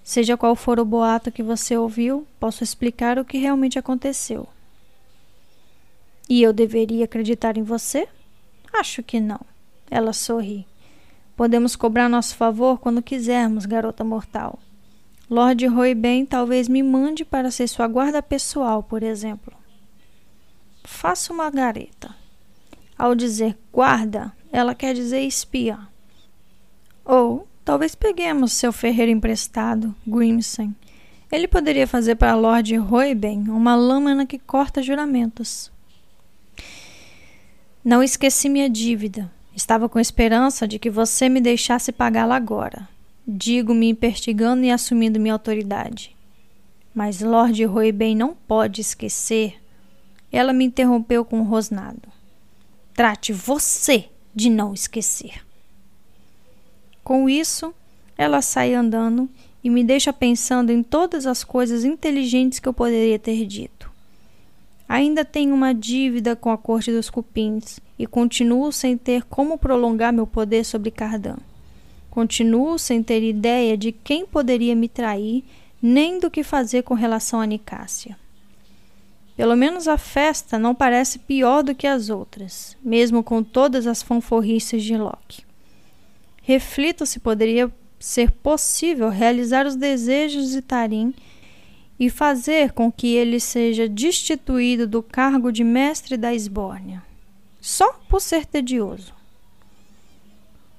Seja 0.02 0.36
qual 0.36 0.54
for 0.54 0.78
o 0.78 0.84
boato 0.84 1.32
que 1.32 1.42
você 1.42 1.76
ouviu, 1.76 2.26
posso 2.38 2.62
explicar 2.62 3.18
o 3.18 3.24
que 3.24 3.38
realmente 3.38 3.78
aconteceu. 3.78 4.48
E 6.28 6.40
eu 6.42 6.52
deveria 6.52 7.04
acreditar 7.04 7.56
em 7.56 7.62
você? 7.62 8.08
Acho 8.72 9.02
que 9.02 9.18
não. 9.18 9.40
Ela 9.90 10.12
sorri. 10.12 10.66
Podemos 11.36 11.76
cobrar 11.76 12.08
nosso 12.08 12.36
favor 12.36 12.78
quando 12.78 13.02
quisermos, 13.02 13.66
garota 13.66 14.02
mortal. 14.02 14.58
Lord 15.28 15.66
Roy 15.66 15.92
Ben 15.94 16.24
talvez 16.24 16.68
me 16.68 16.82
mande 16.82 17.24
para 17.24 17.50
ser 17.50 17.66
sua 17.66 17.88
guarda 17.88 18.22
pessoal, 18.22 18.82
por 18.82 19.02
exemplo. 19.02 19.52
faça 20.84 21.32
uma 21.32 21.50
gareta. 21.50 22.14
Ao 22.96 23.14
dizer 23.14 23.58
guarda, 23.72 24.32
ela 24.52 24.74
quer 24.74 24.94
dizer 24.94 25.20
espia. 25.20 25.78
Ou 27.04 27.46
talvez 27.64 27.94
peguemos 27.94 28.52
seu 28.52 28.72
ferreiro 28.72 29.10
emprestado, 29.10 29.94
Grimson. 30.06 30.72
Ele 31.30 31.48
poderia 31.48 31.88
fazer 31.88 32.14
para 32.14 32.36
Lord 32.36 32.76
Royben 32.76 33.50
uma 33.50 33.74
lâmina 33.74 34.24
que 34.24 34.38
corta 34.38 34.80
juramentos. 34.80 35.72
Não 37.84 38.02
esqueci 38.02 38.48
minha 38.48 38.70
dívida. 38.70 39.30
Estava 39.54 39.88
com 39.88 39.98
esperança 39.98 40.68
de 40.68 40.78
que 40.78 40.88
você 40.88 41.28
me 41.28 41.40
deixasse 41.40 41.90
pagá-la 41.90 42.36
agora. 42.36 42.88
Digo-me 43.26 43.88
impertigando 43.88 44.62
e 44.64 44.70
assumindo 44.70 45.18
minha 45.18 45.34
autoridade. 45.34 46.14
Mas 46.94 47.20
Lord 47.20 47.64
Royben 47.64 48.14
não 48.14 48.34
pode 48.34 48.80
esquecer. 48.80 49.60
Ela 50.30 50.52
me 50.52 50.64
interrompeu 50.64 51.24
com 51.24 51.40
um 51.40 51.42
rosnado. 51.42 52.08
Trate 52.94 53.32
você 53.32 54.06
de 54.34 54.48
não 54.48 54.72
esquecer. 54.72 55.44
Com 57.02 57.28
isso, 57.28 57.74
ela 58.16 58.40
sai 58.40 58.74
andando 58.74 59.28
e 59.62 59.68
me 59.68 59.82
deixa 59.82 60.12
pensando 60.12 60.70
em 60.70 60.82
todas 60.82 61.26
as 61.26 61.42
coisas 61.42 61.84
inteligentes 61.84 62.60
que 62.60 62.68
eu 62.68 62.72
poderia 62.72 63.18
ter 63.18 63.44
dito. 63.44 63.90
Ainda 64.88 65.24
tenho 65.24 65.52
uma 65.52 65.74
dívida 65.74 66.36
com 66.36 66.50
a 66.50 66.56
corte 66.56 66.92
dos 66.92 67.10
cupins 67.10 67.80
e 67.98 68.06
continuo 68.06 68.70
sem 68.70 68.96
ter 68.96 69.24
como 69.24 69.58
prolongar 69.58 70.12
meu 70.12 70.26
poder 70.26 70.64
sobre 70.64 70.92
Cardan. 70.92 71.38
Continuo 72.16 72.78
sem 72.78 73.02
ter 73.02 73.22
ideia 73.22 73.76
de 73.76 73.92
quem 73.92 74.24
poderia 74.24 74.74
me 74.74 74.88
trair, 74.88 75.44
nem 75.82 76.18
do 76.18 76.30
que 76.30 76.42
fazer 76.42 76.82
com 76.82 76.94
relação 76.94 77.42
a 77.42 77.44
Nicásia. 77.44 78.16
Pelo 79.36 79.54
menos 79.54 79.86
a 79.86 79.98
festa 79.98 80.58
não 80.58 80.74
parece 80.74 81.18
pior 81.18 81.62
do 81.62 81.74
que 81.74 81.86
as 81.86 82.08
outras, 82.08 82.74
mesmo 82.82 83.22
com 83.22 83.42
todas 83.42 83.86
as 83.86 84.02
fanforrices 84.02 84.82
de 84.82 84.96
Loki. 84.96 85.44
Reflito 86.40 87.04
se 87.04 87.20
poderia 87.20 87.70
ser 88.00 88.30
possível 88.30 89.10
realizar 89.10 89.66
os 89.66 89.76
desejos 89.76 90.52
de 90.52 90.62
Tarim 90.62 91.12
e 92.00 92.08
fazer 92.08 92.72
com 92.72 92.90
que 92.90 93.08
ele 93.08 93.38
seja 93.38 93.86
destituído 93.86 94.86
do 94.86 95.02
cargo 95.02 95.52
de 95.52 95.62
mestre 95.62 96.16
da 96.16 96.34
Esbórnia, 96.34 97.02
só 97.60 97.92
por 98.08 98.22
ser 98.22 98.46
tedioso. 98.46 99.15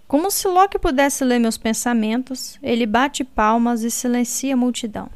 Como 0.08 0.32
se 0.32 0.48
Loki 0.48 0.80
pudesse 0.80 1.26
ler 1.26 1.38
meus 1.38 1.58
pensamentos, 1.58 2.58
ele 2.64 2.86
bate 2.86 3.26
palmas 3.26 3.84
e 3.84 3.92
silencia 3.92 4.54
a 4.54 4.58
multidão. 4.58 5.10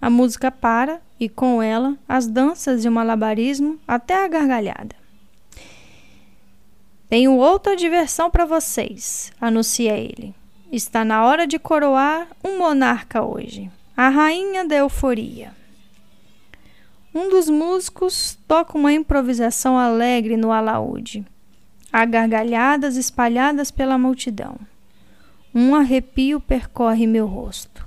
A 0.00 0.08
música 0.08 0.50
para 0.50 1.00
e, 1.18 1.28
com 1.28 1.60
ela, 1.60 1.96
as 2.08 2.28
danças 2.28 2.84
e 2.84 2.88
o 2.88 2.92
malabarismo 2.92 3.80
até 3.86 4.24
a 4.24 4.28
gargalhada. 4.28 4.94
Tenho 7.08 7.36
outra 7.36 7.74
diversão 7.74 8.30
para 8.30 8.44
vocês, 8.44 9.32
anuncia 9.40 9.96
ele. 9.96 10.32
Está 10.70 11.04
na 11.04 11.24
hora 11.26 11.46
de 11.46 11.58
coroar 11.58 12.28
um 12.44 12.58
monarca 12.58 13.22
hoje, 13.22 13.70
a 13.96 14.08
rainha 14.08 14.64
da 14.64 14.76
euforia. 14.76 15.52
Um 17.14 17.28
dos 17.28 17.50
músicos 17.50 18.38
toca 18.48 18.78
uma 18.78 18.92
improvisação 18.92 19.76
alegre 19.76 20.36
no 20.36 20.50
alaúde. 20.50 21.26
Há 21.92 22.04
gargalhadas 22.06 22.96
espalhadas 22.96 23.70
pela 23.70 23.98
multidão. 23.98 24.56
Um 25.54 25.74
arrepio 25.74 26.40
percorre 26.40 27.06
meu 27.06 27.26
rosto. 27.26 27.86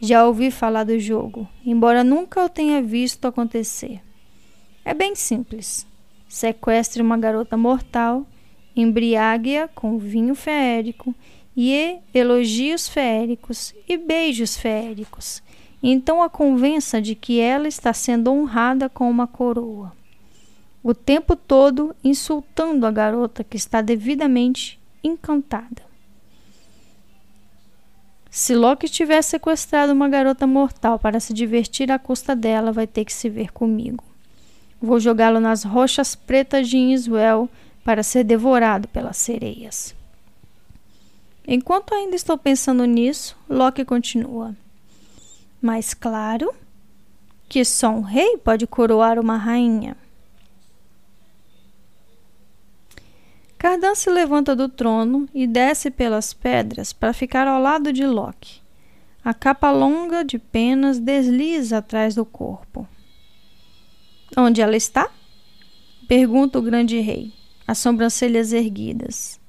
Já 0.00 0.26
ouvi 0.26 0.50
falar 0.50 0.84
do 0.84 0.98
jogo, 0.98 1.46
embora 1.64 2.02
nunca 2.02 2.44
o 2.44 2.48
tenha 2.48 2.80
visto 2.80 3.26
acontecer. 3.26 4.00
É 4.84 4.94
bem 4.94 5.14
simples. 5.14 5.86
Sequestre 6.28 7.02
uma 7.02 7.18
garota 7.18 7.56
mortal 7.56 8.26
embriague-a 8.76 9.68
com 9.68 9.96
vinho 9.96 10.34
feérico 10.34 11.14
e 11.56 11.98
elogios 12.12 12.86
feéricos 12.86 13.74
e 13.88 13.96
beijos 13.96 14.56
feéricos. 14.56 15.42
Então 15.82 16.22
a 16.22 16.28
convença 16.28 17.00
de 17.00 17.14
que 17.14 17.40
ela 17.40 17.66
está 17.66 17.92
sendo 17.94 18.30
honrada 18.30 18.88
com 18.88 19.08
uma 19.08 19.26
coroa. 19.26 19.95
O 20.88 20.94
tempo 20.94 21.34
todo 21.34 21.96
insultando 22.04 22.86
a 22.86 22.92
garota 22.92 23.42
que 23.42 23.56
está 23.56 23.80
devidamente 23.80 24.78
encantada. 25.02 25.82
Se 28.30 28.54
Loki 28.54 28.88
tiver 28.88 29.20
sequestrado 29.22 29.92
uma 29.92 30.08
garota 30.08 30.46
mortal 30.46 30.96
para 30.96 31.18
se 31.18 31.34
divertir 31.34 31.90
à 31.90 31.98
custa 31.98 32.36
dela, 32.36 32.70
vai 32.70 32.86
ter 32.86 33.04
que 33.04 33.12
se 33.12 33.28
ver 33.28 33.50
comigo. 33.50 34.04
Vou 34.80 35.00
jogá-lo 35.00 35.40
nas 35.40 35.64
rochas 35.64 36.14
pretas 36.14 36.68
de 36.68 36.76
Inswell 36.76 37.50
para 37.82 38.04
ser 38.04 38.22
devorado 38.22 38.86
pelas 38.86 39.16
sereias. 39.16 39.92
Enquanto 41.48 41.96
ainda 41.96 42.14
estou 42.14 42.38
pensando 42.38 42.84
nisso, 42.84 43.36
Loki 43.50 43.84
continua. 43.84 44.54
Mas 45.60 45.94
claro 45.94 46.54
que 47.48 47.64
só 47.64 47.88
um 47.88 48.02
rei 48.02 48.36
pode 48.36 48.68
coroar 48.68 49.18
uma 49.18 49.36
rainha. 49.36 49.96
Cardan 53.66 53.96
se 53.96 54.08
levanta 54.08 54.54
do 54.54 54.68
trono 54.68 55.28
e 55.34 55.44
desce 55.44 55.90
pelas 55.90 56.32
pedras 56.32 56.92
para 56.92 57.12
ficar 57.12 57.48
ao 57.48 57.60
lado 57.60 57.92
de 57.92 58.06
Loki. 58.06 58.62
A 59.24 59.34
capa 59.34 59.72
longa 59.72 60.24
de 60.24 60.38
penas 60.38 61.00
desliza 61.00 61.78
atrás 61.78 62.14
do 62.14 62.24
corpo. 62.24 62.86
Onde 64.36 64.60
ela 64.60 64.76
está? 64.76 65.10
Pergunta 66.06 66.60
o 66.60 66.62
grande 66.62 67.00
rei 67.00 67.32
as 67.66 67.78
sobrancelhas 67.78 68.52
erguidas. 68.52 69.40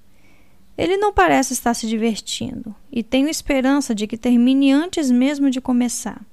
Ele 0.75 0.97
não 0.97 1.13
parece 1.13 1.53
estar 1.53 1.75
se 1.75 1.85
divertindo 1.85 2.75
e 2.91 3.03
tenho 3.03 3.29
esperança 3.29 3.93
de 3.93 4.07
que 4.07 4.17
termine 4.17 4.71
antes 4.71 5.11
mesmo 5.11 5.51
de 5.51 5.61
começar. 5.61 6.25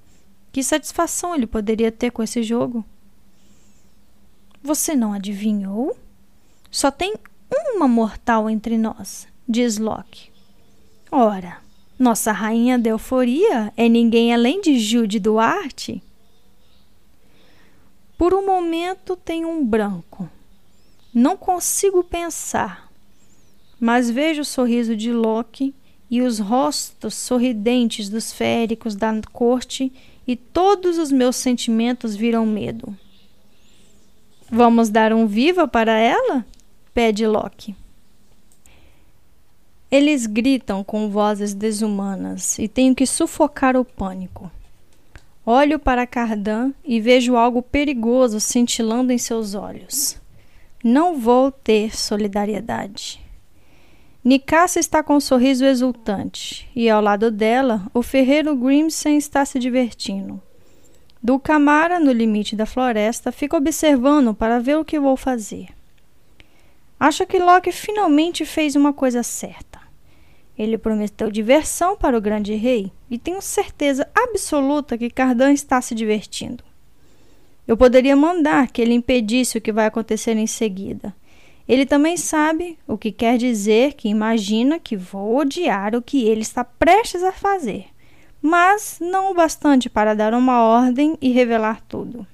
Que 0.50 0.62
satisfação 0.62 1.34
ele 1.34 1.46
poderia 1.46 1.92
ter 1.92 2.10
com 2.12 2.22
esse 2.22 2.42
jogo? 2.42 2.82
Você 4.62 4.96
não 4.96 5.12
adivinhou? 5.12 5.94
Só 6.70 6.90
tem 6.90 7.14
uma 7.50 7.88
mortal 7.88 8.48
entre 8.48 8.78
nós, 8.78 9.26
diz 9.48 9.78
Loki. 9.78 10.30
Ora, 11.10 11.58
nossa 11.98 12.32
rainha 12.32 12.78
da 12.78 12.90
euforia 12.90 13.72
é 13.76 13.88
ninguém 13.88 14.34
além 14.34 14.60
de 14.60 14.78
Jude 14.78 15.20
Duarte? 15.20 16.02
Por 18.16 18.32
um 18.32 18.44
momento 18.44 19.16
tem 19.16 19.44
um 19.44 19.64
branco, 19.64 20.28
não 21.12 21.36
consigo 21.36 22.02
pensar, 22.02 22.90
mas 23.78 24.10
vejo 24.10 24.42
o 24.42 24.44
sorriso 24.44 24.96
de 24.96 25.12
Loki 25.12 25.74
e 26.10 26.22
os 26.22 26.38
rostos 26.38 27.14
sorridentes 27.14 28.08
dos 28.08 28.32
féricos 28.32 28.94
da 28.94 29.12
corte 29.32 29.92
e 30.26 30.36
todos 30.36 30.98
os 30.98 31.12
meus 31.12 31.36
sentimentos 31.36 32.16
viram 32.16 32.46
medo. 32.46 32.96
Vamos 34.50 34.88
dar 34.88 35.12
um 35.12 35.26
viva 35.26 35.66
para 35.66 35.98
ela? 35.98 36.46
Pede 36.94 37.26
Loki. 37.26 37.74
Eles 39.90 40.26
gritam 40.26 40.82
com 40.82 41.10
vozes 41.10 41.52
desumanas 41.52 42.58
e 42.58 42.68
tenho 42.68 42.94
que 42.94 43.04
sufocar 43.04 43.76
o 43.76 43.84
pânico. 43.84 44.50
Olho 45.44 45.78
para 45.78 46.06
Cardan 46.06 46.72
e 46.84 47.00
vejo 47.00 47.36
algo 47.36 47.60
perigoso 47.60 48.40
cintilando 48.40 49.12
em 49.12 49.18
seus 49.18 49.54
olhos. 49.54 50.16
Não 50.82 51.18
vou 51.18 51.50
ter 51.50 51.96
solidariedade. 51.96 53.20
Nicásia 54.24 54.80
está 54.80 55.02
com 55.02 55.16
um 55.16 55.20
sorriso 55.20 55.66
exultante, 55.66 56.66
e 56.74 56.88
ao 56.88 57.02
lado 57.02 57.30
dela, 57.30 57.86
o 57.92 58.02
ferreiro 58.02 58.56
Grimsen 58.56 59.18
está 59.18 59.44
se 59.44 59.58
divertindo. 59.58 60.40
Dulcamara, 61.22 62.00
no 62.00 62.10
limite 62.10 62.56
da 62.56 62.64
floresta, 62.64 63.30
fica 63.30 63.56
observando 63.56 64.34
para 64.34 64.60
ver 64.60 64.78
o 64.78 64.84
que 64.84 64.98
vou 64.98 65.14
fazer. 65.14 65.68
Acho 66.98 67.26
que 67.26 67.38
Loki 67.38 67.72
finalmente 67.72 68.44
fez 68.44 68.76
uma 68.76 68.92
coisa 68.92 69.22
certa. 69.22 69.80
Ele 70.56 70.78
prometeu 70.78 71.30
diversão 71.30 71.96
para 71.96 72.16
o 72.16 72.20
grande 72.20 72.54
rei, 72.54 72.92
e 73.10 73.18
tenho 73.18 73.42
certeza 73.42 74.08
absoluta 74.14 74.96
que 74.96 75.10
Cardan 75.10 75.52
está 75.52 75.80
se 75.80 75.94
divertindo. 75.94 76.62
Eu 77.66 77.76
poderia 77.76 78.14
mandar 78.14 78.70
que 78.70 78.80
ele 78.80 78.94
impedisse 78.94 79.58
o 79.58 79.60
que 79.60 79.72
vai 79.72 79.86
acontecer 79.86 80.36
em 80.36 80.46
seguida. 80.46 81.14
Ele 81.66 81.84
também 81.84 82.16
sabe 82.16 82.78
o 82.86 82.96
que 82.96 83.10
quer 83.10 83.38
dizer 83.38 83.94
que 83.94 84.08
imagina 84.08 84.78
que 84.78 84.96
vou 84.96 85.38
odiar 85.38 85.96
o 85.96 86.02
que 86.02 86.24
ele 86.28 86.42
está 86.42 86.62
prestes 86.62 87.22
a 87.22 87.32
fazer, 87.32 87.86
mas 88.40 88.98
não 89.00 89.30
o 89.30 89.34
bastante 89.34 89.88
para 89.88 90.14
dar 90.14 90.34
uma 90.34 90.62
ordem 90.62 91.18
e 91.20 91.32
revelar 91.32 91.80
tudo. 91.88 92.26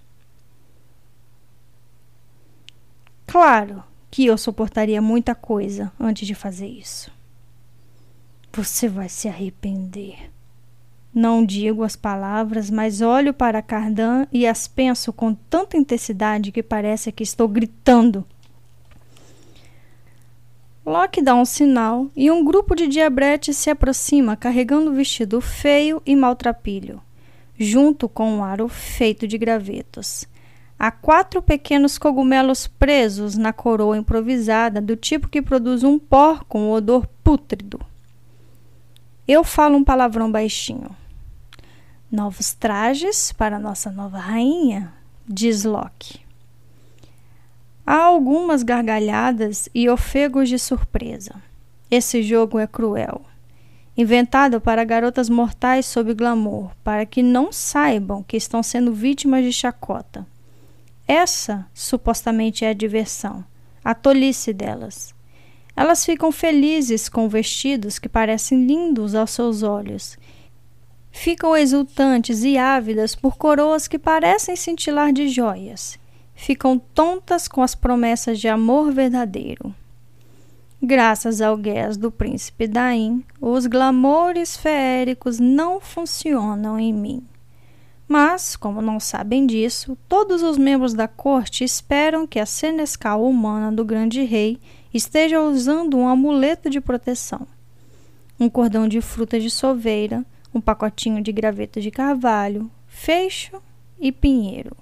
Claro 3.27 3.90
que 4.11 4.27
eu 4.27 4.37
suportaria 4.37 5.01
muita 5.01 5.35
coisa 5.35 5.93
antes 5.99 6.27
de 6.27 6.35
fazer 6.35 6.66
isso. 6.66 7.11
Você 8.53 8.89
vai 8.89 9.09
se 9.09 9.28
arrepender. 9.28 10.31
Não 11.15 11.45
digo 11.45 11.82
as 11.82 11.97
palavras, 11.97 12.70
mas 12.70 13.01
olho 13.01 13.35
para 13.35 13.62
Cardan 13.62 14.27
e 14.32 14.47
as 14.47 14.66
penso 14.66 15.12
com 15.12 15.35
tanta 15.35 15.77
intensidade 15.77 16.53
que 16.53 16.62
parece 16.62 17.11
que 17.12 17.23
estou 17.23 17.49
gritando. 17.49 18.24
Locke 20.85 21.20
dá 21.20 21.35
um 21.35 21.45
sinal 21.45 22.09
e 22.16 22.31
um 22.31 22.45
grupo 22.45 22.74
de 22.74 22.89
diabretes 22.89 23.57
se 23.57 23.70
aproxima 23.70 24.37
carregando 24.37 24.91
um 24.91 24.95
vestido 24.95 25.41
feio 25.41 26.03
e 26.07 26.16
maltrapilho, 26.16 27.01
junto 27.59 28.09
com 28.09 28.32
um 28.32 28.45
aro 28.45 28.69
feito 28.69 29.27
de 29.27 29.37
gravetos. 29.37 30.27
Há 30.82 30.90
quatro 30.90 31.43
pequenos 31.43 31.98
cogumelos 31.98 32.66
presos 32.66 33.36
na 33.36 33.52
coroa 33.52 33.98
improvisada, 33.98 34.81
do 34.81 34.97
tipo 34.97 35.28
que 35.28 35.43
produz 35.43 35.85
um 35.85 35.98
pó 35.98 36.40
com 36.48 36.70
odor 36.70 37.07
pútrido. 37.23 37.78
Eu 39.28 39.44
falo 39.44 39.77
um 39.77 39.85
palavrão 39.85 40.32
baixinho. 40.32 40.97
Novos 42.11 42.55
trajes 42.55 43.31
para 43.31 43.59
nossa 43.59 43.90
nova 43.90 44.16
rainha, 44.16 44.90
diz 45.28 45.65
Locke. 45.65 46.20
Há 47.85 47.97
algumas 47.97 48.62
gargalhadas 48.62 49.69
e 49.74 49.86
ofegos 49.86 50.48
de 50.48 50.59
surpresa. 50.59 51.35
Esse 51.90 52.23
jogo 52.23 52.59
é 52.59 52.66
cruel. 52.66 53.20
Inventado 53.94 54.62
para 54.62 54.82
garotas 54.82 55.28
mortais 55.28 55.85
sob 55.85 56.15
glamour, 56.15 56.70
para 56.82 57.05
que 57.05 57.23
não 57.23 57.52
saibam 57.52 58.23
que 58.23 58.39
estão 58.39 58.62
sendo 58.62 58.94
vítimas 58.94 59.44
de 59.44 59.52
chacota. 59.52 60.27
Essa 61.12 61.66
supostamente 61.74 62.65
é 62.65 62.69
a 62.69 62.73
diversão, 62.73 63.45
a 63.85 63.97
tolice 63.97 64.53
delas. 64.53 65.12
Elas 65.74 66.05
ficam 66.05 66.31
felizes 66.31 67.09
com 67.09 67.28
vestidos 67.28 67.99
que 67.99 68.09
parecem 68.09 68.65
lindos 68.65 69.16
aos 69.16 69.32
seus 69.32 69.65
olhos. 69.65 70.16
Ficam 71.11 71.57
exultantes 71.57 72.45
e 72.45 72.57
ávidas 72.57 73.16
por 73.16 73.37
coroas 73.37 73.89
que 73.89 73.99
parecem 73.99 74.55
cintilar 74.55 75.12
de 75.12 75.28
joias. 75.28 75.99
Ficam 76.32 76.78
tontas 76.78 77.49
com 77.49 77.61
as 77.61 77.74
promessas 77.74 78.39
de 78.39 78.47
amor 78.47 78.93
verdadeiro. 78.93 79.74
Graças 80.81 81.41
ao 81.41 81.57
gués 81.57 81.97
do 81.97 82.12
príncipe 82.12 82.69
Daim, 82.69 83.24
os 83.41 83.66
glamoures 83.66 84.57
feéricos 84.57 85.41
não 85.41 85.81
funcionam 85.81 86.78
em 86.78 86.93
mim. 86.93 87.27
Mas, 88.12 88.57
como 88.57 88.82
não 88.82 88.99
sabem 88.99 89.47
disso, 89.47 89.97
todos 90.09 90.43
os 90.43 90.59
membros 90.59 90.93
da 90.93 91.07
corte 91.07 91.62
esperam 91.62 92.27
que 92.27 92.41
a 92.41 92.45
senescal 92.45 93.24
humana 93.24 93.70
do 93.70 93.85
grande 93.85 94.24
rei 94.24 94.59
esteja 94.93 95.41
usando 95.41 95.97
um 95.97 96.09
amuleto 96.09 96.69
de 96.69 96.81
proteção. 96.81 97.47
Um 98.41 98.51
cordão 98.51 98.89
de 98.89 99.01
fruta 99.01 99.39
de 99.39 99.49
soveira, 99.49 100.27
um 100.53 100.61
pacotinho 100.61 101.23
de 101.23 101.31
graveto 101.31 101.81
de 101.81 101.93
carvalho, 101.93 102.69
feixo 102.89 103.62
e 104.01 104.11
pinheiro. 104.11 104.77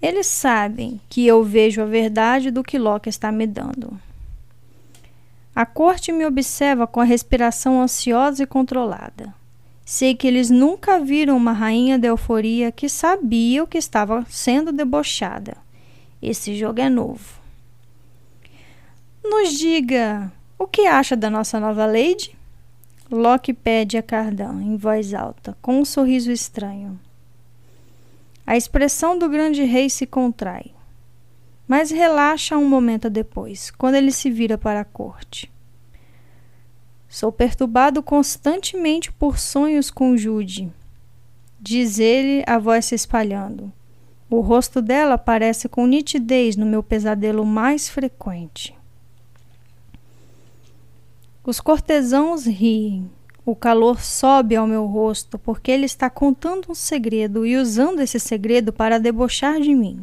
Eles 0.00 0.28
sabem 0.28 0.98
que 1.10 1.26
eu 1.26 1.44
vejo 1.44 1.82
a 1.82 1.84
verdade 1.84 2.50
do 2.50 2.62
que 2.64 2.78
Locke 2.78 3.10
está 3.10 3.30
me 3.30 3.46
dando. 3.46 4.00
A 5.54 5.66
corte 5.66 6.10
me 6.10 6.24
observa 6.24 6.86
com 6.86 7.00
a 7.00 7.04
respiração 7.04 7.82
ansiosa 7.82 8.44
e 8.44 8.46
controlada. 8.46 9.41
Sei 9.84 10.14
que 10.14 10.26
eles 10.26 10.48
nunca 10.48 11.00
viram 11.00 11.36
uma 11.36 11.52
rainha 11.52 11.98
de 11.98 12.06
euforia 12.06 12.70
que 12.70 12.88
sabia 12.88 13.64
o 13.64 13.66
que 13.66 13.78
estava 13.78 14.24
sendo 14.28 14.72
debochada. 14.72 15.56
Esse 16.20 16.56
jogo 16.56 16.80
é 16.80 16.88
novo. 16.88 17.40
Nos 19.24 19.52
diga 19.58 20.32
o 20.58 20.66
que 20.66 20.86
acha 20.86 21.16
da 21.16 21.28
nossa 21.28 21.58
nova 21.58 21.84
Lady? 21.84 22.36
Locke 23.10 23.52
pede 23.52 23.98
a 23.98 24.02
Cardan 24.02 24.62
em 24.62 24.76
voz 24.76 25.12
alta, 25.12 25.56
com 25.60 25.80
um 25.80 25.84
sorriso 25.84 26.32
estranho. 26.32 26.98
A 28.46 28.56
expressão 28.56 29.18
do 29.18 29.28
grande 29.28 29.64
rei 29.64 29.90
se 29.90 30.06
contrai, 30.06 30.72
mas 31.68 31.90
relaxa 31.90 32.56
um 32.56 32.66
momento 32.66 33.10
depois, 33.10 33.70
quando 33.70 33.96
ele 33.96 34.10
se 34.10 34.30
vira 34.30 34.56
para 34.56 34.80
a 34.80 34.84
corte. 34.84 35.51
Sou 37.12 37.30
perturbado 37.30 38.02
constantemente 38.02 39.12
por 39.12 39.38
sonhos 39.38 39.90
com 39.90 40.16
Jude. 40.16 40.72
Diz 41.60 41.98
ele, 41.98 42.42
a 42.46 42.58
voz 42.58 42.86
se 42.86 42.94
espalhando. 42.94 43.70
O 44.30 44.40
rosto 44.40 44.80
dela 44.80 45.16
aparece 45.16 45.68
com 45.68 45.86
nitidez 45.86 46.56
no 46.56 46.64
meu 46.64 46.82
pesadelo 46.82 47.44
mais 47.44 47.86
frequente. 47.86 48.74
Os 51.44 51.60
cortesãos 51.60 52.46
riem. 52.46 53.10
O 53.44 53.54
calor 53.54 54.00
sobe 54.00 54.56
ao 54.56 54.66
meu 54.66 54.86
rosto 54.86 55.38
porque 55.38 55.70
ele 55.70 55.84
está 55.84 56.08
contando 56.08 56.70
um 56.70 56.74
segredo 56.74 57.44
e 57.44 57.58
usando 57.58 58.00
esse 58.00 58.18
segredo 58.18 58.72
para 58.72 58.98
debochar 58.98 59.60
de 59.60 59.74
mim. 59.74 60.02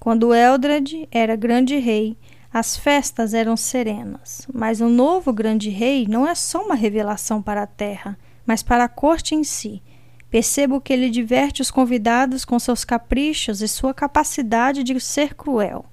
Quando 0.00 0.32
Eldred 0.32 1.06
era 1.12 1.36
grande 1.36 1.76
rei, 1.76 2.16
as 2.58 2.74
festas 2.74 3.34
eram 3.34 3.54
serenas, 3.54 4.48
mas 4.50 4.80
o 4.80 4.88
novo 4.88 5.30
grande 5.30 5.68
rei 5.68 6.06
não 6.08 6.26
é 6.26 6.34
só 6.34 6.64
uma 6.64 6.74
revelação 6.74 7.42
para 7.42 7.64
a 7.64 7.66
terra, 7.66 8.18
mas 8.46 8.62
para 8.62 8.84
a 8.84 8.88
corte 8.88 9.34
em 9.34 9.44
si. 9.44 9.82
Percebo 10.30 10.80
que 10.80 10.90
ele 10.90 11.10
diverte 11.10 11.60
os 11.60 11.70
convidados 11.70 12.46
com 12.46 12.58
seus 12.58 12.82
caprichos 12.82 13.60
e 13.60 13.68
sua 13.68 13.92
capacidade 13.92 14.82
de 14.82 14.98
ser 14.98 15.34
cruel. 15.34 15.84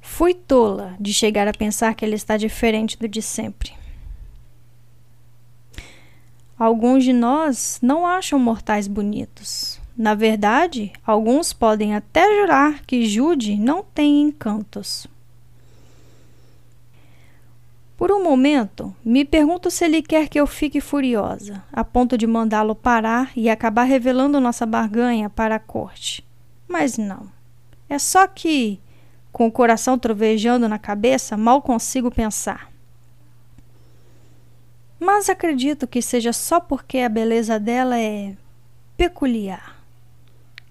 Fui 0.00 0.34
tola 0.34 0.96
de 0.98 1.14
chegar 1.14 1.46
a 1.46 1.52
pensar 1.52 1.94
que 1.94 2.04
ele 2.04 2.16
está 2.16 2.36
diferente 2.36 2.98
do 2.98 3.06
de 3.06 3.22
sempre. 3.22 3.74
Alguns 6.58 7.04
de 7.04 7.12
nós 7.12 7.78
não 7.80 8.04
acham 8.04 8.40
mortais 8.40 8.88
bonitos. 8.88 9.80
Na 9.96 10.16
verdade, 10.16 10.92
alguns 11.06 11.52
podem 11.52 11.94
até 11.94 12.40
jurar 12.40 12.82
que 12.84 13.06
Jude 13.06 13.54
não 13.54 13.84
tem 13.84 14.20
encantos. 14.20 15.06
Por 17.96 18.10
um 18.10 18.22
momento, 18.22 18.94
me 19.04 19.24
pergunto 19.24 19.70
se 19.70 19.84
ele 19.84 20.02
quer 20.02 20.28
que 20.28 20.38
eu 20.38 20.46
fique 20.46 20.80
furiosa, 20.80 21.62
a 21.72 21.84
ponto 21.84 22.18
de 22.18 22.26
mandá-lo 22.26 22.74
parar 22.74 23.30
e 23.36 23.48
acabar 23.48 23.84
revelando 23.84 24.40
nossa 24.40 24.66
barganha 24.66 25.30
para 25.30 25.56
a 25.56 25.60
corte. 25.60 26.26
Mas 26.66 26.98
não. 26.98 27.30
É 27.88 27.96
só 27.98 28.26
que, 28.26 28.80
com 29.30 29.46
o 29.46 29.52
coração 29.52 29.96
trovejando 29.96 30.68
na 30.68 30.78
cabeça, 30.78 31.36
mal 31.36 31.62
consigo 31.62 32.10
pensar. 32.10 32.68
Mas 34.98 35.28
acredito 35.28 35.86
que 35.86 36.02
seja 36.02 36.32
só 36.32 36.58
porque 36.58 36.98
a 36.98 37.08
beleza 37.08 37.60
dela 37.60 37.96
é 37.96 38.34
peculiar. 38.96 39.76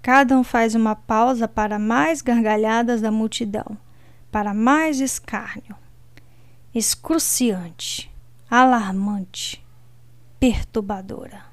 Cada 0.01 0.37
um 0.37 0.43
faz 0.43 0.75
uma 0.75 0.95
pausa 0.95 1.47
para 1.47 1.79
mais 1.79 2.21
gargalhadas 2.21 2.99
da 2.99 3.11
multidão, 3.11 3.77
para 4.29 4.53
mais 4.53 4.99
escárnio 4.99 5.82
excruciante, 6.73 8.11
alarmante, 8.49 9.63
perturbadora. 10.39 11.45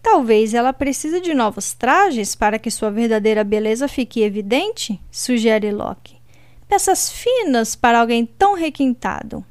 Talvez 0.00 0.54
ela 0.54 0.72
precise 0.72 1.20
de 1.20 1.34
novos 1.34 1.72
trajes 1.72 2.36
para 2.36 2.58
que 2.58 2.70
sua 2.70 2.90
verdadeira 2.90 3.42
beleza 3.42 3.88
fique 3.88 4.20
evidente, 4.22 5.00
sugere 5.10 5.72
Locke. 5.72 6.18
Peças 6.68 7.10
finas 7.10 7.74
para 7.74 8.00
alguém 8.00 8.24
tão 8.24 8.54
requintado. 8.54 9.44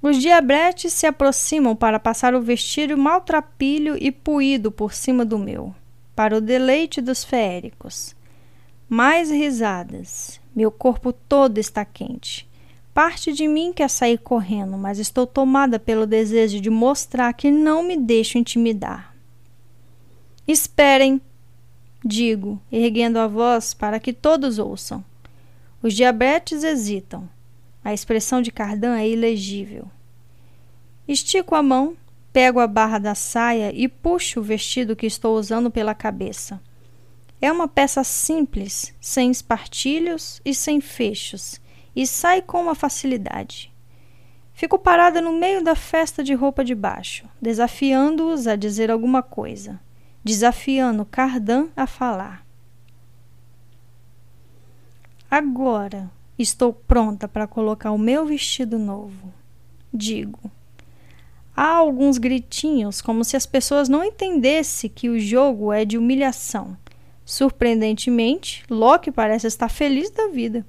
Os 0.00 0.18
diabretes 0.18 0.92
se 0.92 1.06
aproximam 1.06 1.74
para 1.74 1.98
passar 1.98 2.34
o 2.34 2.40
vestido 2.40 2.96
maltrapilho 2.96 3.96
e 4.00 4.10
puído 4.10 4.70
por 4.70 4.94
cima 4.94 5.24
do 5.24 5.38
meu, 5.38 5.74
para 6.14 6.36
o 6.36 6.40
deleite 6.40 7.00
dos 7.00 7.24
feéricos. 7.24 8.14
Mais 8.88 9.30
risadas, 9.30 10.40
meu 10.54 10.70
corpo 10.70 11.12
todo 11.12 11.58
está 11.58 11.84
quente. 11.84 12.48
Parte 12.92 13.32
de 13.32 13.48
mim 13.48 13.72
quer 13.72 13.90
sair 13.90 14.18
correndo, 14.18 14.78
mas 14.78 15.00
estou 15.00 15.26
tomada 15.26 15.80
pelo 15.80 16.06
desejo 16.06 16.60
de 16.60 16.70
mostrar 16.70 17.32
que 17.32 17.50
não 17.50 17.82
me 17.82 17.96
deixo 17.96 18.38
intimidar. 18.38 19.12
Esperem, 20.46 21.20
digo, 22.04 22.60
erguendo 22.70 23.18
a 23.18 23.26
voz 23.26 23.74
para 23.74 23.98
que 23.98 24.12
todos 24.12 24.58
ouçam. 24.60 25.04
Os 25.82 25.92
diabetes 25.92 26.62
hesitam. 26.62 27.28
A 27.82 27.92
expressão 27.92 28.40
de 28.40 28.52
Cardan 28.52 28.96
é 28.96 29.08
ilegível. 29.08 29.86
Estico 31.06 31.54
a 31.54 31.62
mão, 31.62 31.96
pego 32.32 32.60
a 32.60 32.66
barra 32.66 32.98
da 32.98 33.14
saia 33.14 33.72
e 33.74 33.88
puxo 33.88 34.40
o 34.40 34.42
vestido 34.42 34.96
que 34.96 35.06
estou 35.06 35.36
usando 35.36 35.70
pela 35.70 35.94
cabeça. 35.94 36.60
É 37.44 37.52
uma 37.52 37.68
peça 37.68 38.02
simples, 38.02 38.94
sem 38.98 39.30
espartilhos 39.30 40.40
e 40.46 40.54
sem 40.54 40.80
fechos, 40.80 41.60
e 41.94 42.06
sai 42.06 42.40
com 42.40 42.62
uma 42.62 42.74
facilidade. 42.74 43.70
Fico 44.54 44.78
parada 44.78 45.20
no 45.20 45.30
meio 45.30 45.62
da 45.62 45.74
festa 45.74 46.24
de 46.24 46.32
roupa 46.32 46.64
de 46.64 46.74
baixo, 46.74 47.28
desafiando-os 47.42 48.46
a 48.46 48.56
dizer 48.56 48.90
alguma 48.90 49.22
coisa, 49.22 49.78
desafiando 50.24 51.04
Cardan 51.04 51.68
a 51.76 51.86
falar. 51.86 52.46
Agora 55.30 56.10
estou 56.38 56.72
pronta 56.72 57.28
para 57.28 57.46
colocar 57.46 57.90
o 57.90 57.98
meu 57.98 58.24
vestido 58.24 58.78
novo. 58.78 59.34
digo. 59.92 60.50
Há 61.54 61.74
alguns 61.74 62.16
gritinhos, 62.16 63.02
como 63.02 63.22
se 63.22 63.36
as 63.36 63.44
pessoas 63.44 63.86
não 63.86 64.02
entendessem 64.02 64.88
que 64.88 65.10
o 65.10 65.20
jogo 65.20 65.74
é 65.74 65.84
de 65.84 65.98
humilhação. 65.98 66.74
Surpreendentemente, 67.24 68.64
Loki 68.68 69.10
parece 69.10 69.46
estar 69.46 69.68
feliz 69.68 70.10
da 70.10 70.28
vida. 70.28 70.66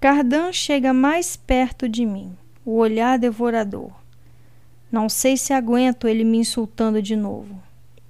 Cardan 0.00 0.52
chega 0.52 0.92
mais 0.92 1.36
perto 1.36 1.88
de 1.88 2.04
mim, 2.04 2.36
o 2.64 2.76
olhar 2.76 3.18
devorador. 3.18 3.92
Não 4.90 5.08
sei 5.08 5.36
se 5.36 5.52
aguento 5.52 6.06
ele 6.06 6.24
me 6.24 6.38
insultando 6.38 7.00
de 7.00 7.16
novo. 7.16 7.62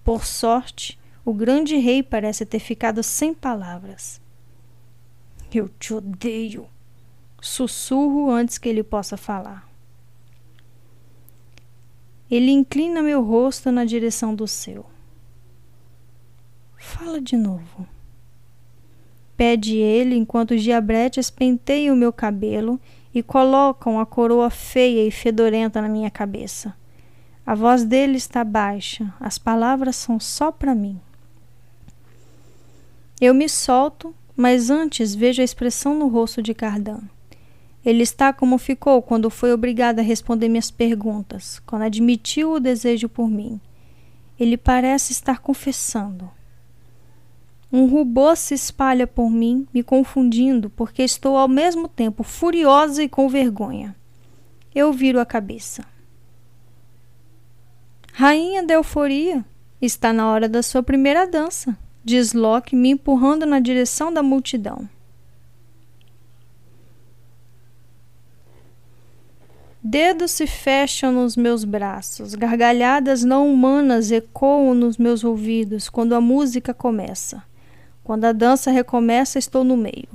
Por 0.03 0.25
sorte, 0.25 0.99
o 1.25 1.33
grande 1.33 1.77
rei 1.77 2.03
parece 2.03 2.45
ter 2.45 2.59
ficado 2.59 3.03
sem 3.03 3.33
palavras. 3.33 4.21
Eu 5.55 5.69
te 5.69 5.95
odeio. 5.95 6.66
Sussurro 7.41 8.31
antes 8.31 8.59
que 8.59 8.69
ele 8.69 8.83
possa 8.83 9.16
falar. 9.16 9.69
Ele 12.31 12.51
inclina 12.51 13.03
meu 13.03 13.23
rosto 13.23 13.71
na 13.71 13.85
direção 13.85 14.35
do 14.35 14.49
seu. 14.49 14.85
Fala 16.85 17.20
de 17.20 17.36
novo. 17.36 17.89
Pede 19.36 19.77
ele 19.78 20.15
enquanto 20.15 20.52
os 20.52 20.62
diabretes 20.62 21.28
penteiam 21.28 21.94
o 21.94 21.98
meu 21.98 22.12
cabelo 22.12 22.78
e 23.12 23.20
colocam 23.23 23.98
a 23.98 24.06
coroa 24.06 24.48
feia 24.48 25.05
e 25.05 25.11
fedorenta 25.11 25.82
na 25.82 25.89
minha 25.89 26.11
cabeça. 26.11 26.77
A 27.44 27.55
voz 27.55 27.85
dele 27.85 28.16
está 28.16 28.44
baixa, 28.44 29.12
as 29.19 29.39
palavras 29.39 29.97
são 29.97 30.20
só 30.20 30.52
para 30.52 30.74
mim. 30.74 31.01
Eu 33.20 33.35
me 33.35 33.48
solto, 33.48 34.15
mas 34.36 34.70
antes 34.70 35.16
vejo 35.16 35.40
a 35.40 35.44
expressão 35.44 35.98
no 35.98 36.06
rosto 36.06 36.40
de 36.40 36.55
Cardan. 36.55 37.01
Ele 37.85 38.02
está 38.02 38.32
como 38.32 38.56
ficou 38.56 39.02
quando 39.02 39.31
foi 39.31 39.52
obrigado 39.52 39.98
a 39.98 40.02
responder 40.02 40.48
minhas 40.48 40.70
perguntas, 40.70 41.61
quando 41.66 41.82
admitiu 41.82 42.52
o 42.52 42.61
desejo 42.61 43.09
por 43.09 43.28
mim. 43.28 43.61
Ele 44.39 44.56
parece 44.56 45.12
estar 45.12 45.40
confessando. 45.40 46.31
Um 47.77 47.87
rubor 47.87 48.37
se 48.37 48.55
espalha 48.55 49.05
por 49.05 49.29
mim, 49.29 49.67
me 49.75 49.83
confundindo, 49.83 50.71
porque 50.71 51.03
estou 51.03 51.37
ao 51.37 51.49
mesmo 51.49 51.89
tempo 51.89 52.23
furiosa 52.23 53.03
e 53.03 53.09
com 53.09 53.29
vergonha. 53.29 53.97
Eu 54.73 54.93
viro 54.93 55.19
a 55.19 55.27
cabeça. 55.27 55.85
Rainha 58.13 58.65
da 58.65 58.75
euforia, 58.75 59.45
está 59.83 60.13
na 60.13 60.31
hora 60.31 60.49
da 60.49 60.63
sua 60.63 60.85
primeira 60.85 61.27
dança, 61.27 61.77
diz 62.05 62.33
Locke, 62.33 62.77
me 62.77 62.91
empurrando 62.91 63.45
na 63.45 63.59
direção 63.59 64.13
da 64.13 64.23
multidão. 64.23 64.89
Dedos 69.83 70.31
se 70.31 70.47
fecham 70.47 71.13
nos 71.13 71.37
meus 71.37 71.65
braços, 71.65 72.37
gargalhadas 72.37 73.25
não 73.25 73.53
humanas 73.53 74.13
ecoam 74.13 74.75
nos 74.75 74.97
meus 74.97 75.25
ouvidos 75.25 75.89
quando 75.89 76.15
a 76.15 76.21
música 76.21 76.73
começa. 76.73 77.43
Quando 78.05 78.26
a 78.26 78.32
dança 78.32 78.70
recomeça, 78.70 79.39
estou 79.39 79.64
no 79.64 79.78
meio. 79.78 80.09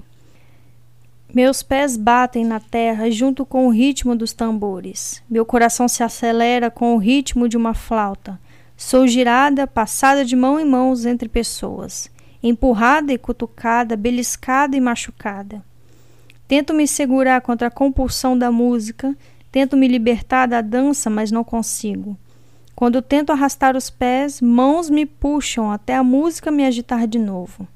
Meus 1.33 1.63
pés 1.63 1.97
batem 1.97 2.45
na 2.45 2.59
terra 2.59 3.09
junto 3.09 3.43
com 3.45 3.65
o 3.65 3.71
ritmo 3.71 4.15
dos 4.15 4.31
tambores. 4.31 5.23
Meu 5.27 5.43
coração 5.43 5.87
se 5.87 6.03
acelera 6.03 6.69
com 6.69 6.93
o 6.93 6.99
ritmo 6.99 7.49
de 7.49 7.57
uma 7.57 7.73
flauta. 7.73 8.39
Sou 8.77 9.07
girada, 9.07 9.65
passada 9.65 10.23
de 10.23 10.35
mão 10.35 10.59
em 10.59 10.65
mãos 10.65 11.03
entre 11.03 11.27
pessoas, 11.27 12.11
empurrada 12.43 13.11
e 13.11 13.17
cutucada, 13.17 13.97
beliscada 13.97 14.77
e 14.77 14.79
machucada. 14.79 15.63
Tento 16.47 16.75
me 16.75 16.87
segurar 16.87 17.41
contra 17.41 17.69
a 17.69 17.71
compulsão 17.71 18.37
da 18.37 18.51
música, 18.51 19.17
tento 19.51 19.75
me 19.75 19.87
libertar 19.87 20.47
da 20.47 20.61
dança, 20.61 21.09
mas 21.09 21.31
não 21.31 21.43
consigo. 21.43 22.15
Quando 22.75 23.01
tento 23.01 23.31
arrastar 23.31 23.75
os 23.75 23.89
pés, 23.89 24.39
mãos 24.41 24.89
me 24.89 25.05
puxam 25.05 25.71
até 25.71 25.95
a 25.95 26.03
música 26.03 26.49
me 26.49 26.65
agitar 26.65 27.07
de 27.07 27.19
novo. 27.19 27.67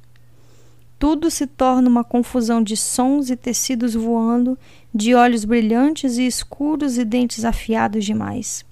Tudo 1.04 1.30
se 1.30 1.46
torna 1.46 1.90
uma 1.90 2.02
confusão 2.02 2.64
de 2.64 2.78
sons 2.78 3.30
e 3.30 3.36
tecidos 3.36 3.94
voando, 3.94 4.58
de 4.96 5.14
olhos 5.14 5.44
brilhantes 5.44 6.18
e 6.18 6.26
escuros 6.26 6.98
e 6.98 7.04
dentes 7.04 7.44
afiados 7.44 8.06
demais. 8.06 8.64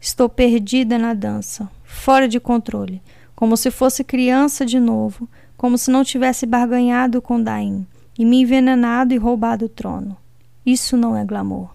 Estou 0.00 0.28
perdida 0.28 0.96
na 0.96 1.14
dança, 1.14 1.68
fora 1.82 2.28
de 2.28 2.38
controle, 2.38 3.02
como 3.34 3.56
se 3.56 3.72
fosse 3.72 4.04
criança 4.04 4.64
de 4.64 4.78
novo, 4.78 5.28
como 5.56 5.76
se 5.76 5.90
não 5.90 6.04
tivesse 6.04 6.46
barganhado 6.46 7.20
com 7.20 7.42
Daim 7.42 7.84
e 8.16 8.24
me 8.24 8.42
envenenado 8.42 9.12
e 9.12 9.16
roubado 9.16 9.64
o 9.64 9.68
trono. 9.68 10.16
Isso 10.64 10.96
não 10.96 11.16
é 11.16 11.24
glamour. 11.24 11.74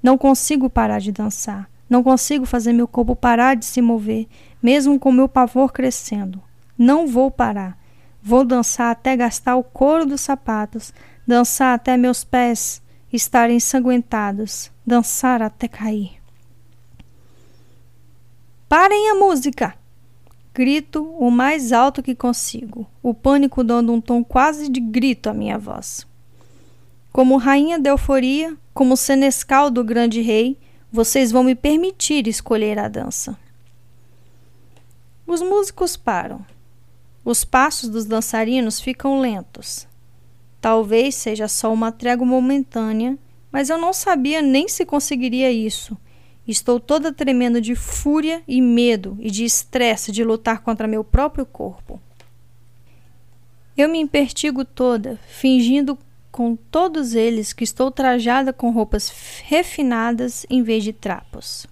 Não 0.00 0.16
consigo 0.16 0.70
parar 0.70 1.00
de 1.00 1.10
dançar. 1.10 1.68
Não 1.90 2.04
consigo 2.04 2.46
fazer 2.46 2.72
meu 2.72 2.86
corpo 2.86 3.16
parar 3.16 3.56
de 3.56 3.64
se 3.64 3.82
mover, 3.82 4.28
mesmo 4.62 4.96
com 4.96 5.10
meu 5.10 5.28
pavor 5.28 5.72
crescendo. 5.72 6.40
Não 6.78 7.08
vou 7.08 7.32
parar. 7.32 7.81
Vou 8.22 8.44
dançar 8.44 8.92
até 8.92 9.16
gastar 9.16 9.56
o 9.56 9.64
couro 9.64 10.06
dos 10.06 10.20
sapatos, 10.20 10.92
dançar 11.26 11.74
até 11.74 11.96
meus 11.96 12.22
pés 12.22 12.80
estarem 13.12 13.56
ensanguentados, 13.56 14.70
dançar 14.86 15.42
até 15.42 15.66
cair. 15.66 16.22
Parem 18.68 19.10
a 19.10 19.14
música! 19.16 19.74
Grito 20.54 21.02
o 21.18 21.30
mais 21.30 21.72
alto 21.72 22.02
que 22.02 22.14
consigo, 22.14 22.86
o 23.02 23.12
pânico 23.12 23.64
dando 23.64 23.92
um 23.92 24.00
tom 24.00 24.22
quase 24.22 24.68
de 24.68 24.80
grito 24.80 25.28
à 25.28 25.34
minha 25.34 25.58
voz. 25.58 26.06
Como 27.10 27.38
rainha 27.38 27.78
da 27.78 27.90
euforia, 27.90 28.56
como 28.72 28.96
senescal 28.96 29.70
do 29.70 29.82
grande 29.82 30.20
rei, 30.20 30.58
vocês 30.90 31.32
vão 31.32 31.42
me 31.42 31.54
permitir 31.54 32.28
escolher 32.28 32.78
a 32.78 32.86
dança. 32.86 33.36
Os 35.26 35.40
músicos 35.40 35.96
param. 35.96 36.44
Os 37.24 37.44
passos 37.44 37.88
dos 37.88 38.04
dançarinos 38.04 38.80
ficam 38.80 39.20
lentos. 39.20 39.86
Talvez 40.60 41.14
seja 41.14 41.46
só 41.46 41.72
uma 41.72 41.92
trégua 41.92 42.26
momentânea, 42.26 43.16
mas 43.50 43.70
eu 43.70 43.78
não 43.78 43.92
sabia 43.92 44.42
nem 44.42 44.68
se 44.68 44.84
conseguiria 44.84 45.50
isso. 45.52 45.96
Estou 46.46 46.80
toda 46.80 47.12
tremendo 47.12 47.60
de 47.60 47.76
fúria 47.76 48.42
e 48.48 48.60
medo 48.60 49.16
e 49.20 49.30
de 49.30 49.44
estresse 49.44 50.10
de 50.10 50.24
lutar 50.24 50.62
contra 50.62 50.88
meu 50.88 51.04
próprio 51.04 51.46
corpo. 51.46 52.00
Eu 53.76 53.88
me 53.88 53.98
impertigo 53.98 54.64
toda, 54.64 55.18
fingindo 55.28 55.96
com 56.32 56.56
todos 56.56 57.14
eles 57.14 57.52
que 57.52 57.62
estou 57.62 57.90
trajada 57.90 58.52
com 58.52 58.70
roupas 58.70 59.12
refinadas 59.44 60.44
em 60.50 60.62
vez 60.62 60.82
de 60.82 60.92
trapos. 60.92 61.66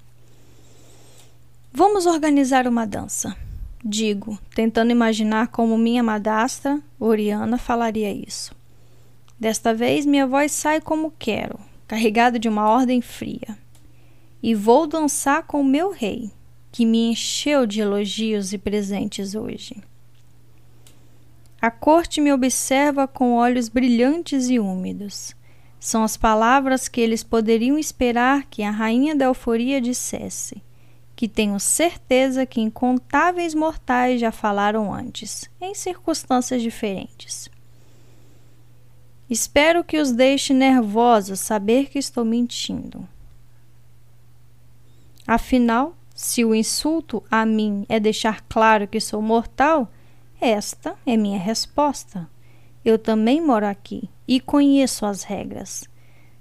Vamos 1.72 2.06
organizar 2.06 2.68
uma 2.68 2.86
dança 2.86 3.36
digo, 3.84 4.38
tentando 4.54 4.92
imaginar 4.92 5.48
como 5.48 5.78
minha 5.78 6.02
madrasta, 6.02 6.82
Oriana, 6.98 7.56
falaria 7.56 8.12
isso. 8.12 8.54
Desta 9.38 9.72
vez 9.72 10.04
minha 10.04 10.26
voz 10.26 10.52
sai 10.52 10.80
como 10.80 11.12
quero, 11.18 11.58
carregada 11.86 12.38
de 12.38 12.48
uma 12.48 12.68
ordem 12.68 13.00
fria. 13.00 13.58
E 14.42 14.54
vou 14.54 14.86
dançar 14.86 15.44
com 15.44 15.60
o 15.60 15.64
meu 15.64 15.90
rei, 15.90 16.30
que 16.70 16.86
me 16.86 17.10
encheu 17.10 17.66
de 17.66 17.80
elogios 17.80 18.52
e 18.52 18.58
presentes 18.58 19.34
hoje. 19.34 19.76
A 21.60 21.70
corte 21.70 22.20
me 22.20 22.32
observa 22.32 23.06
com 23.06 23.34
olhos 23.34 23.68
brilhantes 23.68 24.48
e 24.48 24.58
úmidos. 24.58 25.34
São 25.78 26.02
as 26.02 26.16
palavras 26.16 26.88
que 26.88 27.00
eles 27.00 27.22
poderiam 27.22 27.78
esperar 27.78 28.44
que 28.44 28.62
a 28.62 28.70
rainha 28.70 29.14
da 29.14 29.26
euforia 29.26 29.80
dissesse 29.80 30.62
que 31.20 31.28
tenho 31.28 31.60
certeza 31.60 32.46
que 32.46 32.62
incontáveis 32.62 33.54
mortais 33.54 34.18
já 34.18 34.32
falaram 34.32 34.90
antes, 34.90 35.50
em 35.60 35.74
circunstâncias 35.74 36.62
diferentes. 36.62 37.50
Espero 39.28 39.84
que 39.84 39.98
os 39.98 40.12
deixe 40.12 40.54
nervosos 40.54 41.38
saber 41.38 41.90
que 41.90 41.98
estou 41.98 42.24
mentindo. 42.24 43.06
Afinal, 45.26 45.94
se 46.14 46.42
o 46.42 46.54
insulto 46.54 47.22
a 47.30 47.44
mim 47.44 47.84
é 47.86 48.00
deixar 48.00 48.40
claro 48.48 48.88
que 48.88 48.98
sou 48.98 49.20
mortal, 49.20 49.92
esta 50.40 50.96
é 51.04 51.18
minha 51.18 51.38
resposta. 51.38 52.26
Eu 52.82 52.98
também 52.98 53.42
moro 53.42 53.66
aqui 53.66 54.08
e 54.26 54.40
conheço 54.40 55.04
as 55.04 55.22
regras. 55.22 55.86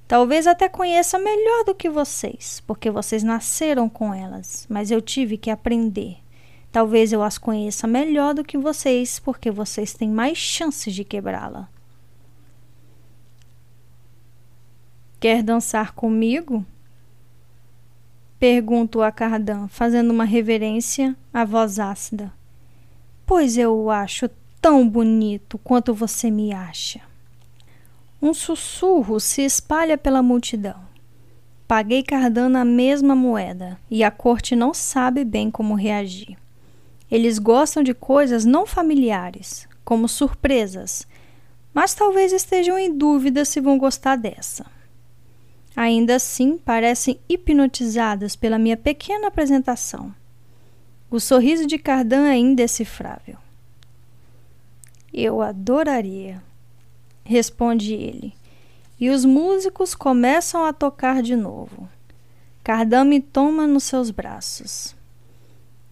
Talvez 0.10 0.48
até 0.48 0.68
conheça 0.68 1.19
melhor 1.19 1.65
do 1.65 1.76
que 1.76 1.88
vocês, 1.88 2.64
porque 2.65 2.90
vocês 2.90 3.22
nasceram 3.22 3.88
com 3.88 4.11
elas, 4.11 4.65
mas 4.68 4.90
eu 4.90 4.99
tive 5.03 5.38
que 5.38 5.52
aprender. 5.52 6.18
Talvez 6.72 7.14
eu 7.14 7.22
as 7.22 7.38
conheça 7.38 7.86
melhor 7.86 8.34
do 8.34 8.44
que 8.44 8.57
vocês, 8.57 9.19
porque 9.19 9.52
vocês 9.52 9.94
têm 9.94 10.10
mais 10.10 10.36
chances 10.36 10.95
de 10.95 11.03
quebrá-la. 11.03 11.69
Quer 15.19 15.44
dançar 15.44 15.94
comigo? 15.94 16.65
Pergunto 18.40 19.03
a 19.03 19.11
Cardan, 19.11 19.68
fazendo 19.68 20.10
uma 20.10 20.26
reverência 20.26 21.15
à 21.31 21.45
voz 21.45 21.77
ácida. 21.77 22.34
Pois 23.27 23.60
eu 23.60 23.77
o 23.77 23.91
acho 23.91 24.27
tão 24.60 24.90
bonito 24.90 25.60
quanto 25.60 25.94
você 25.94 26.31
me 26.31 26.52
acha. 26.52 27.09
Um 28.22 28.34
sussurro 28.34 29.20
se 29.20 29.44
espalha 29.44 29.98
pela 29.98 30.22
multidão. 30.22 30.76
Paguei 31.68 32.04
Cardan 32.04 32.58
a 32.58 32.66
mesma 32.66 33.16
moeda 33.16 33.80
e 33.90 34.04
a 34.04 34.12
corte 34.12 34.56
não 34.56 34.74
sabe 34.74 35.24
bem 35.24 35.50
como 35.50 35.76
reagir. 35.76 36.38
Eles 37.10 37.40
gostam 37.40 37.82
de 37.82 37.94
coisas 37.94 38.44
não 38.44 38.66
familiares, 38.66 39.68
como 39.86 40.08
surpresas, 40.08 41.08
mas 41.74 41.94
talvez 41.94 42.34
estejam 42.34 42.78
em 42.78 42.96
dúvida 42.96 43.46
se 43.46 43.62
vão 43.62 43.78
gostar 43.78 44.16
dessa. 44.16 44.66
Ainda 45.76 46.16
assim, 46.16 46.58
parecem 46.58 47.20
hipnotizadas 47.30 48.36
pela 48.36 48.60
minha 48.60 48.76
pequena 48.76 49.28
apresentação. 49.28 50.14
O 51.10 51.20
sorriso 51.20 51.66
de 51.66 51.78
Cardan 51.78 52.28
é 52.28 52.36
indecifrável. 52.36 53.38
Eu 55.14 55.41
adoraria, 55.41 56.44
responde 57.30 57.93
ele. 57.93 58.34
E 58.99 59.10
os 59.10 59.23
músicos 59.23 59.93
começam 59.93 60.65
a 60.65 60.73
tocar 60.73 61.22
de 61.22 61.35
novo. 61.35 61.88
Cardan 62.64 63.06
me 63.06 63.22
toma 63.22 63.68
nos 63.68 63.84
seus 63.84 64.10
braços. 64.10 64.95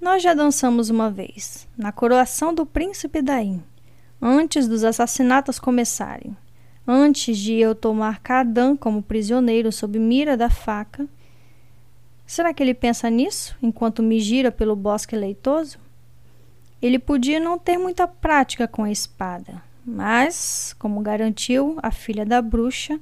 Nós 0.01 0.21
já 0.21 0.33
dançamos 0.33 0.89
uma 0.89 1.09
vez, 1.09 1.67
na 1.77 1.91
coroação 1.91 2.53
do 2.53 2.65
príncipe 2.65 3.21
Daim, 3.21 3.63
antes 4.21 4.67
dos 4.67 4.83
assassinatos 4.83 5.59
começarem. 5.59 6.35
Antes 6.87 7.37
de 7.37 7.53
eu 7.53 7.75
tomar 7.75 8.19
Cardan 8.19 8.75
como 8.75 9.03
prisioneiro 9.03 9.71
sob 9.71 9.99
mira 9.99 10.35
da 10.35 10.49
faca. 10.49 11.07
Será 12.25 12.53
que 12.53 12.63
ele 12.63 12.73
pensa 12.73 13.09
nisso 13.09 13.55
enquanto 13.61 14.01
me 14.01 14.19
gira 14.19 14.51
pelo 14.51 14.75
bosque 14.75 15.15
leitoso? 15.15 15.77
Ele 16.81 16.97
podia 16.97 17.39
não 17.39 17.57
ter 17.59 17.77
muita 17.77 18.07
prática 18.07 18.67
com 18.67 18.83
a 18.83 18.91
espada, 18.91 19.61
mas, 19.89 20.75
como 20.77 20.99
garantiu 20.99 21.77
a 21.81 21.91
filha 21.91 22.25
da 22.25 22.41
bruxa, 22.41 22.99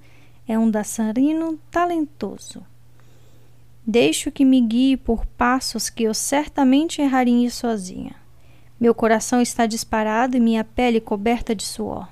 é 0.48 0.57
um 0.60 0.70
dançarino 0.70 1.60
talentoso. 1.72 2.64
Deixo 3.84 4.32
que 4.32 4.45
me 4.45 4.62
guie 4.62 4.95
por 4.95 5.26
passos 5.26 5.90
que 5.90 6.03
eu 6.03 6.14
certamente 6.14 7.02
erraria 7.02 7.49
sozinha. 7.49 8.16
Meu 8.80 8.94
coração 8.94 9.41
está 9.41 9.66
disparado 9.66 10.38
e 10.38 10.40
minha 10.40 10.64
pele 10.64 11.02
coberta 11.02 11.56
de 11.56 11.64
suor. 11.64 12.07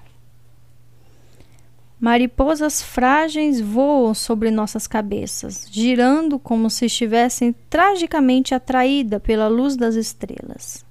Mariposas 1.99 2.81
frágeis 2.81 3.61
voam 3.61 4.15
sobre 4.15 4.49
nossas 4.49 4.87
cabeças, 4.87 5.67
girando 5.71 6.39
como 6.39 6.67
se 6.69 6.87
estivessem 6.87 7.53
tragicamente 7.69 8.55
atraídas 8.55 9.21
pela 9.21 9.47
luz 9.47 9.75
das 9.77 9.93
estrelas. 9.93 10.83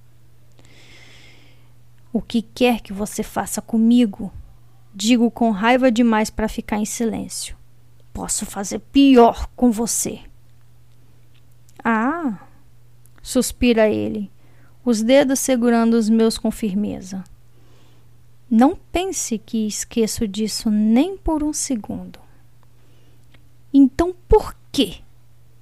O 2.13 2.21
que 2.21 2.43
quer 2.43 2.81
que 2.81 2.93
você 2.93 3.23
faça 3.23 3.63
comigo, 3.63 4.33
digo 4.95 5.31
com 5.31 5.51
raiva 5.51 5.91
demais 5.91 6.29
para 6.29 6.49
ficar 6.49 6.79
em 6.79 6.85
silêncio. 6.85 7.57
Posso 8.13 8.45
fazer 8.45 8.81
pior 8.81 9.49
com 9.57 9.71
você. 9.71 10.21
Ah! 11.83 12.47
suspira 13.23 13.89
ele, 13.89 14.31
os 14.85 15.01
dedos 15.01 15.39
segurando 15.39 15.95
os 15.95 16.11
meus 16.11 16.37
com 16.37 16.51
firmeza. 16.51 17.23
Não 18.51 18.77
pense 18.77 19.39
que 19.39 19.67
esqueço 19.67 20.29
disso 20.29 20.69
nem 20.71 21.17
por 21.17 21.43
um 21.43 21.53
segundo. 21.53 22.19
Então 23.73 24.15
por 24.29 24.55
quê? 24.71 24.97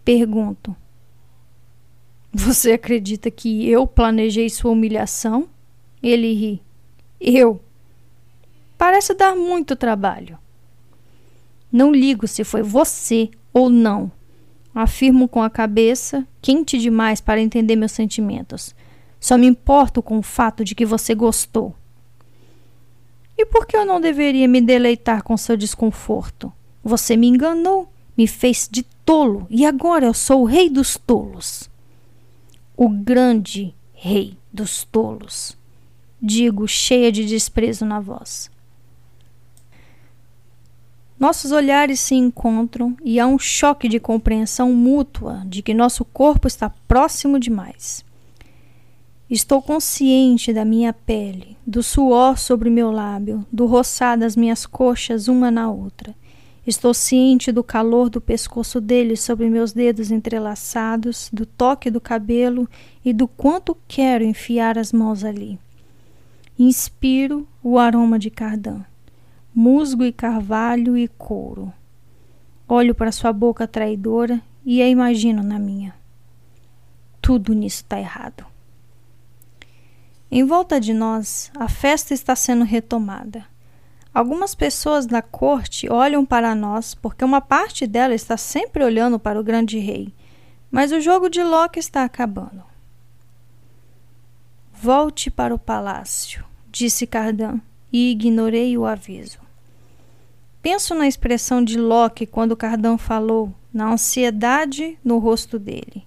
Pergunto. 0.04 0.74
Você 2.32 2.72
acredita 2.72 3.30
que 3.30 3.68
eu 3.68 3.86
planejei 3.86 4.48
sua 4.48 4.72
humilhação? 4.72 5.48
Ele 6.02 6.32
ri. 6.32 6.62
Eu? 7.20 7.60
Parece 8.78 9.12
dar 9.14 9.36
muito 9.36 9.76
trabalho. 9.76 10.38
Não 11.70 11.92
ligo 11.92 12.26
se 12.26 12.42
foi 12.44 12.62
você 12.62 13.30
ou 13.52 13.68
não. 13.68 14.10
Afirmo 14.74 15.28
com 15.28 15.42
a 15.42 15.50
cabeça, 15.50 16.26
quente 16.40 16.78
demais 16.78 17.20
para 17.20 17.40
entender 17.40 17.76
meus 17.76 17.92
sentimentos. 17.92 18.74
Só 19.18 19.36
me 19.36 19.46
importo 19.46 20.02
com 20.02 20.18
o 20.18 20.22
fato 20.22 20.64
de 20.64 20.74
que 20.74 20.86
você 20.86 21.14
gostou. 21.14 21.74
E 23.36 23.44
por 23.44 23.66
que 23.66 23.76
eu 23.76 23.84
não 23.84 24.00
deveria 24.00 24.48
me 24.48 24.60
deleitar 24.60 25.22
com 25.22 25.36
seu 25.36 25.56
desconforto? 25.56 26.52
Você 26.82 27.16
me 27.16 27.26
enganou, 27.26 27.90
me 28.16 28.26
fez 28.26 28.68
de 28.70 28.82
tolo 29.04 29.46
e 29.50 29.66
agora 29.66 30.06
eu 30.06 30.14
sou 30.14 30.42
o 30.42 30.46
rei 30.46 30.70
dos 30.70 30.96
tolos. 30.96 31.68
O 32.76 32.88
grande 32.88 33.74
rei 33.92 34.36
dos 34.52 34.84
tolos, 34.84 35.56
digo, 36.20 36.66
cheia 36.66 37.10
de 37.10 37.24
desprezo 37.24 37.84
na 37.84 38.00
voz. 38.00 38.50
Nossos 41.18 41.52
olhares 41.52 42.00
se 42.00 42.14
encontram 42.14 42.96
e 43.04 43.20
há 43.20 43.26
um 43.26 43.38
choque 43.38 43.88
de 43.88 44.00
compreensão 44.00 44.72
mútua 44.72 45.42
de 45.46 45.60
que 45.60 45.74
nosso 45.74 46.02
corpo 46.02 46.48
está 46.48 46.70
próximo 46.88 47.38
demais. 47.38 48.02
Estou 49.28 49.60
consciente 49.60 50.52
da 50.52 50.64
minha 50.64 50.92
pele, 50.92 51.56
do 51.66 51.82
suor 51.82 52.38
sobre 52.38 52.70
meu 52.70 52.90
lábio, 52.90 53.46
do 53.52 53.66
roçar 53.66 54.18
das 54.18 54.34
minhas 54.34 54.64
coxas 54.66 55.28
uma 55.28 55.50
na 55.50 55.70
outra. 55.70 56.14
Estou 56.66 56.94
ciente 56.94 57.52
do 57.52 57.62
calor 57.62 58.08
do 58.08 58.20
pescoço 58.20 58.80
dele 58.80 59.14
sobre 59.14 59.50
meus 59.50 59.72
dedos 59.72 60.10
entrelaçados, 60.10 61.28
do 61.32 61.44
toque 61.44 61.90
do 61.90 62.00
cabelo 62.00 62.68
e 63.04 63.12
do 63.12 63.28
quanto 63.28 63.76
quero 63.86 64.24
enfiar 64.24 64.78
as 64.78 64.92
mãos 64.92 65.22
ali. 65.22 65.58
Inspiro 66.62 67.48
o 67.62 67.78
aroma 67.78 68.18
de 68.18 68.28
cardan 68.28 68.84
musgo 69.54 70.04
e 70.04 70.12
carvalho 70.12 70.94
e 70.94 71.08
couro. 71.08 71.72
Olho 72.68 72.94
para 72.94 73.10
sua 73.10 73.32
boca 73.32 73.66
traidora 73.66 74.42
e 74.62 74.80
a 74.80 74.86
imagino 74.86 75.42
na 75.42 75.58
minha. 75.58 75.94
Tudo 77.20 77.54
nisso 77.54 77.78
está 77.78 77.98
errado. 77.98 78.44
Em 80.30 80.44
volta 80.44 80.78
de 80.78 80.92
nós, 80.92 81.50
a 81.56 81.66
festa 81.66 82.12
está 82.12 82.36
sendo 82.36 82.64
retomada. 82.64 83.46
Algumas 84.12 84.54
pessoas 84.54 85.06
da 85.06 85.22
corte 85.22 85.90
olham 85.90 86.26
para 86.26 86.54
nós 86.54 86.94
porque 86.94 87.24
uma 87.24 87.40
parte 87.40 87.86
dela 87.86 88.14
está 88.14 88.36
sempre 88.36 88.84
olhando 88.84 89.18
para 89.18 89.40
o 89.40 89.44
grande 89.44 89.78
rei, 89.78 90.12
mas 90.70 90.92
o 90.92 91.00
jogo 91.00 91.30
de 91.30 91.42
Loki 91.42 91.78
está 91.78 92.04
acabando. 92.04 92.62
Volte 94.72 95.30
para 95.30 95.54
o 95.54 95.58
palácio, 95.58 96.44
disse 96.70 97.06
Cardan 97.06 97.60
e 97.92 98.10
ignorei 98.10 98.76
o 98.78 98.84
aviso. 98.84 99.38
Penso 100.62 100.94
na 100.94 101.08
expressão 101.08 101.64
de 101.64 101.78
Locke 101.78 102.26
quando 102.26 102.56
Cardão 102.56 102.98
falou, 102.98 103.52
na 103.72 103.92
ansiedade 103.92 104.98
no 105.04 105.18
rosto 105.18 105.58
dele. 105.58 106.04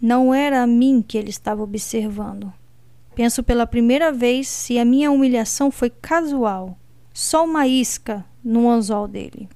Não 0.00 0.32
era 0.32 0.62
a 0.62 0.66
mim 0.66 1.02
que 1.06 1.18
ele 1.18 1.30
estava 1.30 1.62
observando. 1.62 2.52
Penso 3.14 3.42
pela 3.42 3.66
primeira 3.66 4.12
vez 4.12 4.48
se 4.48 4.78
a 4.78 4.84
minha 4.84 5.10
humilhação 5.10 5.70
foi 5.70 5.88
casual, 5.88 6.78
só 7.12 7.44
uma 7.44 7.66
isca 7.66 8.24
no 8.42 8.68
anzol 8.68 9.08
dele. 9.08 9.48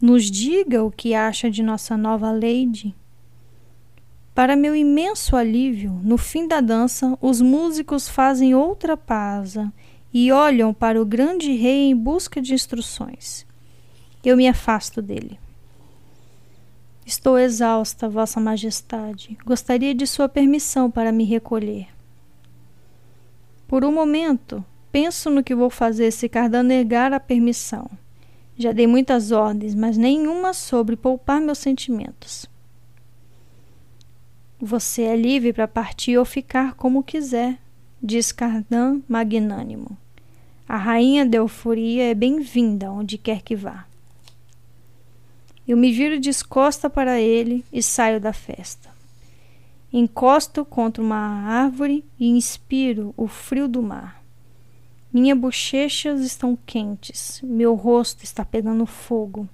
Nos 0.00 0.30
diga 0.30 0.84
o 0.84 0.90
que 0.90 1.14
acha 1.14 1.50
de 1.50 1.62
nossa 1.62 1.96
nova 1.96 2.30
lady. 2.30 2.94
Para 4.38 4.54
meu 4.54 4.76
imenso 4.76 5.34
alívio, 5.34 6.00
no 6.00 6.16
fim 6.16 6.46
da 6.46 6.60
dança, 6.60 7.18
os 7.20 7.40
músicos 7.40 8.08
fazem 8.08 8.54
outra 8.54 8.96
pausa 8.96 9.72
e 10.14 10.30
olham 10.30 10.72
para 10.72 11.02
o 11.02 11.04
grande 11.04 11.50
rei 11.56 11.90
em 11.90 11.96
busca 11.96 12.40
de 12.40 12.54
instruções. 12.54 13.44
Eu 14.24 14.36
me 14.36 14.46
afasto 14.46 15.02
dele. 15.02 15.40
Estou 17.04 17.36
exausta, 17.36 18.08
Vossa 18.08 18.38
Majestade. 18.38 19.36
Gostaria 19.44 19.92
de 19.92 20.06
sua 20.06 20.28
permissão 20.28 20.88
para 20.88 21.10
me 21.10 21.24
recolher. 21.24 21.88
Por 23.66 23.84
um 23.84 23.90
momento, 23.90 24.64
penso 24.92 25.30
no 25.30 25.42
que 25.42 25.52
vou 25.52 25.68
fazer 25.68 26.12
se 26.12 26.28
Cardan 26.28 26.62
negar 26.62 27.12
a 27.12 27.18
permissão. 27.18 27.90
Já 28.56 28.70
dei 28.70 28.86
muitas 28.86 29.32
ordens, 29.32 29.74
mas 29.74 29.98
nenhuma 29.98 30.54
sobre 30.54 30.94
poupar 30.94 31.40
meus 31.40 31.58
sentimentos. 31.58 32.48
Você 34.60 35.02
é 35.02 35.14
livre 35.14 35.52
para 35.52 35.68
partir 35.68 36.18
ou 36.18 36.24
ficar 36.24 36.74
como 36.74 37.04
quiser, 37.04 37.60
diz 38.02 38.32
Cardan 38.32 39.00
magnânimo. 39.08 39.96
A 40.68 40.76
rainha 40.76 41.24
de 41.24 41.38
euforia 41.38 42.10
é 42.10 42.14
bem-vinda 42.14 42.90
onde 42.90 43.16
quer 43.16 43.40
que 43.40 43.54
vá. 43.54 43.86
Eu 45.66 45.76
me 45.76 45.92
viro 45.92 46.18
descosta 46.18 46.90
para 46.90 47.20
ele 47.20 47.64
e 47.72 47.80
saio 47.80 48.20
da 48.20 48.32
festa. 48.32 48.90
Encosto 49.92 50.64
contra 50.64 51.00
uma 51.00 51.16
árvore 51.16 52.04
e 52.18 52.28
inspiro 52.28 53.14
o 53.16 53.28
frio 53.28 53.68
do 53.68 53.80
mar. 53.80 54.20
Minhas 55.12 55.38
bochechas 55.38 56.20
estão 56.22 56.58
quentes, 56.66 57.40
meu 57.44 57.76
rosto 57.76 58.24
está 58.24 58.44
pegando 58.44 58.84
fogo. 58.86 59.48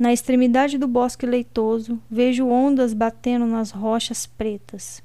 Na 0.00 0.14
extremidade 0.14 0.78
do 0.78 0.88
bosque 0.88 1.26
leitoso, 1.26 2.00
vejo 2.10 2.48
ondas 2.48 2.94
batendo 2.94 3.44
nas 3.44 3.70
rochas 3.70 4.24
pretas. 4.24 5.02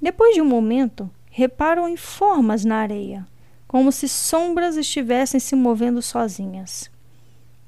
Depois 0.00 0.32
de 0.32 0.40
um 0.40 0.44
momento, 0.44 1.10
reparo 1.28 1.88
em 1.88 1.96
formas 1.96 2.64
na 2.64 2.76
areia, 2.76 3.26
como 3.66 3.90
se 3.90 4.08
sombras 4.08 4.76
estivessem 4.76 5.40
se 5.40 5.56
movendo 5.56 6.00
sozinhas. 6.00 6.88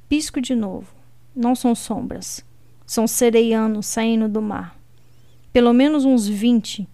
Pisco 0.08 0.40
de 0.40 0.54
novo. 0.54 0.86
Não 1.34 1.56
são 1.56 1.74
sombras. 1.74 2.44
São 2.86 3.08
sereianos 3.08 3.86
saindo 3.86 4.28
do 4.28 4.40
mar. 4.40 4.78
Pelo 5.52 5.72
menos 5.72 6.04
uns 6.04 6.28
vinte. 6.28 6.88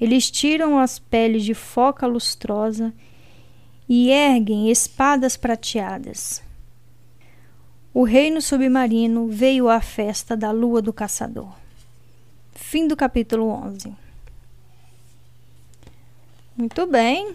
Eles 0.00 0.28
tiram 0.28 0.76
as 0.76 0.98
peles 0.98 1.44
de 1.44 1.54
foca 1.54 2.04
lustrosa 2.04 2.92
e 3.88 4.10
erguem 4.10 4.72
espadas 4.72 5.36
prateadas. 5.36 6.42
O 7.94 8.04
reino 8.04 8.40
submarino 8.40 9.28
veio 9.28 9.68
à 9.68 9.80
festa 9.80 10.34
da 10.34 10.50
lua 10.50 10.80
do 10.80 10.92
caçador. 10.92 11.52
Fim 12.54 12.88
do 12.88 12.96
capítulo 12.96 13.48
11. 13.48 13.92
Muito 16.56 16.86
bem. 16.86 17.34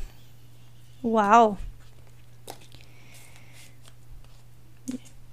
Uau! 1.03 1.57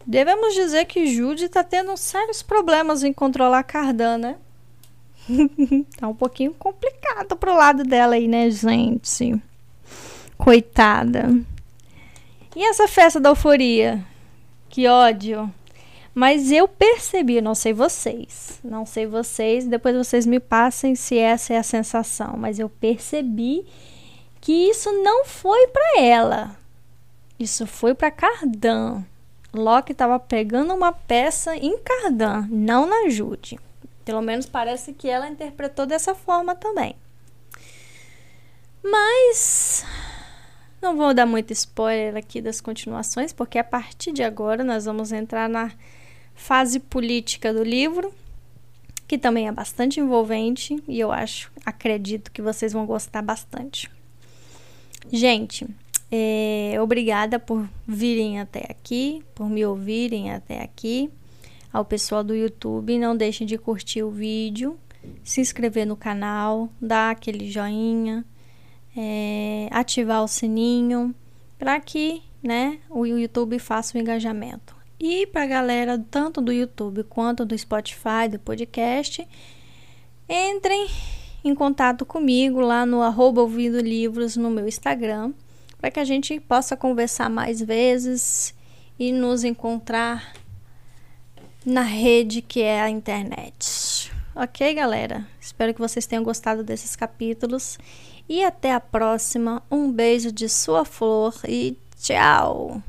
Devemos 0.07 0.53
dizer 0.53 0.85
que 0.85 1.07
Jude 1.07 1.45
está 1.45 1.65
tendo 1.65 1.97
sérios 1.97 2.43
problemas 2.43 3.03
em 3.03 3.13
controlar 3.13 3.63
Cardan, 3.63 4.19
né? 4.19 4.37
tá 5.97 6.07
um 6.07 6.15
pouquinho 6.15 6.53
complicado 6.53 7.35
pro 7.37 7.57
lado 7.57 7.83
dela 7.83 8.17
aí, 8.17 8.29
né, 8.29 8.51
gente? 8.51 9.41
Coitada. 10.37 11.35
E 12.55 12.63
essa 12.63 12.87
festa 12.87 13.19
da 13.19 13.31
euforia? 13.31 14.05
Que 14.75 14.89
ódio. 14.89 15.55
Mas 16.13 16.51
eu 16.51 16.67
percebi, 16.67 17.41
não 17.41 17.55
sei 17.55 17.73
vocês, 17.73 18.59
não 18.65 18.85
sei 18.85 19.07
vocês, 19.07 19.69
depois 19.69 19.95
vocês 19.95 20.27
me 20.27 20.41
passem 20.41 20.97
se 20.97 21.17
essa 21.17 21.55
é 21.55 21.59
a 21.59 21.63
sensação, 21.63 22.35
mas 22.37 22.59
eu 22.59 22.69
percebi 22.69 23.65
que 24.41 24.53
isso 24.53 24.91
não 24.91 25.25
foi 25.27 25.69
para 25.69 26.01
ela. 26.01 26.57
Isso 27.39 27.69
foi 27.69 27.95
para 27.95 28.11
Cardan. 28.11 29.05
Loki 29.53 29.93
estava 29.93 30.19
pegando 30.19 30.75
uma 30.75 30.91
peça 30.91 31.55
em 31.55 31.79
Cardan, 31.79 32.49
não 32.51 32.85
na 32.85 33.09
Jude. 33.09 33.61
Pelo 34.05 34.23
menos 34.23 34.45
parece 34.45 34.93
que 34.93 35.09
ela 35.09 35.29
interpretou 35.29 35.87
dessa 35.87 36.17
forma 36.17 36.57
também. 36.57 36.97
Mas 38.83 39.87
não 40.85 40.97
vou 40.99 41.15
dar 41.15 41.25
muito 41.25 41.51
spoiler 41.51 42.15
aqui 42.15 42.43
das 42.43 42.61
continuações, 42.61 43.33
porque 43.33 43.59
a 43.59 43.65
partir 43.65 44.13
de 44.13 44.23
agora 44.23 44.63
nós 44.63 44.85
vamos 44.85 45.13
entrar 45.13 45.49
na 45.49 45.73
fase 46.35 46.79
política 46.79 47.55
do 47.55 47.65
livro, 47.65 48.13
que 49.09 49.17
também 49.17 49.49
é 49.49 49.53
bastante 49.53 49.99
envolvente 49.99 50.77
e 50.87 51.01
eu 51.01 51.11
acho, 51.11 51.51
acredito 51.65 52.31
que 52.31 52.43
vocês 52.43 52.75
vão 52.75 52.85
gostar 52.85 53.23
bastante. 53.23 53.91
Gente, 55.11 55.67
é, 56.13 56.77
obrigada 56.83 57.39
por 57.39 57.67
virem 57.87 58.39
até 58.39 58.67
aqui, 58.69 59.23
por 59.35 59.49
me 59.49 59.65
ouvirem 59.65 60.33
até 60.33 60.63
aqui. 60.63 61.11
Ao 61.73 61.85
pessoal 61.85 62.23
do 62.23 62.35
YouTube, 62.35 62.99
não 62.99 63.17
deixem 63.17 63.47
de 63.47 63.57
curtir 63.57 64.03
o 64.03 64.11
vídeo, 64.11 64.79
se 65.25 65.41
inscrever 65.41 65.87
no 65.87 65.97
canal, 65.97 66.69
dar 66.79 67.11
aquele 67.11 67.51
joinha, 67.51 68.25
é, 68.97 69.69
ativar 69.71 70.23
o 70.23 70.29
sininho, 70.29 71.15
para 71.59 71.81
que 71.81 72.23
né, 72.43 72.79
o 72.91 73.07
YouTube 73.07 73.59
faça 73.59 73.97
o 73.97 74.01
engajamento. 74.01 74.75
E 74.99 75.27
para 75.27 75.43
a 75.43 75.47
galera 75.47 76.05
tanto 76.11 76.41
do 76.41 76.53
YouTube 76.53 77.05
quanto 77.05 77.45
do 77.45 77.57
Spotify, 77.57 78.29
do 78.31 78.39
podcast, 78.39 79.27
entrem 80.29 80.89
em 81.45 81.55
contato 81.55 82.07
comigo 82.07 82.61
lá 82.61 82.87
no 82.87 83.03
arroba 83.03 83.43
ouvindo 83.43 83.81
livros 83.81 84.37
no 84.37 84.51
meu 84.51 84.67
Instagram, 84.67 85.33
para 85.79 85.91
que 85.91 86.01
a 86.01 86.05
gente 86.05 86.41
possa 86.41 86.77
conversar 86.77 87.29
mais 87.29 87.61
vezes 87.61 88.55
e 88.99 89.13
nos 89.13 89.45
encontrar 89.45 90.33
na 91.67 91.83
rede 91.83 92.41
que 92.41 92.63
é 92.63 92.81
a 92.81 92.89
internet. 92.89 94.13
Ok, 94.35 94.75
galera? 94.75 95.27
Espero 95.41 95.73
que 95.75 95.81
vocês 95.81 96.07
tenham 96.07 96.25
gostado 96.25 96.65
desses 96.65 96.97
capítulos 96.97 97.79
e 98.29 98.45
até 98.45 98.73
a 98.73 98.81
próxima. 98.81 99.63
Um 99.71 99.91
beijo 99.91 100.33
de 100.33 100.49
sua 100.49 100.85
flor 100.85 101.35
e 101.47 101.77
tchau! 102.01 102.83